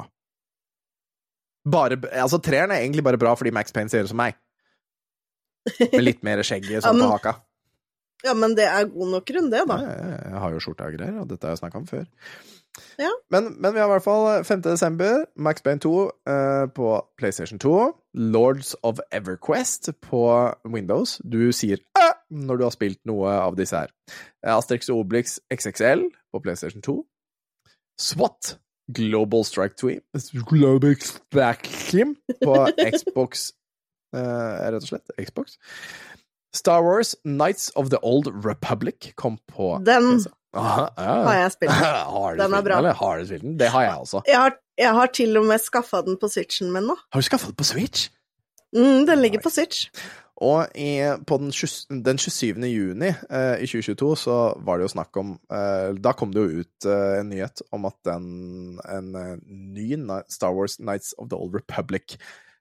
Bare, 1.69 1.99
altså, 2.09 2.39
treeren 2.41 2.71
er 2.71 2.81
egentlig 2.81 3.03
bare 3.03 3.19
bra 3.21 3.35
fordi 3.37 3.53
Max 3.53 3.71
Payne 3.75 3.89
ser 3.89 4.07
ut 4.07 4.09
som 4.09 4.17
meg. 4.17 4.37
Med 5.79 6.01
litt 6.01 6.23
mer 6.25 6.41
skjegg 6.47 6.65
Ja, 6.71 6.81
sånn 6.81 7.01
på 7.03 7.11
haka. 7.11 7.35
Ja, 8.25 8.33
men 8.33 8.55
det 8.57 8.65
er 8.65 8.87
god 8.89 9.11
nok 9.13 9.25
grunn, 9.29 9.49
det, 9.53 9.63
da. 9.69 9.77
Ja, 9.83 10.13
jeg 10.31 10.43
har 10.43 10.53
jo 10.55 10.61
skjorte 10.63 10.87
og 10.87 10.95
greier, 10.97 11.19
og 11.21 11.27
dette 11.29 11.45
har 11.45 11.53
jeg 11.53 11.61
snakka 11.61 11.81
om 11.83 11.89
før. 11.89 12.07
Ja. 13.01 13.09
Men, 13.33 13.61
men 13.61 13.73
vi 13.73 13.79
har 13.81 13.87
i 13.89 13.93
hvert 13.95 14.05
fall 14.05 14.43
5. 14.45 14.61
desember, 14.65 15.25
Max 15.35 15.61
Bane 15.65 15.81
2 15.81 15.93
eh, 16.29 16.65
på 16.75 16.91
PlayStation 17.17 17.59
2. 17.59 17.73
Lords 18.13 18.75
of 18.83 18.99
Everquest 19.11 19.89
på 20.01 20.23
Windows. 20.65 21.17
Du 21.23 21.51
sier 21.51 21.81
æ 21.97 22.07
når 22.29 22.59
du 22.59 22.63
har 22.67 22.73
spilt 22.75 22.99
noe 23.07 23.31
av 23.31 23.57
disse 23.57 23.77
her. 23.77 23.93
Eh, 24.45 24.53
Asterix 24.53 24.89
og 24.89 25.05
Obelix 25.05 25.37
XXL 25.53 26.07
på 26.33 26.41
PlayStation 26.43 26.81
2. 26.85 26.97
SWAT 27.97 28.57
Global 28.93 29.43
Strike 29.43 29.75
Team 29.75 30.01
Global 30.47 30.95
Strike 31.01 31.69
Team 31.89 32.15
på 32.43 32.55
Xbox, 32.93 33.51
eh, 34.15 34.19
rett 34.69 34.83
og 34.83 34.89
slett. 34.91 35.15
Xbox. 35.17 35.57
Star 36.57 36.83
Wars 36.85 37.13
Knights 37.23 37.69
of 37.75 37.91
the 37.93 38.01
Old 38.01 38.29
Republic 38.45 39.13
kom 39.15 39.37
på 39.51 39.77
Den 39.85 40.25
Aha, 40.57 40.87
ja. 40.97 41.15
har 41.27 41.39
jeg 41.41 41.51
spilt. 41.53 41.73
Har 42.17 42.37
Den 42.39 42.53
er 42.57 42.63
bra. 42.65 42.77
Eller 42.81 42.95
har 42.97 43.19
du 43.19 43.25
spilt 43.29 43.43
den? 43.43 43.57
Det 43.59 43.67
har 43.69 43.83
jeg 43.83 43.97
også. 44.01 44.21
Jeg 44.27 44.39
har, 44.41 44.55
jeg 44.79 44.93
har 44.99 45.11
til 45.13 45.37
og 45.37 45.45
med 45.45 45.61
skaffa 45.61 46.01
den 46.05 46.17
på 46.17 46.29
Switchen 46.33 46.71
min 46.73 46.87
nå. 46.89 46.95
Har 47.13 47.21
du 47.21 47.27
skaffa 47.27 47.51
den 47.51 47.57
på 47.59 47.67
Switch? 47.67 48.07
Mm, 48.75 49.05
den 49.05 49.21
ligger 49.21 49.43
på 49.43 49.51
Switch. 49.53 49.91
Og 50.37 50.67
i, 50.77 51.01
på 51.27 51.37
den, 51.41 51.51
20, 51.51 52.01
den 52.05 52.19
27. 52.21 52.59
juni 52.69 53.09
eh, 53.09 53.55
i 53.63 53.69
2022 53.69 54.09
så 54.21 54.35
var 54.65 54.77
det 54.77 54.85
jo 54.85 54.91
snakk 54.93 55.17
om 55.17 55.31
eh, 55.49 55.95
Da 55.97 56.13
kom 56.13 56.33
det 56.33 56.43
jo 56.43 56.61
ut 56.61 56.85
eh, 56.85 57.15
en 57.23 57.31
nyhet 57.31 57.63
om 57.73 57.87
at 57.89 57.97
den, 58.05 58.27
en 58.85 59.15
eh, 59.17 59.31
ny 59.41 59.87
Star 60.29 60.53
Wars 60.53 60.77
Nights 60.79 61.15
of 61.17 61.31
the 61.31 61.39
Old 61.39 61.57
Republic 61.57 62.19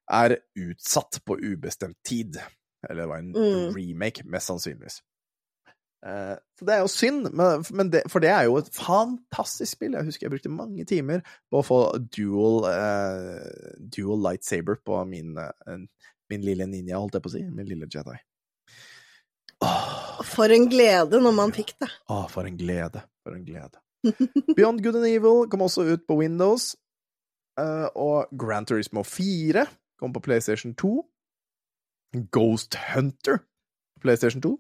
er 0.09 0.39
utsatt 0.57 1.21
på 1.27 1.37
ubestemt 1.37 1.99
tid. 2.07 2.39
Eller 2.89 3.03
det 3.03 3.09
var 3.11 3.19
en 3.23 3.33
Mm. 3.37 3.75
remake, 3.77 4.25
mest 4.25 4.47
sannsynligvis. 4.51 5.01
Eh, 6.07 6.37
så 6.59 6.67
det 6.69 6.75
er 6.75 6.81
jo 6.85 6.91
synd, 6.93 7.31
men, 7.35 7.65
men 7.75 7.89
det, 7.91 8.03
for 8.13 8.21
det 8.23 8.29
er 8.31 8.45
jo 8.47 8.59
et 8.61 8.69
fantastisk 8.77 9.73
spill. 9.73 9.97
Jeg 9.97 10.05
husker 10.07 10.27
jeg 10.29 10.35
brukte 10.37 10.53
mange 10.53 10.85
timer 10.87 11.25
på 11.51 11.59
å 11.59 11.65
få 11.67 11.79
dual, 12.15 12.63
uh, 12.69 13.81
dual 13.91 14.21
lightsaber 14.23 14.79
på 14.87 15.01
min, 15.09 15.33
uh, 15.41 15.81
min 16.31 16.45
lille 16.47 16.67
ninja, 16.71 17.01
holdt 17.01 17.15
jeg 17.19 17.25
på 17.25 17.33
å 17.33 17.35
si. 17.35 17.43
Min 17.51 17.67
lille 17.67 17.89
Jedi. 17.91 18.15
Åh, 19.65 20.23
For 20.27 20.53
en 20.53 20.69
glede 20.71 21.19
når 21.23 21.35
man 21.35 21.53
fikk 21.57 21.75
det. 21.81 21.89
Å, 22.13 22.27
for 22.31 22.47
en 22.49 22.57
glede. 22.61 23.03
For 23.25 23.35
en 23.35 23.45
glede. 23.47 23.81
Beyond 24.57 24.83
Good 24.85 25.01
and 25.01 25.09
Evil 25.09 25.47
kom 25.51 25.65
også 25.65 25.87
ut 25.89 26.05
på 26.07 26.19
Windows. 26.21 26.75
og 27.97 28.29
Gran 28.37 28.67
Turismo 28.69 29.03
4 29.03 29.65
kom 29.99 30.13
på 30.13 30.21
PlayStation 30.21 30.75
2. 30.77 30.91
Ghost 32.33 32.75
Hunter 32.95 33.39
på 33.97 34.01
PlayStation 34.07 34.43
2. 34.43 34.55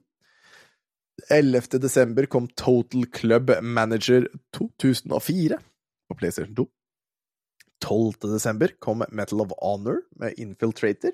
11. 1.32 1.78
desember 1.80 2.26
kom 2.28 2.48
Total 2.48 3.06
Club 3.12 3.50
Manager 3.62 4.26
2004 4.52 5.58
på 6.08 6.14
PlayStation 6.18 6.54
2. 6.56 6.66
12. 7.82 8.12
desember 8.32 8.68
kom 8.80 9.02
Metal 9.12 9.40
of 9.40 9.52
Honor 9.62 10.02
med 10.20 10.34
Infiltrator. 10.38 11.12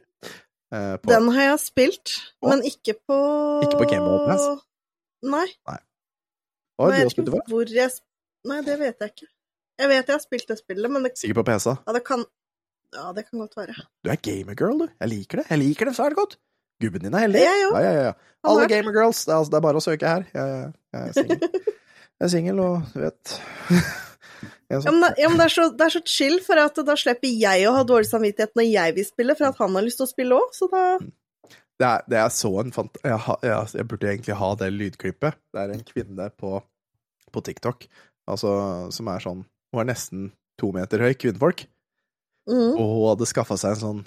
eh, 0.72 0.96
Den 1.06 1.28
har 1.34 1.42
jeg 1.52 1.60
spilt, 1.60 2.16
Å. 2.42 2.48
men 2.50 2.62
ikke 2.66 2.94
på 3.06 3.18
Ikke 3.66 3.78
på 3.78 3.88
Game 3.90 4.02
of 4.06 4.26
Thrones? 4.26 4.62
Nei. 5.22 5.46
Hva 6.78 6.90
har 6.90 7.04
du 7.04 7.10
spilt 7.10 7.26
det 7.30 7.34
for? 7.34 8.02
Nei, 8.48 8.60
det 8.66 8.78
vet 8.80 8.98
jeg 8.98 9.12
ikke. 9.14 9.28
Jeg 9.78 9.88
vet 9.88 10.06
jeg 10.09 10.14
har 10.14 10.22
spilt 10.22 10.48
det 10.48 10.59
spillet, 10.59 10.90
men 10.90 11.04
det, 11.06 11.12
Sikkert 11.18 11.38
på 11.42 11.44
PC. 11.46 11.76
ja, 11.86 11.92
det 11.94 12.02
kan 12.04 12.24
Ja, 12.93 13.12
det 13.16 13.24
kan 13.28 13.40
godt 13.40 13.56
være. 13.56 13.74
Du 14.05 14.10
er 14.12 14.19
gamergirl, 14.20 14.82
du. 14.85 14.89
Jeg 15.01 15.09
liker 15.12 15.40
det. 15.43 15.47
Jeg 15.51 15.59
liker 15.62 15.89
det 15.89 15.94
svært 15.97 16.16
godt. 16.19 16.36
Gubben 16.82 17.05
din 17.06 17.14
er 17.14 17.23
heldig. 17.27 17.43
Òg. 17.47 17.77
Ja, 17.78 17.81
ja, 17.82 18.02
ja. 18.09 18.12
Alle 18.44 18.64
er- 18.66 18.73
gamergirls. 18.73 19.24
Det, 19.28 19.35
altså, 19.36 19.51
det 19.55 19.59
er 19.60 19.64
bare 19.69 19.81
å 19.81 19.85
søke 19.85 20.09
her. 20.12 20.24
Jeg, 20.35 20.73
jeg, 20.93 21.06
jeg 21.06 21.14
singel. 21.20 21.62
Jeg 22.23 22.28
er 22.28 22.31
singel, 22.31 22.59
og 22.62 22.85
du 22.93 23.01
vet 23.02 23.31
Ja, 24.70 24.78
sånn- 24.78 24.94
men, 24.94 25.01
det, 25.02 25.09
ja, 25.19 25.28
men 25.32 25.40
det, 25.40 25.47
er 25.48 25.52
så, 25.56 25.64
det 25.74 25.86
er 25.89 25.93
så 25.97 26.01
chill, 26.06 26.36
for 26.44 26.60
at 26.62 26.77
da 26.86 26.94
slipper 26.97 27.32
jeg 27.35 27.64
å 27.66 27.73
ha 27.74 27.81
dårlig 27.89 28.06
samvittighet 28.09 28.55
når 28.56 28.69
jeg 28.69 28.94
vil 28.98 29.06
spille, 29.09 29.35
for 29.40 29.48
at 29.48 29.59
han 29.59 29.74
har 29.74 29.82
lyst 29.89 29.98
til 29.98 30.06
å 30.06 30.10
spille 30.12 30.39
òg, 30.39 30.52
så 30.55 30.69
da 30.70 30.82
det, 31.02 31.89
er, 31.89 32.05
det 32.12 32.19
er 32.23 32.28
så 32.31 32.52
en 32.62 32.70
fant... 32.77 33.01
Jeg, 33.02 33.19
jeg, 33.43 33.66
jeg 33.74 33.89
burde 33.90 34.10
egentlig 34.12 34.36
ha 34.39 34.51
det 34.60 34.69
lydklippet. 34.77 35.39
Det 35.51 35.64
er 35.64 35.73
en 35.74 35.82
kvinne 35.89 36.28
på, 36.39 36.52
på 37.35 37.43
TikTok 37.48 37.89
altså, 38.31 38.52
som 38.94 39.10
er 39.10 39.24
sånn 39.24 39.40
Hun 39.74 39.82
er 39.82 39.89
nesten 39.90 40.28
to 40.62 40.70
meter 40.77 41.02
høy, 41.02 41.10
kvinnfolk. 41.19 41.64
Mm. 42.48 42.74
Og 42.77 42.86
hun 42.86 43.09
hadde 43.10 43.28
skaffa 43.31 43.56
seg 43.60 43.77
en 43.77 43.82
sånn 43.82 44.02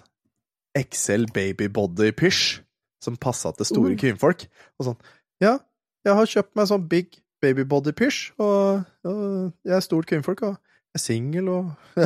XL 0.76 1.28
baby 1.34 1.68
body 1.72 2.12
pysj 2.12 2.60
som 3.04 3.16
passa 3.22 3.52
til 3.56 3.66
store 3.70 3.94
Mm. 3.94 4.00
kvinnfolk. 4.02 4.48
Og 4.80 4.90
sånn 4.90 4.98
Ja, 5.42 5.60
jeg 6.06 6.16
har 6.16 6.26
kjøpt 6.26 6.56
meg 6.56 6.68
sånn 6.68 6.88
big 6.88 7.22
baby 7.42 7.64
body 7.64 7.92
pysj, 7.92 8.32
og, 8.40 8.86
og 9.06 9.54
jeg 9.66 9.76
er 9.76 9.84
stort 9.84 10.08
kvinnfolk, 10.08 10.42
og 10.48 10.58
er 10.96 11.02
singel, 11.02 11.50
og 11.52 11.72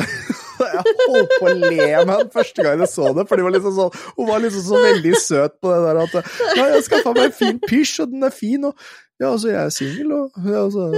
Jeg 0.59 0.81
holdt 1.07 1.35
på 1.39 1.47
å 1.47 1.53
le 1.55 1.69
med 1.71 2.09
henne 2.11 2.15
første 2.33 2.63
gang 2.65 2.81
jeg 2.83 2.91
så 2.91 3.13
det, 3.15 3.23
for 3.29 3.51
liksom 3.55 3.75
sånn, 3.77 4.01
hun 4.17 4.27
var 4.27 4.41
liksom 4.43 4.65
så 4.65 4.81
veldig 4.83 5.13
søt 5.21 5.55
på 5.63 5.71
det 5.71 5.79
der 5.85 6.01
at 6.03 6.17
Ja, 6.57 6.65
jeg 6.73 6.83
skaffa 6.87 7.13
meg 7.15 7.29
en 7.29 7.37
fin 7.37 7.61
pysj, 7.63 8.01
og 8.03 8.11
den 8.11 8.27
er 8.27 8.35
fin, 8.35 8.67
og 8.67 8.75
ja, 9.19 9.31
altså, 9.31 9.49
jeg 9.51 9.61
er 9.61 9.71
singel, 9.75 10.11
og 10.15 10.43
ja, 10.47 10.65
altså 10.65 10.89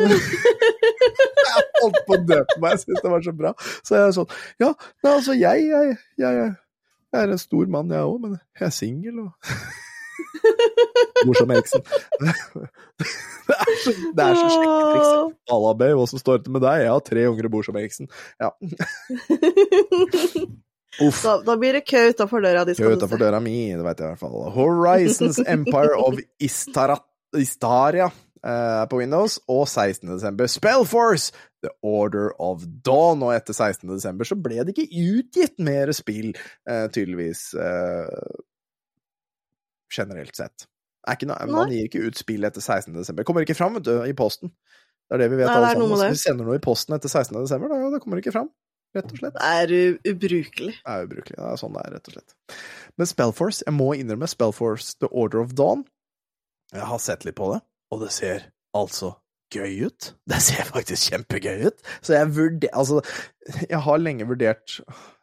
Jeg 1.51 1.63
holdt 1.81 2.01
på 2.07 2.18
å 2.18 2.23
dø 2.26 2.41
på 2.51 2.57
meg, 2.61 2.76
jeg 2.76 2.84
syntes 2.84 3.03
det 3.03 3.11
var 3.11 3.23
så 3.26 3.31
bra. 3.38 3.51
Så 3.81 3.95
jeg 3.97 4.03
er 4.07 4.11
sånn 4.18 4.35
Ja, 4.61 4.73
nei, 5.03 5.13
altså, 5.13 5.38
jeg, 5.38 5.69
jeg, 5.72 5.95
jeg, 6.22 6.41
jeg 7.11 7.23
er 7.23 7.34
en 7.35 7.41
stor 7.41 7.72
mann, 7.73 7.93
jeg 7.93 8.11
òg, 8.11 8.19
men 8.26 8.38
jeg 8.59 8.68
er 8.69 8.76
singel, 8.76 9.26
og 9.27 9.55
Morsom 11.27 11.51
Eriksen. 11.55 11.84
Det 13.51 13.57
er 13.57 13.77
så, 13.84 13.91
det 14.15 14.23
er 14.23 14.35
så. 15.03 15.23
Alla 15.51 15.72
babe, 15.76 16.05
står 16.07 16.43
det 16.45 16.53
med 16.53 16.61
deg? 16.63 16.84
Jeg 16.85 16.91
har 16.93 17.01
tre 17.03 17.23
unger 17.27 17.47
og 17.49 17.53
bor 17.55 17.65
som 17.68 17.80
Eriksen. 17.81 18.07
Ja. 18.39 18.51
Uff. 21.01 21.22
da, 21.23 21.38
da 21.47 21.55
blir 21.59 21.77
det 21.77 21.85
kø 21.88 22.01
utafor 22.11 22.43
døra 22.43 22.65
di, 22.68 22.76
Kø 22.76 22.93
utafor 22.97 23.19
døra 23.19 23.39
mi, 23.43 23.72
det 23.72 23.84
veit 23.85 24.01
jeg 24.01 24.07
i 24.07 24.11
hvert 24.11 24.22
fall. 24.22 24.38
Horizons 24.55 25.39
Empire 25.47 25.95
of 25.99 26.19
Istarat, 26.43 27.03
Istaria 27.39 28.09
eh, 28.45 28.84
på 28.91 28.99
Windows, 28.99 29.39
og 29.47 29.68
16. 29.68 30.09
desember 30.11 30.51
Spellforce, 30.51 31.31
The 31.63 31.72
Order 31.84 32.31
of 32.41 32.65
Dawn. 32.85 33.23
Og 33.23 33.35
etter 33.35 33.55
16. 33.55 33.88
desember 33.93 34.27
så 34.27 34.38
ble 34.39 34.65
det 34.65 34.76
ikke 34.76 35.05
utgitt 35.15 35.59
mer 35.63 35.93
spill, 35.95 36.34
eh, 36.69 36.88
tydeligvis, 36.91 37.53
eh, 37.55 38.41
generelt 39.91 40.38
sett. 40.38 40.68
Er 41.07 41.18
ikke 41.18 41.30
noe, 41.31 41.47
man 41.49 41.72
gir 41.73 41.88
ikke 41.88 42.03
ut 42.05 42.19
spill 42.19 42.45
etter 42.45 42.61
16. 42.61 42.93
desember. 42.93 43.26
Kommer 43.26 43.45
ikke 43.45 43.57
fram 43.57 43.77
vet 43.80 43.88
du, 43.88 43.95
i 44.05 44.13
posten. 44.18 44.53
Det 45.09 45.18
er 45.18 45.23
det 45.23 45.31
vi 45.34 45.39
vet 45.41 45.49
Nei, 45.49 45.55
alle 45.57 45.72
sammen. 45.73 45.95
Hvis 45.97 46.19
vi 46.19 46.22
sender 46.22 46.47
noe 46.47 46.59
i 46.59 46.63
posten 46.63 46.95
etter 46.95 47.11
16. 47.11 47.34
desember, 47.41 47.72
da, 47.73 47.89
det 47.95 48.01
kommer 48.03 48.22
ikke 48.22 48.34
fram. 48.35 48.51
Rett 48.95 49.07
og 49.07 49.22
slett. 49.22 49.38
Det 49.39 49.49
er 49.55 50.11
ubrukelig. 50.11 50.76
Det 50.77 50.93
er 50.93 51.07
ubrukelig. 51.07 51.38
Det 51.38 51.47
er 51.47 51.59
sånn 51.59 51.76
det 51.76 51.84
er, 51.84 51.95
rett 51.95 52.11
og 52.11 52.15
slett. 52.18 52.35
Men 52.99 53.09
Spellforce, 53.09 53.65
jeg 53.68 53.76
må 53.76 53.89
innrømme 53.97 54.30
Spellforce 54.30 54.97
The 54.99 55.09
Order 55.09 55.43
of 55.45 55.55
Dawn. 55.57 55.85
Jeg 56.76 56.88
har 56.88 57.01
sett 57.03 57.26
litt 57.27 57.38
på 57.39 57.49
det, 57.53 57.61
og 57.91 58.03
det 58.03 58.11
ser 58.15 58.47
altså 58.77 59.15
gøy 59.53 59.88
ut. 59.90 60.07
Det 60.32 60.40
ser 60.44 60.68
faktisk 60.69 61.11
kjempegøy 61.11 61.65
ut. 61.69 61.82
Så 62.02 62.15
jeg 62.15 62.30
vurderer 62.36 62.72
Altså, 62.78 63.02
jeg 63.68 63.80
har 63.84 63.98
lenge 64.02 64.26
vurdert 64.30 64.76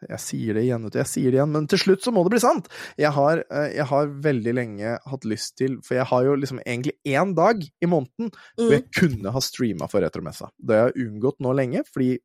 Jeg 0.09 0.19
sier 0.21 0.57
det 0.59 0.65
igjen, 0.67 0.83
vet 0.85 0.97
du, 0.97 0.99
jeg 1.01 1.11
sier 1.11 1.31
det 1.33 1.39
igjen, 1.39 1.53
men 1.55 1.69
til 1.71 1.81
slutt 1.81 2.03
så 2.05 2.13
må 2.15 2.25
det 2.27 2.33
bli 2.35 2.41
sant! 2.43 2.67
Jeg 2.99 3.13
har, 3.15 3.43
eh, 3.47 3.69
jeg 3.79 3.87
har 3.93 4.11
veldig 4.27 4.55
lenge 4.59 4.97
hatt 5.13 5.25
lyst 5.31 5.57
til 5.61 5.79
For 5.87 5.99
jeg 6.01 6.09
har 6.11 6.27
jo 6.29 6.35
liksom 6.43 6.61
egentlig 6.65 6.97
én 7.09 7.33
dag 7.39 7.63
i 7.65 7.89
måneden 7.91 8.31
hvor 8.35 8.69
Mm. 8.69 8.75
jeg 8.75 8.87
kunne 8.99 9.33
ha 9.33 9.41
streama 9.45 9.87
for 9.91 10.03
Retromessa. 10.05 10.51
Det 10.59 10.77
har 10.77 10.91
jeg 10.93 11.09
unngått 11.09 11.39
nå 11.45 11.55
lenge, 11.57 11.85
fordi 11.89 12.19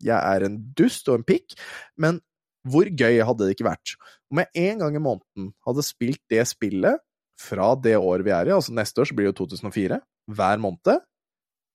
jeg 0.00 0.16
er 0.16 0.46
en 0.46 0.56
dust 0.78 1.08
og 1.12 1.18
en 1.20 1.26
pikk, 1.28 1.58
men 2.00 2.20
hvor 2.68 2.84
gøy 2.88 3.20
hadde 3.24 3.44
det 3.46 3.54
ikke 3.56 3.66
vært 3.68 3.94
om 4.30 4.38
jeg 4.42 4.48
en 4.70 4.78
gang 4.84 4.96
i 4.96 5.02
måneden 5.02 5.50
hadde 5.66 5.82
spilt 5.84 6.20
det 6.30 6.44
spillet 6.48 7.00
fra 7.40 7.70
det 7.74 7.94
året 7.96 8.24
vi 8.26 8.32
er 8.36 8.48
i, 8.50 8.52
altså 8.54 8.72
neste 8.76 9.00
år 9.00 9.08
så 9.10 9.16
blir 9.16 9.26
det 9.28 9.32
jo 9.32 9.46
2004, 9.46 9.98
hver 10.30 10.60
måned, 10.62 11.00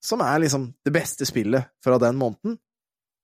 som 0.05 0.21
er 0.21 0.39
liksom 0.45 0.69
det 0.85 0.93
beste 0.95 1.25
spillet 1.27 1.67
fra 1.83 1.97
den 2.01 2.17
måneden 2.21 2.59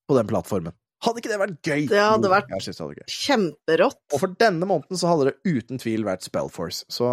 på 0.09 0.17
den 0.17 0.27
plattformen. 0.29 0.73
Hadde 1.01 1.17
ikke 1.21 1.31
det 1.31 1.39
vært 1.41 1.61
gøy? 1.65 1.87
Det 1.89 1.97
hadde 1.97 2.27
Jo, 2.29 2.33
vært- 2.33 2.49
det 2.51 2.77
hadde. 2.77 3.05
Kjemperått. 3.09 4.01
Og 4.13 4.19
for 4.21 4.35
denne 4.37 4.67
måneden 4.69 4.97
så 5.01 5.09
hadde 5.09 5.31
det 5.31 5.37
uten 5.49 5.79
tvil 5.81 6.03
vært 6.05 6.21
Spellforce, 6.27 6.83
så 6.93 7.07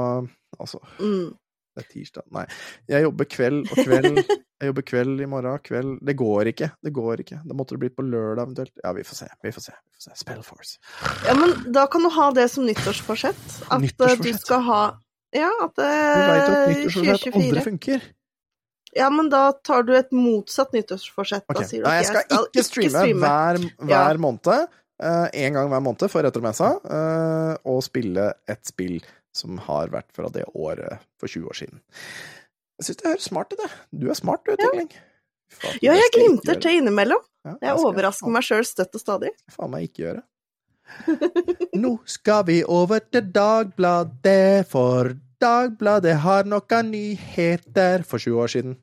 altså 0.61 0.81
Mm. 0.99 1.37
det 1.77 1.85
er 1.85 1.89
tirsdag 1.95 2.23
Nei. 2.33 2.45
Jeg 2.89 3.03
jobber 3.07 3.25
kveld 3.25 3.71
og 3.71 3.77
kveld. 3.85 4.19
Jeg 4.59 4.73
jobber 4.73 4.83
kveld 4.83 5.21
i 5.23 5.27
morgen, 5.31 5.59
kveld 5.63 6.01
Det 6.05 6.17
går 6.19 6.49
ikke. 6.51 6.73
Det 6.83 6.93
går 6.93 7.21
ikke. 7.23 7.37
Da 7.47 7.55
måtte 7.55 7.77
det 7.77 7.79
blitt 7.85 7.95
på 7.97 8.03
lørdag 8.03 8.43
eventuelt. 8.49 8.73
Ja, 8.83 8.91
vi 8.93 9.05
får 9.07 9.15
se. 9.21 9.29
Vi 9.45 9.53
får 9.55 9.63
se. 9.69 9.73
Vi 9.73 9.95
får 9.95 10.03
se. 10.09 10.17
Spellforce. 10.25 10.79
Ja, 11.29 11.35
men 11.39 11.73
da 11.73 11.87
kan 11.87 12.03
du 12.03 12.11
ha 12.11 12.33
det 12.35 12.49
som 12.51 12.67
nyttårsforsett. 12.67 13.39
At 13.71 13.81
nyttårsforsett. 13.81 14.23
du 14.27 14.33
skal 14.43 14.61
ha 14.67 14.81
Ja, 15.33 15.51
at 15.63 15.79
at 15.79 15.79
det 15.79 16.75
nyttårsforsett 16.75 17.35
aldri 17.39 17.63
funker. 17.63 18.03
Ja, 18.99 19.09
men 19.15 19.29
da 19.33 19.53
tar 19.65 19.85
du 19.87 19.95
et 19.97 20.11
motsatt 20.15 20.73
nyttårsforsett. 20.75 21.45
Okay. 21.49 21.63
Da 21.63 21.69
sier 21.71 21.85
du 21.85 21.89
Nei, 21.89 21.97
at 22.01 22.05
jeg 22.05 22.11
skal 22.11 22.49
ikke 22.51 22.65
streame, 22.67 23.15
hver, 23.23 23.61
hver 23.79 23.93
Ja. 23.95 24.19
måned. 24.19 24.69
Én 25.39 25.55
gang 25.55 25.69
hver 25.71 25.81
måned 25.85 26.09
for 26.11 26.27
Retromessa. 26.27 26.73
uh, 26.83 27.55
og 27.65 27.83
spille 27.87 28.33
et 28.51 28.67
spill 28.67 28.99
som 29.33 29.59
har 29.69 29.93
vært 29.93 30.09
fra 30.17 30.27
det 30.35 30.43
året 30.59 30.99
for 31.21 31.29
20 31.31 31.47
år 31.53 31.55
siden. 31.61 31.81
Jeg 32.81 32.89
syns 32.89 32.97
det 33.03 33.07
høres 33.13 33.29
smart 33.31 33.53
ut, 33.55 33.59
det. 33.63 33.71
Du 34.01 34.09
er 34.11 34.15
smart, 34.19 34.43
du, 34.47 34.57
Tingling. 34.59 34.91
Ja. 34.91 35.71
Ja, 35.83 35.95
jeg 35.97 36.11
glimter 36.13 36.59
til 36.61 36.81
innimellom. 36.81 37.23
Ja, 37.47 37.55
Jeg 37.63 37.71
jeg 37.71 37.85
overrasker 37.87 38.29
meg 38.35 38.43
sjøl 38.45 38.67
støtt 38.67 38.95
og 38.99 39.01
stadig. 39.01 39.31
faen 39.55 39.71
meg 39.73 39.87
ikke 39.89 40.03
gjøre. 40.03 40.23
Nå 41.83 41.93
skal 42.09 42.45
vi 42.49 42.59
over 42.65 43.01
til 43.13 43.31
Dagbladet, 43.35 44.67
for 44.71 45.15
Dagbladet 45.41 46.17
har 46.25 46.45
noen 46.51 46.91
nyheter 46.91 48.03
for 48.09 48.19
20 48.19 48.43
år 48.43 48.53
siden. 48.55 48.77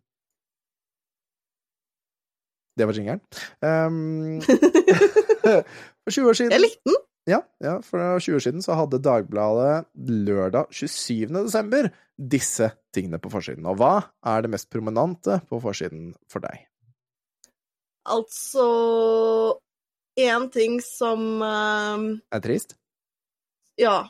Det 2.75 2.85
var 2.89 2.97
jingeren. 2.97 3.21
Um, 3.63 4.41
for 6.03 6.11
20 6.11 6.29
år 6.29 6.37
siden 6.39 6.51
Jeg 6.55 6.61
likte 6.63 6.89
den. 6.91 6.97
ja, 7.31 7.39
ja, 7.63 7.75
for 7.85 8.19
20 8.19 8.35
år 8.39 8.43
siden 8.43 8.61
så 8.65 8.75
hadde 8.77 8.99
Dagbladet 9.03 9.85
lørdag 10.27 10.67
27. 10.75 11.31
desember 11.45 11.87
disse 12.19 12.71
tingene 12.95 13.19
på 13.19 13.31
forsiden. 13.33 13.65
Og 13.67 13.79
hva 13.79 13.93
er 14.27 14.43
det 14.45 14.51
mest 14.53 14.69
prominente 14.71 15.39
på 15.49 15.59
forsiden 15.63 16.13
for 16.31 16.43
deg? 16.45 16.65
Altså 18.05 18.65
En 20.19 20.49
ting 20.53 20.77
som 20.83 21.41
ehm, 21.43 22.05
Er 22.31 22.43
trist? 22.43 22.75
Ja. 23.81 24.05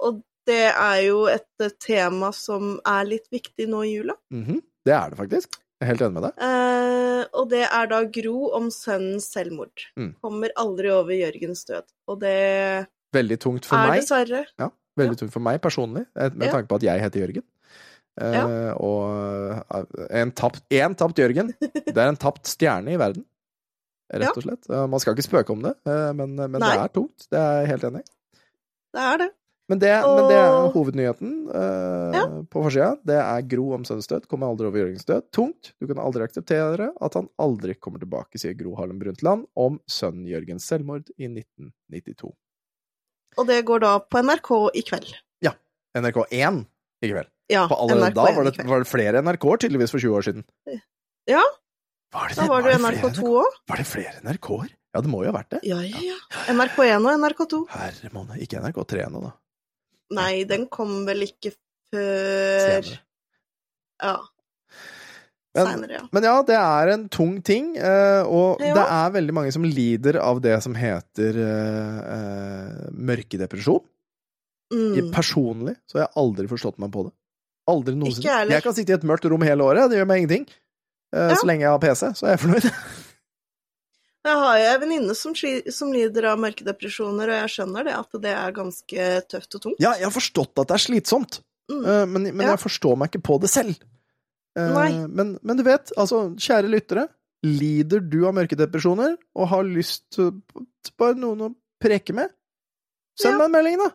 Og 0.00 0.22
det 0.48 0.70
er 0.72 1.00
jo 1.06 1.24
et 1.30 1.66
tema 1.82 2.30
som 2.34 2.76
er 2.88 3.04
litt 3.06 3.28
viktig 3.30 3.66
nå 3.70 3.82
i 3.86 3.92
jula. 3.98 4.16
Mhm, 4.32 4.62
Det 4.86 4.94
er 4.96 5.10
det 5.12 5.18
faktisk. 5.20 5.58
Jeg 5.82 5.88
er 5.88 5.90
helt 5.96 6.02
enig 6.06 6.14
med 6.14 6.24
deg. 6.28 6.42
Eh, 6.46 7.22
og 7.40 7.48
det 7.50 7.62
er 7.66 7.88
da 7.90 7.98
Gro 8.14 8.36
om 8.54 8.68
sønnens 8.70 9.26
selvmord. 9.34 9.82
Mm. 9.98 10.12
Kommer 10.22 10.52
aldri 10.62 10.92
over 10.94 11.10
Jørgens 11.16 11.64
død. 11.66 11.88
Og 12.12 12.20
det 12.22 12.86
Veldig 13.12 13.38
tungt 13.42 13.66
for 13.66 13.76
er 13.80 13.90
meg. 13.90 14.00
dessverre 14.04 14.44
Ja, 14.62 14.68
veldig 14.96 15.18
tungt 15.18 15.32
for 15.34 15.42
meg 15.42 15.58
personlig, 15.64 16.06
eh, 16.16 16.30
med 16.30 16.46
Ja. 16.46 16.52
tanke 16.54 16.68
på 16.70 16.78
at 16.78 16.86
jeg 16.86 17.00
heter 17.02 17.24
Jørgen. 17.26 17.42
Eh, 18.20 18.32
Ja. 18.38 18.74
Og 18.78 19.58
eh, 19.74 20.06
en 20.22 20.30
tapt, 20.32 20.62
en 20.70 20.94
tapt 20.94 21.18
Jørgen, 21.18 21.52
det 21.60 21.96
er 21.98 22.08
en 22.08 22.16
tapt 22.16 22.46
stjerne 22.46 22.94
i 22.94 22.96
verden. 23.00 23.24
Rett 24.12 24.22
Ja. 24.28 24.32
og 24.36 24.42
slett. 24.44 24.68
Man 24.88 25.00
skal 25.00 25.14
ikke 25.16 25.24
spøke 25.26 25.50
om 25.50 25.62
det, 25.62 25.74
eh, 25.88 26.12
men, 26.12 26.36
men 26.36 26.60
det 26.60 26.72
er 26.78 26.88
tungt. 26.94 27.26
Det 27.32 27.38
er 27.40 27.62
jeg 27.62 27.68
helt 27.74 27.84
enig 27.90 28.00
i. 28.04 28.38
Det 28.94 29.00
er 29.02 29.16
det. 29.18 29.30
Men 29.70 29.78
det, 29.78 29.92
men 30.02 30.26
det 30.28 30.36
er 30.36 30.72
hovednyheten 30.74 31.30
uh, 31.54 32.10
Ja. 32.16 32.22
på 32.50 32.62
forsida. 32.64 32.96
Det 33.06 33.16
er 33.16 33.44
Gro 33.48 33.68
om 33.76 33.84
sønnens 33.88 34.10
død. 34.10 34.26
Kommer 34.28 34.50
aldri 34.50 34.66
over 34.68 34.82
Jørgens 34.82 35.06
død. 35.08 35.28
Tungt. 35.32 35.70
Du 35.80 35.86
kan 35.88 36.00
aldri 36.02 36.24
akseptere 36.26 36.90
at 37.00 37.14
han 37.18 37.28
aldri 37.40 37.76
kommer 37.78 38.02
tilbake, 38.02 38.40
sier 38.42 38.56
Gro 38.58 38.74
Harlem 38.76 38.98
Brundtland 39.00 39.46
om 39.56 39.78
sønnen 39.88 40.26
Jørgens 40.28 40.66
selvmord 40.68 41.08
i 41.16 41.30
1992. 41.30 42.32
Og 43.38 43.48
det 43.48 43.62
går 43.68 43.80
da 43.86 43.94
på 44.02 44.20
NRK 44.20 44.50
i 44.76 44.82
kveld. 44.90 45.14
Ja. 45.46 45.54
NRK1 45.96 46.64
i 47.06 47.12
kveld. 47.14 47.30
Ja, 47.52 47.66
For 47.70 47.80
allerede 47.84 48.12
NRK 48.12 48.18
da 48.18 48.28
var 48.36 48.48
det, 48.50 48.66
var 48.68 48.82
det 48.84 48.88
flere 48.90 49.22
NRK-er, 49.24 49.62
tydeligvis, 49.64 49.92
for 49.94 50.02
20 50.02 50.18
år 50.18 50.26
siden. 50.28 50.44
Ja. 51.30 51.42
Var 52.12 52.28
det 52.28 52.36
Da 52.36 52.46
var 52.50 52.64
det 52.64 52.74
jo 52.74 52.80
NRK2 52.82 53.32
òg. 53.40 53.58
Var 53.72 53.80
det 53.80 53.86
flere 53.88 54.20
NRK-er? 54.26 54.72
Ja, 54.92 55.00
det 55.00 55.08
må 55.08 55.22
jo 55.24 55.30
ha 55.32 55.38
vært 55.38 55.54
det. 55.54 55.62
Ja, 55.64 55.78
ja, 55.86 56.00
ja. 56.04 56.18
NRK1 56.52 57.06
og 57.08 57.14
NRK2. 57.22 57.62
Herre 57.72 58.10
måne. 58.12 58.36
Ikke 58.44 58.60
NRK3 58.60 59.06
nå, 59.12 59.22
da. 59.24 59.32
Nei, 60.12 60.44
den 60.48 60.66
kom 60.72 61.02
vel 61.08 61.24
ikke 61.26 61.54
før 61.92 62.82
Senere. 62.84 62.98
Ja. 64.02 64.16
Men- 65.54 65.66
Senere, 65.68 65.92
ja. 65.98 66.02
Men 66.16 66.24
ja, 66.24 66.34
det 66.48 66.56
er 66.56 66.88
en 66.94 67.08
tung 67.12 67.34
ting, 67.44 67.74
eh, 67.76 68.22
og 68.24 68.60
Ja. 68.64 68.72
det 68.74 68.84
er 68.88 69.10
veldig 69.18 69.34
mange 69.36 69.52
som 69.52 69.62
lider 69.68 70.16
av 70.20 70.40
det 70.40 70.54
som 70.64 70.74
heter 70.74 71.36
eh, 71.36 72.90
mørkedepresjon. 72.92 73.82
Mm. 74.72 75.10
Personlig 75.12 75.76
så 75.86 75.98
har 75.98 76.06
jeg 76.06 76.16
aldri 76.16 76.48
forstått 76.48 76.78
meg 76.80 76.90
på 76.94 77.04
det. 77.04 77.12
Aldri 77.68 77.94
noensinne. 77.94 78.48
Jeg 78.50 78.62
kan 78.64 78.74
sitte 78.74 78.90
i 78.90 78.96
et 78.96 79.04
mørkt 79.06 79.28
rom 79.28 79.42
hele 79.44 79.62
året, 79.62 79.90
det 79.90 79.98
gjør 80.00 80.08
meg 80.08 80.22
ingenting. 80.24 80.46
Uh, 81.14 81.28
Ja. 81.28 81.34
Så 81.36 81.44
lenge 81.44 81.60
jeg 81.60 81.68
har 81.70 81.78
PC, 81.78 82.08
så 82.16 82.26
er 82.26 82.30
jeg 82.36 82.40
fornøyd. 82.40 82.72
Jeg 84.24 84.38
har 84.38 84.58
jo 84.60 84.66
en 84.70 84.80
venninne 84.84 85.14
som, 85.18 85.32
som 85.34 85.92
lider 85.92 86.28
av 86.30 86.38
mørkedepresjoner, 86.38 87.30
og 87.32 87.40
jeg 87.40 87.52
skjønner 87.56 87.88
det, 87.88 87.94
at 87.98 88.20
det 88.22 88.34
er 88.38 88.52
ganske 88.54 89.06
tøft 89.32 89.56
og 89.58 89.62
tungt. 89.64 89.80
Ja, 89.82 89.94
jeg 89.98 90.06
har 90.06 90.14
forstått 90.14 90.52
at 90.62 90.68
det 90.70 90.76
er 90.78 90.84
slitsomt, 90.88 91.40
Mm. 91.70 91.84
eh, 91.86 92.04
men, 92.10 92.22
men 92.36 92.40
Ja. 92.46 92.50
jeg 92.56 92.60
forstår 92.64 92.96
meg 92.98 93.10
ikke 93.10 93.22
på 93.22 93.40
det 93.40 93.48
selv. 93.50 93.76
Eh. 94.58 95.06
Men, 95.08 95.38
men 95.42 95.56
du 95.56 95.62
vet, 95.64 95.92
altså, 95.96 96.34
kjære 96.36 96.68
lyttere, 96.70 97.04
lider 97.46 98.00
du 98.02 98.26
av 98.28 98.34
mørkedepresjoner 98.34 99.14
og 99.34 99.48
har 99.48 99.62
lyst 99.64 100.18
bare 100.98 101.14
noen 101.18 101.40
å 101.46 101.54
preke 101.82 102.12
med, 102.14 102.30
send 103.18 103.32
Ja. 103.34 103.38
meg 103.38 103.46
en 103.46 103.56
melding, 103.56 103.78
da. 103.78 103.90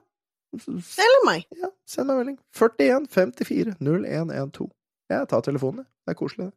Eller 1.03 1.25
meg. 1.27 1.45
Ja, 1.59 1.69
send 1.85 2.07
meg 2.07 2.15
en 2.15 2.19
melding. 2.25 2.39
41 2.55 3.07
54 3.11 3.75
0112. 3.79 4.71
Jeg 5.11 5.27
tar 5.31 5.41
telefonen. 5.45 5.85
Det 6.07 6.15
er 6.15 6.19
koselig, 6.19 6.49
det. 6.49 6.53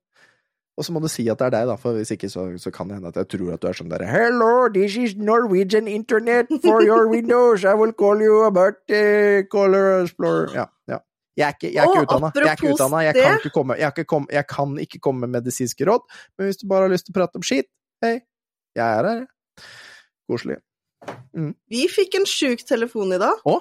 Og 0.79 0.85
så 0.87 0.93
må 0.95 1.01
du 1.03 1.09
si 1.13 1.27
at 1.29 1.37
det 1.41 1.47
er 1.51 1.53
deg, 1.59 1.67
da, 1.69 1.75
for 1.77 1.93
hvis 1.99 2.13
ikke 2.15 2.29
så, 2.33 2.47
så 2.63 2.71
kan 2.73 2.89
det 2.89 2.97
hende 2.97 3.11
at 3.11 3.17
jeg 3.21 3.29
tror 3.35 3.53
at 3.57 3.61
du 3.61 3.67
er 3.69 3.77
sånn 3.77 3.91
derre 3.91 4.07
Hello, 4.09 4.69
this 4.73 4.95
is 4.97 5.17
Norwegian 5.19 5.89
internet 5.91 6.49
for 6.63 6.81
your 6.87 7.09
windows. 7.11 7.65
I 7.69 7.75
will 7.77 7.93
call 7.93 8.23
you 8.25 8.45
about 8.47 8.79
uh, 8.89 9.43
Color 9.53 10.05
Explorer. 10.07 10.55
Ja, 10.57 10.65
ja. 10.89 11.01
Jeg 11.41 11.47
er 11.47 11.55
ikke, 11.59 11.69
jeg 11.73 11.81
er 11.83 11.91
ikke 11.93 12.07
utdanna. 12.07 12.31
Jeg 12.37 12.49
er 12.49 12.57
ikke 12.59 12.73
utdanna. 12.75 13.03
Jeg, 13.07 13.15
kan 13.19 13.37
ikke 13.41 13.53
komme- 13.55 13.77
jeg, 13.81 14.07
kom- 14.09 14.31
jeg 14.33 14.47
kan 14.51 14.79
ikke 14.83 14.99
komme 15.05 15.21
med 15.27 15.35
medisinske 15.41 15.87
råd, 15.89 16.03
men 16.39 16.49
hvis 16.51 16.59
du 16.63 16.67
bare 16.69 16.87
har 16.89 16.93
lyst 16.95 17.07
til 17.09 17.15
å 17.15 17.19
prate 17.21 17.39
om 17.41 17.45
skit, 17.47 17.69
hei, 18.05 18.15
jeg 18.77 18.87
er 18.87 19.09
her, 19.11 19.23
jeg. 19.23 19.69
Koselig. 20.31 20.59
Vi 21.71 21.85
fikk 21.89 22.19
en 22.19 22.27
sjuk 22.29 22.65
telefon 22.69 23.15
i 23.17 23.21
dag. 23.23 23.41
Å? 23.49 23.57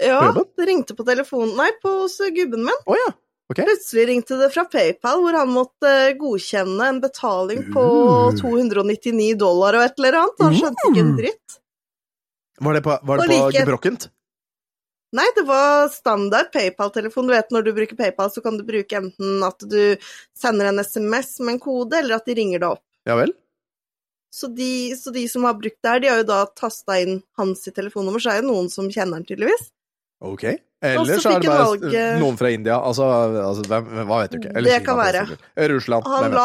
Ja, 0.00 0.20
det 0.32 0.66
ringte 0.68 0.94
på 0.96 1.04
telefonen 1.04 1.56
Nei, 1.58 1.70
på 1.82 1.90
hos 2.04 2.14
gubben 2.36 2.62
min. 2.64 2.78
Å 2.88 2.94
ja. 2.96 3.08
Ok. 3.50 3.58
Plutselig 3.66 4.04
ringte 4.06 4.36
det 4.38 4.50
fra 4.54 4.62
PayPal, 4.70 5.18
hvor 5.24 5.34
han 5.34 5.50
måtte 5.50 5.90
godkjenne 6.20 6.86
en 6.86 7.00
betaling 7.02 7.64
på 7.74 7.82
Uh. 7.82 8.36
299 8.38 9.34
dollar 9.40 9.74
og 9.80 9.82
et 9.88 9.98
eller 9.98 10.20
annet. 10.20 10.44
Han 10.44 10.54
skjønte 10.54 10.86
ikke 10.90 11.02
en 11.02 11.12
Uh. 11.16 11.18
dritt. 11.18 11.56
Var 12.60 12.74
det 12.78 12.82
på, 12.86 12.94
var 13.08 13.18
det 13.18 13.26
på 13.26 13.34
like- 13.34 13.58
gebrokkent? 13.64 14.08
Nei, 15.12 15.26
det 15.34 15.42
var 15.48 15.88
standard 15.90 16.52
PayPal-telefon. 16.54 17.26
Du 17.26 17.32
vet 17.34 17.50
når 17.50 17.64
du 17.66 17.72
bruker 17.74 17.96
PayPal, 17.98 18.30
så 18.30 18.40
kan 18.44 18.56
du 18.56 18.62
bruke 18.62 18.94
enten 18.94 19.42
at 19.42 19.58
du 19.58 19.96
sender 20.38 20.68
en 20.70 20.78
SMS 20.78 21.40
med 21.40 21.54
en 21.56 21.58
kode, 21.64 21.98
eller 21.98 22.20
at 22.20 22.26
de 22.30 22.34
ringer 22.38 22.60
deg 22.62 22.76
opp. 22.76 22.84
Ja 23.08 23.16
vel? 23.18 23.32
Så 24.30 24.46
de, 24.54 24.94
så 24.94 25.10
de 25.10 25.24
som 25.26 25.42
har 25.48 25.54
brukt 25.58 25.80
det 25.82 25.90
her, 25.90 25.98
de 26.04 26.06
har 26.12 26.20
jo 26.22 26.28
da 26.30 26.44
tasta 26.54 27.00
inn 27.02 27.16
hans 27.40 27.64
telefonnummer, 27.66 28.22
så 28.22 28.30
er 28.36 28.42
det 28.44 28.50
noen 28.52 28.70
som 28.70 28.86
kjenner 28.86 29.18
han 29.18 29.26
tydeligvis. 29.26 29.72
Ok. 30.22 30.44
Eller 30.80 31.18
så 31.20 31.34
er 31.36 31.42
det 31.44 31.48
bare 31.50 31.64
valg- 31.68 32.20
noen 32.22 32.36
fra 32.40 32.50
India. 32.54 32.78
Altså, 32.80 33.04
altså 33.44 33.64
hvem, 33.68 33.88
hva 34.08 34.20
vet 34.22 34.32
du 34.32 34.38
ikke? 34.38 34.52
Eller 34.56 34.70
Det 34.70 34.76
Kina, 34.78 34.86
kan 34.86 34.96
være. 35.00 35.24
Russland. 35.74 36.06
Han 36.08 36.36
la, 36.38 36.44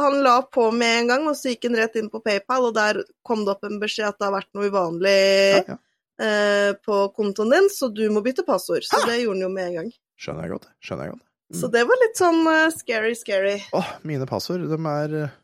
han 0.00 0.16
la 0.24 0.36
på 0.42 0.64
med 0.74 0.94
en 1.02 1.10
gang, 1.12 1.28
og 1.30 1.36
så 1.38 1.52
gikk 1.52 1.68
han 1.68 1.76
rett 1.78 1.98
inn 2.00 2.08
på 2.10 2.18
PayPal, 2.24 2.66
og 2.70 2.74
der 2.74 2.98
kom 3.26 3.44
det 3.46 3.54
opp 3.54 3.68
en 3.68 3.78
beskjed 3.82 4.08
at 4.08 4.18
det 4.18 4.26
har 4.26 4.34
vært 4.34 4.50
noe 4.58 4.70
uvanlig 4.72 5.14
Ja, 5.14 5.62
ja. 5.70 5.78
eh, 6.26 6.72
på 6.82 6.98
kontoen 7.14 7.54
din, 7.54 7.70
så 7.70 7.88
du 7.94 8.02
må 8.10 8.24
bytte 8.26 8.42
passord. 8.48 8.82
Så 8.88 8.98
Hæ? 9.04 9.06
det 9.12 9.20
gjorde 9.22 9.38
han 9.38 9.46
jo 9.46 9.52
med 9.54 9.70
en 9.70 9.78
gang. 9.82 9.92
Skjønner 10.18 10.48
jeg 10.48 10.56
godt. 10.56 10.68
Skjønner 10.82 11.04
jeg 11.06 11.14
godt. 11.14 11.22
Mm. 11.46 11.58
Så 11.60 11.68
det 11.70 11.82
var 11.86 12.02
litt 12.02 12.18
sånn 12.18 12.40
uh, 12.50 12.70
scary, 12.74 13.14
scary. 13.14 13.56
Åh, 13.78 13.90
mine 14.02 14.26
passord, 14.26 14.64
de 14.66 14.78
er 14.96 15.14
uh, 15.28 15.34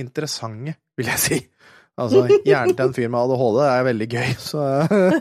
interessante, 0.00 0.72
vil 0.96 1.10
jeg 1.12 1.20
si. 1.20 1.38
Altså, 2.00 2.26
hjernen 2.44 2.76
til 2.76 2.90
en 2.90 2.94
fyr 2.96 3.08
med 3.12 3.20
ADHD 3.24 3.58
er 3.64 3.84
veldig 3.86 4.08
gøy, 4.12 4.32
så 4.40 4.64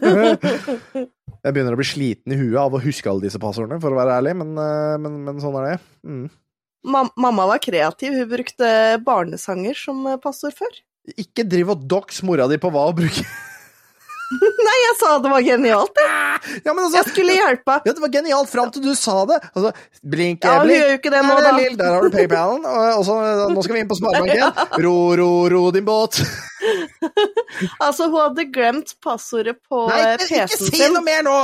Jeg 1.46 1.54
begynner 1.54 1.76
å 1.76 1.78
bli 1.78 1.86
sliten 1.86 2.34
i 2.34 2.40
huet 2.40 2.58
av 2.58 2.74
å 2.74 2.82
huske 2.82 3.10
alle 3.12 3.28
disse 3.28 3.40
passordene, 3.42 3.78
for 3.84 3.94
å 3.94 4.00
være 4.00 4.18
ærlig, 4.18 4.34
men, 4.40 4.56
eh, 4.58 4.96
men, 5.02 5.20
men 5.28 5.42
sånn 5.44 5.58
er 5.62 5.68
det. 5.68 5.76
Mm. 6.10 6.26
Mamma 6.86 7.50
var 7.52 7.62
kreativ, 7.62 8.16
hun 8.18 8.32
brukte 8.32 8.70
barnesanger 9.06 9.78
som 9.78 10.02
eh, 10.10 10.18
passord 10.22 10.56
før. 10.58 10.80
Ikke 11.22 11.46
driv 11.46 11.76
og 11.76 11.86
dox 11.86 12.24
mora 12.26 12.48
di 12.50 12.58
på 12.62 12.72
hva 12.74 12.88
å 12.90 12.96
bruke 12.98 13.22
Nei, 14.68 14.76
jeg 14.82 14.96
sa 15.00 15.12
det 15.22 15.32
var 15.32 15.44
genialt, 15.46 16.00
jeg. 16.02 16.62
Ja, 16.66 16.74
men 16.74 16.82
altså 16.86 16.98
Jeg 17.02 17.12
skulle 17.12 17.36
hjelpe. 17.38 17.76
Ja, 17.86 17.94
det 17.94 18.04
var 18.04 18.12
genialt 18.14 18.50
fram 18.52 18.72
til 18.74 18.86
du 18.86 18.94
sa 18.98 19.20
det! 19.30 19.38
Altså, 19.54 19.72
blink, 20.02 20.46
Ja, 20.46 20.56
blink. 20.64 20.80
gjør 20.82 20.96
ikke 21.00 21.12
det 21.14 21.22
nå, 21.28 21.36
da. 21.46 21.52
Lille, 21.60 21.78
der 21.80 21.94
har 21.94 22.06
du 22.08 22.16
PayPalen, 22.16 22.66
og, 22.66 23.04
så, 23.06 23.20
nå 23.54 23.66
skal 23.66 23.78
vi 23.78 23.84
inn 23.86 23.92
på 23.92 24.00
Sparebanken. 24.00 24.64
Ro, 24.86 24.96
ro, 25.20 25.30
ro 25.54 25.64
din 25.76 25.86
båt. 25.88 26.22
Altså, 27.80 28.08
hun 28.10 28.18
hadde 28.20 28.48
glemt 28.52 28.96
passordet 29.04 29.60
på 29.70 29.86
Nei, 29.88 30.00
eh, 30.02 30.24
ikke, 30.26 30.48
ikke 30.50 30.58
si 30.66 30.88
noe 30.92 31.04
mer 31.06 31.22
nå! 31.24 31.36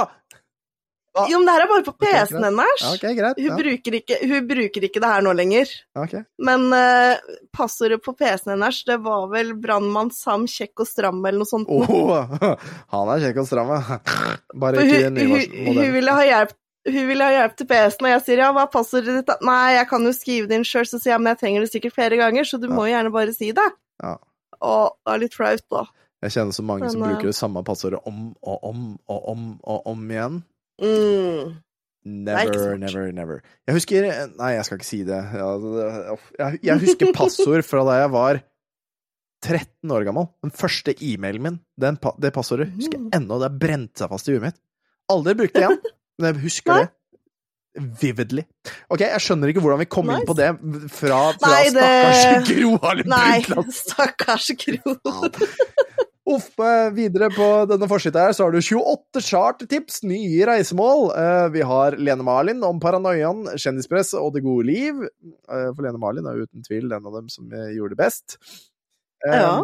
Jo, 1.11 1.39
men 1.41 1.43
det 1.47 1.53
her 1.57 1.61
er 1.65 1.67
bare 1.67 1.83
på 1.83 1.91
PC-en 1.99 2.45
hennes. 2.45 2.83
Okay, 2.87 3.11
ok, 3.11 3.17
greit. 3.17 3.39
Hun, 3.41 3.47
Ja, 3.49 3.55
bruker 3.59 3.95
ikke, 3.97 4.17
hun 4.31 4.45
bruker 4.47 4.85
ikke 4.87 5.01
det 5.03 5.09
her 5.11 5.25
nå 5.25 5.33
lenger. 5.35 5.73
Okay. 5.99 6.21
Men 6.39 6.69
uh, 6.71 7.33
passordet 7.51 7.99
på 8.05 8.13
PC-en 8.15 8.53
hennes, 8.53 8.79
det 8.87 8.97
var 9.03 9.25
vel 9.33 9.51
brannmann 9.59 10.13
Sam 10.15 10.45
kjekk 10.47 10.85
og 10.85 10.87
stram 10.87 11.19
eller 11.19 11.41
noe 11.41 11.49
sånt. 11.49 11.67
Oh, 11.67 12.23
han 12.95 13.11
er 13.11 13.25
kjekk 13.25 13.41
og 13.43 13.49
stram, 13.49 13.73
ja. 13.75 13.99
Bare 14.63 14.85
ikke 14.87 15.03
hun, 15.09 15.19
hun, 15.19 15.75
hun, 15.75 15.85
ville 15.97 16.15
ha 16.15 16.25
hjelp, 16.29 16.55
hun 16.87 17.07
ville 17.11 17.27
ha 17.27 17.35
hjelp 17.41 17.59
til 17.59 17.67
PC-en, 17.73 18.07
og 18.07 18.13
jeg 18.15 18.23
sier 18.29 18.43
ja, 18.45 18.51
hva 18.55 18.63
er 18.69 18.71
passordet 18.77 19.17
ditt? 19.19 19.27
da?» 19.27 19.35
Nei, 19.51 19.73
jeg 19.81 19.89
kan 19.91 20.07
jo 20.07 20.13
skrive 20.15 20.47
det 20.47 20.61
inn 20.61 20.67
sjøl, 20.67 20.87
så 20.87 20.99
sier 21.01 21.17
jeg 21.17 21.23
men 21.25 21.33
jeg 21.33 21.41
trenger 21.43 21.65
det 21.67 21.73
sikkert 21.75 21.97
flere 21.99 22.21
ganger, 22.21 22.47
så 22.47 22.61
du 22.61 22.69
Ja. 22.69 22.75
må 22.77 22.87
jo 22.87 22.93
gjerne 22.95 23.11
bare 23.17 23.35
si 23.35 23.51
det. 23.51 23.67
Ja. 23.99 24.15
Og 24.61 24.95
det 24.95 25.11
er 25.17 25.21
litt 25.25 25.35
flaut, 25.35 25.67
da. 25.73 25.83
Jeg 26.21 26.35
kjenner 26.37 26.53
så 26.55 26.63
mange 26.63 26.87
som 26.87 27.01
Men, 27.01 27.09
som 27.09 27.17
bruker 27.17 27.31
det 27.33 27.35
samme 27.35 27.63
passordet 27.65 27.99
om 28.05 28.31
og 28.45 28.63
om 28.71 28.81
og 29.09 29.29
om 29.33 29.45
og 29.65 29.87
om 29.89 30.03
igjen. 30.13 30.43
Mm. 30.81 31.51
er 31.53 32.45
Never, 32.45 32.77
never, 32.81 33.11
never. 33.13 33.41
Jeg 33.67 33.75
husker 33.77 34.07
Nei, 34.37 34.53
jeg 34.55 34.65
skal 34.65 34.79
ikke 34.79 34.87
si 34.89 35.03
det. 35.05 35.19
Jeg, 35.37 36.59
jeg 36.65 36.79
husker 36.81 37.11
passord 37.13 37.61
fra 37.67 37.83
da 37.85 37.99
jeg 38.01 38.11
var 38.15 38.39
13 39.45 39.91
år 39.93 40.03
gammel. 40.05 40.27
Den 40.45 40.51
første 40.53 40.93
e-mailen 41.01 41.41
min, 41.45 41.59
den, 41.81 41.97
det 42.21 42.33
passordet, 42.33 42.71
husker 42.77 42.97
Mm. 42.97 43.09
jeg 43.11 43.21
ennå. 43.21 43.37
Det 43.41 43.47
har 43.51 43.59
brent 43.61 43.97
seg 44.01 44.09
fast 44.09 44.27
i 44.29 44.33
huet 44.35 44.41
mitt. 44.49 44.57
Aldri 45.11 45.33
brukt 45.37 45.53
det 45.53 45.63
igjen, 45.65 45.79
men 46.21 46.33
jeg 46.33 46.43
husker 46.43 46.73
det. 46.81 46.89
Vividly. 48.01 48.43
Ok, 48.91 48.99
jeg 49.05 49.21
skjønner 49.23 49.47
ikke 49.53 49.61
hvordan 49.63 49.79
vi 49.79 49.85
kom 49.87 50.09
inn 50.11 50.25
på 50.27 50.33
det 50.35 50.49
fra, 50.91 51.19
fra 51.39 51.47
Nei, 51.47 51.69
det- 51.71 51.85
stakkars 51.85 52.49
Gro 52.49 52.71
Harlem 52.83 53.07
Nei, 53.07 53.41
stakkars 53.71 54.49
Gro. 54.59 54.95
Uff, 56.31 56.47
videre 56.95 57.27
på 57.33 57.47
denne 57.69 57.87
forsida 57.91 58.27
her 58.27 58.35
så 58.37 58.45
har 58.47 58.53
du 58.55 58.59
28 58.61 59.21
chartertips, 59.25 60.01
nye 60.07 60.45
reisemål. 60.47 61.09
Eh, 61.17 61.47
Vi 61.57 61.61
har 61.67 61.97
Lene 61.99 62.23
Marlin 62.23 62.63
om 62.63 62.79
paranoiaen, 62.83 63.45
kjendispress 63.59 64.13
og 64.19 64.33
det 64.35 64.43
gode 64.45 64.65
liv. 64.69 65.03
Eh, 65.03 65.67
For 65.75 65.83
Lene 65.85 65.99
Marlin 66.01 66.27
er 66.31 66.43
uten 66.45 66.63
tvil 66.67 66.87
en 66.91 67.05
av 67.11 67.19
dem 67.19 67.29
som 67.29 67.51
eh, 67.51 67.73
gjorde 67.77 67.95
det 67.97 68.01
best. 68.03 68.37
Ja. 69.25 69.63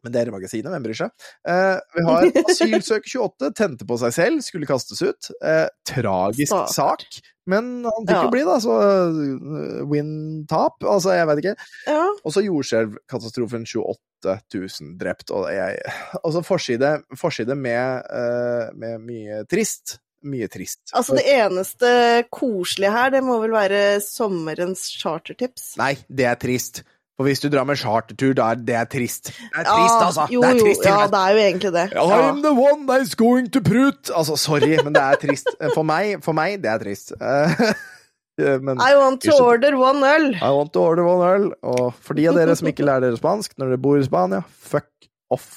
Men 0.00 0.14
det 0.14 0.20
er 0.22 0.30
i 0.30 0.32
magasinet, 0.32 0.70
hvem 0.72 0.84
bryr 0.86 0.96
seg? 0.96 1.10
Eh, 1.44 1.76
vi 1.96 2.04
har 2.06 2.28
asylsøker 2.54 3.10
28, 3.20 3.50
tente 3.58 3.84
på 3.88 3.98
seg 4.00 4.14
selv, 4.16 4.40
skulle 4.46 4.68
kastes 4.68 5.02
ut. 5.04 5.28
Eh, 5.44 5.66
tragisk 5.90 6.54
Stakkars. 6.54 6.78
sak, 6.78 7.20
men 7.50 7.70
han 7.88 8.06
fikk 8.06 8.14
Ja. 8.16 8.22
jo 8.26 8.30
bli, 8.32 8.42
da, 8.46 8.56
så 8.62 8.76
eh, 8.84 9.80
win-tap. 9.90 10.82
Altså, 10.86 11.14
jeg 11.16 11.26
vet 11.30 11.42
ikke. 11.44 11.54
Ja. 11.90 12.04
Og 12.24 12.34
så 12.34 12.44
jordskjelvkatastrofen 12.46 13.66
28 13.68 14.36
000 14.54 14.94
drept. 15.00 15.30
Og 15.34 15.48
jeg 15.52 15.80
Altså, 16.20 16.42
forside, 16.46 16.94
forside 17.18 17.56
med, 17.56 18.06
eh, 18.10 18.70
med 18.74 19.00
mye 19.06 19.42
trist. 19.50 19.98
Mye 20.22 20.48
trist. 20.52 20.82
Altså, 20.92 21.14
det 21.16 21.24
eneste 21.32 21.90
koselige 22.30 22.90
her, 22.92 23.10
det 23.14 23.22
må 23.24 23.38
vel 23.40 23.54
være 23.56 24.00
sommerens 24.04 24.82
chartertips. 25.00 25.74
Nei, 25.80 25.94
det 26.12 26.26
er 26.28 26.36
trist. 26.36 26.82
For 27.20 27.28
hvis 27.28 27.42
du 27.42 27.50
drar 27.52 27.66
med 27.68 27.76
chartertur, 27.76 28.30
da 28.32 28.46
er 28.54 28.60
det 28.64 28.76
er 28.80 28.86
trist. 28.88 29.26
Det 29.28 29.48
er 29.52 29.66
Ja, 29.66 29.72
trist, 29.76 30.04
altså! 30.06 30.22
Jo, 30.32 30.40
det 30.40 30.50
er 30.54 30.60
trist, 30.62 30.86
jo, 30.86 30.92
ja, 30.94 31.08
det 31.12 31.18
er 31.20 31.34
jo 31.34 31.40
egentlig 31.42 31.72
det. 31.74 31.82
I'm 32.00 32.38
the 32.40 32.52
one 32.56 32.86
that's 32.88 33.12
going 33.12 33.50
to 33.52 33.60
prut! 33.60 34.08
Altså, 34.08 34.38
sorry, 34.40 34.78
men 34.80 34.94
det 34.96 35.02
er 35.02 35.18
trist. 35.20 35.50
For 35.74 35.84
meg, 35.84 36.22
for 36.24 36.32
meg 36.38 36.62
det 36.62 36.70
er 36.72 36.80
trist. 36.80 37.12
Eh, 37.20 37.60
men 38.64 38.80
I 38.80 38.96
want 38.96 39.20
to 39.26 39.34
order 39.36 39.76
one 39.76 40.00
øl. 40.14 40.30
I 40.38 40.48
want 40.56 40.72
to 40.72 40.80
order 40.80 41.04
one 41.10 41.28
øl. 41.34 41.44
Og 41.60 41.92
for 42.00 42.16
de 42.16 42.24
av 42.30 42.40
dere 42.40 42.54
som 42.56 42.72
ikke 42.72 42.88
lærer 42.88 43.04
dere 43.04 43.20
spansk 43.20 43.52
når 43.60 43.74
dere 43.74 43.82
bor 43.84 44.00
i 44.00 44.08
Spania, 44.08 44.40
fuck 44.48 44.88
off. 45.28 45.52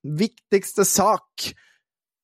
Viktigste 0.00 0.88
sak 0.88 1.50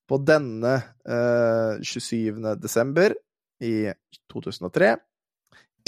på 0.08 0.22
denne 0.24 0.78
uh, 1.04 1.76
27. 1.84 2.40
desember 2.56 3.12
i 3.60 3.92
2003 4.32 4.96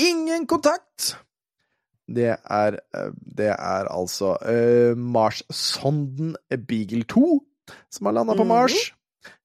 Ingen 0.05 0.45
kontakt! 0.45 1.15
Det 2.11 2.33
er, 2.35 2.79
eh, 2.97 3.11
det 3.39 3.53
er 3.55 3.91
altså 3.91 4.35
uh, 4.43 4.99
Mars-sonden 4.99 6.35
Beagle 6.67 7.05
2 7.07 7.39
som 7.93 8.09
har 8.09 8.17
landa 8.17 8.35
på 8.35 8.43
Mhm. 8.45 8.51
Mars, 8.51 8.77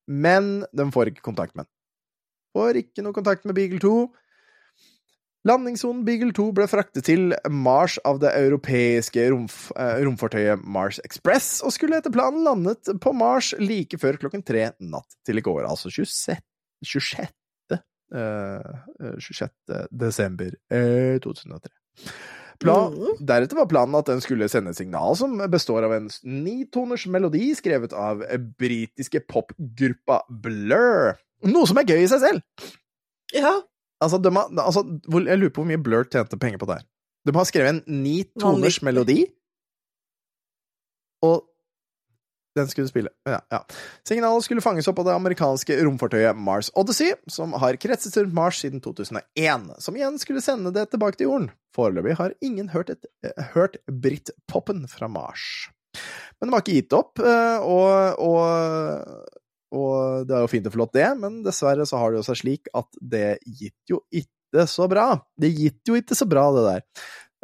men 0.08 0.66
den 0.74 0.92
får 0.92 1.12
ikke 1.12 1.22
kontakt 1.26 1.56
med 1.56 1.66
den. 1.68 1.72
Får 2.56 2.80
ikke 2.82 3.04
noe 3.06 3.14
kontakt 3.14 3.46
med 3.46 3.54
Beagle 3.58 3.80
2. 3.84 3.96
Landingssonen 5.46 6.02
Beagle 6.08 6.34
2 6.34 6.48
ble 6.58 6.66
fraktet 6.66 7.06
til 7.06 7.36
Mars 7.54 8.00
av 8.02 8.18
det 8.24 8.32
europeiske 8.34 9.28
romf 9.30 9.68
eh, 9.78 10.00
romfartøyet 10.08 10.64
Mars 10.66 10.98
Express, 11.06 11.60
og 11.62 11.74
skulle 11.76 12.00
etter 12.00 12.14
planen 12.14 12.42
landet 12.48 12.90
på 13.02 13.14
Mars 13.14 13.52
like 13.62 14.00
før 14.02 14.18
klokken 14.18 14.42
tre 14.42 14.72
natt 14.82 15.20
til 15.28 15.38
i 15.38 15.46
går, 15.46 15.68
altså 15.70 15.92
26. 15.94 16.40
26. 16.82 17.30
Uh, 18.16 19.18
26. 19.22 19.52
desember 19.92 20.54
uh, 20.74 21.22
2003. 21.22 21.72
Plan, 22.60 22.94
Mhm. 22.94 23.26
Deretter 23.26 23.56
var 23.58 23.68
planen 23.68 23.96
at 24.00 24.06
den 24.06 24.22
skulle 24.22 24.48
sende 24.50 24.74
signal 24.74 25.16
som 25.16 25.38
består 25.52 25.84
av 25.84 25.94
en 25.94 26.10
nitoners 26.24 27.06
melodi 27.08 27.54
skrevet 27.56 27.94
av 27.94 28.24
britiske 28.58 29.22
popgruppa 29.28 30.22
Blur. 30.30 31.16
Noe 31.44 31.68
som 31.68 31.78
er 31.78 31.84
gøy 31.90 32.04
i 32.04 32.08
seg 32.12 32.20
selv. 32.22 32.42
Ja, 33.34 33.62
Altså, 34.04 34.18
de 34.22 34.30
altså, 34.30 34.82
jeg 35.08 35.40
lurer 35.40 35.50
på 35.56 35.64
hvor 35.64 35.70
mye 35.70 35.82
Blur 35.82 36.04
tjente 36.04 36.38
penger 36.38 36.60
på 36.60 36.68
det 36.68 36.76
her. 36.76 36.86
De 37.26 37.32
har 37.34 37.46
skrevet 37.48 37.70
en 37.70 37.84
ni 38.04 38.24
toners 38.38 38.82
melodi, 38.84 39.26
og 41.24 41.46
den 42.56 42.70
skulle 42.72 42.90
spille. 42.90 43.12
Ja, 43.28 43.40
ja. 43.52 43.62
Signalet 44.08 44.46
skulle 44.48 44.64
fanges 44.64 44.88
opp 44.92 45.00
av 45.04 45.10
det 45.10 45.16
amerikanske 45.18 45.78
romfartøyet 45.84 46.40
Mars 46.40 46.72
Odyssey, 46.80 47.14
som 47.32 47.56
har 47.60 47.78
kretset 47.82 48.18
rundt 48.22 48.36
Mars 48.36 48.62
siden 48.64 48.84
2001, 48.84 49.70
som 49.84 49.98
igjen 50.00 50.20
skulle 50.22 50.44
sende 50.44 50.74
det 50.76 50.88
tilbake 50.94 51.20
til 51.20 51.30
jorden. 51.30 51.50
Foreløpig 51.76 52.18
har 52.20 52.36
ingen 52.46 52.72
hørt, 52.72 52.94
et, 52.94 53.08
eh, 53.26 53.52
hørt 53.56 53.78
Britpopen 53.92 54.86
fra 54.92 55.12
Mars. 55.12 55.70
Men 56.40 56.50
de 56.50 56.56
har 56.56 56.64
ikke 56.64 56.80
gitt 56.80 56.96
opp, 56.96 57.20
eh, 57.20 57.60
og, 57.60 58.20
og 58.20 59.32
og 59.76 60.24
det 60.28 60.36
er 60.38 60.46
jo 60.46 60.52
fint 60.52 60.68
og 60.70 60.76
flott, 60.76 60.94
det, 60.96 61.08
men 61.20 61.42
dessverre 61.44 61.86
så 61.90 62.00
har 62.00 62.14
det 62.14 62.22
jo 62.22 62.28
seg 62.30 62.40
slik 62.40 62.70
at 62.78 62.88
det 63.02 63.28
gitt 63.44 63.92
jo 63.92 64.02
ikke 64.14 64.68
så 64.72 64.88
bra. 64.88 65.10
Det 65.36 65.52
gitt 65.52 65.90
jo 65.90 65.98
ikke 66.00 66.16
så 66.16 66.28
bra, 66.30 66.46
det 66.56 66.66
der. 66.70 66.86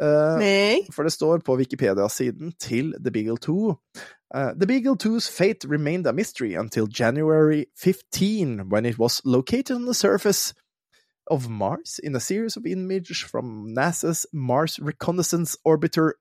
Eh, 0.02 0.38
nei. 0.38 0.86
for 0.90 1.06
det 1.06 1.12
står 1.14 1.44
på 1.46 1.54
Wikipedia-siden 1.60 2.56
til 2.58 2.94
The 2.98 3.12
Beagle 3.14 3.38
2 3.38 3.70
uh, 4.34 4.52
The 4.58 4.66
Beagle 4.66 4.96
2's 4.96 5.28
fate 5.30 5.64
remained 5.68 6.06
a 6.06 6.12
mystery 6.12 6.54
until 6.54 6.88
January 6.88 7.66
15, 7.76 8.68
when 8.68 8.84
it 8.84 8.98
was 8.98 9.20
located 9.24 9.76
on 9.76 9.86
the 9.86 9.94
surface 9.94 10.54
of 11.30 11.48
Mars 11.48 12.00
in 12.02 12.16
a 12.16 12.20
series 12.20 12.56
of 12.56 12.66
images 12.66 13.18
from 13.18 13.74
NASA's 13.74 14.26
Mars 14.32 14.80
Reconnaissance 14.80 15.56
Orbiter 15.64 16.12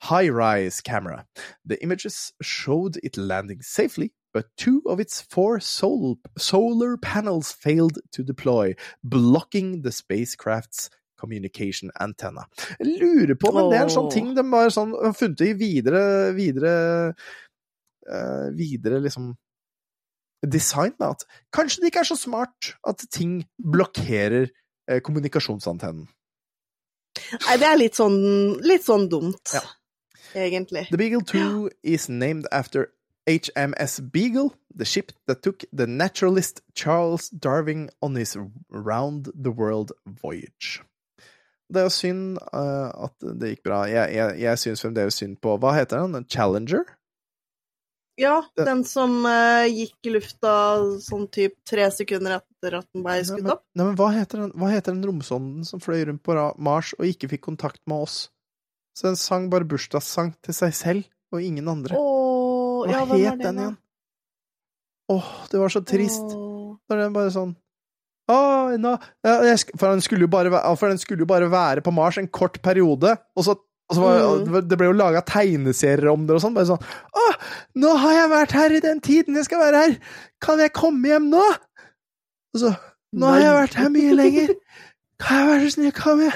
high-rise 0.00 0.80
camera. 0.80 1.26
The 1.64 1.82
images 1.82 2.32
showed 2.40 2.96
it 3.02 3.16
landing 3.16 3.62
safely, 3.62 4.12
but 4.32 4.46
two 4.56 4.82
of 4.86 5.00
its 5.00 5.20
four 5.20 5.60
sol 5.60 6.18
solar 6.38 6.96
panels 6.96 7.52
failed 7.52 7.98
to 8.12 8.22
deploy, 8.22 8.74
blocking 9.02 9.82
the 9.82 9.92
spacecraft's 9.92 10.90
communication 11.18 11.90
antenna. 12.00 12.44
Jeg 12.78 12.98
lurer 13.00 13.34
på, 13.40 13.52
men 13.54 13.70
det 13.70 13.78
er 13.80 13.88
en 13.88 13.94
sånn 13.96 14.10
ting 14.12 14.30
de 14.36 14.44
har 14.52 14.72
sånn 14.74 14.94
har 14.94 15.16
funnet 15.16 15.42
i 15.46 15.52
videre 15.58 16.04
videre 16.36 16.72
uh, 18.10 18.46
videre 18.56 19.00
liksom 19.04 19.32
design, 20.46 20.92
da. 21.00 21.12
At 21.16 21.24
kanskje 21.54 21.82
det 21.82 21.90
ikke 21.92 22.04
er 22.04 22.10
så 22.12 22.18
smart 22.20 22.74
at 22.86 23.06
ting 23.10 23.40
blokkerer 23.58 24.50
uh, 24.90 25.00
kommunikasjonsantennen. 25.02 26.06
Nei, 27.46 27.56
det 27.56 27.66
er 27.66 27.78
litt 27.80 27.96
sånn, 27.96 28.18
litt 28.66 28.84
sånn 28.84 29.08
dumt, 29.10 29.54
Ja. 29.56 29.62
egentlig. 30.36 30.84
The 30.90 31.00
Beagle 31.00 31.24
2 31.24 31.70
is 31.82 32.08
named 32.12 32.46
after 32.52 32.90
HMS 33.26 34.00
Beagle, 34.12 34.52
the 34.72 34.84
ship 34.84 35.12
that 35.26 35.42
took 35.42 35.64
the 35.72 35.86
naturalist 35.86 36.60
Charles 36.74 37.30
Darwin 37.30 37.88
on 38.02 38.14
his 38.14 38.36
round 38.70 39.32
the 39.34 39.50
world 39.50 39.92
voyage. 40.06 40.82
Det 41.66 41.82
er 41.82 41.88
jo 41.88 41.94
synd 41.94 42.36
uh, 42.52 42.90
at 43.08 43.26
det 43.40 43.56
gikk 43.56 43.64
bra. 43.66 43.80
Jeg, 43.90 44.12
jeg, 44.14 44.38
jeg 44.44 44.62
syns 44.62 44.84
fremdeles 44.84 45.18
synd 45.18 45.40
på 45.42 45.56
Hva 45.62 45.74
heter 45.74 46.04
den? 46.04 46.26
Challenger? 46.30 46.84
Ja, 48.16 48.38
den, 48.56 48.68
den 48.70 48.84
som 48.88 49.18
uh, 49.28 49.66
gikk 49.68 50.08
i 50.08 50.14
lufta 50.14 50.52
sånn 51.04 51.26
typ 51.32 51.58
tre 51.68 51.90
sekunder 51.92 52.38
etter 52.38 52.78
at 52.78 52.86
den 52.94 53.04
ble 53.04 53.18
Nei, 53.18 53.26
skutt 53.28 53.42
men, 53.42 53.50
opp. 53.58 53.64
nei, 53.76 53.88
men 53.90 53.98
hva, 53.98 54.08
heter 54.14 54.40
den, 54.44 54.54
hva 54.56 54.70
heter 54.72 54.94
den 54.94 55.04
romsonden 55.04 55.66
som 55.68 55.82
fløy 55.84 56.06
rundt 56.08 56.22
på 56.24 56.36
Mars 56.56 56.94
og 56.96 57.04
ikke 57.10 57.28
fikk 57.34 57.44
kontakt 57.50 57.82
med 57.90 58.06
oss? 58.06 58.16
Så 58.96 59.10
den 59.10 59.20
sang 59.20 59.50
bare 59.52 59.68
bursdagssang 59.68 60.32
til 60.46 60.56
seg 60.56 60.72
selv 60.78 61.34
og 61.34 61.44
ingen 61.44 61.68
andre. 61.68 61.98
Åh, 61.98 62.86
hva 62.88 63.18
ja, 63.20 63.34
het 63.34 63.42
den 63.42 63.60
igjen? 63.60 63.76
Åh, 65.12 65.28
det 65.52 65.60
var 65.60 65.74
så 65.74 65.82
trist. 65.86 66.24
Åh. 66.24 66.72
Da 66.86 66.96
er 66.96 67.04
den 67.04 67.16
bare 67.18 67.34
sånn 67.34 67.52
Nå, 68.28 68.92
ja, 69.24 69.54
for, 69.78 69.92
den 69.94 70.00
skulle 70.02 70.26
jo 70.26 70.30
bare, 70.32 70.50
for 70.76 70.88
den 70.90 70.98
skulle 70.98 71.22
jo 71.22 71.28
bare 71.30 71.50
være 71.52 71.82
på 71.86 71.92
Mars 71.94 72.18
en 72.18 72.26
kort 72.28 72.58
periode, 72.62 73.12
og 73.36 73.44
så, 73.46 73.54
og 73.88 73.94
så 73.94 74.02
var, 74.02 74.18
Mm. 74.42 74.68
det 74.68 74.78
ble 74.80 74.88
jo 74.88 74.96
laga 74.98 75.20
tegneserier 75.22 76.08
om 76.10 76.24
det 76.26 76.34
og 76.34 76.42
sånn. 76.42 76.54
Bare 76.56 76.66
sånn 76.66 76.82
Å, 77.14 77.26
nå 77.78 77.92
har 78.02 78.12
jeg 78.16 78.30
vært 78.32 78.52
her 78.58 78.74
i 78.74 78.80
den 78.82 79.00
tiden 79.00 79.36
jeg 79.38 79.44
skal 79.46 79.62
være 79.62 79.82
her! 79.84 79.94
Kan 80.42 80.58
jeg 80.58 80.72
komme 80.74 81.06
hjem 81.12 81.30
nå? 81.30 81.44
Og 82.54 82.60
så 82.64 82.72
Nå 83.16 83.26
har 83.30 83.38
jeg 83.40 83.54
vært 83.60 83.74
her 83.78 83.88
mye 83.94 84.16
lenger! 84.18 84.50
Kan 85.22 85.38
jeg 85.38 85.46
være 85.52 85.62
så 85.68 85.74
snill 85.76 85.92
komme? 85.96 86.32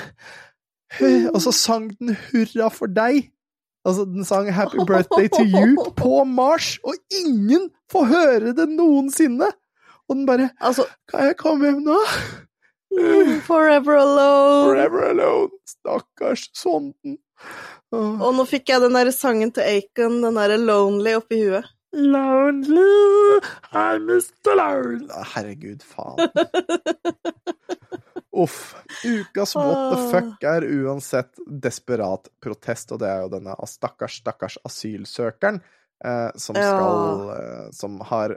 Hu- 1.01 1.31
Og 1.35 1.41
så 1.43 1.53
sang 1.53 1.91
den 1.99 2.15
'Hurra 2.17 2.71
for 2.71 2.87
deg'. 2.87 3.31
Altså, 3.85 4.05
den 4.07 4.25
sang 4.25 4.47
'Happy 4.49 4.85
Birthday 4.87 5.29
to 5.29 5.43
You' 5.43 5.91
på 6.03 6.25
Mars, 6.25 6.79
og 6.85 6.95
ingen 7.11 7.71
får 7.91 8.05
høre 8.07 8.53
det 8.55 8.69
noensinne! 8.69 9.51
Og 10.11 10.17
den 10.19 10.27
bare 10.27 10.51
Altså, 10.59 10.85
Kan 11.11 11.29
jeg 11.31 11.37
komme 11.39 11.71
hjem 11.71 11.83
nå? 11.87 11.99
mm, 12.99 13.37
Forever 13.47 14.01
Alone. 14.03 14.65
Forever 14.69 15.05
alone. 15.13 15.51
Stakkars 15.71 16.49
sonden. 16.59 17.19
Åh. 17.95 18.21
Og 18.23 18.35
nå 18.37 18.45
fikk 18.51 18.69
jeg 18.75 18.83
den 18.83 18.95
der 18.99 19.11
sangen 19.15 19.53
til 19.55 19.63
Acon, 19.67 20.21
den 20.23 20.35
derre 20.39 20.59
Lonely, 20.59 21.15
oppi 21.19 21.39
huet. 21.47 21.71
Lonely, 21.91 23.41
I'm 23.75 24.05
Mr. 24.07 24.53
Lone. 24.59 25.09
Ah, 25.11 25.25
Herregud, 25.35 25.83
faen. 25.83 26.21
Uff. 28.33 28.75
Ukas 29.05 29.57
what 29.59 29.81
the 29.91 29.99
fuck 30.13 30.45
er 30.47 30.63
uansett 30.71 31.35
desperat 31.51 32.29
protest, 32.43 32.93
og 32.95 33.01
det 33.03 33.09
er 33.11 33.25
jo 33.25 33.33
denne 33.33 33.57
stakkars, 33.67 34.21
stakkars 34.23 34.59
asylsøkeren 34.67 35.59
eh, 36.05 36.31
som 36.39 36.57
Ja. 36.57 36.69
skal 36.71 37.33
eh, 37.35 37.67
Som 37.75 37.99
har 38.07 38.37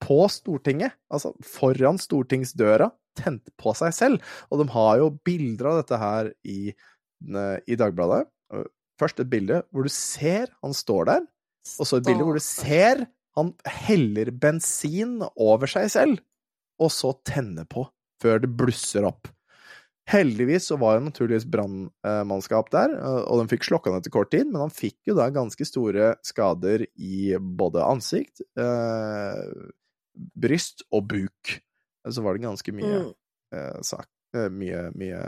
på 0.00 0.24
Stortinget, 0.32 0.96
altså 1.12 1.34
foran 1.44 2.00
stortingsdøra, 2.00 2.90
tent 3.18 3.50
på 3.60 3.74
seg 3.76 3.94
selv. 3.94 4.32
Og 4.50 4.62
de 4.62 4.68
har 4.72 5.00
jo 5.02 5.10
bilder 5.26 5.70
av 5.72 5.80
dette 5.82 6.00
her 6.00 6.30
i, 6.46 6.60
i 6.70 7.78
Dagbladet. 7.78 8.24
Først 9.00 9.22
et 9.22 9.30
bilde 9.32 9.62
hvor 9.70 9.86
du 9.86 9.92
ser 9.92 10.50
han 10.60 10.76
står 10.76 11.08
der, 11.10 11.26
og 11.78 11.88
så 11.88 12.00
et 12.00 12.06
bilde 12.08 12.24
hvor 12.26 12.38
du 12.38 12.44
ser 12.44 13.06
han 13.38 13.52
heller 13.86 14.32
bensin 14.42 15.20
over 15.36 15.70
seg 15.70 15.90
selv, 15.92 16.22
og 16.80 16.90
så 16.92 17.12
tenner 17.26 17.68
på 17.68 17.86
før 18.20 18.42
det 18.42 18.50
blusser 18.56 19.06
opp. 19.08 19.30
Heldigvis 20.10 20.66
så 20.70 20.76
var 20.80 20.96
jo 20.96 21.04
naturligvis 21.06 21.46
brannmannskap 21.52 22.70
der, 22.74 22.96
eh, 22.96 23.20
og 23.30 23.42
de 23.42 23.52
fikk 23.52 23.68
slokka 23.68 23.92
den 23.92 24.02
etter 24.02 24.14
kort 24.14 24.32
tid, 24.32 24.48
men 24.50 24.64
han 24.64 24.72
fikk 24.74 24.98
jo 25.10 25.16
da 25.18 25.28
ganske 25.32 25.66
store 25.68 26.14
skader 26.26 26.86
i 26.96 27.36
både 27.38 27.84
ansikt, 27.86 28.42
eh, 28.58 29.44
bryst 30.36 30.82
og 30.92 31.06
buk. 31.08 31.56
Så 32.08 32.22
var 32.24 32.34
det 32.36 32.42
ganske 32.46 32.72
mye 32.72 33.00
Mm. 33.04 33.14
eh, 33.52 33.80
sak, 33.82 34.06
eh, 34.34 34.48
mye, 34.48 34.90
mye 34.94 35.20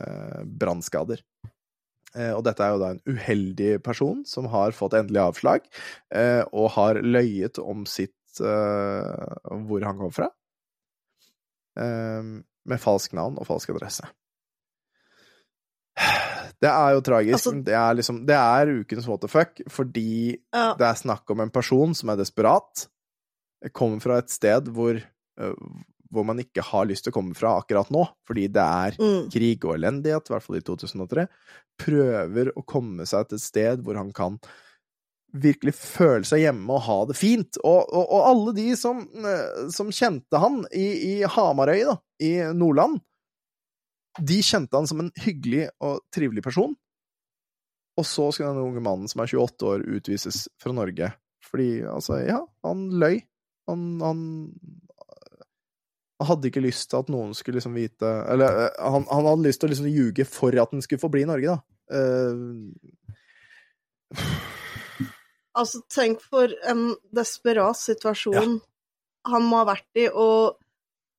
brannskader. 0.47 1.23
Eh, 2.15 2.33
og 2.37 2.45
dette 2.45 2.61
er 2.61 2.71
jo 2.75 2.79
da 2.79 2.91
en 2.93 3.01
uheldig 3.09 3.83
person 3.83 4.25
som 4.29 4.47
har 4.53 4.73
fått 4.73 4.93
endelig 4.99 5.23
avslag, 5.23 5.61
eh, 6.13 6.45
og 6.53 6.71
har 6.77 6.95
løyet 7.03 7.59
om 7.59 7.87
sitt 7.87 8.13
eh, 8.41 9.37
hvor 9.67 9.83
han 9.85 9.99
kom 9.99 10.11
fra, 10.13 10.29
eh, 11.77 12.23
med 12.65 12.81
falsk 12.81 13.13
navn 13.13 13.37
og 13.39 13.47
falsk 13.47 13.71
adresse. 13.75 14.05
Det 16.63 16.71
er 16.71 16.93
jo 16.95 17.01
tragisk. 17.05 17.35
Altså- 17.47 17.65
det 17.65 17.75
er 17.75 17.95
liksom 17.95 18.25
Det 18.27 18.35
er 18.37 18.67
ukens 18.81 19.07
what 19.09 19.21
the 19.21 19.29
fuck, 19.29 19.61
fordi 19.69 20.39
Ja. 20.55 20.75
det 20.75 20.87
er 20.87 20.95
snakk 20.95 21.29
om 21.31 21.41
en 21.41 21.51
person 21.51 21.93
som 21.95 22.09
er 22.11 22.17
desperat, 22.17 22.87
kommer 23.71 24.03
fra 24.03 24.19
et 24.23 24.33
sted 24.33 24.67
hvor, 24.75 24.99
hvor 26.11 26.27
man 26.27 26.43
ikke 26.43 26.65
har 26.67 26.89
lyst 26.91 27.07
til 27.07 27.13
å 27.15 27.17
komme 27.17 27.37
fra 27.39 27.55
akkurat 27.61 27.93
nå, 27.95 28.03
fordi 28.29 28.49
det 28.53 28.65
er 28.65 28.99
Mm. 28.99 29.31
krig 29.33 29.65
og 29.65 29.77
elendighet, 29.77 30.29
i 30.29 30.35
hvert 30.35 30.47
fall 30.49 30.59
i 30.59 30.65
2003, 30.67 31.29
prøver 31.81 32.53
å 32.59 32.65
komme 32.67 33.07
seg 33.09 33.29
til 33.31 33.39
et 33.41 33.47
sted 33.47 33.87
hvor 33.87 33.97
han 33.97 34.13
kan 34.13 34.37
virkelig 35.33 35.73
føle 35.79 36.27
seg 36.29 36.43
hjemme 36.43 36.75
og 36.75 36.85
ha 36.85 36.99
det 37.09 37.17
fint. 37.17 37.57
Og, 37.65 37.87
og, 37.89 38.05
og 38.05 38.27
alle 38.29 38.53
de 38.59 38.67
som, 38.77 39.01
som 39.73 39.89
kjente 39.95 40.37
han 40.43 40.61
i, 40.77 40.85
i 41.09 41.15
Hamarøy, 41.25 41.87
da, 41.89 41.97
i 42.21 42.35
Nordland, 42.53 43.01
de 44.21 44.43
kjente 44.45 44.77
han 44.77 44.87
som 44.91 45.01
en 45.01 45.09
hyggelig 45.25 45.71
og 45.81 46.03
trivelig 46.13 46.45
person. 46.45 46.75
Og 47.97 48.05
så 48.09 48.27
skulle 48.33 48.53
den 48.53 48.67
unge 48.67 48.83
mannen 48.85 49.09
som 49.09 49.21
er 49.25 49.33
28 49.33 49.69
år, 49.69 49.87
utvises 49.97 50.45
fra 50.61 50.73
Norge. 50.77 51.09
Fordi, 51.49 51.71
altså, 51.89 52.21
ja, 52.25 52.43
han 52.65 52.87
løy. 53.01 53.23
Han, 53.71 54.01
han 54.03 54.23
han 56.23 56.29
hadde 56.37 56.53
ikke 56.53 56.63
lyst 56.63 56.87
til 56.91 57.01
at 57.03 57.09
noen 57.11 57.33
skulle 57.35 57.59
liksom 57.59 57.75
vite 57.75 58.07
Eller 58.31 58.67
eh, 58.69 58.77
han, 58.79 59.03
han 59.11 59.27
hadde 59.27 59.47
lyst 59.49 59.59
til 59.63 59.69
å 59.69 59.73
liksom 59.73 59.89
ljuge 59.91 60.27
for 60.29 60.55
at 60.55 60.71
han 60.71 60.83
skulle 60.85 61.03
få 61.03 61.11
bli 61.11 61.25
i 61.25 61.29
Norge, 61.31 61.57
da. 61.57 61.59
Uh... 61.93 62.63
Altså, 65.53 65.83
tenk 65.93 66.23
for 66.25 66.53
en 66.71 66.95
desperat 67.13 67.77
situasjon 67.77 68.61
han 69.29 69.45
må 69.47 69.59
ha 69.61 69.67
vært 69.69 70.01
i, 70.01 70.07
og 70.09 70.57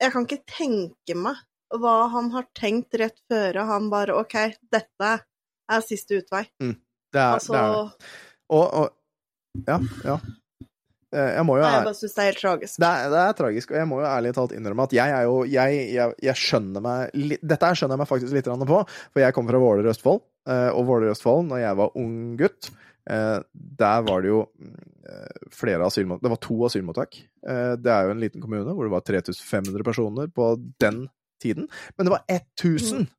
jeg 0.02 0.12
kan 0.16 0.26
ikke 0.26 0.50
tenke 0.50 1.16
meg 1.16 1.38
hva 1.84 2.08
han 2.12 2.32
har 2.34 2.48
tenkt 2.58 2.98
rett 3.00 3.20
før 3.30 3.60
han 3.70 3.92
bare 3.94 4.18
OK, 4.18 4.36
dette 4.74 5.12
er 5.14 5.86
siste 5.86 6.18
utvei. 6.24 6.44
det, 7.14 7.22
er, 7.22 7.36
Altså, 7.38 7.54
det 7.54 7.62
er. 7.62 8.10
Og, 8.58 8.66
og 8.82 9.68
Ja, 9.70 9.78
ja. 10.02 10.18
Eh, 11.14 11.32
Jeg 11.38 11.46
må 11.48 11.58
jo 11.60 11.64
nei, 11.64 11.72
jeg 11.76 11.88
bare 11.88 11.98
syns 12.00 12.16
det 12.16 12.24
er 12.24 12.30
helt 12.32 12.42
tragisk. 12.42 12.80
det 12.82 12.90
er, 12.90 13.10
det 13.14 13.22
er 13.24 13.36
tragisk, 13.38 13.74
og 13.74 13.80
jeg 13.80 13.90
må 13.90 14.00
jo 14.02 14.08
ærlig 14.10 14.34
talt 14.38 14.56
innrømme 14.58 14.88
at 14.88 14.96
jeg 14.98 15.16
er 15.18 15.28
jo 15.30 15.36
Jeg, 15.50 15.82
jeg, 15.94 16.16
jeg 16.26 16.42
skjønner 16.42 16.86
meg 16.86 17.36
Dette 17.42 17.70
her 17.70 17.80
skjønner 17.80 17.98
jeg 17.98 18.04
meg 18.04 18.10
faktisk 18.10 18.38
litt 18.38 18.50
på, 18.74 18.80
for 18.88 19.24
jeg 19.24 19.36
kommer 19.36 19.54
fra 19.56 19.62
Våler 19.62 19.92
Østfold, 19.94 20.24
eh, 20.50 20.70
og 20.74 20.88
Våler 20.90 21.14
Østfold, 21.14 21.48
når 21.52 21.64
jeg 21.64 21.80
var 21.82 21.98
ung 22.02 22.18
gutt, 22.40 22.72
eh, 23.10 23.40
der 23.84 24.06
var 24.10 24.26
det 24.26 24.34
jo 24.34 24.44
flere 25.54 25.86
asylmottak 25.86 26.24
Det 26.24 26.30
var 26.32 26.40
to 26.42 26.56
asylmottak. 26.66 27.18
Det 27.44 27.92
er 27.92 28.06
jo 28.08 28.14
en 28.14 28.22
liten 28.24 28.42
kommune 28.42 28.72
hvor 28.74 28.88
det 28.88 28.94
var 28.94 29.04
3500 29.06 29.84
personer 29.86 30.30
på 30.32 30.54
den 30.80 31.04
tiden, 31.44 31.68
men 31.98 32.08
det 32.08 32.14
var 32.14 32.24
1000 32.32 33.10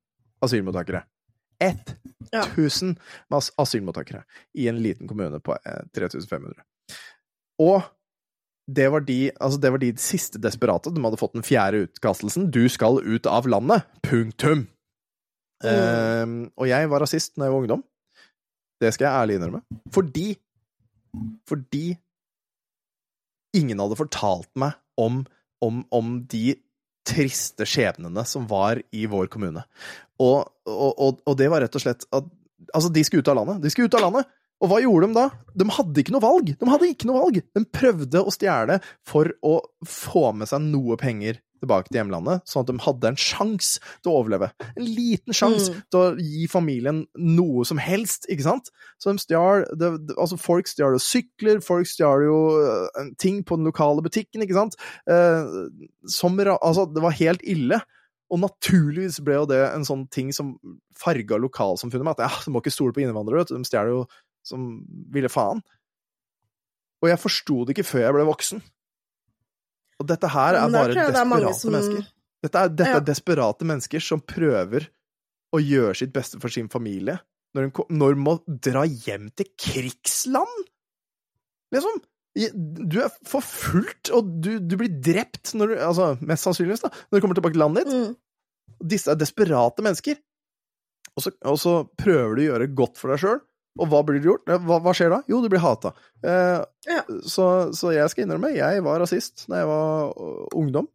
asylmottakere. 0.43 1.03
1000 1.61 2.95
ja. 3.29 3.41
asylmottakere 3.57 4.23
i 4.57 4.67
en 4.67 4.81
liten 4.81 5.07
kommune 5.07 5.39
på 5.39 5.53
eh, 5.53 5.85
3500. 5.95 6.53
Og 7.61 7.83
det 8.65 8.87
var, 8.89 9.03
de, 9.05 9.29
altså 9.37 9.59
det 9.61 9.69
var 9.75 9.81
de 9.81 9.91
siste 10.01 10.41
desperate. 10.41 10.89
De 10.93 11.03
hadde 11.03 11.19
fått 11.21 11.35
den 11.37 11.45
fjerde 11.45 11.83
utkastelsen. 11.85 12.49
Du 12.53 12.63
skal 12.71 12.97
ut 13.03 13.27
av 13.29 13.45
landet. 13.49 13.85
Punktum. 14.05 14.65
Eh, 15.63 16.25
og 16.57 16.65
jeg 16.69 16.89
var 16.91 17.05
rasist 17.05 17.35
da 17.37 17.45
jeg 17.45 17.53
var 17.53 17.61
ungdom. 17.61 17.83
Det 18.81 18.91
skal 18.93 19.07
jeg 19.07 19.21
ærlig 19.21 19.37
innrømme. 19.39 19.61
Fordi 19.93 20.33
Fordi 21.47 21.95
ingen 23.55 23.79
hadde 23.79 23.95
fortalt 23.95 24.49
meg 24.59 24.73
om, 24.99 25.21
om, 25.63 25.85
om 25.95 26.17
de 26.27 26.57
triste 27.07 27.63
skjebnene 27.69 28.25
som 28.27 28.49
var 28.49 28.81
i 28.91 29.05
vår 29.07 29.29
kommune. 29.31 29.63
Og, 30.19 30.41
og, 30.67 30.91
og, 30.91 31.21
og 31.23 31.37
det 31.39 31.47
var 31.53 31.63
rett 31.63 31.77
og 31.77 31.85
slett 31.85 32.07
at 32.15 32.33
Altså, 32.73 32.89
de 32.89 33.01
skulle 33.05 33.21
ut 33.21 33.27
av 33.29 33.35
landet. 33.37 33.59
De 33.61 33.69
skulle 33.69 33.91
ut 33.91 33.95
av 33.99 34.01
landet. 34.01 34.29
Og 34.63 34.71
hva 34.71 34.81
gjorde 34.83 35.09
de 35.11 35.17
da? 35.17 35.25
De 35.57 35.67
hadde 35.77 36.01
ikke 36.01 36.13
noe 36.15 36.23
valg. 36.23 36.53
De 36.59 36.69
hadde 36.71 36.91
ikke 36.91 37.09
noe 37.09 37.23
valg. 37.25 37.41
De 37.55 37.65
prøvde 37.75 38.21
å 38.23 38.31
stjele 38.33 38.79
for 39.07 39.33
å 39.45 39.57
få 39.87 40.29
med 40.37 40.47
seg 40.51 40.63
noe 40.69 40.95
penger 41.01 41.41
tilbake 41.63 41.89
til 41.89 42.01
hjemlandet, 42.01 42.43
sånn 42.49 42.65
at 42.65 42.69
de 42.69 42.83
hadde 42.83 43.09
en 43.09 43.19
sjanse 43.19 43.79
til 44.03 44.11
å 44.11 44.17
overleve. 44.19 44.51
En 44.75 44.85
liten 44.85 45.33
sjanse 45.35 45.71
Mm. 45.71 45.81
til 45.89 45.99
å 45.99 46.19
gi 46.19 46.47
familien 46.51 47.07
noe 47.15 47.65
som 47.65 47.79
helst, 47.81 48.27
ikke 48.29 48.43
sant? 48.43 48.69
Så 48.99 49.11
de 49.11 49.23
stjal 49.23 49.65
det, 49.71 50.07
det, 50.07 50.15
Altså, 50.17 50.37
folk 50.37 50.67
stjal 50.67 50.93
jo 50.95 51.01
sykler, 51.01 51.61
folk 51.63 51.87
stjal 51.87 52.23
jo 52.27 52.37
eh, 52.59 53.11
ting 53.17 53.43
på 53.43 53.57
den 53.57 53.65
lokale 53.65 54.03
butikken, 54.03 54.43
ikke 54.43 54.53
sant? 54.59 54.75
Eh, 55.07 55.69
som 56.07 56.37
Altså, 56.39 56.85
det 56.93 57.01
var 57.01 57.11
helt 57.11 57.41
ille. 57.43 57.81
Og 58.31 58.39
naturligvis 58.41 59.19
ble 59.23 59.35
jo 59.37 59.45
det 59.45 59.61
en 59.69 59.85
sånn 59.85 60.09
ting 60.09 60.31
som 60.33 60.55
farga 60.97 61.37
lokalsamfunnet 61.37 62.03
med 62.03 62.15
at 62.19 62.25
ja, 62.25 62.43
du 62.45 62.51
må 62.51 62.61
ikke 62.61 62.73
stole 62.73 62.91
på 62.95 63.03
innvandrere, 63.03 63.43
vet 63.43 63.51
du. 63.53 63.57
De 63.59 63.67
stjeler 63.69 63.91
jo 63.93 64.05
som 64.45 64.69
ville 65.13 65.31
faen. 65.31 65.61
Og 67.03 67.09
jeg 67.11 67.21
forsto 67.21 67.63
det 67.65 67.75
ikke 67.75 67.87
før 67.89 68.05
jeg 68.07 68.15
ble 68.17 68.25
voksen. 68.29 68.61
Og 70.01 70.07
dette 70.09 70.29
her 70.33 70.57
er 70.59 70.71
bare 70.73 70.91
er 70.91 71.11
desperate 71.13 71.55
som- 71.59 71.71
mennesker. 71.75 72.07
Dette 72.45 72.61
er, 72.61 72.69
dette 72.69 72.89
Ja. 72.91 72.97
er 72.97 73.05
desperate 73.07 73.65
mennesker 73.65 74.01
som 74.03 74.21
prøver 74.21 74.87
å 75.55 75.61
gjøre 75.61 75.95
sitt 75.95 76.11
beste 76.13 76.39
for 76.39 76.49
sin 76.49 76.67
familie, 76.69 77.19
når 77.55 77.71
de, 77.71 77.83
når 77.95 78.13
de 78.15 78.21
må 78.21 78.33
dra 78.45 78.83
hjem 78.85 79.29
til 79.35 79.47
krigsland! 79.57 80.65
Liksom. 81.73 82.01
Du 82.35 82.99
er 83.01 83.09
forfulgt, 83.25 84.11
og 84.11 84.41
du, 84.43 84.59
du 84.59 84.75
blir 84.75 84.91
drept 85.01 85.53
når 85.55 85.71
du 85.71 85.75
Altså, 85.79 86.09
mest 86.21 86.43
sannsynligvis, 86.43 86.81
da, 86.83 86.89
når 87.09 87.17
du 87.17 87.21
kommer 87.23 87.35
tilbake 87.39 87.55
til 87.55 87.63
landet 87.63 87.85
ditt. 87.85 87.95
Mm. 87.95 88.87
Disse 88.91 89.07
er 89.13 89.15
desperate 89.15 89.81
mennesker. 89.81 90.19
Og 91.15 91.23
så, 91.23 91.31
og 91.47 91.57
så 91.61 91.75
prøver 91.97 92.35
du 92.35 92.41
å 92.43 92.47
gjøre 92.51 92.75
godt 92.75 92.97
for 92.99 93.13
deg 93.13 93.21
sjøl, 93.23 93.39
og 93.79 93.89
hva 93.91 93.99
blir 94.07 94.19
det 94.21 94.29
gjort? 94.29 94.47
Eh, 94.49 94.59
Hva, 94.67 94.77
hva 94.83 94.93
skjer 94.95 95.09
da? 95.11 95.21
Jo, 95.31 95.41
du 95.43 95.49
blir 95.51 95.59
hata. 95.63 95.91
Eh, 96.23 96.61
Ja. 96.87 97.01
så, 97.27 97.47
så 97.75 97.91
jeg 97.95 98.09
skal 98.13 98.25
innrømme, 98.27 98.53
jeg 98.55 98.83
var 98.85 98.99
rasist 99.03 99.47
da 99.51 99.63
jeg 99.63 99.67
var 99.71 100.13
øh, 100.15 100.45
ungdom. 100.61 100.87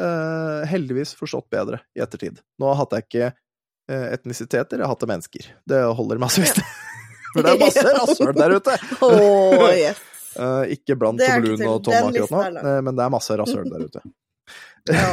Eh, 0.00 0.64
heldigvis 0.66 1.12
forstått 1.14 1.46
bedre 1.54 1.78
i 1.94 2.02
ettertid. 2.02 2.40
Nå 2.58 2.72
hadde 2.74 2.98
jeg 2.98 3.06
ikke 3.06 3.28
eh, 3.30 4.06
etnisiteter, 4.16 4.80
jeg 4.82 4.90
hadde 4.90 5.06
mennesker. 5.12 5.52
Det 5.70 5.82
holder 6.00 6.18
massevis. 6.24 6.56
For 7.34 7.42
det 7.46 7.52
er 7.54 7.62
masse 7.62 7.82
Ja. 7.86 7.94
rasshøl 8.00 8.34
der 8.38 8.56
ute! 8.58 8.76
oh, 9.02 9.70
yes. 9.70 10.02
Eh, 10.34 10.72
ikke 10.74 10.96
blant 10.98 11.20
Tobelun 11.22 11.60
og 11.70 11.84
Tom 11.86 12.08
akkurat 12.08 12.32
nå, 12.56 12.62
eh, 12.66 12.80
men 12.82 12.96
det 12.98 13.04
er 13.04 13.10
masse 13.14 13.36
rasshøl 13.38 13.68
der 13.70 13.84
ute. 13.86 14.00
Ja. 14.90 15.12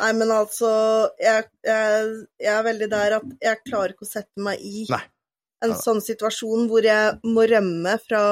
Nei, 0.00 0.08
men 0.18 0.32
altså 0.34 0.68
jeg, 1.22 1.44
jeg, 1.62 2.08
jeg 2.42 2.50
er 2.50 2.64
veldig 2.66 2.88
der 2.90 3.14
at 3.20 3.28
jeg 3.46 3.60
klarer 3.68 3.94
ikke 3.94 4.02
å 4.02 4.10
sette 4.10 4.42
meg 4.42 4.58
i 4.66 4.82
Nei. 4.90 4.98
En 5.64 5.74
sånn 5.76 6.00
situasjon 6.04 6.66
hvor 6.70 6.86
jeg 6.86 7.18
må 7.26 7.44
rømme 7.50 7.96
fra 8.06 8.22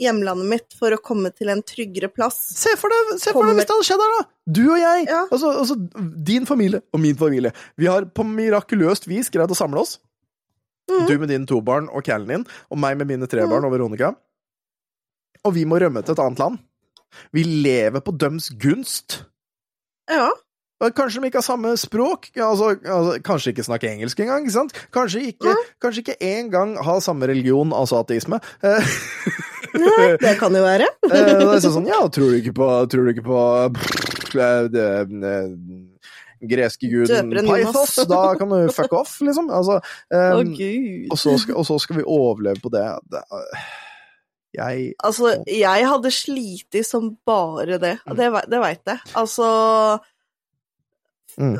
hjemlandet 0.00 0.48
mitt 0.50 0.74
for 0.76 0.92
å 0.92 0.98
komme 1.00 1.30
til 1.32 1.48
en 1.52 1.62
tryggere 1.64 2.10
plass. 2.12 2.36
Se 2.56 2.74
for 2.76 2.92
deg, 2.92 3.14
se 3.20 3.32
for 3.32 3.48
deg 3.48 3.56
hvis 3.56 3.68
det 3.68 3.74
hadde 3.76 3.86
skjedd 3.88 4.02
her, 4.04 4.16
da! 4.18 4.24
Du 4.58 4.62
og 4.66 4.78
jeg, 4.80 5.06
Ja. 5.08 5.22
altså, 5.32 5.52
altså 5.62 5.76
din 6.28 6.44
familie 6.48 6.82
og 6.92 7.00
min 7.00 7.16
familie. 7.16 7.52
Vi 7.80 7.88
har 7.88 8.04
på 8.04 8.24
mirakuløst 8.28 9.08
vis 9.08 9.30
greid 9.32 9.50
å 9.50 9.56
samle 9.56 9.80
oss. 9.80 9.96
Mm. 10.90 11.06
Du 11.08 11.18
med 11.18 11.28
dine 11.32 11.48
to 11.48 11.60
barn 11.64 11.88
og 11.88 12.04
Callen 12.06 12.28
din, 12.28 12.46
og 12.70 12.78
meg 12.78 12.98
med 13.00 13.08
mine 13.08 13.26
tre 13.26 13.46
barn 13.48 13.64
og 13.64 13.72
Veronica. 13.72 14.12
Og 15.44 15.54
vi 15.56 15.64
må 15.64 15.80
rømme 15.80 16.04
til 16.04 16.14
et 16.14 16.22
annet 16.22 16.38
land. 16.44 16.58
Vi 17.32 17.42
lever 17.42 18.02
på 18.04 18.12
døms 18.14 18.50
gunst. 18.60 19.22
Ja. 20.10 20.28
Kanskje 20.76 21.22
de 21.22 21.30
ikke 21.30 21.40
har 21.40 21.46
samme 21.46 21.70
språk, 21.80 22.28
altså, 22.36 22.74
altså, 22.76 23.16
kanskje 23.24 23.54
ikke 23.54 23.64
snakke 23.64 23.88
engelsk 23.88 24.18
engang. 24.20 24.44
ikke 24.44 24.52
sant? 24.58 24.74
Kanskje 24.92 25.22
ikke, 25.30 25.54
kanskje 25.80 26.02
ikke 26.04 26.16
engang 26.20 26.74
ha 26.84 26.98
samme 27.00 27.28
religion, 27.30 27.72
altså 27.72 28.02
ateisme. 28.02 28.40
Eh, 28.60 28.90
Nei, 29.76 30.08
det 30.20 30.34
kan 30.40 30.52
jo 30.56 30.64
være. 30.64 30.88
Eh, 31.06 31.32
det 31.38 31.46
er 31.48 31.64
sånn, 31.64 31.88
ja, 31.88 32.02
tror 32.12 32.32
du 32.32 32.36
ikke 32.42 32.52
på, 32.56 32.68
tror 32.92 33.06
du 33.06 33.12
ikke 33.14 33.24
på 33.24 33.40
eh, 34.36 34.68
det, 34.72 34.86
greske 36.44 36.90
guden 36.92 37.32
Pythos, 37.32 37.96
da 38.10 38.20
kan 38.36 38.52
du 38.52 38.72
fuck 38.74 38.92
off, 38.98 39.16
liksom. 39.24 39.48
Altså, 39.48 39.78
um, 40.12 40.52
oh, 40.52 41.12
og, 41.14 41.18
så 41.20 41.36
skal, 41.40 41.56
og 41.56 41.66
så 41.68 41.78
skal 41.80 42.02
vi 42.02 42.04
overleve 42.04 42.60
på 42.60 42.72
det. 42.74 42.84
det 43.12 43.24
jeg 44.56 44.92
Altså, 45.04 45.32
jeg 45.48 45.88
hadde 45.88 46.12
slitt 46.14 46.78
som 46.86 47.10
bare 47.28 47.80
det. 47.80 47.96
Det, 48.04 48.28
ve- 48.32 48.46
det 48.50 48.60
veit 48.62 48.92
jeg. 48.92 49.00
Altså 49.16 49.48
Mm. 51.36 51.56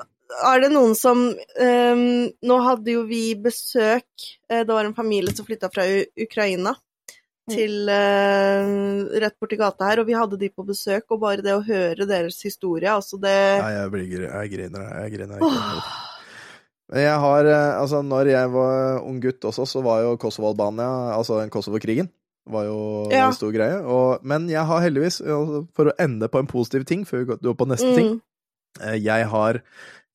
er 0.51 0.61
det 0.63 0.71
noen 0.73 0.95
som 0.97 1.19
um, 1.29 2.05
Nå 2.49 2.57
hadde 2.65 2.95
jo 2.95 3.03
vi 3.05 3.35
besøk 3.37 4.07
eh, 4.49 4.63
Det 4.65 4.73
var 4.73 4.89
en 4.89 4.97
familie 4.97 5.35
som 5.37 5.45
flytta 5.45 5.69
fra 5.69 5.85
Ukraina 6.17 6.73
til 7.47 7.87
uh, 7.87 9.05
rett 9.23 9.37
borti 9.39 9.55
gata 9.61 9.87
her, 9.87 10.01
og 10.03 10.09
vi 10.09 10.17
hadde 10.19 10.39
de 10.41 10.49
på 10.51 10.65
besøk, 10.67 11.05
og 11.15 11.21
bare 11.23 11.45
det 11.47 11.53
å 11.55 11.63
høre 11.63 12.09
deres 12.09 12.41
historie, 12.43 12.91
altså 12.91 13.21
det 13.23 13.37
Nei, 13.63 13.71
jeg, 13.77 13.93
blir, 13.93 14.25
jeg 14.27 14.51
griner. 14.57 14.89
Jeg 15.05 15.13
griner. 15.15 15.45
Men 16.91 17.03
jeg 17.03 17.19
har 17.23 17.49
eh, 17.51 17.73
Altså, 17.81 18.03
når 18.03 18.33
jeg 18.33 18.51
var 18.55 19.01
ung 19.07 19.23
gutt 19.23 19.47
også, 19.47 19.67
så 19.67 19.83
var 19.87 20.03
jo 20.05 20.17
Kosovo-Albania, 20.23 20.91
altså 21.17 21.39
Kosovo-krigen, 21.51 22.11
var 22.51 22.67
jo 22.67 22.79
Ja. 23.15 23.29
en 23.29 23.39
stor 23.39 23.55
greie. 23.55 23.79
Og, 23.83 24.27
men 24.27 24.51
jeg 24.51 24.67
har 24.67 24.83
heldigvis, 24.83 25.21
altså, 25.23 25.65
for 25.75 25.91
å 25.91 25.97
ende 26.03 26.27
på 26.31 26.43
en 26.43 26.51
positiv 26.51 26.87
ting 26.87 27.07
før 27.07 27.23
vi 27.23 27.39
går 27.47 27.55
på 27.59 27.71
neste 27.71 27.95
ting 27.95 28.17
mm, 28.17 28.21
Eh, 28.21 28.36
Jeg 29.01 29.29
har, 29.33 29.61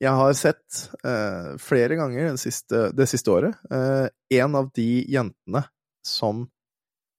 jeg 0.01 0.11
har 0.21 0.33
sett 0.37 0.81
uh, 1.05 1.57
flere 1.61 1.97
ganger 1.99 2.31
den 2.31 2.41
siste, 2.41 2.89
det 2.95 3.07
siste 3.09 3.31
året 3.33 3.57
uh, 3.73 4.07
en 4.37 4.57
av 4.59 4.69
de 4.75 4.89
jentene 5.09 5.63
som 6.05 6.45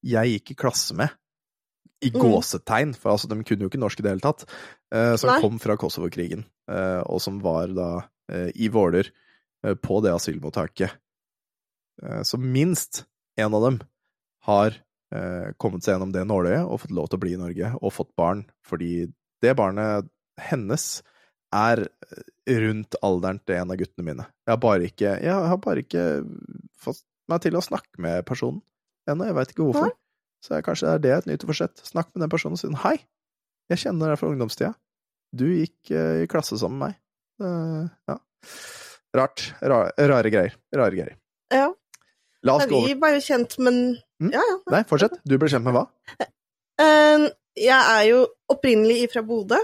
jeg 0.03 0.37
gikk 0.37 0.55
i 0.55 0.59
klasse 0.65 0.97
med, 0.99 1.13
i 2.03 2.11
Mm. 2.11 2.19
gåsetegn, 2.19 2.95
for 2.99 3.13
altså, 3.13 3.29
de 3.31 3.37
kunne 3.47 3.63
jo 3.63 3.71
ikke 3.71 3.79
norsk 3.79 4.01
i 4.01 4.03
det 4.03 4.11
hele 4.17 4.25
tatt, 4.25 4.43
uh, 4.95 5.15
som 5.15 5.31
Nei. 5.31 5.41
kom 5.45 5.61
fra 5.63 5.77
Kosovo-krigen, 5.79 6.43
eh, 6.67 7.03
og 7.07 7.21
som 7.23 7.39
var 7.45 7.71
da 7.71 7.91
eh, 8.33 8.51
i 8.59 8.67
Våler 8.75 9.07
eh, 9.63 9.77
på 9.79 10.01
det 10.03 10.11
asylmottaket. 10.11 10.97
Eh, 12.03 12.23
så 12.27 12.41
minst 12.43 13.05
en 13.39 13.55
av 13.55 13.63
dem 13.69 13.79
har 14.49 14.75
eh, 15.15 15.53
kommet 15.63 15.87
seg 15.87 15.95
gjennom 15.95 16.11
det 16.15 16.27
nåløyet 16.27 16.67
og 16.67 16.83
fått 16.83 16.97
lov 16.99 17.07
til 17.07 17.21
å 17.21 17.23
bli 17.23 17.37
i 17.37 17.41
Norge 17.41 17.71
og 17.79 17.95
fått 17.95 18.11
barn, 18.19 18.43
fordi 18.67 19.07
det 19.43 19.55
barnet 19.59 20.11
hennes 20.41 21.03
er 21.53 21.85
rundt 22.63 22.99
alderen 23.05 23.41
til 23.47 23.59
en 23.59 23.73
av 23.73 23.79
guttene 23.81 24.07
mine. 24.07 24.27
Jeg 24.47 24.53
har 24.55 24.61
bare 24.63 24.89
ikke, 24.89 25.17
har 25.23 25.59
bare 25.63 25.85
ikke 25.85 26.05
fått 26.83 27.03
meg 27.31 27.43
til 27.45 27.57
å 27.59 27.65
snakke 27.65 28.03
med 28.03 28.25
personen 28.29 28.63
ennå, 29.11 29.29
jeg 29.29 29.37
veit 29.39 29.53
ikke 29.55 29.67
hvorfor. 29.67 29.93
Så 30.43 30.57
jeg, 30.57 30.67
kanskje 30.67 30.87
det 30.89 30.95
er 30.95 31.03
det 31.03 31.13
et 31.17 31.29
nyttårsforsett. 31.31 31.85
Snakk 31.87 32.11
med 32.13 32.25
den 32.25 32.33
personen 32.33 32.59
og 32.59 32.63
si 32.63 32.71
hei, 32.83 32.97
jeg 33.71 33.85
kjenner 33.85 34.13
deg 34.13 34.19
fra 34.19 34.31
ungdomstida. 34.33 34.73
Du 35.33 35.47
gikk 35.49 35.93
uh, 35.95 36.23
i 36.25 36.29
klasse 36.31 36.59
sammen 36.61 36.81
med 36.81 36.93
meg. 36.93 36.99
Uh, 37.43 37.87
ja. 38.11 38.19
Rart. 39.17 39.45
Ra 39.63 39.85
rare 39.97 40.33
greier. 40.35 40.59
Rare 40.75 40.97
greier. 40.99 41.17
ja. 41.55 41.71
La 42.43 42.57
oss 42.59 42.65
Nei, 42.65 42.73
gå 42.73 42.79
vi 42.83 42.91
over 42.91 43.01
var 43.05 43.13
jo 43.15 43.21
kjent, 43.23 43.53
men 43.63 43.77
Mm. 44.23 44.31
Ja, 44.31 44.43
ja. 44.47 44.59
Nei, 44.71 44.83
fortsett. 44.87 45.17
Du 45.27 45.35
ble 45.41 45.51
kjent 45.51 45.67
med 45.67 45.75
hva? 45.75 45.87
Uh, 46.79 47.27
jeg 47.59 47.75
er 47.75 48.05
jo 48.07 48.21
opprinnelig 48.53 49.09
ifra 49.09 49.25
Bodø. 49.27 49.59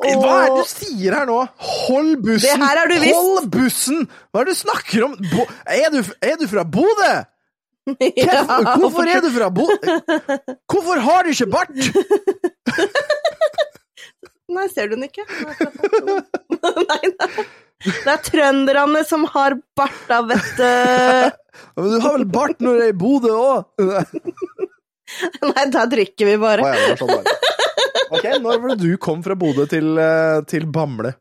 Hva 0.00 0.36
er 0.46 0.54
det 0.54 0.62
du 0.62 0.70
sier 0.70 1.14
her 1.18 1.26
nå? 1.28 1.38
Hold 1.60 2.14
bussen! 2.24 2.62
Det. 2.64 3.10
Hold 3.12 3.48
bussen! 3.52 4.06
Hva 4.32 4.40
er 4.40 4.48
det 4.48 4.54
du 4.54 4.60
snakker 4.62 5.04
om? 5.04 5.16
Bo 5.32 5.44
er, 5.68 5.88
du, 5.92 6.00
er 6.24 6.38
du 6.40 6.46
fra 6.48 6.64
Bodø? 6.64 7.12
ja. 8.16 8.38
Hvorfor, 8.78 9.10
er 9.10 9.20
du 9.20 9.28
fra 9.34 9.50
Bodø? 9.52 9.98
Hvorfor 10.72 11.02
har 11.04 11.26
du 11.26 11.34
ikke 11.34 11.50
bart? 11.52 11.74
Nei, 14.52 14.66
ser 14.72 14.88
du 14.88 14.96
den 14.96 15.06
ikke? 15.08 15.24
Nei, 16.60 16.72
nei. 16.84 17.44
Det 17.82 18.10
er 18.12 18.18
trønderne 18.26 19.00
som 19.08 19.24
har 19.32 19.56
bart, 19.76 20.02
da, 20.10 20.18
vet 20.28 20.50
du. 20.58 20.66
Men 21.78 21.88
du 21.88 21.96
har 22.04 22.18
vel 22.18 22.26
bart 22.32 22.60
når 22.60 22.76
du 22.76 22.82
er 22.84 22.92
i 22.92 22.98
Bodø 23.00 23.32
òg? 23.32 23.58
Nei, 25.48 25.64
da 25.72 25.86
drikker 25.88 26.28
vi 26.28 26.36
bare. 26.40 26.74
sånn 27.00 27.16
Ok, 28.12 28.24
når 28.42 28.60
var 28.62 28.68
det 28.74 28.80
du 28.84 28.92
kom 29.00 29.22
fra 29.24 29.34
Bodø 29.38 29.64
til, 29.70 29.88
eh, 30.00 30.40
til 30.48 30.66
Bamble? 30.72 31.12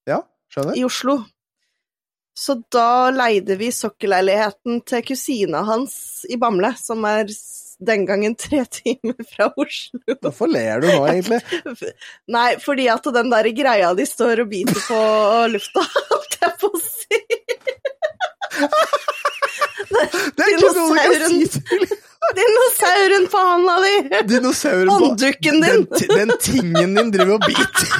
Ja, 0.08 0.18
skjønner. 0.52 0.76
i 0.76 0.84
Oslo. 0.86 1.14
Så 2.36 2.54
da 2.72 3.10
leide 3.12 3.56
vi 3.60 3.68
sokkelleiligheten 3.74 4.80
til 4.88 5.02
kusina 5.04 5.62
hans 5.68 6.24
i 6.32 6.36
Bamble, 6.40 6.70
som 6.80 7.04
er 7.08 7.26
den 7.86 8.06
gangen 8.06 8.34
tre 8.38 8.64
timer 8.70 9.18
fra 9.28 9.48
Oslo. 9.56 10.00
Hvorfor 10.20 10.50
ler 10.50 10.82
du 10.82 10.88
nå, 10.88 11.00
egentlig? 11.10 11.40
Nei, 12.36 12.50
fordi 12.62 12.88
at 12.92 13.08
den 13.14 13.32
der 13.32 13.48
greia 13.56 13.92
de 13.98 14.06
står 14.08 14.44
og 14.44 14.52
biter 14.52 14.78
på 14.86 15.00
lufta, 15.52 15.84
holdt 16.12 16.38
jeg 16.40 16.56
på 16.62 16.72
å 16.72 16.82
si. 16.86 17.22
Det 19.92 20.40
er 20.40 20.48
ikke 20.48 20.60
noe 20.62 20.72
du 20.72 20.80
kan 20.96 21.12
si 21.28 21.46
til 21.52 21.82
Dinosauren 22.36 23.24
på 23.28 23.40
handa 23.44 23.74
di! 23.82 23.94
dinosauren 24.30 24.88
på 24.88 24.94
Hånddukken 25.02 25.58
din! 25.60 25.82
den, 25.90 26.12
den 26.16 26.30
tingen 26.40 26.94
din 26.96 27.10
driver 27.12 27.34
og 27.34 27.42
biter. 27.44 27.90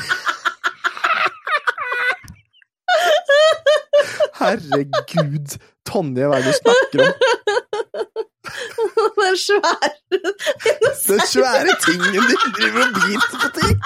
Herregud. 4.42 5.58
Tonje, 5.88 6.28
hva 6.30 6.38
er 6.38 6.46
det 6.46 6.52
du 6.52 6.60
snakker 6.62 6.98
om? 7.04 8.28
Den 9.18 9.36
svære 9.38 9.90
Den 11.08 11.20
svære 11.30 11.76
tingen 11.86 12.16
din 12.16 12.56
driver 12.56 12.86
og 12.86 12.96
biter 12.96 13.36
på 13.42 13.52
ting. 13.60 13.76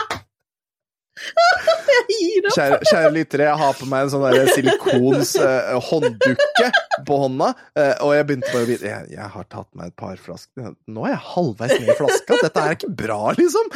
Kjære, 2.55 2.78
kjære 2.85 3.12
lyttere, 3.15 3.47
jeg 3.49 3.59
har 3.61 3.77
på 3.78 3.87
meg 3.89 4.05
en 4.05 4.11
sånn 4.12 4.51
silikons 4.53 5.33
eh, 5.41 5.70
hånddukke 5.89 6.66
på 7.09 7.19
hånda, 7.23 7.49
eh, 7.78 7.95
og 8.05 8.12
jeg 8.16 8.27
begynte 8.28 8.53
bare 8.53 8.66
å 8.66 8.69
bite 8.69 8.91
jeg, 8.91 9.09
jeg 9.16 9.31
har 9.37 9.49
tatt 9.53 9.70
meg 9.78 9.91
et 9.91 9.97
par 9.97 10.20
flasker 10.20 10.74
Nå 10.93 11.07
er 11.09 11.15
jeg 11.15 11.23
halvveis 11.31 11.73
ned 11.78 11.89
i 11.89 11.97
flaska. 11.97 12.39
Dette 12.45 12.66
er 12.66 12.77
ikke 12.77 12.93
bra, 13.01 13.20
liksom. 13.39 13.73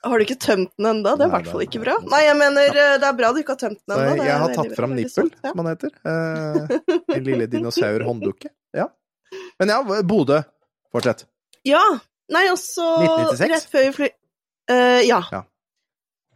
Har 0.00 0.16
du 0.16 0.24
ikke 0.24 0.38
tømt 0.40 0.72
den 0.78 0.88
enda? 0.94 1.12
Det 1.18 1.26
er 1.26 1.28
i 1.28 1.34
hvert 1.34 1.50
fall 1.52 1.64
ikke 1.66 1.82
bra. 1.82 1.98
Nei, 2.08 2.22
jeg 2.24 2.36
mener, 2.40 2.70
eh, 2.72 2.94
det 3.02 3.08
er 3.10 3.18
bra 3.18 3.34
du 3.36 3.42
ikke 3.42 3.56
har 3.56 3.62
tømt 3.66 3.82
den 3.84 3.98
ennå. 3.98 4.24
jeg, 4.24 4.38
har 4.44 4.54
tatt 4.56 4.72
fram 4.78 4.96
nippel, 4.96 5.28
som 5.28 5.50
ja. 5.50 5.52
man 5.58 5.68
heter. 5.68 5.92
Eh, 6.08 6.96
en 7.18 7.26
lille 7.26 7.48
dinosaur-hånddukke. 7.52 8.52
Ja. 8.76 8.88
Men 9.60 9.68
ja, 9.74 10.02
Bodø. 10.08 10.40
Fortsett. 10.92 11.26
Ja. 11.68 11.82
Nei, 12.32 12.46
og 12.50 12.58
så 12.62 12.86
1996? 13.04 13.50
Rett 13.52 13.70
før 13.72 13.86
vi 13.86 13.92
fly... 13.98 14.08
uh, 14.72 15.00
ja. 15.06 15.20
Ja. 15.34 15.42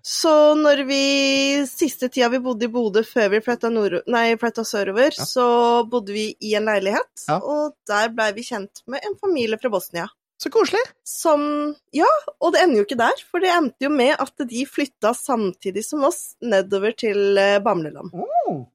Så 0.04 0.32
når 0.60 0.82
vi 0.84 0.98
Siste 1.70 2.10
tida 2.12 2.28
vi 2.28 2.40
bodde 2.44 2.66
i 2.66 2.72
Bodø 2.72 3.00
før 3.08 3.30
vi 3.32 3.40
flytta, 3.46 3.70
nord... 3.72 4.02
Nei, 4.12 4.26
flytta 4.40 4.64
sørover, 4.68 5.14
Ja. 5.16 5.24
så 5.28 5.46
bodde 5.88 6.12
vi 6.12 6.26
i 6.44 6.52
en 6.58 6.68
leilighet, 6.68 7.24
Ja. 7.30 7.38
og 7.40 7.72
der 7.88 8.12
blei 8.12 8.28
vi 8.36 8.44
kjent 8.44 8.84
med 8.90 9.06
en 9.08 9.16
familie 9.22 9.56
fra 9.62 9.72
Bosnia. 9.72 10.10
Så 10.42 10.50
koselig. 10.52 10.82
Som 11.08 11.40
Ja, 11.94 12.10
og 12.42 12.52
det 12.52 12.60
ender 12.66 12.82
jo 12.82 12.84
ikke 12.88 12.98
der, 13.00 13.22
for 13.30 13.40
det 13.40 13.48
endte 13.54 13.86
jo 13.86 13.90
med 13.94 14.12
at 14.20 14.44
de 14.50 14.66
flytta 14.68 15.14
samtidig 15.16 15.86
som 15.86 16.04
oss 16.04 16.34
nedover 16.42 16.92
til 16.92 17.38
Bamleland. 17.64 18.10
Bamleland. 18.12 18.66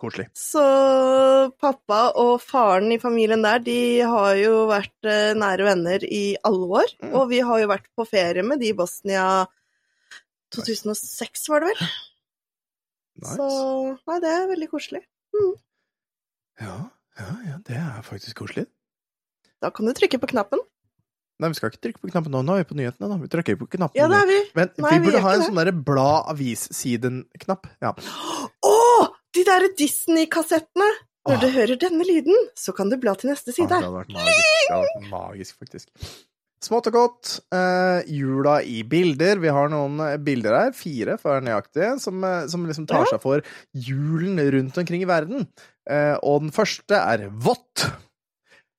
Koselig. 0.00 0.26
Så 0.36 0.62
pappa 1.62 2.00
og 2.20 2.34
faren 2.44 2.90
i 2.92 2.98
familien 3.00 3.44
der, 3.44 3.62
de 3.64 3.78
har 4.04 4.34
jo 4.40 4.66
vært 4.70 5.08
eh, 5.08 5.32
nære 5.38 5.66
venner 5.70 6.04
i 6.04 6.24
alle 6.44 6.68
år. 6.82 6.92
Mm. 7.02 7.14
Og 7.16 7.28
vi 7.32 7.40
har 7.48 7.62
jo 7.62 7.70
vært 7.72 7.88
på 7.96 8.06
ferie 8.08 8.44
med 8.44 8.60
de 8.60 8.70
i 8.72 8.76
Bosnia 8.76 9.24
2006, 10.54 11.48
var 11.52 11.64
det 11.64 11.72
vel? 11.72 11.88
Nice. 13.16 13.34
Så 13.38 13.48
nei, 14.06 14.20
det 14.22 14.30
er 14.36 14.48
veldig 14.52 14.68
koselig. 14.70 15.02
Ja, 16.60 16.76
ja, 17.18 17.28
ja, 17.48 17.56
det 17.66 17.76
er 17.80 18.00
faktisk 18.04 18.42
koselig. 18.44 18.66
Da 19.64 19.70
kan 19.72 19.88
du 19.88 19.92
trykke 19.96 20.20
på 20.20 20.28
knappen. 20.34 20.60
Nei, 21.40 21.50
vi 21.52 21.56
skal 21.58 21.68
ikke 21.72 21.82
trykke 21.84 22.00
på 22.00 22.10
knappen 22.14 22.32
nå. 22.32 22.40
Nå 22.44 22.54
er 22.56 22.62
vi 22.62 22.68
på 22.70 22.76
nyhetene. 22.78 23.08
da. 23.12 23.16
Vi 23.20 23.28
trykker 23.32 23.58
på 23.60 23.66
knappen. 23.74 23.98
Ja, 23.98 24.06
det 24.08 24.20
er 24.22 24.28
vi. 24.30 24.36
Men 24.56 24.70
Nei, 24.80 24.92
vi 24.94 25.00
burde 25.04 25.18
vi 25.18 25.24
ha 25.24 25.32
en 25.34 25.42
det. 25.42 25.48
sånn 25.50 25.58
derre 25.60 25.74
blad-avis-siden-knapp. 25.88 27.68
Ja. 27.84 27.92
Å! 27.92 28.75
De 29.36 29.42
derre 29.44 29.68
Disney-kassettene! 29.76 30.86
Når 31.26 31.40
du 31.42 31.48
hører 31.50 31.78
denne 31.82 32.04
lyden, 32.06 32.36
så 32.54 32.70
kan 32.76 32.86
du 32.88 32.94
bla 33.02 33.16
til 33.18 33.32
neste 33.32 33.50
Ja, 33.50 33.56
side. 33.56 33.66
det 33.68 33.80
hadde 33.82 33.96
vært 33.96 34.12
magisk. 34.14 34.70
Hadde 34.70 34.86
vært 34.86 35.08
magisk, 35.10 35.56
faktisk. 35.58 35.88
Smått 36.66 36.86
og 36.88 36.94
godt. 36.96 37.32
Eh, 37.52 38.06
jula 38.16 38.54
i 38.64 38.78
bilder. 38.88 39.40
Vi 39.42 39.50
har 39.52 39.68
noen 39.72 39.98
eh, 40.06 40.14
bilder 40.22 40.54
her, 40.56 40.70
fire 40.78 41.18
for 41.20 41.30
å 41.30 41.34
være 41.36 41.46
nøyaktig, 41.50 41.90
som, 42.00 42.22
eh, 42.24 42.46
som 42.48 42.64
liksom 42.66 42.86
tar 42.88 43.04
seg 43.10 43.20
for 43.22 43.42
julen 43.74 44.38
rundt 44.54 44.78
omkring 44.80 45.02
i 45.04 45.10
verden. 45.10 45.48
Eh, 45.90 46.14
og 46.22 46.46
den 46.46 46.54
første 46.54 46.94
er 47.02 47.26
vått. 47.30 47.84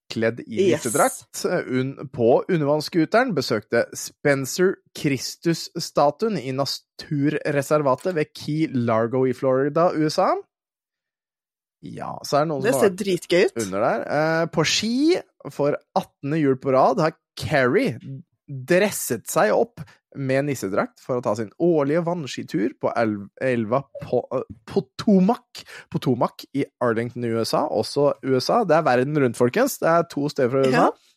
Kledd 0.08 0.40
i 0.46 0.70
nissedrakt 0.70 1.42
yes. 1.44 1.66
un 1.68 2.08
på 2.14 2.30
undervannsskuteren 2.48 3.34
besøkte 3.36 3.84
Spencer 3.96 4.78
Christus-statuen 4.96 6.38
i 6.40 6.54
naturreservatet 6.56 8.16
ved 8.16 8.32
Key 8.32 8.70
Largo 8.72 9.26
i 9.28 9.34
Florida, 9.36 9.90
USA. 9.92 10.30
Ja, 11.84 12.14
så 12.26 12.40
er 12.40 12.46
det 12.46 12.50
noen 12.50 12.64
Det 12.64 12.72
som 12.72 12.80
har 12.80 12.88
ser 12.88 12.96
dritgøy 13.04 13.44
ut. 13.44 13.60
under 13.66 13.84
der. 13.84 14.06
Eh, 14.18 14.46
på 14.54 14.64
ski, 14.66 14.96
for 15.54 15.76
18. 15.94 16.38
jul 16.40 16.56
på 16.58 16.72
rad, 16.74 17.04
har 17.04 17.14
Carrie 17.38 17.98
dresset 18.48 19.28
seg 19.30 19.52
opp 19.54 19.82
med 20.16 20.48
nissedrakt 20.48 21.02
for 21.04 21.18
å 21.18 21.24
ta 21.24 21.34
sin 21.36 21.50
årlige 21.62 22.02
vannskitur 22.06 22.72
på 22.80 22.92
elv, 22.96 23.26
elva 23.44 23.82
eh, 24.08 24.46
Potomac, 24.68 25.64
Potomac 25.92 26.46
i 26.56 26.64
Arlington, 26.84 27.28
USA. 27.28 27.66
Også 27.68 28.14
USA. 28.24 28.62
Det 28.64 28.78
er 28.78 28.88
verden 28.88 29.20
rundt, 29.20 29.38
folkens. 29.38 29.78
Det 29.82 29.90
er 29.92 30.08
to 30.10 30.30
steder 30.32 30.54
fra 30.54 30.64
USA. 30.64 30.88
Ja. 30.88 31.08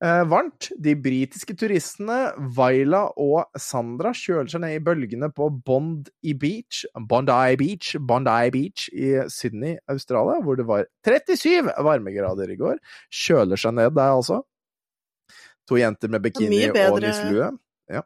Eh, 0.00 0.22
varmt. 0.24 0.70
De 0.80 0.94
britiske 0.96 1.52
turistene 1.60 2.30
Vaila 2.56 3.02
og 3.20 3.50
Sandra 3.60 4.14
kjøler 4.16 4.48
seg 4.48 4.62
ned 4.64 4.78
i 4.78 4.84
bølgene 4.84 5.28
på 5.36 5.50
Bondi 5.52 6.32
Beach, 6.40 6.86
Bondi 7.08 7.58
Beach, 7.60 7.98
Bondi 8.00 8.52
Beach 8.54 8.86
i 8.96 9.10
Sydney, 9.28 9.76
Australia, 9.92 10.38
hvor 10.44 10.56
det 10.56 10.64
var 10.70 10.86
37 11.04 11.68
varmegrader 11.84 12.52
i 12.52 12.56
går. 12.60 12.80
Kjøler 13.12 13.60
seg 13.60 13.76
ned 13.76 13.92
der, 13.98 14.16
altså. 14.16 14.40
To 15.70 15.78
jenter 15.78 16.10
med 16.10 16.24
bikini 16.24 16.64
og 16.72 16.98
nisselue. 17.04 17.52
Ja. 17.90 18.02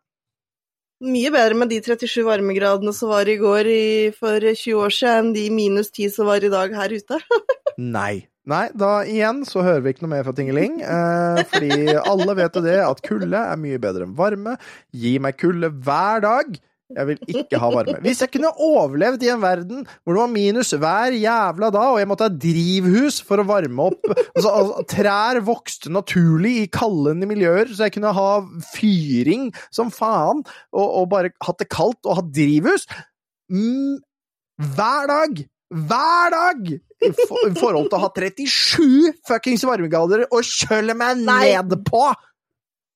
Mye 1.05 1.33
bedre 1.33 1.57
med 1.59 1.73
de 1.73 1.81
37 1.85 2.21
varmegradene 2.27 2.93
som 2.97 3.11
var 3.13 3.29
i 3.29 3.39
går 3.41 3.71
i, 3.73 3.87
for 4.17 4.45
20 4.45 4.85
år 4.85 4.95
siden, 4.95 5.31
enn 5.31 5.35
de 5.37 5.49
minus 5.53 5.91
10 5.91 6.13
som 6.19 6.29
var 6.29 6.45
i 6.45 6.53
dag 6.53 6.77
her 6.77 6.95
ute. 6.95 7.21
Nei. 7.97 8.27
Nei, 8.45 8.67
da 8.77 8.99
igjen 9.09 9.41
så 9.49 9.63
hører 9.65 9.81
vi 9.81 9.95
ikke 9.95 10.05
noe 10.05 10.13
mer 10.13 10.27
fra 10.27 10.35
Tingeling. 10.37 10.77
Eh, 10.85 11.39
fordi 11.49 11.95
alle 11.97 12.35
vet 12.37 12.59
jo 12.59 12.63
det, 12.67 12.77
at 12.85 13.01
kulde 13.07 13.41
er 13.41 13.61
mye 13.61 13.81
bedre 13.81 14.05
enn 14.05 14.17
varme. 14.19 14.59
Gi 14.93 15.17
meg 15.25 15.39
kulde 15.41 15.73
hver 15.73 16.21
dag. 16.27 16.59
Jeg 16.93 17.07
vil 17.09 17.21
ikke 17.33 17.59
ha 17.59 17.69
varme. 17.73 17.95
Hvis 18.05 18.21
jeg 18.21 18.29
kunne 18.35 18.51
overlevd 18.61 19.23
i 19.25 19.31
en 19.33 19.41
verden 19.41 19.87
hvor 20.05 20.13
det 20.13 20.21
var 20.21 20.33
minus 20.35 20.75
hver 20.77 21.15
jævla 21.17 21.71
dag, 21.73 21.95
og 21.95 22.01
jeg 22.03 22.09
måtte 22.11 22.27
ha 22.29 22.35
drivhus 22.45 23.23
for 23.25 23.41
å 23.41 23.47
varme 23.49 23.87
opp 23.89 24.11
altså, 24.13 24.51
altså, 24.51 24.85
Trær 24.93 25.41
vokste 25.47 25.93
naturlig 25.95 26.53
i 26.61 26.69
kaldende 26.69 27.29
miljøer, 27.31 27.73
så 27.73 27.87
jeg 27.89 27.95
kunne 27.97 28.13
ha 28.15 28.29
fyring 28.75 29.49
som 29.75 29.89
faen, 29.95 30.45
og, 30.77 30.85
og 31.01 31.09
bare 31.15 31.33
hatt 31.47 31.63
det 31.65 31.71
kaldt 31.73 32.05
og 32.05 32.21
hatt 32.21 32.31
drivhus 32.37 32.85
mm, 33.49 33.97
Hver 34.77 35.09
dag! 35.11 35.41
Hver 35.75 36.37
dag! 36.37 36.69
I 37.05 37.11
for- 37.25 37.49
i 37.49 37.57
forhold 37.59 37.89
til 37.91 37.99
å 37.99 38.05
ha 38.05 38.13
37 38.13 39.25
fuckings 39.29 39.65
varmegrader 39.67 40.29
og 40.29 40.45
kjøle 40.47 40.95
meg 41.01 41.25
ned 41.25 41.75
på! 41.89 42.05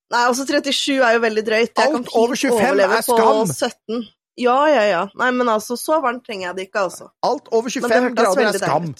Nei, 0.09 0.22
altså 0.24 0.47
37 0.48 1.02
er 1.05 1.16
jo 1.18 1.20
veldig 1.24 1.44
drøyt. 1.44 1.72
Jeg 1.76 1.93
kan 1.93 1.98
Alt 2.01 2.14
over 2.16 2.39
25 2.40 2.80
er 2.85 3.02
skam. 3.05 3.18
på 3.18 3.56
17. 3.56 4.06
Ja, 4.39 4.59
ja, 4.70 4.85
ja. 4.89 5.02
Nei, 5.18 5.30
men 5.36 5.51
altså, 5.52 5.76
så 5.76 5.98
varmt 6.01 6.24
trenger 6.26 6.48
jeg 6.48 6.56
det 6.56 6.68
ikke, 6.68 6.85
altså. 6.86 7.10
Alt 7.26 7.51
over 7.52 7.72
25 7.74 8.14
grader 8.16 8.48
er 8.48 8.60
skam. 8.62 8.93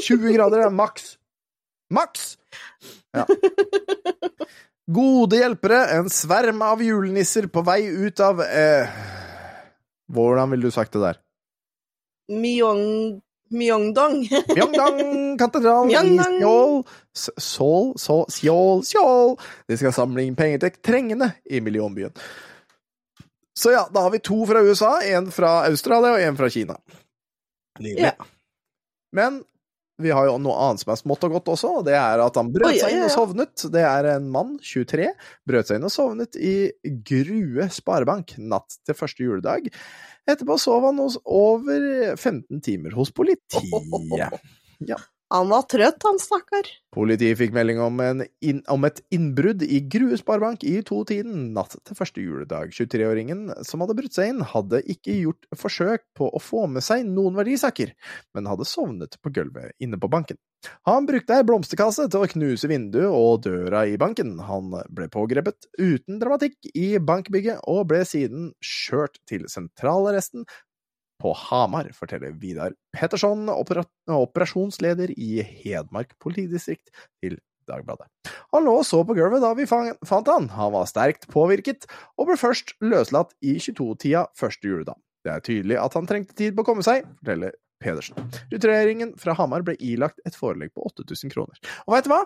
20 0.00 0.32
grader 0.36 0.64
er 0.66 0.72
maks. 0.72 1.16
Maks! 1.92 2.36
Ja. 3.12 3.26
Gode 4.92 5.38
hjelpere, 5.42 5.82
en 5.98 6.08
sverm 6.12 6.62
av 6.64 6.80
julenisser 6.82 7.46
på 7.52 7.62
vei 7.66 7.84
ut 7.86 8.20
av 8.24 8.40
eh, 8.42 8.88
Hvordan 10.12 10.50
ville 10.52 10.68
du 10.68 10.74
sagt 10.74 10.96
det 10.96 11.04
der? 11.04 11.20
Myong... 12.32 13.20
Myeongdong. 13.52 14.22
Myeongdong 14.52 15.36
katedral 15.40 15.86
Myeongdong. 15.90 16.38
Seoul. 16.40 16.82
Seoul, 17.12 17.92
Seoul, 18.00 18.24
Seoul, 18.32 18.82
Seoul. 18.88 19.36
De 19.68 19.78
skal 19.80 19.94
samle 19.96 20.24
inn 20.26 20.38
penger 20.38 20.64
til 20.64 20.80
trengende 20.84 21.32
i 21.44 21.60
millionbyen. 21.64 22.14
Så 23.58 23.74
ja, 23.74 23.84
da 23.92 24.06
har 24.06 24.12
vi 24.14 24.22
to 24.24 24.42
fra 24.48 24.62
USA, 24.64 24.94
en 25.12 25.28
fra 25.32 25.58
Australia 25.68 26.14
og 26.16 26.22
en 26.24 26.38
fra 26.38 26.48
Kina. 26.50 26.78
Nydelig. 27.80 28.12
Ja. 28.12 28.30
Men 29.12 29.42
vi 30.02 30.10
har 30.10 30.26
jo 30.26 30.38
noe 30.40 30.56
annet 30.64 30.82
som 30.82 30.92
er 30.94 30.98
smått 30.98 31.24
og 31.28 31.36
godt 31.36 31.50
også, 31.52 31.72
og 31.78 31.84
det 31.86 31.94
er 31.98 32.22
at 32.24 32.38
han 32.40 32.50
brøt 32.52 32.78
seg 32.80 32.96
inn 32.96 33.04
og 33.04 33.12
sovnet. 33.12 33.66
Det 33.72 33.82
er 33.86 34.08
en 34.14 34.30
mann, 34.32 34.54
23, 34.64 35.10
brøt 35.48 35.68
seg 35.68 35.78
inn 35.78 35.86
og 35.88 35.92
sovnet 35.94 36.38
i 36.40 36.54
Grue 37.06 37.68
Sparebank 37.72 38.34
natt 38.40 38.80
til 38.86 38.98
første 38.98 39.26
juledag. 39.26 39.68
Etterpå 40.30 40.58
sov 40.60 40.84
han 40.86 41.00
over 41.24 42.16
15 42.16 42.60
timer 42.62 42.94
hos 42.98 43.10
politiet. 43.14 44.38
Han 45.32 45.48
var 45.48 45.62
trøtt, 45.64 46.04
han 46.04 46.18
stakkar. 46.20 46.66
Politiet 46.92 47.38
fikk 47.40 47.54
melding 47.56 47.78
om, 47.80 48.00
inn, 48.44 48.58
om 48.68 48.84
et 48.84 48.98
innbrudd 49.16 49.62
i 49.64 49.78
Grue 49.88 50.18
Sparebank 50.20 50.60
i 50.68 50.74
to-tiden 50.84 51.54
natt 51.56 51.78
til 51.88 51.96
første 51.96 52.20
juledag. 52.20 52.74
23-åringen 52.76 53.46
som 53.64 53.80
hadde 53.80 53.96
brutt 53.96 54.12
seg 54.12 54.28
inn, 54.28 54.42
hadde 54.44 54.82
ikke 54.92 55.16
gjort 55.22 55.48
forsøk 55.56 56.04
på 56.18 56.28
å 56.28 56.42
få 56.42 56.66
med 56.68 56.84
seg 56.84 57.06
noen 57.08 57.38
verdisaker, 57.38 57.94
men 58.36 58.50
hadde 58.50 58.68
sovnet 58.68 59.16
på 59.24 59.32
gulvet 59.32 59.72
inne 59.80 59.96
på 60.00 60.10
banken. 60.12 60.36
Han 60.86 61.08
brukte 61.08 61.38
ei 61.38 61.46
blomsterkasse 61.48 62.10
til 62.12 62.22
å 62.22 62.28
knuse 62.30 62.68
vinduet 62.70 63.08
og 63.08 63.46
døra 63.48 63.86
i 63.88 63.96
banken. 63.98 64.36
Han 64.46 64.68
ble 64.92 65.08
pågrepet 65.10 65.70
uten 65.80 66.20
dramatikk 66.20 66.68
i 66.76 67.00
bankbygget, 67.00 67.64
og 67.72 67.88
ble 67.90 68.04
siden 68.06 68.52
kjørt 68.60 69.16
til 69.32 69.48
sentralarresten 69.50 70.44
på 71.22 71.32
Hamar, 71.38 71.88
forteller 71.94 72.34
Vidar 72.42 72.74
Petterson, 72.96 73.46
opera 73.52 73.84
operasjonsleder 74.10 75.14
i 75.14 75.44
Hedmark 75.62 76.16
politidistrikt, 76.22 76.90
til 77.22 77.38
Dagbladet. 77.70 78.08
Han 78.52 78.66
lå 78.66 78.74
og 78.80 78.86
så 78.86 79.04
på 79.06 79.14
gulvet 79.14 79.44
da 79.44 79.52
vi 79.54 79.68
fant 79.70 80.30
han. 80.32 80.48
Han 80.56 80.72
var 80.74 80.88
sterkt 80.90 81.28
påvirket, 81.30 81.86
og 82.18 82.32
ble 82.32 82.36
først 82.40 82.74
løslatt 82.82 83.36
i 83.38 83.54
22-tida 83.62 84.26
første 84.38 84.66
juledag. 84.66 84.98
Det 85.22 85.30
er 85.30 85.44
tydelig 85.46 85.78
at 85.78 85.94
han 85.94 86.08
trengte 86.10 86.34
tid 86.38 86.56
på 86.56 86.64
å 86.64 86.68
komme 86.72 86.82
seg, 86.86 87.06
forteller 87.22 87.54
Pedersen. 87.82 88.18
Retureringen 88.50 89.14
fra 89.18 89.36
Hamar 89.38 89.62
ble 89.66 89.76
ilagt 89.78 90.18
et 90.26 90.36
forelegg 90.38 90.74
på 90.74 90.90
8000 90.90 91.32
kroner. 91.34 91.58
Og 91.86 91.94
veit 91.94 92.06
du 92.06 92.12
hva? 92.12 92.24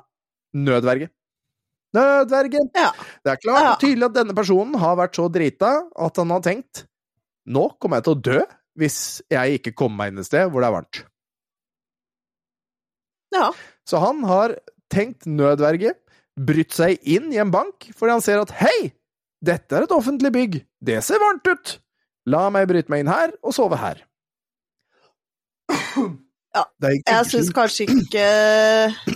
Nødverge. 0.56 1.12
Nødverge! 1.97 2.64
Ja. 2.77 2.90
Det 3.24 3.32
er 3.36 3.40
klart 3.40 3.70
og 3.70 3.81
tydelig 3.85 4.09
at 4.09 4.16
denne 4.18 4.36
personen 4.36 4.77
har 4.81 4.98
vært 4.98 5.16
så 5.16 5.28
drita 5.32 5.73
at 5.93 6.20
han 6.20 6.32
har 6.35 6.44
tenkt 6.44 6.86
nå 7.47 7.68
kommer 7.81 8.01
jeg 8.01 8.06
til 8.09 8.16
å 8.16 8.23
dø 8.27 8.40
hvis 8.76 8.96
jeg 9.32 9.58
ikke 9.60 9.72
kommer 9.76 10.04
meg 10.04 10.12
inn 10.14 10.22
et 10.22 10.28
sted 10.28 10.50
hvor 10.52 10.62
det 10.64 10.68
er 10.70 10.74
varmt. 10.76 11.02
Ja. 13.34 13.48
Så 13.88 14.00
han 14.02 14.22
har 14.28 14.56
tenkt 14.92 15.26
nødverge, 15.28 15.94
brytt 16.36 16.74
seg 16.76 17.00
inn 17.08 17.30
i 17.32 17.40
en 17.42 17.50
bank 17.54 17.88
fordi 17.96 18.12
han 18.16 18.24
ser 18.24 18.42
at 18.42 18.52
hei, 18.60 18.92
dette 19.44 19.76
er 19.76 19.86
et 19.86 19.94
offentlig 19.94 20.30
bygg, 20.34 20.58
det 20.84 21.00
ser 21.04 21.20
varmt 21.22 21.48
ut, 21.48 21.76
la 22.28 22.46
meg 22.52 22.68
bryte 22.70 22.92
meg 22.92 23.04
inn 23.04 23.10
her 23.12 23.32
og 23.42 23.54
sove 23.56 23.78
her. 23.80 24.02
Ja, 26.56 26.62
Jeg 26.80 27.26
syns 27.28 27.50
kanskje 27.52 27.84
ikke 27.90 28.26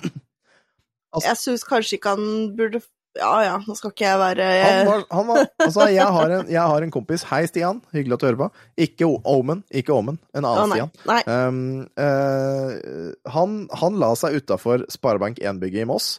Altså- 1.15 1.27
Jeg 1.29 1.39
syns 1.41 1.63
kanskje 1.67 1.97
ikke 1.97 2.13
han 2.15 2.27
burde 2.59 2.81
Ja 3.19 3.31
ja, 3.43 3.55
nå 3.67 3.75
skal 3.75 3.91
ikke 3.91 4.05
jeg 4.07 4.19
være 4.21 4.45
han 4.63 4.87
var, 4.87 5.01
han 5.11 5.27
var, 5.27 5.41
altså, 5.65 5.87
jeg 5.91 6.07
har, 6.15 6.31
en, 6.37 6.51
jeg 6.53 6.63
har 6.73 6.85
en 6.87 6.93
kompis. 6.95 7.25
Hei, 7.27 7.41
Stian. 7.51 7.81
Hyggelig 7.91 8.15
at 8.15 8.23
du 8.23 8.27
hører 8.29 8.39
på. 8.39 8.49
Ikke 8.87 9.09
Omen. 9.33 9.65
Ikke 9.75 9.97
Omen. 9.97 10.21
En 10.31 10.47
annen 10.47 10.71
nei. 10.71 10.79
Stian. 10.79 11.49
Um, 11.49 11.89
uh, 11.99 13.33
han, 13.35 13.57
han 13.83 13.99
la 13.99 14.13
seg 14.19 14.39
utafor 14.39 14.87
Sparebank 14.95 15.43
1-bygget 15.43 15.83
i 15.83 15.89
Moss, 15.91 16.13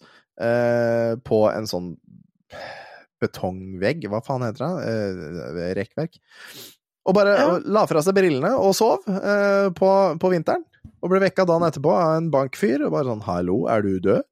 uh, 0.43 1.15
på 1.23 1.39
en 1.53 1.69
sånn 1.71 1.93
betongvegg, 3.21 4.09
hva 4.11 4.19
faen 4.25 4.43
heter 4.49 4.65
det? 4.65 4.91
Uh, 5.55 5.63
rekkverk. 5.79 6.19
Og 7.07 7.15
bare 7.17 7.37
Ja. 7.39 7.53
la 7.65 7.85
fra 7.89 8.03
seg 8.05 8.13
brillene 8.13 8.51
og 8.61 8.75
sov 8.77 9.07
eh, 9.09 9.69
på, 9.73 9.87
på 10.21 10.29
vinteren. 10.29 10.61
Og 11.01 11.09
ble 11.09 11.21
vekka 11.23 11.47
dagen 11.49 11.65
etterpå 11.65 11.93
av 11.97 12.17
en 12.19 12.27
bankfyr 12.33 12.83
og 12.85 12.91
bare 12.93 13.09
sånn 13.09 13.23
'hallo, 13.25 13.55
er 13.73 13.81
du 13.81 13.95
død?' 13.99 14.27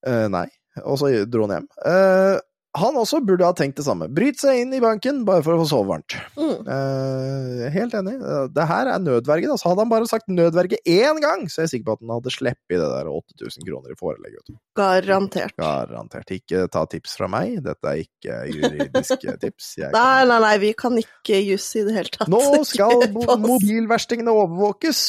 Uh, 0.00 0.26
nei. 0.32 0.48
Og 0.84 1.00
så 1.00 1.10
dro 1.26 1.46
han 1.48 1.56
hjem. 1.60 1.68
Eh, 1.86 2.38
han 2.78 2.94
også 2.94 3.18
burde 3.26 3.42
ha 3.42 3.50
tenkt 3.58 3.80
det 3.80 3.82
samme. 3.82 4.06
Bryt 4.14 4.38
seg 4.38 4.60
inn 4.62 4.70
i 4.76 4.78
banken 4.78 5.24
bare 5.26 5.42
for 5.42 5.56
å 5.56 5.62
få 5.64 5.64
sove 5.66 5.88
varmt. 5.90 6.14
Mm. 6.38 6.68
Eh, 6.70 7.64
helt 7.74 7.96
enig. 7.98 8.12
Eh, 8.22 8.44
Det 8.54 8.66
her 8.70 8.86
er 8.92 9.00
nødvergen. 9.02 9.50
Altså. 9.50 9.72
Hadde 9.72 9.82
han 9.82 9.90
bare 9.90 10.06
sagt 10.06 10.30
nødverge 10.30 10.78
én 10.86 11.18
gang, 11.18 11.42
så 11.50 11.58
er 11.58 11.66
jeg 11.66 11.72
sikker 11.72 11.88
på 11.88 11.96
at 11.96 12.04
han 12.04 12.12
hadde 12.14 12.30
sluppet 12.36 12.78
det 12.78 12.90
der 12.92 13.10
8000 13.10 13.66
kroner 13.66 13.90
i 13.90 13.98
forelegg. 13.98 14.38
Garantert. 14.78 15.56
Garantert. 15.58 16.30
Ikke 16.38 16.62
ta 16.70 16.84
tips 16.86 17.16
fra 17.18 17.26
meg. 17.34 17.58
Dette 17.66 17.90
er 17.90 18.04
ikke 18.04 18.38
juridiske 18.54 19.34
tips. 19.48 19.72
Jeg 19.82 19.90
Nei, 19.96 20.22
nei, 20.30 20.38
nei, 20.46 20.54
vi 20.62 20.70
kan 20.78 20.94
ikke 21.02 21.42
juss 21.42 21.66
i 21.74 21.82
det 21.88 21.96
hele 21.98 22.14
tatt. 22.14 22.30
Nå 22.30 22.62
skal 22.70 23.02
mobilverstingene 23.50 24.30
overvåkes. 24.30 25.02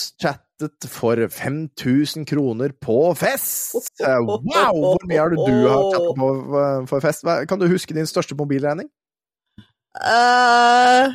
Chattet 0.61 0.87
for 0.93 1.17
5000 1.33 2.25
kroner 2.29 2.73
på 2.77 2.97
fest! 3.17 3.75
Eh, 4.01 4.17
Wow! 4.25 4.41
Hvor 4.77 5.05
mye 5.09 5.19
er 5.21 5.33
det 5.33 5.45
du 5.45 5.67
har 5.67 5.83
tatt 5.93 6.17
på 6.17 6.29
eh, 6.61 6.79
for 6.89 7.03
fest? 7.03 7.25
Kan 7.49 7.61
du 7.61 7.67
huske 7.69 7.93
din 7.97 8.07
største 8.09 8.37
mobilregning? 8.37 8.89
Uh, 9.91 11.11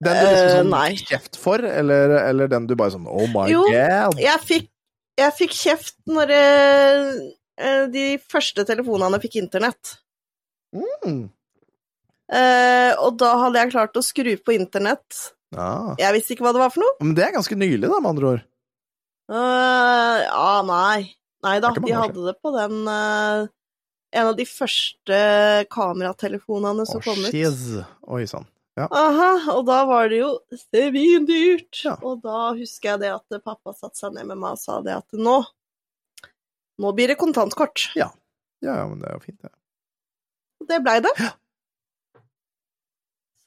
Den 0.00 0.16
du 0.16 0.24
liksom 0.24 0.54
sånn 0.56 0.72
uh, 0.72 1.02
kjeft 1.10 1.36
for, 1.36 1.60
eller, 1.60 2.14
eller 2.30 2.48
den 2.48 2.64
du 2.70 2.72
bare 2.80 2.94
sånn 2.94 3.04
Oh 3.10 3.26
my 3.28 3.44
Jo. 3.52 3.66
god! 3.68 4.16
jeg 4.22 4.40
fikk, 4.48 4.70
jeg 5.20 5.34
fikk 5.36 5.52
kjeft 5.58 5.98
når 6.08 6.32
eh, 6.32 7.84
de 7.92 8.06
første 8.32 8.64
telefonene 8.64 9.20
fikk 9.20 9.36
internett. 9.42 9.98
Mm. 10.72 11.26
Uh, 12.30 12.92
og 13.02 13.18
da 13.20 13.34
hadde 13.44 13.60
jeg 13.60 13.72
klart 13.74 13.98
å 14.00 14.04
skru 14.06 14.32
på 14.40 14.54
internett. 14.56 15.26
Ja. 15.52 15.96
Jeg 15.98 16.14
visste 16.16 16.36
ikke 16.36 16.46
hva 16.46 16.54
det 16.56 16.62
var 16.62 16.72
for 16.72 16.84
noe. 16.86 16.96
Men 17.02 17.16
det 17.18 17.26
er 17.26 17.34
ganske 17.36 17.58
nylig, 17.58 17.84
da, 17.90 17.98
med 17.98 18.12
andre 18.14 18.32
ord. 18.36 18.44
Eh, 19.30 20.20
ja, 20.26 20.62
nei. 20.66 21.10
Nei 21.46 21.56
da, 21.62 21.70
de 21.72 21.92
hadde 21.94 22.24
det 22.26 22.34
på 22.42 22.50
den 22.52 22.82
uh, 22.84 23.46
En 24.12 24.26
av 24.28 24.34
de 24.36 24.44
første 24.44 25.20
kameratelefonene 25.72 26.84
som 26.88 26.98
oh, 26.98 27.04
kom 27.04 27.22
ut. 27.22 27.30
Jeez. 27.32 27.78
Oi 28.10 28.24
sann. 28.28 28.48
Aha, 28.80 29.30
og 29.52 29.64
da 29.68 29.82
var 29.88 30.08
det 30.10 30.20
jo 30.22 30.30
svindyrt. 30.56 31.82
Ja. 31.84 31.96
Og 32.06 32.22
da 32.24 32.50
husker 32.56 32.94
jeg 32.94 33.02
det 33.04 33.10
at 33.12 33.40
pappa 33.44 33.74
satte 33.76 33.98
seg 34.00 34.14
ned 34.16 34.28
med 34.30 34.40
meg 34.40 34.56
og 34.56 34.62
sa 34.62 34.80
det 34.84 34.98
at 35.00 35.18
nå 35.18 35.40
Nå 36.80 36.94
blir 36.96 37.10
det 37.12 37.18
kontantkort. 37.20 37.90
Ja, 37.92 38.06
ja, 38.64 38.86
men 38.88 39.02
det 39.02 39.10
er 39.10 39.18
jo 39.18 39.20
fint, 39.20 39.42
det. 39.44 39.50
Og 40.62 40.68
det 40.70 40.78
blei 40.80 40.94
det. 41.04 41.12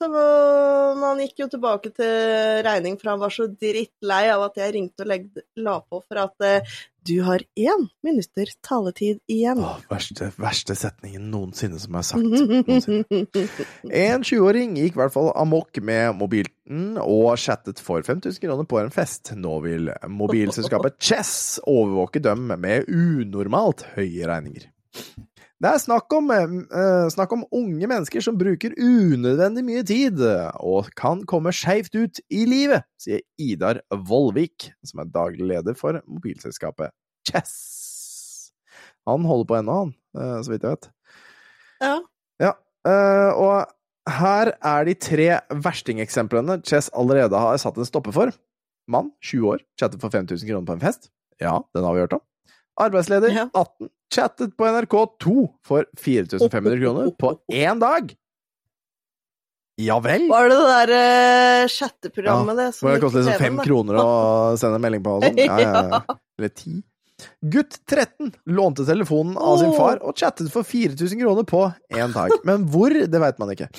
Så 0.03 1.03
han 1.03 1.21
gikk 1.23 1.43
jo 1.43 1.49
tilbake 1.51 1.91
til 1.95 2.63
regning, 2.65 2.97
for 2.99 3.13
han 3.13 3.21
var 3.21 3.33
så 3.33 3.47
drittlei 3.47 4.25
av 4.33 4.47
at 4.49 4.57
jeg 4.59 4.73
ringte 4.75 5.05
og 5.05 5.11
legde, 5.11 5.45
la 5.59 5.77
på 5.81 6.01
for 6.03 6.21
at 6.23 6.45
eh, 6.47 6.73
du 7.03 7.17
har 7.27 7.43
én 7.59 7.87
minutter 8.05 8.47
taletid 8.63 9.19
igjen. 9.31 9.59
Åh, 9.59 9.81
verste, 9.89 10.29
verste 10.39 10.75
setningen 10.79 11.25
noensinne 11.33 11.79
som 11.81 11.97
er 11.99 12.05
sagt. 12.07 12.23
En 14.03 14.23
20-åring 14.23 14.77
gikk 14.79 14.95
i 14.95 15.01
hvert 15.01 15.15
fall 15.15 15.31
amok 15.35 15.81
med 15.83 16.15
mobilen 16.19 16.95
og 17.03 17.35
chattet 17.41 17.81
for 17.83 18.05
5000 18.07 18.39
kroner 18.45 18.69
på 18.69 18.79
en 18.79 18.93
fest. 18.93 19.33
Nå 19.35 19.57
vil 19.65 19.91
mobilselskapet 20.07 20.99
Chess 21.03 21.59
overvåke 21.67 22.23
dem 22.23 22.47
med 22.55 22.87
unormalt 22.87 23.83
høye 23.97 24.29
regninger. 24.29 24.69
Det 25.63 25.71
er 25.71 25.79
snakk 25.79 26.11
om, 26.11 26.27
eh, 26.27 27.05
snakk 27.07 27.31
om 27.31 27.45
unge 27.55 27.87
mennesker 27.87 28.19
som 28.19 28.35
bruker 28.35 28.73
unødvendig 28.75 29.63
mye 29.63 29.83
tid, 29.87 30.19
og 30.59 30.89
kan 30.99 31.21
komme 31.23 31.53
skeivt 31.55 31.95
ut 31.95 32.19
i 32.27 32.43
livet, 32.43 32.83
sier 32.99 33.21
Idar 33.39 33.79
Vollvik, 33.87 34.73
som 34.83 34.99
er 34.99 35.13
daglig 35.13 35.47
leder 35.53 35.77
for 35.79 36.01
mobilselskapet 36.03 36.91
Chess. 37.23 38.51
Han 39.07 39.23
holder 39.23 39.47
på 39.47 39.57
ennå, 39.61 39.77
han, 39.85 39.95
eh, 40.19 40.41
så 40.43 40.51
vidt 40.51 40.67
jeg 40.67 40.75
vet. 40.75 40.89
Ja. 41.79 41.95
Ja, 42.43 42.51
eh, 42.83 43.31
og 43.31 43.71
her 44.19 44.51
er 44.59 44.83
de 44.83 44.95
tre 44.99 45.29
verstingeksemplene 45.63 46.59
Chess 46.67 46.91
allerede 46.91 47.39
har 47.39 47.55
satt 47.61 47.79
en 47.79 47.87
stopper 47.87 48.11
for. 48.11 48.35
Mann, 48.91 49.13
20 49.23 49.55
år, 49.55 49.63
chatter 49.79 49.99
for 50.01 50.11
5000 50.11 50.43
kroner 50.43 50.67
på 50.67 50.75
en 50.75 50.83
fest. 50.83 51.07
Ja, 51.39 51.61
den 51.73 51.87
har 51.87 51.95
vi 51.95 52.03
hørt 52.03 52.19
om. 52.19 52.25
Arbeidsleder, 52.81 53.29
Ja. 53.29 53.49
18, 53.53 53.89
chattet 54.13 54.57
på 54.57 54.65
NRK2 54.65 55.47
for 55.65 55.85
4500 55.97 56.79
kroner 56.79 57.11
på 57.19 57.35
én 57.53 57.79
dag. 57.79 58.13
Ja 59.81 59.99
vel? 59.99 60.27
Var 60.29 60.49
det 60.49 60.57
det 60.57 60.71
der 60.71 60.91
uh, 60.93 61.67
chatteprogrammet, 61.67 62.57
det? 62.57 62.67
Hvor 62.77 62.93
det 62.93 63.01
kostet 63.01 63.23
koster 63.23 63.31
liksom 63.31 63.45
fem 63.45 63.61
kroner 63.65 63.97
å 63.97 64.09
sende 64.61 64.77
en 64.77 64.85
melding 64.85 65.05
på 65.05 65.15
og 65.17 65.25
sånn. 65.25 65.39
Ja, 65.41 65.59
ja, 65.61 65.85
ja. 65.89 66.17
Eller 66.37 66.53
ti. 66.53 66.75
Gutt 67.53 67.77
13 67.89 68.33
lånte 68.53 68.85
telefonen 68.85 69.37
av 69.37 69.57
sin 69.61 69.73
far 69.77 70.01
og 70.03 70.17
chattet 70.19 70.49
for 70.53 70.67
4000 70.67 71.21
kroner 71.21 71.47
på 71.47 71.63
én 71.93 72.13
dag. 72.13 72.33
Men 72.45 72.67
hvor, 72.73 72.93
det 72.93 73.21
veit 73.21 73.41
man 73.41 73.53
ikke. 73.53 73.69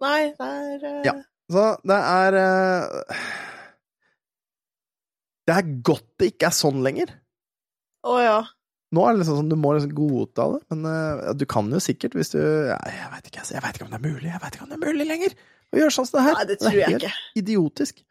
Nei, 0.00 0.30
det 0.38 0.48
er 0.48 0.84
uh... 0.86 1.00
Ja. 1.06 1.16
Så 1.50 1.66
det 1.90 1.98
er 1.98 2.38
uh... 2.40 3.24
Det 5.50 5.56
er 5.58 5.72
godt 5.84 6.06
det 6.22 6.32
ikke 6.32 6.48
er 6.50 6.54
sånn 6.54 6.82
lenger. 6.86 7.12
Å 8.08 8.16
ja. 8.22 8.40
Nå 8.90 9.04
er 9.06 9.14
det 9.14 9.22
liksom 9.22 9.38
sånn, 9.38 9.52
du 9.52 9.58
må 9.60 9.72
liksom 9.76 9.94
godta 9.94 10.48
det, 10.56 10.60
men 10.72 10.86
uh, 10.88 11.30
du 11.38 11.44
kan 11.50 11.68
jo 11.70 11.78
sikkert 11.82 12.16
hvis 12.18 12.32
du 12.32 12.40
ja, 12.40 12.78
Jeg 12.90 13.10
veit 13.12 13.28
ikke, 13.28 13.42
altså. 13.44 13.54
Jeg 13.54 13.62
vet 13.62 13.78
ikke 13.78 13.86
om 13.86 13.92
det 13.92 14.00
er 14.00 14.06
mulig. 14.08 14.28
Jeg 14.32 14.42
vet 14.42 14.56
ikke 14.56 14.66
om 14.66 14.72
det 14.72 14.78
er 14.78 14.86
mulig 14.88 15.06
lenger 15.06 15.36
å 15.70 15.78
gjøre 15.78 15.94
sånn 15.94 16.08
som 16.08 16.18
det 16.18 16.24
her. 16.26 16.36
Nei, 16.38 16.46
det 16.48 16.58
tror 16.58 16.74
jeg 16.74 16.82
er 16.82 16.94
helt 16.96 17.06
ikke. 17.06 17.24
idiotisk. 17.38 18.02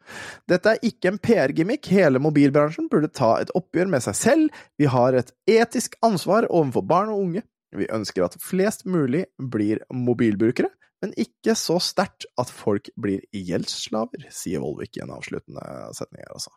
Dette 0.48 0.72
er 0.72 0.86
ikke 0.88 1.12
en 1.12 1.20
PR-gimmick. 1.20 1.90
Hele 1.92 2.22
mobilbransjen 2.22 2.88
burde 2.92 3.10
ta 3.12 3.34
et 3.42 3.52
oppgjør 3.58 3.90
med 3.92 4.04
seg 4.06 4.16
selv. 4.16 4.60
Vi 4.80 4.88
har 4.88 5.16
et 5.18 5.32
etisk 5.50 5.98
ansvar 6.06 6.48
overfor 6.48 6.86
barn 6.88 7.12
og 7.12 7.24
unge. 7.26 7.44
Vi 7.76 7.90
ønsker 7.92 8.24
at 8.26 8.38
flest 8.42 8.86
mulig 8.88 9.26
blir 9.52 9.82
mobilbrukere, 9.94 10.72
men 11.04 11.12
ikke 11.20 11.54
så 11.56 11.76
sterkt 11.84 12.26
at 12.40 12.50
folk 12.52 12.90
blir 13.00 13.22
gjeldsslaver, 13.36 14.26
sier 14.34 14.64
Volvik 14.64 14.98
i 14.98 15.04
en 15.04 15.12
avsluttende 15.14 15.62
setning 15.96 16.24
her, 16.24 16.32
altså. 16.34 16.56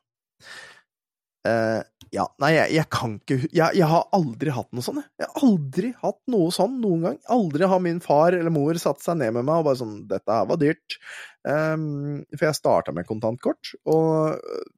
Eh, 1.44 1.82
ja, 2.14 2.24
nei, 2.40 2.52
jeg, 2.54 2.70
jeg 2.78 2.88
kan 2.94 3.16
ikke 3.18 3.38
jeg, 3.42 3.76
jeg 3.76 3.88
har 3.90 4.04
aldri 4.16 4.54
hatt 4.54 4.70
noe 4.76 4.86
sånn, 4.86 5.02
jeg. 5.02 5.10
Jeg 5.20 5.28
har 5.28 5.48
aldri 5.48 5.90
hatt 6.04 6.20
noe 6.32 6.54
sånn 6.56 6.78
noen 6.84 7.08
gang. 7.08 7.18
Aldri 7.36 7.70
har 7.72 7.82
min 7.84 8.00
far 8.04 8.38
eller 8.38 8.54
mor 8.54 8.80
satt 8.80 9.02
seg 9.04 9.18
ned 9.20 9.34
med 9.36 9.48
meg 9.48 9.64
og 9.64 9.68
bare 9.68 9.82
sånn 9.82 9.98
'Dette 10.08 10.38
her 10.38 10.48
var 10.52 10.62
dyrt'. 10.62 11.00
Um, 11.44 12.22
for 12.36 12.48
jeg 12.48 12.60
starta 12.60 12.94
med 12.96 13.10
kontantkort, 13.10 13.74
og 13.90 14.38
øh, 14.38 14.70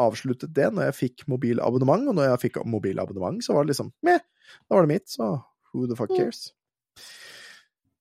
avsluttet 0.00 0.54
det 0.56 0.70
når 0.72 0.88
jeg 0.88 0.98
fikk 1.00 1.26
mobilabonnement. 1.28 2.08
Og 2.08 2.16
når 2.16 2.30
jeg 2.30 2.44
fikk 2.46 2.62
mobilabonnement, 2.64 3.44
så 3.44 3.58
var 3.58 3.66
det 3.66 3.74
liksom 3.74 3.92
meh, 4.06 4.22
da 4.64 4.78
var 4.78 4.86
det 4.86 4.94
mitt, 4.94 5.10
så 5.10 5.34
who 5.74 5.88
the 5.90 5.98
fuck 5.98 6.14
cares? 6.14 6.54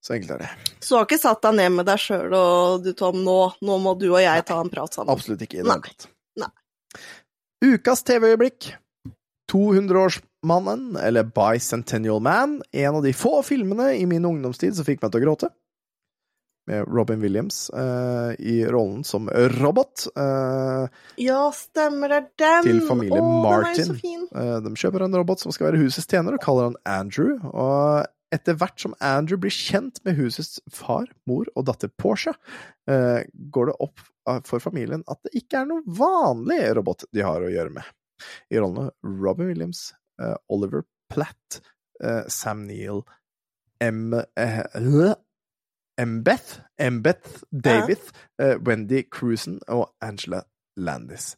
Så 0.04 0.16
enkelt 0.16 0.36
er 0.36 0.46
det. 0.46 0.54
Så 0.80 0.94
du 0.94 0.98
har 1.00 1.06
ikke 1.08 1.20
satt 1.20 1.44
deg 1.44 1.60
ned 1.60 1.76
med 1.80 1.88
deg 1.88 2.00
sjøl 2.00 2.34
og 2.36 2.84
du 2.84 2.92
Tom, 2.96 3.22
nå, 3.24 3.38
nå 3.64 3.78
må 3.84 3.98
du 4.00 4.10
og 4.14 4.22
jeg 4.22 4.48
ta 4.48 4.60
en 4.62 4.72
prat 4.72 4.96
sammen? 4.96 5.12
Absolutt 5.12 5.44
ikke 5.44 5.60
i 5.60 5.64
det 5.64 5.72
Nei. 5.72 5.80
hele 5.80 5.96
tatt. 5.96 6.10
Ukas 7.64 8.04
TV-øyeblikk. 8.04 8.74
200-årsmannen, 9.52 10.98
eller 11.00 11.24
Bicentennial 11.24 12.20
Man, 12.24 12.62
en 12.72 12.96
av 12.96 13.04
de 13.04 13.14
få 13.16 13.42
filmene 13.46 13.92
i 14.00 14.06
min 14.10 14.26
ungdomstid 14.26 14.76
som 14.76 14.88
fikk 14.88 15.04
meg 15.04 15.12
til 15.14 15.22
å 15.22 15.26
gråte. 15.28 15.50
Med 16.68 16.88
Robin 16.88 17.20
Williams 17.20 17.66
eh, 17.76 18.30
i 18.40 18.62
rollen 18.72 19.02
som 19.04 19.28
robot. 19.60 20.06
Eh, 20.16 20.86
Ja, 21.20 21.42
stemmer, 21.52 22.08
det 22.14 22.20
er 22.22 22.30
den! 22.64 22.70
Til 22.70 22.80
familien 22.88 23.20
Den 23.20 23.34
er 23.34 23.44
Martin. 23.44 23.90
så 23.92 23.98
fin. 24.00 24.22
Eh, 24.32 24.56
De 24.64 24.72
kjøper 24.80 25.04
en 25.04 25.18
robot 25.20 25.44
som 25.44 25.52
skal 25.52 25.68
være 25.72 25.82
husets 25.84 26.08
tjener, 26.08 26.38
og 26.38 26.44
kaller 26.46 26.70
han 26.72 26.80
Andrew. 26.88 27.36
Og 27.52 28.08
etter 28.34 28.58
hvert 28.58 28.82
som 28.82 28.96
Andrew 29.04 29.40
blir 29.40 29.54
kjent 29.54 30.02
med 30.06 30.18
husets 30.18 30.60
far, 30.72 31.08
mor 31.30 31.50
og 31.54 31.68
datter 31.70 31.92
Portia, 32.02 32.34
eh, 32.90 33.22
går 33.54 33.70
det 33.70 33.76
opp 33.84 34.04
eh, 34.30 34.40
for 34.48 34.64
familien 34.64 35.06
at 35.12 35.22
det 35.26 35.36
ikke 35.44 35.62
er 35.62 35.70
noe 35.70 35.86
vanlig 36.00 36.62
robot 36.80 37.06
de 37.14 37.26
har 37.26 37.44
å 37.44 37.52
gjøre 37.54 37.74
med. 37.76 37.92
I 38.54 38.62
rollene 38.62 38.92
Robin 39.04 39.52
Williams, 39.52 39.92
eh, 40.22 40.36
Oliver 40.54 40.88
Platt, 41.14 41.62
Sam 42.28 42.66
Neill, 42.68 43.04
M... 43.80 44.16
Embeth 44.36 45.20
øh, 46.02 46.08
Mbeth, 46.10 46.56
Mbeth 46.82 47.44
David, 47.54 48.10
Wendy 48.66 49.04
Cruisen 49.14 49.60
og 49.70 49.94
Angela 50.02 50.42
Landis. 50.76 51.36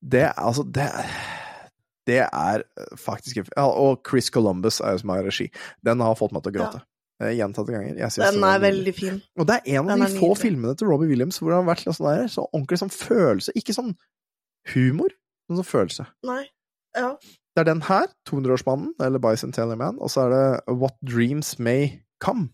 Det 0.00 0.22
er 0.28 0.32
altså 0.38 0.62
Det 0.62 0.86
er 0.86 1.10
det 2.06 2.20
er 2.24 2.62
eh, 2.64 2.92
faktisk 3.00 3.40
Og 3.62 4.02
Chris 4.06 4.30
Columbus 4.30 4.80
er 4.80 4.94
jo 4.94 5.02
som 5.02 5.12
har 5.14 5.24
regi. 5.26 5.48
Den 5.86 6.04
har 6.04 6.18
fått 6.18 6.34
meg 6.34 6.44
til 6.44 6.54
å 6.54 6.58
gråte. 6.58 6.82
Ja. 6.82 7.30
Gjentatte 7.32 7.72
ganger. 7.72 7.96
Den 7.96 8.44
er 8.44 8.58
veldig 8.60 8.92
fin. 8.92 9.22
Og 9.40 9.46
det 9.48 9.54
er 9.56 9.78
en 9.78 9.86
av 9.86 9.94
den 9.94 10.04
de 10.04 10.18
få 10.18 10.28
nydelig. 10.28 10.40
filmene 10.42 10.76
til 10.76 10.90
Robbie 10.90 11.08
Williams 11.08 11.38
hvor 11.40 11.54
han 11.54 11.64
har 11.64 11.70
vært 11.70 11.86
sånn 11.88 12.10
der, 12.10 12.26
så 12.28 12.44
ordentlig 12.50 12.80
sånn 12.82 12.92
følelse. 12.92 13.54
Ikke 13.56 13.76
sånn 13.76 13.94
humor, 14.74 15.14
men 15.48 15.60
sånn 15.60 15.68
følelse. 15.68 16.04
Nei. 16.28 16.42
Ja. 16.96 17.14
Det 17.56 17.62
er 17.64 17.70
den 17.70 17.80
her, 17.88 18.10
200-årsmannen, 18.28 18.92
eller 19.00 19.22
Bicentennial 19.24 19.80
Man, 19.80 19.96
og 19.96 20.12
så 20.12 20.26
er 20.26 20.34
det 20.34 20.76
What 20.76 20.98
Dreams 21.08 21.54
May 21.56 22.02
Come. 22.20 22.50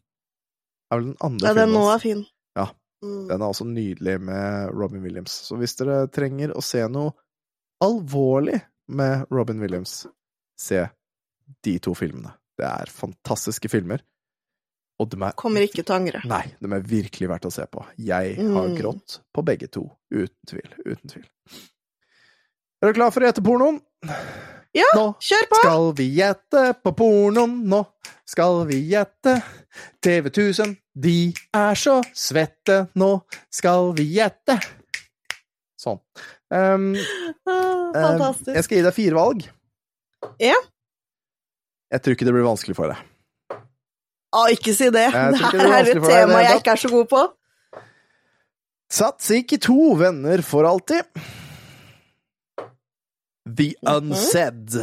Det 0.87 0.95
er 0.95 1.01
vel 1.01 1.11
den 1.11 1.19
andre 1.27 1.49
ja, 1.49 1.57
den 1.59 1.67
filmen 1.67 1.81
nå 1.81 1.91
er 1.91 2.03
fin. 2.03 2.23
Ja, 2.59 2.69
Mm. 3.03 3.27
Den 3.29 3.43
er 3.43 3.51
også 3.51 3.67
nydelig 3.67 4.21
med 4.23 4.71
Robin 4.79 5.03
Williams. 5.03 5.35
Så 5.49 5.59
hvis 5.59 5.75
dere 5.79 6.07
trenger 6.15 6.55
å 6.55 6.63
se 6.63 6.85
noe 6.87 7.11
alvorlig 7.83 8.61
med 8.93 9.27
Robin 9.33 9.61
Williams, 9.63 10.07
se 10.59 10.85
de 11.65 11.79
to 11.83 11.95
filmene. 11.99 12.33
Det 12.59 12.67
er 12.69 12.91
fantastiske 12.93 13.69
filmer. 13.73 14.03
Og 15.01 15.09
de 15.11 15.19
er 15.25 15.33
Kommer 15.41 15.65
ikke 15.65 15.83
til 15.83 15.95
å 15.95 15.99
angre. 15.99 16.21
Nei, 16.29 16.45
de 16.63 16.69
er 16.77 16.85
virkelig 16.87 17.29
verdt 17.33 17.49
å 17.49 17.53
se 17.55 17.65
på. 17.67 17.83
Jeg 17.99 18.37
har 18.37 18.69
Mm. 18.69 18.77
grått 18.79 19.21
på 19.35 19.43
begge 19.45 19.67
to. 19.73 19.87
Uten 20.13 20.47
tvil. 20.47 20.75
Uten 20.87 21.09
tvil. 21.11 21.25
Er 22.83 22.93
du 22.93 22.99
klar 22.99 23.11
for 23.15 23.21
å 23.23 23.27
gjette 23.31 23.43
pornoen? 23.43 23.81
Ja, 24.75 24.87
Nå 24.97 25.17
kjør 25.21 25.49
på! 25.51 25.59
skal 25.61 25.93
vi 25.99 26.07
gjette 26.17 26.63
på 26.83 26.93
pornoen, 26.97 27.59
nå 27.69 27.83
skal 28.27 28.63
vi 28.67 28.79
gjette. 28.91 29.43
TV 30.03 30.31
1000, 30.31 30.77
de 30.97 31.35
er 31.55 31.75
så 31.75 31.99
svette, 32.15 32.89
nå 32.97 33.23
skal 33.53 33.93
vi 33.93 34.07
gjette. 34.17 34.57
Sånn. 35.79 35.99
Um, 36.53 36.91
Fantastisk. 37.47 38.49
um, 38.51 38.57
jeg 38.59 38.65
skal 38.67 38.77
gi 38.79 38.85
deg 38.85 38.95
fire 38.97 39.17
valg. 39.17 39.47
Ja. 40.43 40.59
Jeg 41.93 42.03
tror 42.05 42.17
ikke 42.17 42.27
det 42.29 42.35
blir 42.37 42.45
vanskelig 42.47 42.77
for 42.77 42.93
deg. 42.93 43.01
Å, 44.33 44.47
ikke 44.55 44.73
si 44.77 44.87
det. 44.93 45.07
Det 45.13 45.13
her 45.13 45.73
er 45.79 45.91
et 45.93 46.03
tema 46.05 46.43
jeg 46.45 46.61
ikke 46.63 46.75
er 46.77 46.81
så 46.81 46.91
god 46.93 47.09
på. 47.11 47.23
Sats 48.93 49.31
ikke 49.33 49.59
to 49.65 49.95
venner 50.01 50.41
for 50.45 50.69
alltid. 50.69 51.09
The 53.49 53.71
Mhm. 53.83 54.13
Unsaid. 54.13 54.77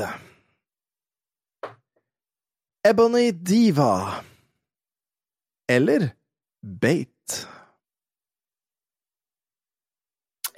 Ebony 2.85 3.31
Diva. 3.31 4.23
Eller 5.69 6.09
Bate. 6.63 7.45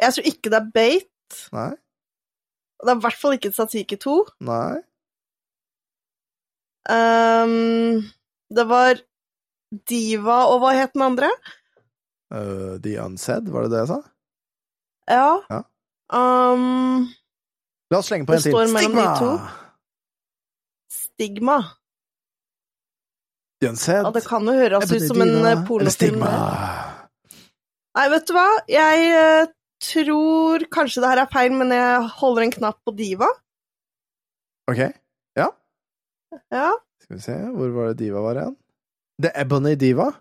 Jeg 0.01 0.15
tror 0.15 0.29
ikke 0.31 0.51
det 0.51 0.59
er 0.59 0.69
bait. 0.75 1.39
Nei? 1.55 1.71
og 2.81 2.87
Det 2.87 2.93
er 2.93 2.97
i 2.97 3.05
hvert 3.05 3.21
fall 3.21 3.37
ikke 3.37 3.53
Satiki 3.53 3.97
2. 4.01 4.15
Nei? 4.47 4.81
Um, 6.89 8.01
det 8.49 8.65
var 8.67 9.01
Diva, 9.87 10.39
og 10.49 10.63
hva 10.63 10.73
het 10.75 10.95
den 10.95 11.05
andre? 11.05 11.29
Uh, 12.33 12.79
The 12.81 12.97
Unsaid, 13.03 13.51
var 13.53 13.67
det 13.67 13.75
det 13.75 13.83
jeg 13.83 13.91
sa? 13.91 13.99
Ja. 15.11 15.29
Ja. 15.51 15.61
Um, 16.11 17.05
La 17.91 17.99
oss 17.99 18.09
slenge 18.09 18.25
på 18.25 18.33
en 18.33 18.41
til. 18.41 18.57
Stigma! 18.73 19.05
Stigma. 20.91 21.59
The 23.61 23.69
Unsaid. 23.69 24.05
Ja, 24.07 24.11
det 24.15 24.25
kan 24.25 24.47
jo 24.49 24.57
høres 24.57 24.91
ut 24.91 25.07
som 25.07 25.21
en 25.21 25.29
eh, 25.29 25.37
eller 25.37 25.65
pornofilm. 25.67 25.93
Stigma. 25.93 26.31
Nei, 27.99 28.05
vet 28.15 28.25
du 28.25 28.33
hva? 28.33 28.47
Jeg 28.71 29.09
eh, 29.11 29.51
tror 29.81 30.65
kanskje 30.73 31.01
det 31.03 31.09
her 31.11 31.21
er 31.23 31.31
feil, 31.33 31.53
men 31.57 31.73
jeg 31.75 32.09
holder 32.19 32.45
en 32.47 32.53
knapp 32.57 32.79
på 32.85 32.93
Diva. 32.97 33.29
Ok, 34.71 34.83
Ja. 35.37 35.47
ja. 36.53 36.67
skal 37.01 37.17
vi 37.17 37.23
se. 37.23 37.37
Hvor 37.55 37.73
var 37.75 37.91
det 37.91 37.97
Diva 38.03 38.21
var 38.23 38.39
igjen? 38.39 38.55
The 39.21 39.31
Ebony 39.41 39.75
Diva? 39.75 40.11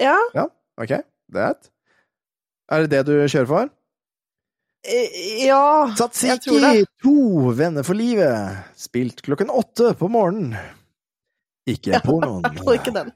Ja. 0.00 0.16
ja. 0.36 0.46
Ok, 0.76 0.92
det 1.32 1.48
Er 2.68 2.84
det 2.84 2.90
det 2.90 3.02
du 3.06 3.12
kjører 3.26 3.48
for? 3.50 3.68
Ja. 4.86 5.90
Jeg 5.98 6.40
tror 6.44 6.60
det. 6.62 6.86
to 7.02 7.50
venner 7.58 7.82
for 7.86 7.98
livet. 7.98 8.58
Spilt 8.78 9.22
klokken 9.26 9.50
åtte 9.50 9.94
på 9.98 10.08
morgenen. 10.08 10.54
Ikke 11.66 11.98
pornoen. 12.04 12.44
Ja, 12.46 12.74
ikke 12.76 12.92
den. 12.94 13.08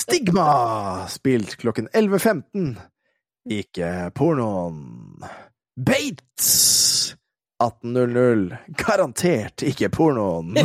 Stigma, 0.00 1.06
spilt 1.12 1.54
klokken 1.60 1.86
11.15. 1.94 2.72
Ikke 3.48 4.10
pornoen. 4.12 5.24
Bates, 5.80 7.16
18.00. 7.62 8.56
Garantert 8.76 9.62
ikke 9.64 9.88
pornoen. 9.88 10.52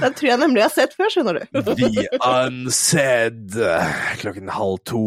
Den 0.00 0.14
tror 0.16 0.28
jeg 0.28 0.38
nemlig 0.40 0.60
jeg 0.62 0.68
har 0.70 0.72
sett 0.72 0.96
før, 0.96 1.08
skjønner 1.12 1.34
du. 1.36 1.44
The 1.84 2.08
Unsaid, 2.16 3.52
klokken 4.22 4.48
halv 4.56 4.80
to. 4.88 5.04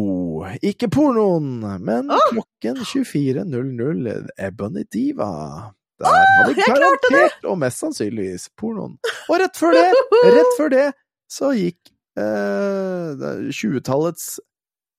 Ikke 0.62 0.86
pornoen, 0.94 1.58
men 1.82 2.06
oh. 2.14 2.22
klokken 2.30 2.78
24.00. 2.78 4.30
Ebony 4.38 4.86
Diva. 4.94 5.74
Der 5.98 6.06
har 6.14 6.46
vi 6.46 6.54
det! 6.54 6.70
garantert, 6.70 7.42
og 7.50 7.58
mest 7.58 7.82
sannsynligvis, 7.82 8.46
pornoen. 8.54 8.94
Og 9.26 9.42
rett 9.42 9.58
før 9.58 9.74
det, 9.74 9.90
rett 10.38 10.54
før 10.54 10.70
det, 10.70 10.94
så 11.26 11.50
gikk 11.58 11.98
eh, 12.20 13.48
20-tallets 13.50 14.38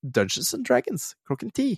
Dungeons 0.03 0.53
and 0.55 0.65
Dragons 0.67 1.13
klokken 1.27 1.53
ti. 1.55 1.75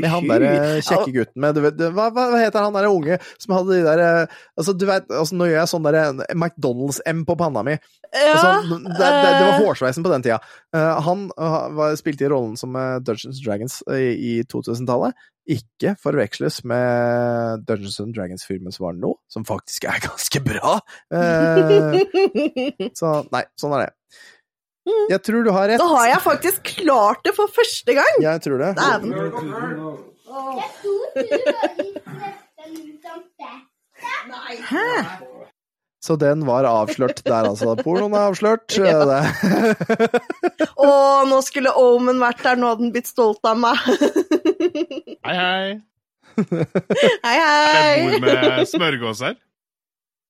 Med 0.00 0.08
han 0.08 0.28
derre 0.28 0.52
kjekke 0.86 1.12
gutten 1.12 1.42
med 1.44 1.56
du 1.56 1.60
vet, 1.66 1.82
hva, 1.96 2.08
hva 2.14 2.28
heter 2.40 2.64
han 2.64 2.76
derre 2.76 2.92
unge 2.92 3.18
som 3.42 3.56
hadde 3.58 3.76
de 3.76 3.82
derre 3.84 4.08
Altså, 4.56 4.72
du 4.72 4.86
altså, 4.88 5.36
nå 5.36 5.48
gjør 5.50 5.58
jeg 5.58 5.70
sånn 5.72 5.84
derre 5.84 6.04
McDonald's-M 6.32 7.24
på 7.28 7.36
panna 7.40 7.64
mi. 7.66 7.76
Ja, 8.14 8.32
Altså, 8.32 8.78
det, 8.86 8.94
det, 8.94 9.10
det 9.10 9.42
var 9.42 9.52
eh, 9.52 9.60
hårsveisen 9.64 10.06
på 10.06 10.12
den 10.12 10.24
tida. 10.24 10.38
Uh, 10.74 10.94
han 11.04 11.28
uh, 11.34 11.60
var, 11.76 11.96
spilte 11.98 12.26
i 12.26 12.30
rollen 12.30 12.54
som 12.60 12.76
eh, 12.78 12.98
Dungeons 13.04 13.40
and 13.40 13.44
Dragons 13.44 13.80
i, 13.90 14.12
i 14.14 14.34
2000-tallet. 14.46 15.18
Ikke 15.50 15.92
forveksles 16.00 16.62
med 16.70 17.66
Dungeons 17.68 17.98
and 18.00 18.14
Dragons-filmen 18.16 18.72
som 18.72 18.86
var 18.86 18.96
nå, 18.96 19.12
som 19.28 19.44
faktisk 19.48 19.88
er 19.90 20.00
ganske 20.08 20.44
bra. 20.46 20.78
Uh, 21.12 21.98
så 23.00 23.18
nei, 23.34 23.44
sånn 23.60 23.76
er 23.76 23.88
det. 23.88 23.92
Jeg 25.10 25.20
tror 25.24 25.44
du 25.46 25.50
har 25.54 25.68
rett. 25.70 25.80
Da 25.80 25.86
har 25.94 26.06
jeg 26.10 26.20
faktisk 26.24 26.60
klart 26.82 27.20
det 27.24 27.32
for 27.36 27.46
første 27.52 27.92
gang! 27.96 28.14
Jeg 28.24 28.40
tror 28.44 28.58
det. 28.60 28.70
Dæven. 28.76 29.10
Jeg 29.14 29.30
tror 29.34 29.68
du 29.70 29.76
var 30.34 30.54
litt 31.78 32.04
nesten 32.04 32.70
utenfor. 32.90 33.54
Hæ? 34.68 34.88
Så 36.04 36.12
den 36.20 36.44
var 36.44 36.66
avslørt 36.68 37.22
der, 37.24 37.46
altså. 37.48 37.72
Pornoen 37.80 38.12
er 38.12 38.28
avslørt. 38.28 38.76
Ja. 38.84 39.08
Det- 39.08 39.24
Å, 40.76 41.24
nå 41.30 41.38
skulle 41.46 41.72
Omen 41.80 42.20
vært 42.20 42.42
der, 42.44 42.56
nå 42.60 42.68
hadde 42.74 42.84
han 42.84 42.92
blitt 42.92 43.08
stolt 43.08 43.40
av 43.48 43.56
meg. 43.56 43.80
Hei, 45.24 45.36
hei. 45.38 45.80
Hei, 47.24 47.38
Er 47.38 48.20
det 48.20 48.20
hei! 48.20 48.22
med 48.58 48.68
smørgåser? 48.68 49.32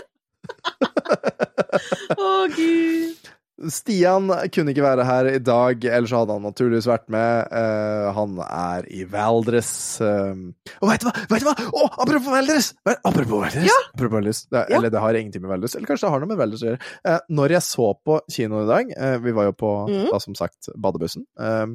Å, 2.18 2.30
gud. 2.54 3.34
Stian 3.74 4.30
kunne 4.54 4.70
ikke 4.70 4.84
være 4.86 5.06
her 5.08 5.28
i 5.32 5.40
dag, 5.42 5.82
ellers 5.90 6.12
hadde 6.14 6.36
han 6.36 6.44
naturligvis 6.46 6.86
vært 6.86 7.08
med. 7.14 7.48
Uh, 7.50 8.12
han 8.14 8.36
er 8.46 8.86
i 8.94 9.02
Valdres. 9.10 9.72
Uh, 9.98 10.54
Og 10.78 10.92
veit 10.92 11.02
du 11.02 11.08
hva! 11.08 11.14
Vet 11.32 11.42
du 11.42 11.48
hva? 11.48 11.56
Oh, 11.72 11.90
apropos 12.04 12.30
Valdres! 12.36 12.70
Apropos 12.86 13.42
Valdres! 13.42 13.80
Apropos 13.96 14.14
Valdres. 14.20 14.44
Det, 14.46 14.62
Ja. 14.68 14.78
Eller 14.78 14.94
det 14.94 15.02
har 15.02 15.18
ingenting 15.18 15.42
med 15.42 15.50
Valdres 15.56 15.74
Eller 15.76 15.90
kanskje 15.90 16.06
det 16.06 16.14
har 16.14 16.22
noe 16.22 16.30
med 16.30 16.42
Valdres 16.44 16.66
å 16.66 16.70
gjøre. 16.70 16.92
Uh, 17.02 17.18
når 17.40 17.56
jeg 17.56 17.66
så 17.66 17.88
på 18.06 18.20
kino 18.38 18.62
i 18.62 18.70
dag 18.70 18.94
uh, 18.94 19.18
Vi 19.26 19.34
var 19.40 19.50
jo 19.50 19.58
på, 19.58 19.74
mm. 19.90 20.06
da, 20.12 20.22
som 20.22 20.38
sagt, 20.38 20.70
badebussen. 20.78 21.26
Eh, 21.42 21.66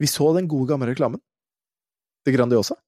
vi 0.00 0.08
så 0.08 0.30
den 0.32 0.48
gode, 0.48 0.70
gamle 0.72 0.88
reklamen. 0.88 1.20
Det 2.24 2.32
Grandiosa. 2.32 2.78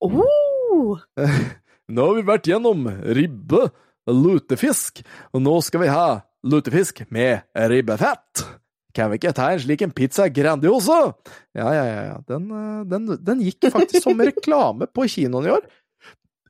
Oh, 0.00 0.96
Nå 1.92 2.08
har 2.08 2.16
vi 2.16 2.24
vært 2.24 2.48
gjennom 2.48 2.86
ribbe, 3.16 3.66
lutefisk, 4.14 5.02
og 5.34 5.44
nå 5.44 5.58
skal 5.64 5.84
vi 5.84 5.92
ha 5.92 6.06
lutefisk 6.46 7.04
med 7.12 7.46
ribbefett. 7.70 8.44
Kan 8.96 9.12
vi 9.12 9.20
ikke 9.20 9.34
ta 9.36 9.50
en 9.52 9.60
slik 9.62 9.84
en 9.86 9.92
pizza 9.94 10.26
Grandiosa? 10.34 11.12
Ja, 11.54 11.68
ja, 11.74 11.84
ja, 11.86 12.00
ja. 12.08 12.16
Den, 12.26 12.48
eh, 12.50 12.80
den, 12.90 13.06
den 13.22 13.44
gikk 13.46 13.68
faktisk 13.70 14.08
som 14.08 14.22
reklame 14.26 14.88
på 14.90 15.06
kinoen 15.10 15.46
i 15.46 15.52
år. 15.54 15.68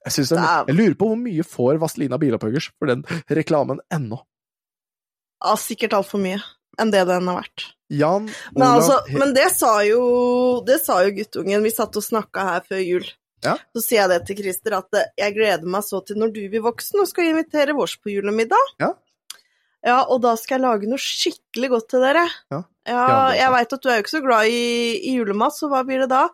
Jeg, 0.06 0.24
den, 0.30 0.46
jeg 0.70 0.76
lurer 0.78 0.96
på 0.96 1.10
hvor 1.10 1.18
mye 1.20 1.44
får 1.44 1.80
Vazelina 1.82 2.16
Bilopphøggers 2.20 2.70
for 2.80 2.88
den 2.88 3.04
reklamen 3.28 3.82
ennå. 3.92 4.22
ja, 5.44 5.52
sikkert 5.60 5.98
altfor 5.98 6.22
mye 6.22 6.40
enn 6.80 6.92
det 6.94 7.02
den 7.08 7.28
har 7.28 7.42
vært. 7.42 7.66
Jan 7.90 8.28
Men, 8.54 8.66
altså, 8.68 9.00
men 9.10 9.32
det 9.34 9.48
sa 9.50 9.80
jo 9.82 10.02
Det 10.62 10.76
sa 10.78 11.00
jo 11.02 11.10
guttungen. 11.16 11.64
Vi 11.66 11.72
satt 11.74 11.96
og 11.98 12.04
snakka 12.06 12.44
her 12.46 12.68
før 12.68 12.82
jul. 12.84 13.08
Ja. 13.44 13.54
Så 13.76 13.84
sier 13.84 14.02
jeg 14.02 14.10
det 14.12 14.18
til 14.28 14.40
Christer 14.42 14.76
at 14.80 14.98
eh, 14.98 15.12
jeg 15.22 15.36
gleder 15.38 15.70
meg 15.76 15.86
så 15.86 16.02
til 16.04 16.18
når 16.20 16.34
du 16.34 16.42
blir 16.52 16.64
voksen 16.64 17.02
og 17.02 17.08
skal 17.08 17.30
invitere 17.30 17.76
vårs 17.76 17.96
på 18.00 18.12
julemiddag. 18.12 18.74
Ja. 18.82 18.94
Ja, 19.80 20.02
og 20.12 20.20
da 20.20 20.34
skal 20.36 20.58
jeg 20.58 20.66
lage 20.66 20.90
noe 20.90 21.00
skikkelig 21.00 21.70
godt 21.72 21.88
til 21.94 22.04
dere. 22.04 22.26
Ja. 22.52 22.64
Ja, 22.90 23.06
jeg 23.36 23.52
veit 23.54 23.72
at 23.76 23.82
du 23.82 23.88
er 23.88 23.98
jo 23.98 24.04
ikke 24.04 24.12
så 24.12 24.20
glad 24.24 24.50
i, 24.52 24.60
i 25.08 25.14
julemat, 25.16 25.54
så 25.56 25.70
hva 25.72 25.80
blir 25.86 26.02
det 26.04 26.10
da? 26.12 26.26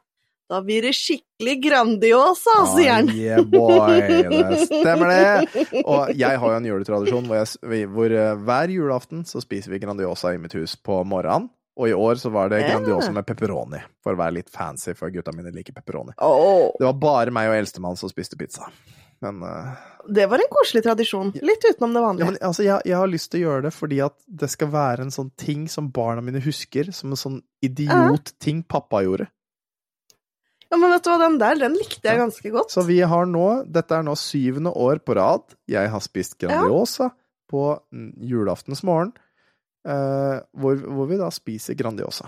Da 0.46 0.60
blir 0.62 0.84
det 0.86 0.92
skikkelig 0.94 1.56
Grandiosa, 1.64 2.54
sier 2.70 2.92
han. 3.00 3.08
Ah, 3.10 3.16
yeah, 3.18 3.42
boy. 3.42 3.98
Det 3.98 4.60
stemmer 4.68 5.10
det. 5.10 5.64
Og 5.90 6.12
jeg 6.14 6.38
har 6.38 6.52
jo 6.52 6.58
en 6.60 6.68
juletradisjon 6.70 7.26
hvor, 7.26 7.40
jeg, 7.40 7.88
hvor 7.90 8.14
eh, 8.14 8.44
hver 8.46 8.74
julaften 8.76 9.24
så 9.26 9.42
spiser 9.42 9.74
vi 9.74 9.82
Grandiosa 9.82 10.36
i 10.36 10.38
mitt 10.42 10.54
hus 10.54 10.76
på 10.78 11.00
morgenen. 11.08 11.50
Og 11.76 11.90
i 11.90 11.92
år 11.92 12.16
så 12.20 12.30
var 12.32 12.48
det 12.48 12.62
Ja. 12.62 12.74
Grandiosa 12.74 13.12
med 13.12 13.26
pepperoni, 13.28 13.82
for 14.02 14.16
å 14.16 14.20
være 14.20 14.38
litt 14.38 14.50
fancy, 14.50 14.94
for 14.96 15.12
gutta 15.12 15.32
mine 15.36 15.52
liker 15.52 15.76
pepperoni. 15.76 16.14
Oh. 16.18 16.72
Det 16.78 16.86
var 16.88 16.94
bare 17.00 17.34
meg 17.34 17.50
og 17.50 17.58
eldstemann 17.58 17.98
som 18.00 18.08
spiste 18.08 18.38
pizza. 18.40 18.70
Men, 19.20 19.42
uh, 19.42 19.76
det 20.08 20.26
var 20.28 20.40
en 20.40 20.50
koselig 20.52 20.82
tradisjon. 20.84 21.32
Litt 21.40 21.64
utenom 21.64 21.94
det 21.94 22.00
ja, 22.00 22.06
vanlige. 22.06 22.26
men 22.26 22.38
altså, 22.44 22.64
jeg, 22.66 22.80
jeg 22.84 22.96
har 23.00 23.08
lyst 23.08 23.30
til 23.32 23.40
å 23.40 23.44
gjøre 23.46 23.62
det 23.66 23.72
fordi 23.72 24.00
at 24.04 24.16
det 24.42 24.50
skal 24.52 24.68
være 24.72 25.06
en 25.06 25.14
sånn 25.14 25.30
ting 25.40 25.68
som 25.72 25.88
barna 25.90 26.24
mine 26.24 26.42
husker, 26.44 26.92
som 26.92 27.12
en 27.14 27.20
sånn 27.20 27.38
idiot-ting 27.64 28.62
pappa 28.68 29.02
gjorde. 29.06 29.28
Ja, 30.66 30.76
men 30.76 30.90
vet 30.90 31.04
du 31.04 31.12
hva, 31.12 31.18
den 31.22 31.38
der, 31.38 31.60
den 31.60 31.76
likte 31.78 32.02
jeg 32.08 32.18
Ja. 32.18 32.24
ganske 32.24 32.50
godt. 32.50 32.72
Så 32.74 32.82
vi 32.84 32.98
har 33.00 33.28
nå, 33.30 33.64
dette 33.70 33.94
er 33.94 34.02
nå 34.02 34.16
syvende 34.18 34.72
år 34.74 34.98
på 34.98 35.14
rad, 35.14 35.44
jeg 35.70 35.92
har 35.92 36.02
spist 36.04 36.38
Grandiosa 36.42 37.12
på 37.50 37.78
mm, 37.92 38.12
julaftens 38.26 38.82
morgen, 38.82 39.12
hvor, 39.86 40.80
hvor 40.82 41.06
vi 41.06 41.18
da 41.20 41.28
spiser 41.30 41.76
Grandiosa. 41.78 42.26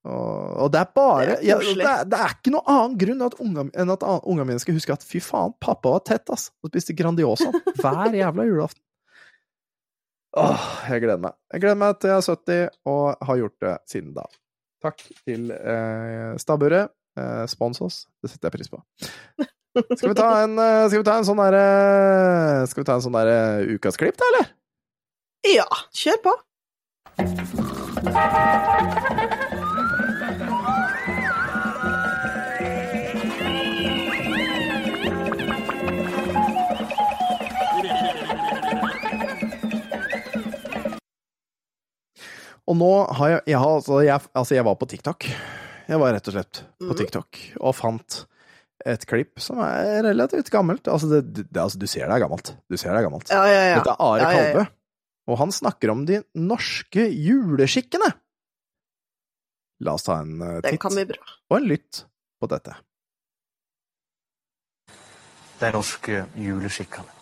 Og, 0.00 0.52
og 0.64 0.68
det 0.72 0.80
er 0.80 0.92
bare 0.96 1.24
Det 1.26 1.32
er 1.34 1.42
ja, 1.44 1.56
det, 1.60 1.84
er, 1.84 2.04
det 2.08 2.20
er 2.24 2.36
ikke 2.38 2.52
noen 2.54 2.68
annen 2.72 2.94
grunn 3.02 3.24
at 3.26 3.34
unga, 3.44 3.64
enn 3.82 3.92
at 3.92 4.04
unga 4.06 4.46
mine 4.48 4.62
skal 4.62 4.78
huske 4.78 4.94
at 4.94 5.04
fy 5.04 5.20
faen, 5.20 5.52
pappa 5.60 5.92
var 5.92 6.04
tett, 6.08 6.30
ass, 6.32 6.48
og 6.64 6.72
spiste 6.72 6.96
Grandiosa 6.96 7.50
hver 7.82 8.16
jævla 8.16 8.46
julaften. 8.48 8.82
Åh, 10.40 10.66
jeg 10.86 11.02
gleder 11.02 11.20
meg. 11.20 11.34
Jeg 11.50 11.64
gleder 11.64 11.78
meg 11.82 11.98
til 11.98 12.12
jeg 12.12 12.22
er 12.22 12.26
70 12.30 12.90
og 12.92 13.26
har 13.28 13.40
gjort 13.42 13.56
det 13.64 13.74
siden 13.90 14.12
da. 14.16 14.24
Takk 14.80 15.02
til 15.26 15.50
eh, 15.52 16.36
stabburet. 16.40 16.94
Eh, 17.18 17.44
spons 17.50 17.82
oss, 17.82 18.04
det 18.22 18.30
setter 18.30 18.48
jeg 18.48 18.54
pris 18.54 18.70
på. 18.70 18.78
Skal 19.98 20.12
vi 20.12 20.16
ta 20.18 20.28
en, 20.44 20.54
eh, 20.62 20.84
skal 20.86 21.02
vi 21.02 21.06
ta 21.06 21.16
en 21.18 21.26
sånn 21.26 21.38
derre 21.38 22.66
Skal 22.70 22.82
vi 22.82 22.86
ta 22.88 22.96
en 22.98 23.02
sånn 23.04 23.14
derre 23.14 23.66
ukas 23.74 23.98
klipp, 24.00 24.16
da, 24.18 24.30
eller? 24.32 24.48
Ja, 25.50 25.66
kjør 25.96 26.22
på. 26.24 26.34
Og 42.70 42.76
nå 42.78 42.88
har 43.18 43.32
jeg, 43.32 43.40
jeg, 43.50 43.58
har, 43.58 43.76
altså, 43.80 44.00
jeg 44.06 44.20
Altså, 44.36 44.54
jeg 44.54 44.66
var 44.68 44.76
på 44.78 44.86
TikTok. 44.90 45.26
Jeg 45.90 45.98
var 45.98 46.12
rett 46.14 46.28
og 46.30 46.36
slett 46.36 46.60
på 46.78 46.90
Mhm. 46.92 46.96
TikTok 47.00 47.38
og 47.60 47.74
fant 47.74 48.24
et 48.86 49.02
klipp 49.06 49.40
som 49.42 49.58
er 49.60 50.02
relativt 50.06 50.48
gammelt. 50.50 50.86
Altså, 50.88 51.08
det, 51.10 51.48
det, 51.52 51.60
altså 51.60 51.78
du 51.78 51.86
ser 51.86 52.06
det 52.06 52.14
er 52.14 52.22
gammelt. 52.22 52.54
Du 52.70 52.76
ser 52.78 52.92
det 52.94 52.98
er 53.00 53.08
gammelt. 53.08 53.28
Ja, 53.28 53.42
ja, 53.44 53.62
ja. 53.70 53.74
Dette 53.80 53.90
er 53.90 54.00
Are. 54.00 54.30
Kalve, 54.36 54.66
og 55.30 55.38
han 55.38 55.54
snakker 55.54 55.92
om 55.92 56.04
de 56.08 56.20
norske 56.34 57.06
juleskikkene. 57.06 58.10
La 59.86 59.94
oss 59.96 60.04
ta 60.04 60.18
en 60.20 60.36
Den 60.40 60.66
titt 60.66 60.82
kan 60.82 60.92
bli 60.96 61.06
bra. 61.08 61.22
og 61.50 61.56
en 61.60 61.68
lytt 61.70 62.04
på 62.40 62.48
dette. 62.50 62.76
de 65.60 65.70
norske 65.72 66.24
juleskikkene. 66.40 67.12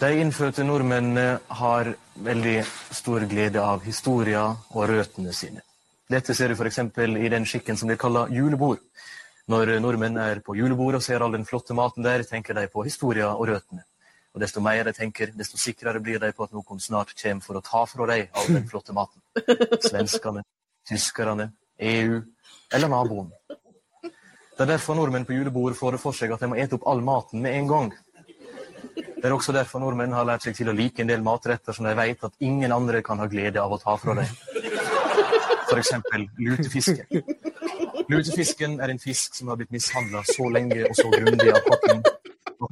De 0.00 0.10
innfødte 0.20 0.64
nordmennene 0.64 1.40
har 1.60 1.90
veldig 2.24 2.58
stor 2.96 3.24
glede 3.28 3.60
av 3.60 3.82
historia 3.84 4.46
og 4.48 4.86
røttene 4.88 5.32
sine. 5.36 5.60
Dette 6.10 6.34
ser 6.34 6.48
du 6.48 6.56
f.eks. 6.56 6.78
i 6.98 7.28
den 7.32 7.46
skikken 7.46 7.76
som 7.76 7.88
de 7.88 7.96
kaller 8.00 8.32
julebord. 8.34 8.80
Når 9.48 9.78
nordmenn 9.82 10.16
er 10.20 10.40
på 10.44 10.56
julebord 10.56 10.98
og 10.98 11.02
ser 11.04 11.22
all 11.22 11.32
den 11.32 11.44
flotte 11.44 11.74
maten 11.74 12.04
der, 12.06 12.24
tenker 12.24 12.54
de 12.54 12.66
på 12.72 12.84
historia 12.86 13.32
og 13.34 13.48
røttene. 13.48 13.84
Og 14.30 14.42
desto 14.42 14.62
mer 14.62 14.84
de 14.86 14.92
tenker, 14.94 15.32
desto 15.34 15.58
sikrere 15.58 16.00
blir 16.02 16.20
de 16.22 16.30
på 16.34 16.46
at 16.46 16.52
noen 16.54 16.82
snart 16.82 17.14
kommer 17.18 17.42
for 17.42 17.58
å 17.58 17.64
ta 17.66 17.82
fra 17.90 18.06
dem 18.12 18.28
all 18.38 18.52
den 18.54 18.68
flotte 18.70 18.94
maten. 18.94 19.22
Svenskene, 19.82 20.44
tyskerne, 20.86 21.50
EU 21.80 22.20
eller 22.72 22.92
naboen. 22.92 23.32
Det 24.04 24.66
er 24.66 24.76
derfor 24.76 24.94
nordmenn 24.94 25.24
på 25.26 25.34
julebord 25.34 25.74
får 25.74 25.96
det 25.96 26.02
for 26.02 26.14
seg 26.14 26.34
at 26.34 26.44
de 26.44 26.50
må 26.52 26.58
ete 26.60 26.76
opp 26.76 26.86
all 26.90 27.02
maten 27.02 27.42
med 27.42 27.56
en 27.56 27.70
gang. 27.70 27.90
Det 28.94 29.26
er 29.26 29.34
også 29.34 29.52
derfor 29.56 29.82
nordmenn 29.82 30.14
har 30.14 30.28
lært 30.28 30.46
seg 30.46 30.54
til 30.56 30.70
å 30.70 30.76
like 30.76 31.02
en 31.02 31.10
del 31.10 31.24
matretter 31.24 31.76
som 31.76 31.88
de 31.88 31.96
vet 31.98 32.22
at 32.24 32.44
ingen 32.44 32.72
andre 32.72 33.02
kan 33.04 33.18
ha 33.20 33.26
glede 33.28 33.60
av 33.60 33.74
å 33.74 33.80
ta 33.80 33.96
fra 34.00 34.14
dem. 34.20 34.30
F.eks. 35.70 35.92
lutefiske. 36.38 37.24
Lutefisken 38.10 38.78
er 38.82 38.92
en 38.92 39.02
fisk 39.02 39.36
som 39.38 39.50
har 39.50 39.58
blitt 39.58 39.74
mishandla 39.74 40.22
så 40.28 40.48
lenge 40.50 40.82
og 40.86 40.96
så 40.98 41.10
grundig 41.12 41.52
av 41.52 41.60
kokken 41.66 42.02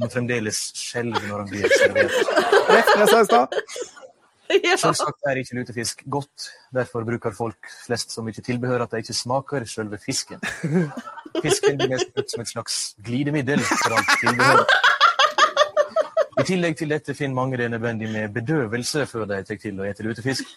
at 0.03 0.15
fremdeles 0.15 0.59
skjelver 0.79 1.25
når 1.29 1.45
han 1.45 1.49
blir 1.53 1.79
servert. 1.79 2.19
Rett 2.69 2.93
det 2.93 3.01
jeg 3.01 3.09
sa 3.11 3.23
i 3.23 3.29
stad. 3.29 3.63
Ja. 4.49 4.77
Selvsagt 4.81 5.27
er 5.29 5.41
ikke 5.43 5.59
lutefisk 5.59 6.03
godt, 6.09 6.47
derfor 6.73 7.05
bruker 7.05 7.35
folk 7.37 7.69
flest 7.85 8.15
så 8.15 8.23
mye 8.25 8.41
tilbehør 8.45 8.87
at 8.87 8.95
de 8.95 9.03
ikke 9.03 9.17
smaker 9.17 9.67
selve 9.69 9.99
fisken. 10.01 10.41
Fisken 11.43 11.77
blir 11.77 11.93
mest 11.93 12.15
brukt 12.15 12.33
som 12.33 12.45
et 12.45 12.53
slags 12.55 12.79
glidemiddel 13.05 13.61
for 13.69 13.99
alt 13.99 14.15
tilbehør. 14.23 14.65
I 16.39 16.47
tillegg 16.47 16.77
til 16.79 16.93
dette 16.95 17.15
finner 17.19 17.35
mange 17.35 17.59
det 17.59 17.67
nødvendig 17.73 18.09
med 18.13 18.33
bedøvelse 18.33 19.05
før 19.11 19.27
de 19.29 19.43
tar 19.45 19.59
til 19.61 19.81
å 19.83 19.87
ete 19.89 20.07
lutefisk. 20.07 20.53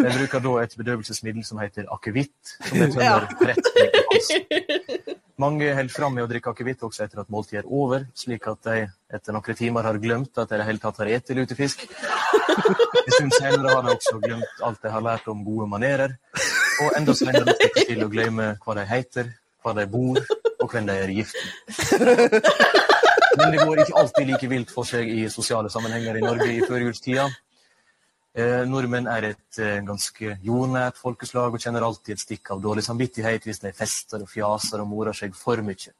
De 0.00 0.10
bruker 0.16 0.42
da 0.46 0.54
et 0.64 0.76
bedøvelsesmiddel 0.80 1.44
som 1.46 1.60
heter 1.60 1.90
akevitt, 1.92 2.56
som 2.64 2.78
de 2.80 2.88
tømmer 2.96 3.28
rett 3.52 3.74
ned 3.76 3.98
i 4.00 4.04
halsen. 4.10 5.20
Mange 5.40 5.70
holder 5.72 5.92
fram 5.94 6.12
med 6.16 6.26
å 6.26 6.28
drikke 6.28 6.52
akevitt 6.52 6.82
også 6.84 7.06
etter 7.06 7.22
at 7.22 7.30
måltidet 7.32 7.62
er 7.62 7.68
over, 7.72 8.02
slik 8.18 8.44
at 8.50 8.60
de 8.66 8.82
etter 9.16 9.32
noen 9.32 9.56
timer 9.56 9.86
har 9.88 9.98
glemt 10.02 10.36
at 10.36 10.50
de 10.50 10.58
i 10.58 10.60
det 10.60 10.66
hele 10.68 10.82
tatt 10.82 11.00
har 11.00 11.08
spist 11.14 11.32
lutefisk. 11.38 11.84
En 13.00 13.14
stund 13.14 13.36
senere 13.38 13.72
har 13.72 13.86
de 13.86 13.94
også 13.94 14.18
glemt 14.20 14.64
alt 14.66 14.82
de 14.82 14.92
har 14.92 15.06
lært 15.06 15.30
om 15.32 15.40
gode 15.46 15.68
manerer, 15.70 16.16
og 16.84 16.98
enda 16.98 17.14
senere 17.16 17.46
de 17.48 17.70
til 17.78 18.04
å 18.04 18.10
glemme 18.12 18.50
hva 18.64 18.76
de 18.76 18.84
heter, 18.90 19.32
hva 19.64 19.72
de 19.78 19.86
bor, 19.88 20.20
og 20.60 20.74
hvem 20.74 20.90
de 20.90 20.98
er 21.06 21.14
gift 21.16 21.40
med. 21.40 22.40
Men 23.38 23.54
det 23.54 23.64
går 23.64 23.84
ikke 23.84 23.98
alltid 24.02 24.26
like 24.34 24.50
vilt 24.50 24.74
for 24.74 24.88
seg 24.88 25.08
i 25.08 25.22
sosiale 25.32 25.70
sammenhenger 25.72 26.18
i 26.18 26.24
Norge 26.26 26.50
i 26.52 26.60
førjulstida. 26.66 27.30
Eh, 28.30 28.62
nordmenn 28.62 29.08
er 29.10 29.24
et 29.32 29.58
eh, 29.58 29.80
ganske 29.82 30.36
jordnært 30.46 31.00
folkeslag 31.02 31.50
og 31.50 31.62
kjenner 31.62 31.82
alltid 31.82 32.14
et 32.14 32.22
stikk 32.22 32.52
av 32.54 32.60
dårlig 32.62 32.84
samvittighet 32.86 33.42
hvis 33.48 33.58
de 33.64 33.72
fester 33.74 34.22
og 34.22 34.30
fjaser 34.30 34.84
og 34.84 34.86
morer 34.92 35.16
seg 35.18 35.34
for 35.34 35.58
mye. 35.66 35.90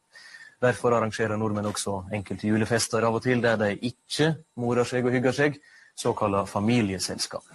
Derfor 0.63 0.95
arrangerer 0.95 1.41
nordmenn 1.41 1.67
også 1.67 2.05
enkelte 2.15 2.47
julefester 2.47 3.03
av 3.03 3.19
og 3.19 3.25
til 3.27 3.43
der 3.43 3.59
de 3.59 3.73
ikke 3.91 4.31
morer 4.63 4.87
seg 4.87 5.09
og 5.09 5.17
hygger 5.17 5.35
seg, 5.35 5.59
såkalla 5.99 6.45
familieselskap. 6.47 7.51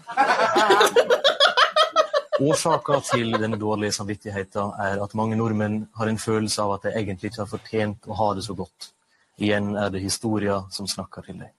Årsaka 2.44 3.00
til 3.14 3.32
denne 3.40 3.56
dårlige 3.56 3.96
samvittigheten 3.96 4.76
er 4.84 5.00
at 5.00 5.16
mange 5.16 5.40
nordmenn 5.40 5.86
har 5.96 6.12
en 6.12 6.20
følelse 6.20 6.66
av 6.66 6.76
at 6.76 6.90
de 6.90 6.98
egentlig 7.00 7.32
ikke 7.32 7.46
har 7.46 7.54
fortjent 7.54 8.10
å 8.12 8.20
ha 8.20 8.34
det 8.36 8.44
så 8.44 8.58
godt. 8.60 8.92
Igjen 9.40 9.78
er 9.80 9.94
det 9.94 10.04
historia 10.04 10.66
som 10.68 10.90
snakker 10.90 11.24
til 11.30 11.46
deg. 11.46 11.56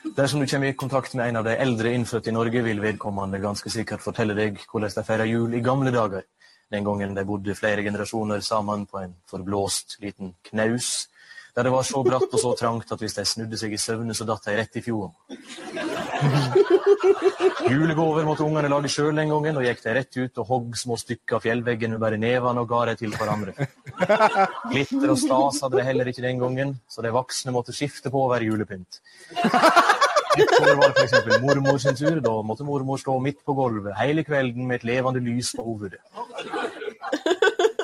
Dersom 0.00 0.40
du 0.40 0.46
kommer 0.46 0.66
i 0.66 0.72
kontakt 0.72 1.14
med 1.14 1.28
en 1.28 1.36
av 1.36 1.44
de 1.44 1.52
eldre 1.60 1.90
innfødte 1.92 2.30
i 2.30 2.32
Norge, 2.32 2.62
vil 2.64 2.78
vedkommende 2.80 3.40
ganske 3.42 3.68
sikkert 3.68 4.00
fortelle 4.00 4.32
deg 4.32 4.56
hvordan 4.70 4.94
de 4.94 5.04
feira 5.04 5.26
jul 5.28 5.52
i 5.54 5.60
gamle 5.60 5.92
dager. 5.92 6.24
Den 6.72 6.86
gangen 6.86 7.12
de 7.14 7.24
bodde 7.28 7.54
flere 7.54 7.84
generasjoner 7.84 8.40
sammen 8.40 8.86
på 8.88 9.02
en 9.02 9.12
forblåst 9.28 9.98
liten 10.00 10.32
knaus, 10.48 11.09
der 11.56 11.66
det 11.66 11.72
var 11.74 11.86
så 11.86 12.02
bratt 12.06 12.30
og 12.30 12.40
så 12.42 12.54
trangt 12.58 12.92
at 12.92 13.02
hvis 13.02 13.16
de 13.18 13.24
snudde 13.26 13.58
seg 13.60 13.74
i 13.74 13.80
søvne, 13.80 14.14
så 14.16 14.26
datt 14.28 14.46
de 14.46 14.56
rett 14.58 14.78
i 14.78 14.84
fjorden. 14.84 15.14
Julegaver 17.70 18.26
måtte 18.26 18.44
ungene 18.44 18.70
lage 18.70 18.90
sjøl 18.90 19.14
den 19.16 19.30
gangen, 19.30 19.58
og 19.58 19.66
gikk 19.66 19.82
de 19.84 19.94
rett 19.96 20.18
ut 20.18 20.40
og 20.42 20.48
hogg 20.48 20.78
små 20.78 20.98
stykker 21.00 21.38
av 21.38 21.44
fjellveggen 21.44 21.94
med 21.94 22.02
bare 22.02 22.18
nevene 22.20 22.64
og 22.64 22.70
ga 22.70 22.84
dem 22.90 23.00
til 23.00 23.14
hverandre. 23.14 23.54
Glitter 24.72 25.14
og 25.14 25.18
stas 25.20 25.62
hadde 25.64 25.78
de 25.78 25.86
heller 25.86 26.10
ikke 26.10 26.26
den 26.26 26.42
gangen, 26.42 26.76
så 26.90 27.04
de 27.04 27.14
voksne 27.14 27.54
måtte 27.54 27.74
skifte 27.76 28.12
på 28.12 28.24
å 28.24 28.30
være 28.32 28.50
julepynt. 28.50 29.00
Et 30.38 30.52
år 30.60 30.76
var 30.78 30.92
det 30.94 31.06
f.eks. 31.08 31.40
mormor 31.42 31.78
sin 31.82 31.96
tur. 31.98 32.20
Da 32.22 32.34
måtte 32.46 32.66
mormor 32.66 33.00
stå 33.02 33.16
midt 33.22 33.40
på 33.46 33.54
gulvet 33.58 33.98
hele 33.98 34.22
kvelden 34.26 34.68
med 34.68 34.80
et 34.80 34.86
levende 34.92 35.22
lys 35.24 35.50
på 35.56 35.66
hovedet. 35.66 35.98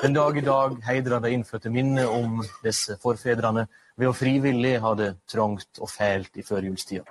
Den 0.03 0.13
dag 0.13 0.37
i 0.37 0.41
dag 0.45 0.75
heidrer 0.85 1.21
de 1.23 1.31
innfødte 1.33 1.69
minnet 1.73 2.05
om 2.05 2.43
disse 2.63 2.97
forfedrene 3.01 3.63
ved 3.97 4.11
å 4.11 4.13
frivillig 4.13 4.75
ha 4.83 4.91
det 4.97 5.13
trangt 5.31 5.81
og 5.81 5.89
fælt 5.89 6.37
i 6.37 6.45
førjulstida. 6.45 7.05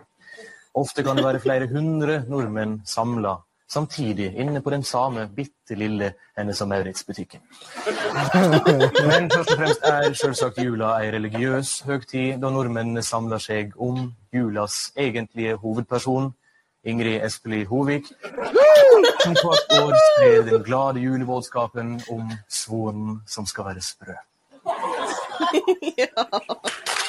Ofte 0.76 1.02
kan 1.02 1.18
det 1.18 1.24
være 1.24 1.42
flere 1.42 1.66
hundre 1.70 2.20
nordmenn 2.28 2.78
samla 2.86 3.38
samtidig 3.66 4.28
inne 4.38 4.62
på 4.62 4.70
den 4.70 4.84
samme 4.86 5.26
bitte 5.34 5.74
lille 5.74 6.12
Hennes 6.38 6.60
og 6.62 6.68
Maurits-butikken. 6.70 7.42
Men 9.08 9.30
først 9.34 9.50
og 9.50 9.58
fremst 9.58 9.86
er 9.90 10.14
selvsagt 10.14 10.62
jula 10.62 10.92
ei 11.00 11.10
religiøs 11.16 11.80
høgtid, 11.88 12.38
da 12.42 12.52
nordmennene 12.54 13.02
samler 13.02 13.42
seg 13.42 13.74
om 13.82 14.12
julas 14.34 14.92
egentlige 14.94 15.56
hovedperson, 15.62 16.30
Ingrid 16.86 17.24
Espelid 17.26 17.66
Hovig, 17.66 18.04
som 19.22 19.34
hvert 19.34 19.72
år 19.80 19.96
sprer 20.04 20.44
den 20.46 20.62
glade 20.66 21.02
julebudskapen 21.02 21.96
om 22.10 22.30
svonen 22.48 23.20
som 23.26 23.46
skal 23.46 23.72
være 23.72 23.82
sprø. 23.82 24.14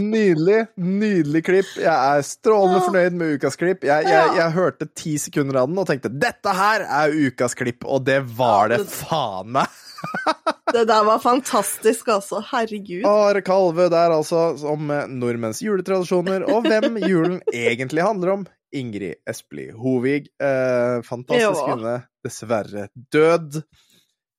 Nydelig, 0.00 0.60
nydelig 0.76 1.42
klipp. 1.44 1.70
Jeg 1.80 1.90
er 1.90 2.22
strålende 2.26 2.80
fornøyd 2.84 3.16
med 3.18 3.36
ukas 3.36 3.58
klipp. 3.58 3.84
Jeg, 3.86 4.06
jeg, 4.06 4.34
jeg 4.38 4.54
hørte 4.54 4.86
ti 4.96 5.16
sekunder 5.18 5.62
av 5.62 5.70
den 5.70 5.80
og 5.82 5.88
tenkte 5.88 6.12
dette 6.12 6.54
her 6.54 6.84
er 6.86 7.14
ukas 7.14 7.56
klipp, 7.58 7.84
og 7.84 8.04
det 8.06 8.20
var 8.38 8.70
det 8.72 8.84
faen 8.90 9.56
meg. 9.58 9.80
Det 10.70 10.84
der 10.86 11.02
var 11.04 11.18
fantastisk, 11.18 12.08
altså. 12.08 12.38
Herregud. 12.46 13.02
Are 13.04 13.40
Kalve 13.44 13.88
der, 13.90 14.14
altså, 14.14 14.54
om 14.70 14.90
eh, 14.94 15.08
nordmenns 15.10 15.60
juletradisjoner, 15.64 16.44
og 16.46 16.68
hvem 16.68 16.96
julen 17.10 17.40
egentlig 17.50 18.04
handler 18.06 18.36
om. 18.36 18.44
Ingrid 18.72 19.18
Espelid 19.28 19.74
Hovig. 19.74 20.30
Eh, 20.40 21.02
fantastisk 21.02 21.66
kvinne. 21.66 21.96
Dessverre 22.24 22.86
død. 23.12 23.64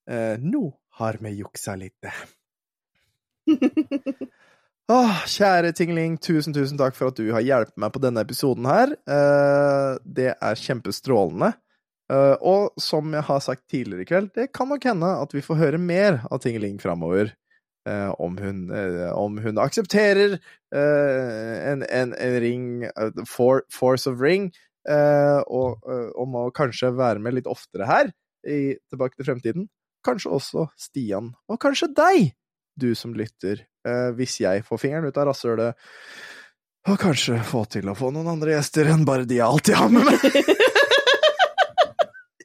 Eh, 0.08 0.38
nå 0.40 0.64
har 1.02 1.20
vi 1.20 1.36
juksa 1.42 1.76
litt. 1.76 2.08
Åh, 4.92 5.20
kjære 5.30 5.72
Tingling, 5.78 6.18
tusen, 6.20 6.52
tusen 6.56 6.80
takk 6.80 6.98
for 6.98 7.12
at 7.12 7.20
du 7.20 7.30
har 7.32 7.44
hjulpet 7.46 7.78
meg 7.80 7.94
på 7.94 8.02
denne 8.04 8.24
episoden 8.26 8.66
her. 8.68 8.96
Eh, 9.08 9.92
det 10.04 10.34
er 10.34 10.60
kjempestrålende. 10.60 11.54
Eh, 12.12 12.34
og 12.44 12.82
som 12.82 13.14
jeg 13.16 13.24
har 13.24 13.44
sagt 13.46 13.70
tidligere 13.72 14.04
i 14.04 14.10
kveld, 14.10 14.32
det 14.36 14.50
kan 14.56 14.68
nok 14.72 14.88
hende 14.90 15.14
at 15.22 15.36
vi 15.36 15.44
får 15.46 15.62
høre 15.62 15.80
mer 15.80 16.20
av 16.28 16.42
Tingling 16.44 16.82
framover. 16.82 17.32
Eh, 17.88 18.10
om, 18.20 18.36
hun, 18.38 18.66
om 19.18 19.40
hun 19.42 19.62
aksepterer 19.62 20.36
en, 20.72 21.86
en, 21.88 22.12
en 22.14 22.36
ring, 22.44 22.68
for, 23.30 23.64
Force 23.74 24.12
of 24.12 24.20
Ring, 24.22 24.52
og 24.92 25.88
om 26.20 26.36
å 26.38 26.44
kanskje 26.54 26.92
være 26.98 27.22
med 27.22 27.40
litt 27.40 27.50
oftere 27.50 27.88
her 27.90 28.12
i 28.46 28.76
Tilbake 28.90 29.18
til 29.18 29.28
fremtiden. 29.30 29.66
Kanskje 30.06 30.34
også 30.36 30.68
Stian, 30.82 31.32
og 31.50 31.60
kanskje 31.62 31.90
deg, 31.98 32.32
du 32.82 32.92
som 32.98 33.14
lytter, 33.18 33.64
eh, 33.88 34.10
hvis 34.18 34.40
jeg 34.44 34.66
får 34.68 34.82
fingeren 34.82 35.08
ut 35.10 35.20
av 35.22 35.30
rasshølet. 35.30 35.78
Og 36.90 36.98
kanskje 36.98 37.38
få 37.46 37.64
til 37.70 37.90
å 37.92 37.98
få 37.98 38.10
noen 38.14 38.32
andre 38.34 38.56
gjester 38.56 38.90
enn 38.90 39.06
bare 39.06 39.28
de 39.30 39.38
jeg 39.38 39.46
alltid 39.46 39.78
har 39.78 39.94
med 39.94 40.10
meg. 40.10 40.26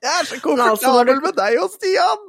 Jeg 0.07 0.13
er 0.21 0.27
så 0.29 0.37
altså, 0.37 0.43
komfortabel 0.45 1.19
med 1.25 1.35
deg 1.35 1.57
og 1.59 1.73
Stian! 1.73 2.21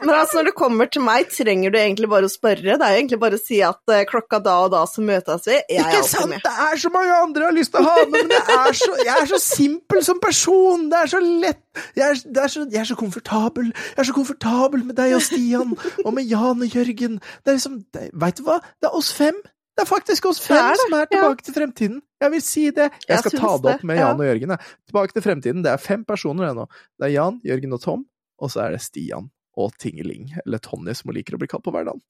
Men 0.00 0.10
altså, 0.14 0.38
når 0.38 0.46
det 0.48 0.52
kommer 0.56 0.88
til 0.88 1.02
meg, 1.04 1.28
trenger 1.32 1.72
du 1.72 1.76
egentlig 1.76 2.08
bare 2.08 2.28
å 2.28 2.32
spørre. 2.32 2.76
Det 2.80 2.86
er 2.86 2.94
jo 2.94 3.00
egentlig 3.00 3.18
bare 3.20 3.36
å 3.36 3.42
si 3.42 3.58
at 3.64 3.92
eh, 3.92 4.06
klokka 4.08 4.40
da 4.44 4.54
og 4.64 4.70
da 4.72 4.80
så 4.88 5.04
møtes 5.04 5.44
vi. 5.48 5.58
Jeg 5.58 5.82
er 5.82 5.84
Ikke 5.84 6.00
alltid 6.00 6.14
sant? 6.14 6.32
med. 6.32 6.42
Det 6.46 6.52
er 6.64 6.80
så 6.80 6.92
mange 6.94 7.18
andre 7.26 7.42
jeg 7.42 7.50
har 7.50 7.56
lyst 7.58 7.74
til 7.74 7.82
å 7.82 7.90
ha 7.90 8.06
med, 8.06 8.30
men 8.30 8.54
er 8.56 8.78
så, 8.80 8.90
jeg 9.04 9.12
er 9.14 9.28
så 9.28 9.40
simpel 9.44 10.04
som 10.06 10.20
person. 10.22 10.86
Det 10.92 10.98
er 11.02 11.12
så 11.12 11.20
lett. 11.24 11.62
Jeg 11.98 12.06
er, 12.06 12.20
er 12.44 12.52
så, 12.54 12.64
jeg 12.72 12.80
er 12.82 12.88
så 12.88 12.98
komfortabel. 13.00 13.72
Jeg 13.74 14.02
er 14.04 14.08
så 14.08 14.16
komfortabel 14.16 14.84
med 14.88 14.96
deg 15.00 15.16
og 15.18 15.24
Stian, 15.28 15.74
og 16.06 16.12
med 16.16 16.30
Jan 16.30 16.64
og 16.64 16.76
Jørgen. 16.78 17.18
Det 17.20 17.52
er 17.52 17.58
liksom, 17.58 17.80
Veit 17.92 18.14
vet 18.24 18.40
du 18.40 18.46
hva? 18.46 18.60
Det 18.80 18.88
er 18.88 18.96
oss 18.96 19.10
fem. 19.16 19.42
Det 19.76 19.84
er 19.84 19.88
faktisk 19.88 20.30
oss 20.30 20.40
fem 20.42 20.56
Det 20.56 20.70
det, 20.72 20.86
som 20.86 20.96
er 20.98 21.10
tilbake 21.10 21.44
til 21.44 21.56
fremtiden. 21.56 21.98
Jeg 22.20 22.32
vil 22.32 22.42
si 22.44 22.64
det. 22.72 22.88
Jeg 23.04 23.12
Jeg 23.12 23.26
skal 23.26 23.36
ta 23.36 23.52
det 23.60 23.74
opp 23.74 23.84
med 23.84 23.92
med 23.92 24.00
ja. 24.00 24.08
Jan 24.08 24.24
og 24.24 24.30
Jørgen. 24.30 24.56
Tilbake 24.88 25.16
til 25.16 25.24
fremtiden. 25.28 25.64
Det 25.64 25.72
er 25.72 25.84
fem 25.84 26.04
personer 26.08 26.50
ennå. 26.50 26.66
Det 26.96 27.10
er 27.10 27.14
Jan, 27.18 27.38
Jørgen 27.44 27.76
og 27.76 27.84
Tom, 27.84 28.08
og 28.40 28.52
så 28.52 28.64
er 28.66 28.76
det 28.76 28.82
Stian 28.84 29.28
og 29.60 29.76
Tingeling, 29.80 30.30
eller 30.44 30.62
Tonje, 30.64 30.96
som 30.98 31.10
hun 31.10 31.18
liker 31.18 31.36
å 31.36 31.40
bli 31.42 31.48
kalt 31.50 31.64
på 31.66 31.72
hverdagen. 31.74 32.02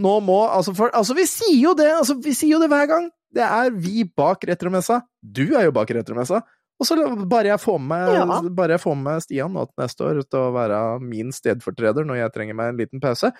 Nå 0.00 0.14
må 0.26 0.38
altså, 0.50 0.72
for, 0.74 0.90
altså 0.96 1.14
Vi 1.14 1.22
sier 1.30 1.60
jo 1.60 1.70
det 1.78 1.84
altså, 1.94 2.16
Vi 2.18 2.32
sier 2.34 2.56
jo 2.56 2.58
det 2.62 2.66
hver 2.72 2.88
gang. 2.90 3.04
Det 3.30 3.44
er 3.46 3.70
vi 3.70 4.02
bak 4.02 4.42
retromessa. 4.48 5.04
Du 5.22 5.44
er 5.54 5.68
jo 5.68 5.74
bak 5.76 5.92
retromessa. 5.94 6.40
Og 6.80 6.88
så 6.88 6.96
bare 7.28 7.52
jeg 7.52 7.60
får 7.60 7.78
med, 7.84 8.08
Ja. 8.16 8.24
bare 8.56 8.74
jeg 8.74 8.82
får 8.82 8.96
med 8.98 9.22
Stian 9.22 9.52
nå 9.54 9.66
til 9.68 9.82
neste 9.84 10.06
år 10.08 10.22
til 10.24 10.40
å 10.40 10.52
være 10.54 10.78
min 11.04 11.30
stedfortreder 11.36 12.08
når 12.08 12.22
jeg 12.24 12.32
trenger 12.34 12.56
meg 12.58 12.72
en 12.72 12.80
liten 12.80 13.02
pause, 13.04 13.30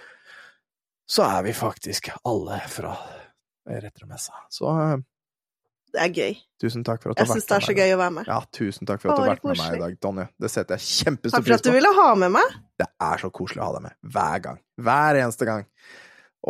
så 1.10 1.24
er 1.26 1.46
vi 1.48 1.54
faktisk 1.56 2.12
alle 2.28 2.60
fra 2.68 2.92
retromessa. 3.66 4.44
Så 4.52 4.68
eh, 4.70 5.00
Det 5.92 6.00
er 6.04 6.12
gøy. 6.14 6.36
tusen 6.62 6.84
takk 6.86 7.02
for 7.02 7.10
at 7.10 7.16
du 7.18 7.22
Jeg 7.24 7.28
har 7.30 7.34
syns 7.36 7.46
det 7.48 7.56
er 7.56 7.64
så 7.66 7.72
med 7.72 7.78
gøy 7.80 7.94
å 7.94 7.98
være 7.98 8.14
med. 8.18 8.28
Ja, 8.30 8.40
tusen 8.54 8.86
takk 8.86 9.00
for 9.02 9.10
at 9.10 9.16
du 9.16 9.22
har 9.24 9.30
vært 9.32 9.44
med 9.48 9.58
meg 9.58 9.74
i 9.74 9.80
dag, 9.80 9.96
Tonje. 10.06 10.26
Det 10.38 10.50
setter 10.52 10.76
jeg 10.78 10.86
kjempestor 11.06 11.36
Takk 11.40 11.46
for 11.48 11.54
at 11.56 11.64
du 11.66 11.70
på. 11.70 11.74
ville 11.78 11.92
ha 11.96 12.08
med 12.14 12.30
meg. 12.36 12.54
Det 12.78 12.86
er 13.08 13.16
så 13.24 13.30
koselig 13.34 13.62
å 13.64 13.66
ha 13.70 13.72
deg 13.78 13.82
med. 13.88 13.96
Hver 14.14 14.44
gang. 14.44 14.60
Hver 14.86 15.18
eneste 15.24 15.48
gang. 15.48 15.64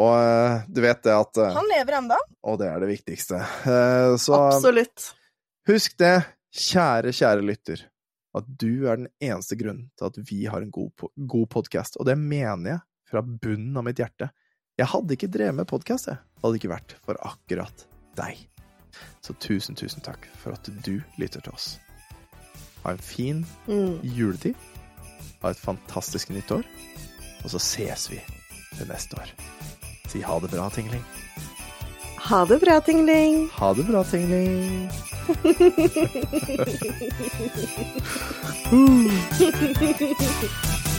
Og 0.01 0.13
eh, 0.19 0.67
du 0.69 0.81
vet 0.85 1.01
det 1.03 1.15
at 1.17 1.41
eh, 1.43 1.55
Han 1.57 1.71
lever 1.73 1.97
ennå. 2.03 2.19
Og 2.53 2.59
det 2.61 2.69
er 2.71 2.85
det 2.85 2.91
viktigste. 2.93 3.41
Eh, 3.67 4.17
Så 4.23 4.37
Absolutt. 4.37 5.09
husk 5.71 5.97
det, 5.99 6.13
kjære, 6.55 7.11
kjære 7.17 7.43
lytter, 7.47 7.87
at 8.37 8.45
du 8.61 8.87
er 8.87 9.01
den 9.01 9.09
eneste 9.25 9.57
grunnen 9.59 9.89
til 9.99 10.07
at 10.13 10.21
vi 10.29 10.45
har 10.47 10.61
en 10.63 10.71
god, 10.71 11.09
god 11.27 11.49
podkast. 11.57 11.97
Og 11.99 12.07
det 12.07 12.19
mener 12.21 12.75
jeg 12.77 12.81
fra 13.11 13.23
bunnen 13.25 13.75
av 13.81 13.89
mitt 13.89 13.99
hjerte. 13.99 14.29
Jeg 14.79 14.87
hadde 14.93 15.17
ikke 15.17 15.29
drevet 15.33 15.57
med 15.59 15.67
podkast, 15.67 16.07
jeg. 16.13 16.21
Hadde 16.45 16.61
ikke 16.61 16.71
vært 16.77 16.95
for 17.05 17.19
akkurat 17.27 17.87
deg. 18.21 18.39
Så 19.23 19.33
tusen, 19.41 19.75
tusen 19.77 20.01
takk 20.03 20.27
for 20.39 20.53
at 20.53 20.71
du 20.87 21.01
lytter 21.19 21.41
til 21.41 21.53
oss. 21.53 21.79
Ha 22.85 22.91
en 22.93 22.99
fin 22.99 23.47
Mm. 23.69 24.01
juletid. 24.03 24.55
Ha 25.43 25.49
et 25.51 25.57
fantastisk 25.57 26.31
nytt 26.31 26.51
år. 26.51 26.63
Og 27.45 27.51
så 27.51 27.59
ses 27.59 28.11
vi 28.11 28.21
til 28.77 28.87
neste 28.89 29.17
år. 29.21 29.29
Si 30.09 30.21
ha 30.21 30.39
det 30.41 30.51
bra, 30.51 30.69
Tingling. 30.69 31.05
Ha 32.19 32.45
det 32.45 32.61
bra, 32.61 32.81
Tingling. 32.81 33.49
Ha 33.53 33.73
det 33.75 33.87
bra, 33.87 34.03
Tingling. 34.03 34.91
Mm. 38.71 39.11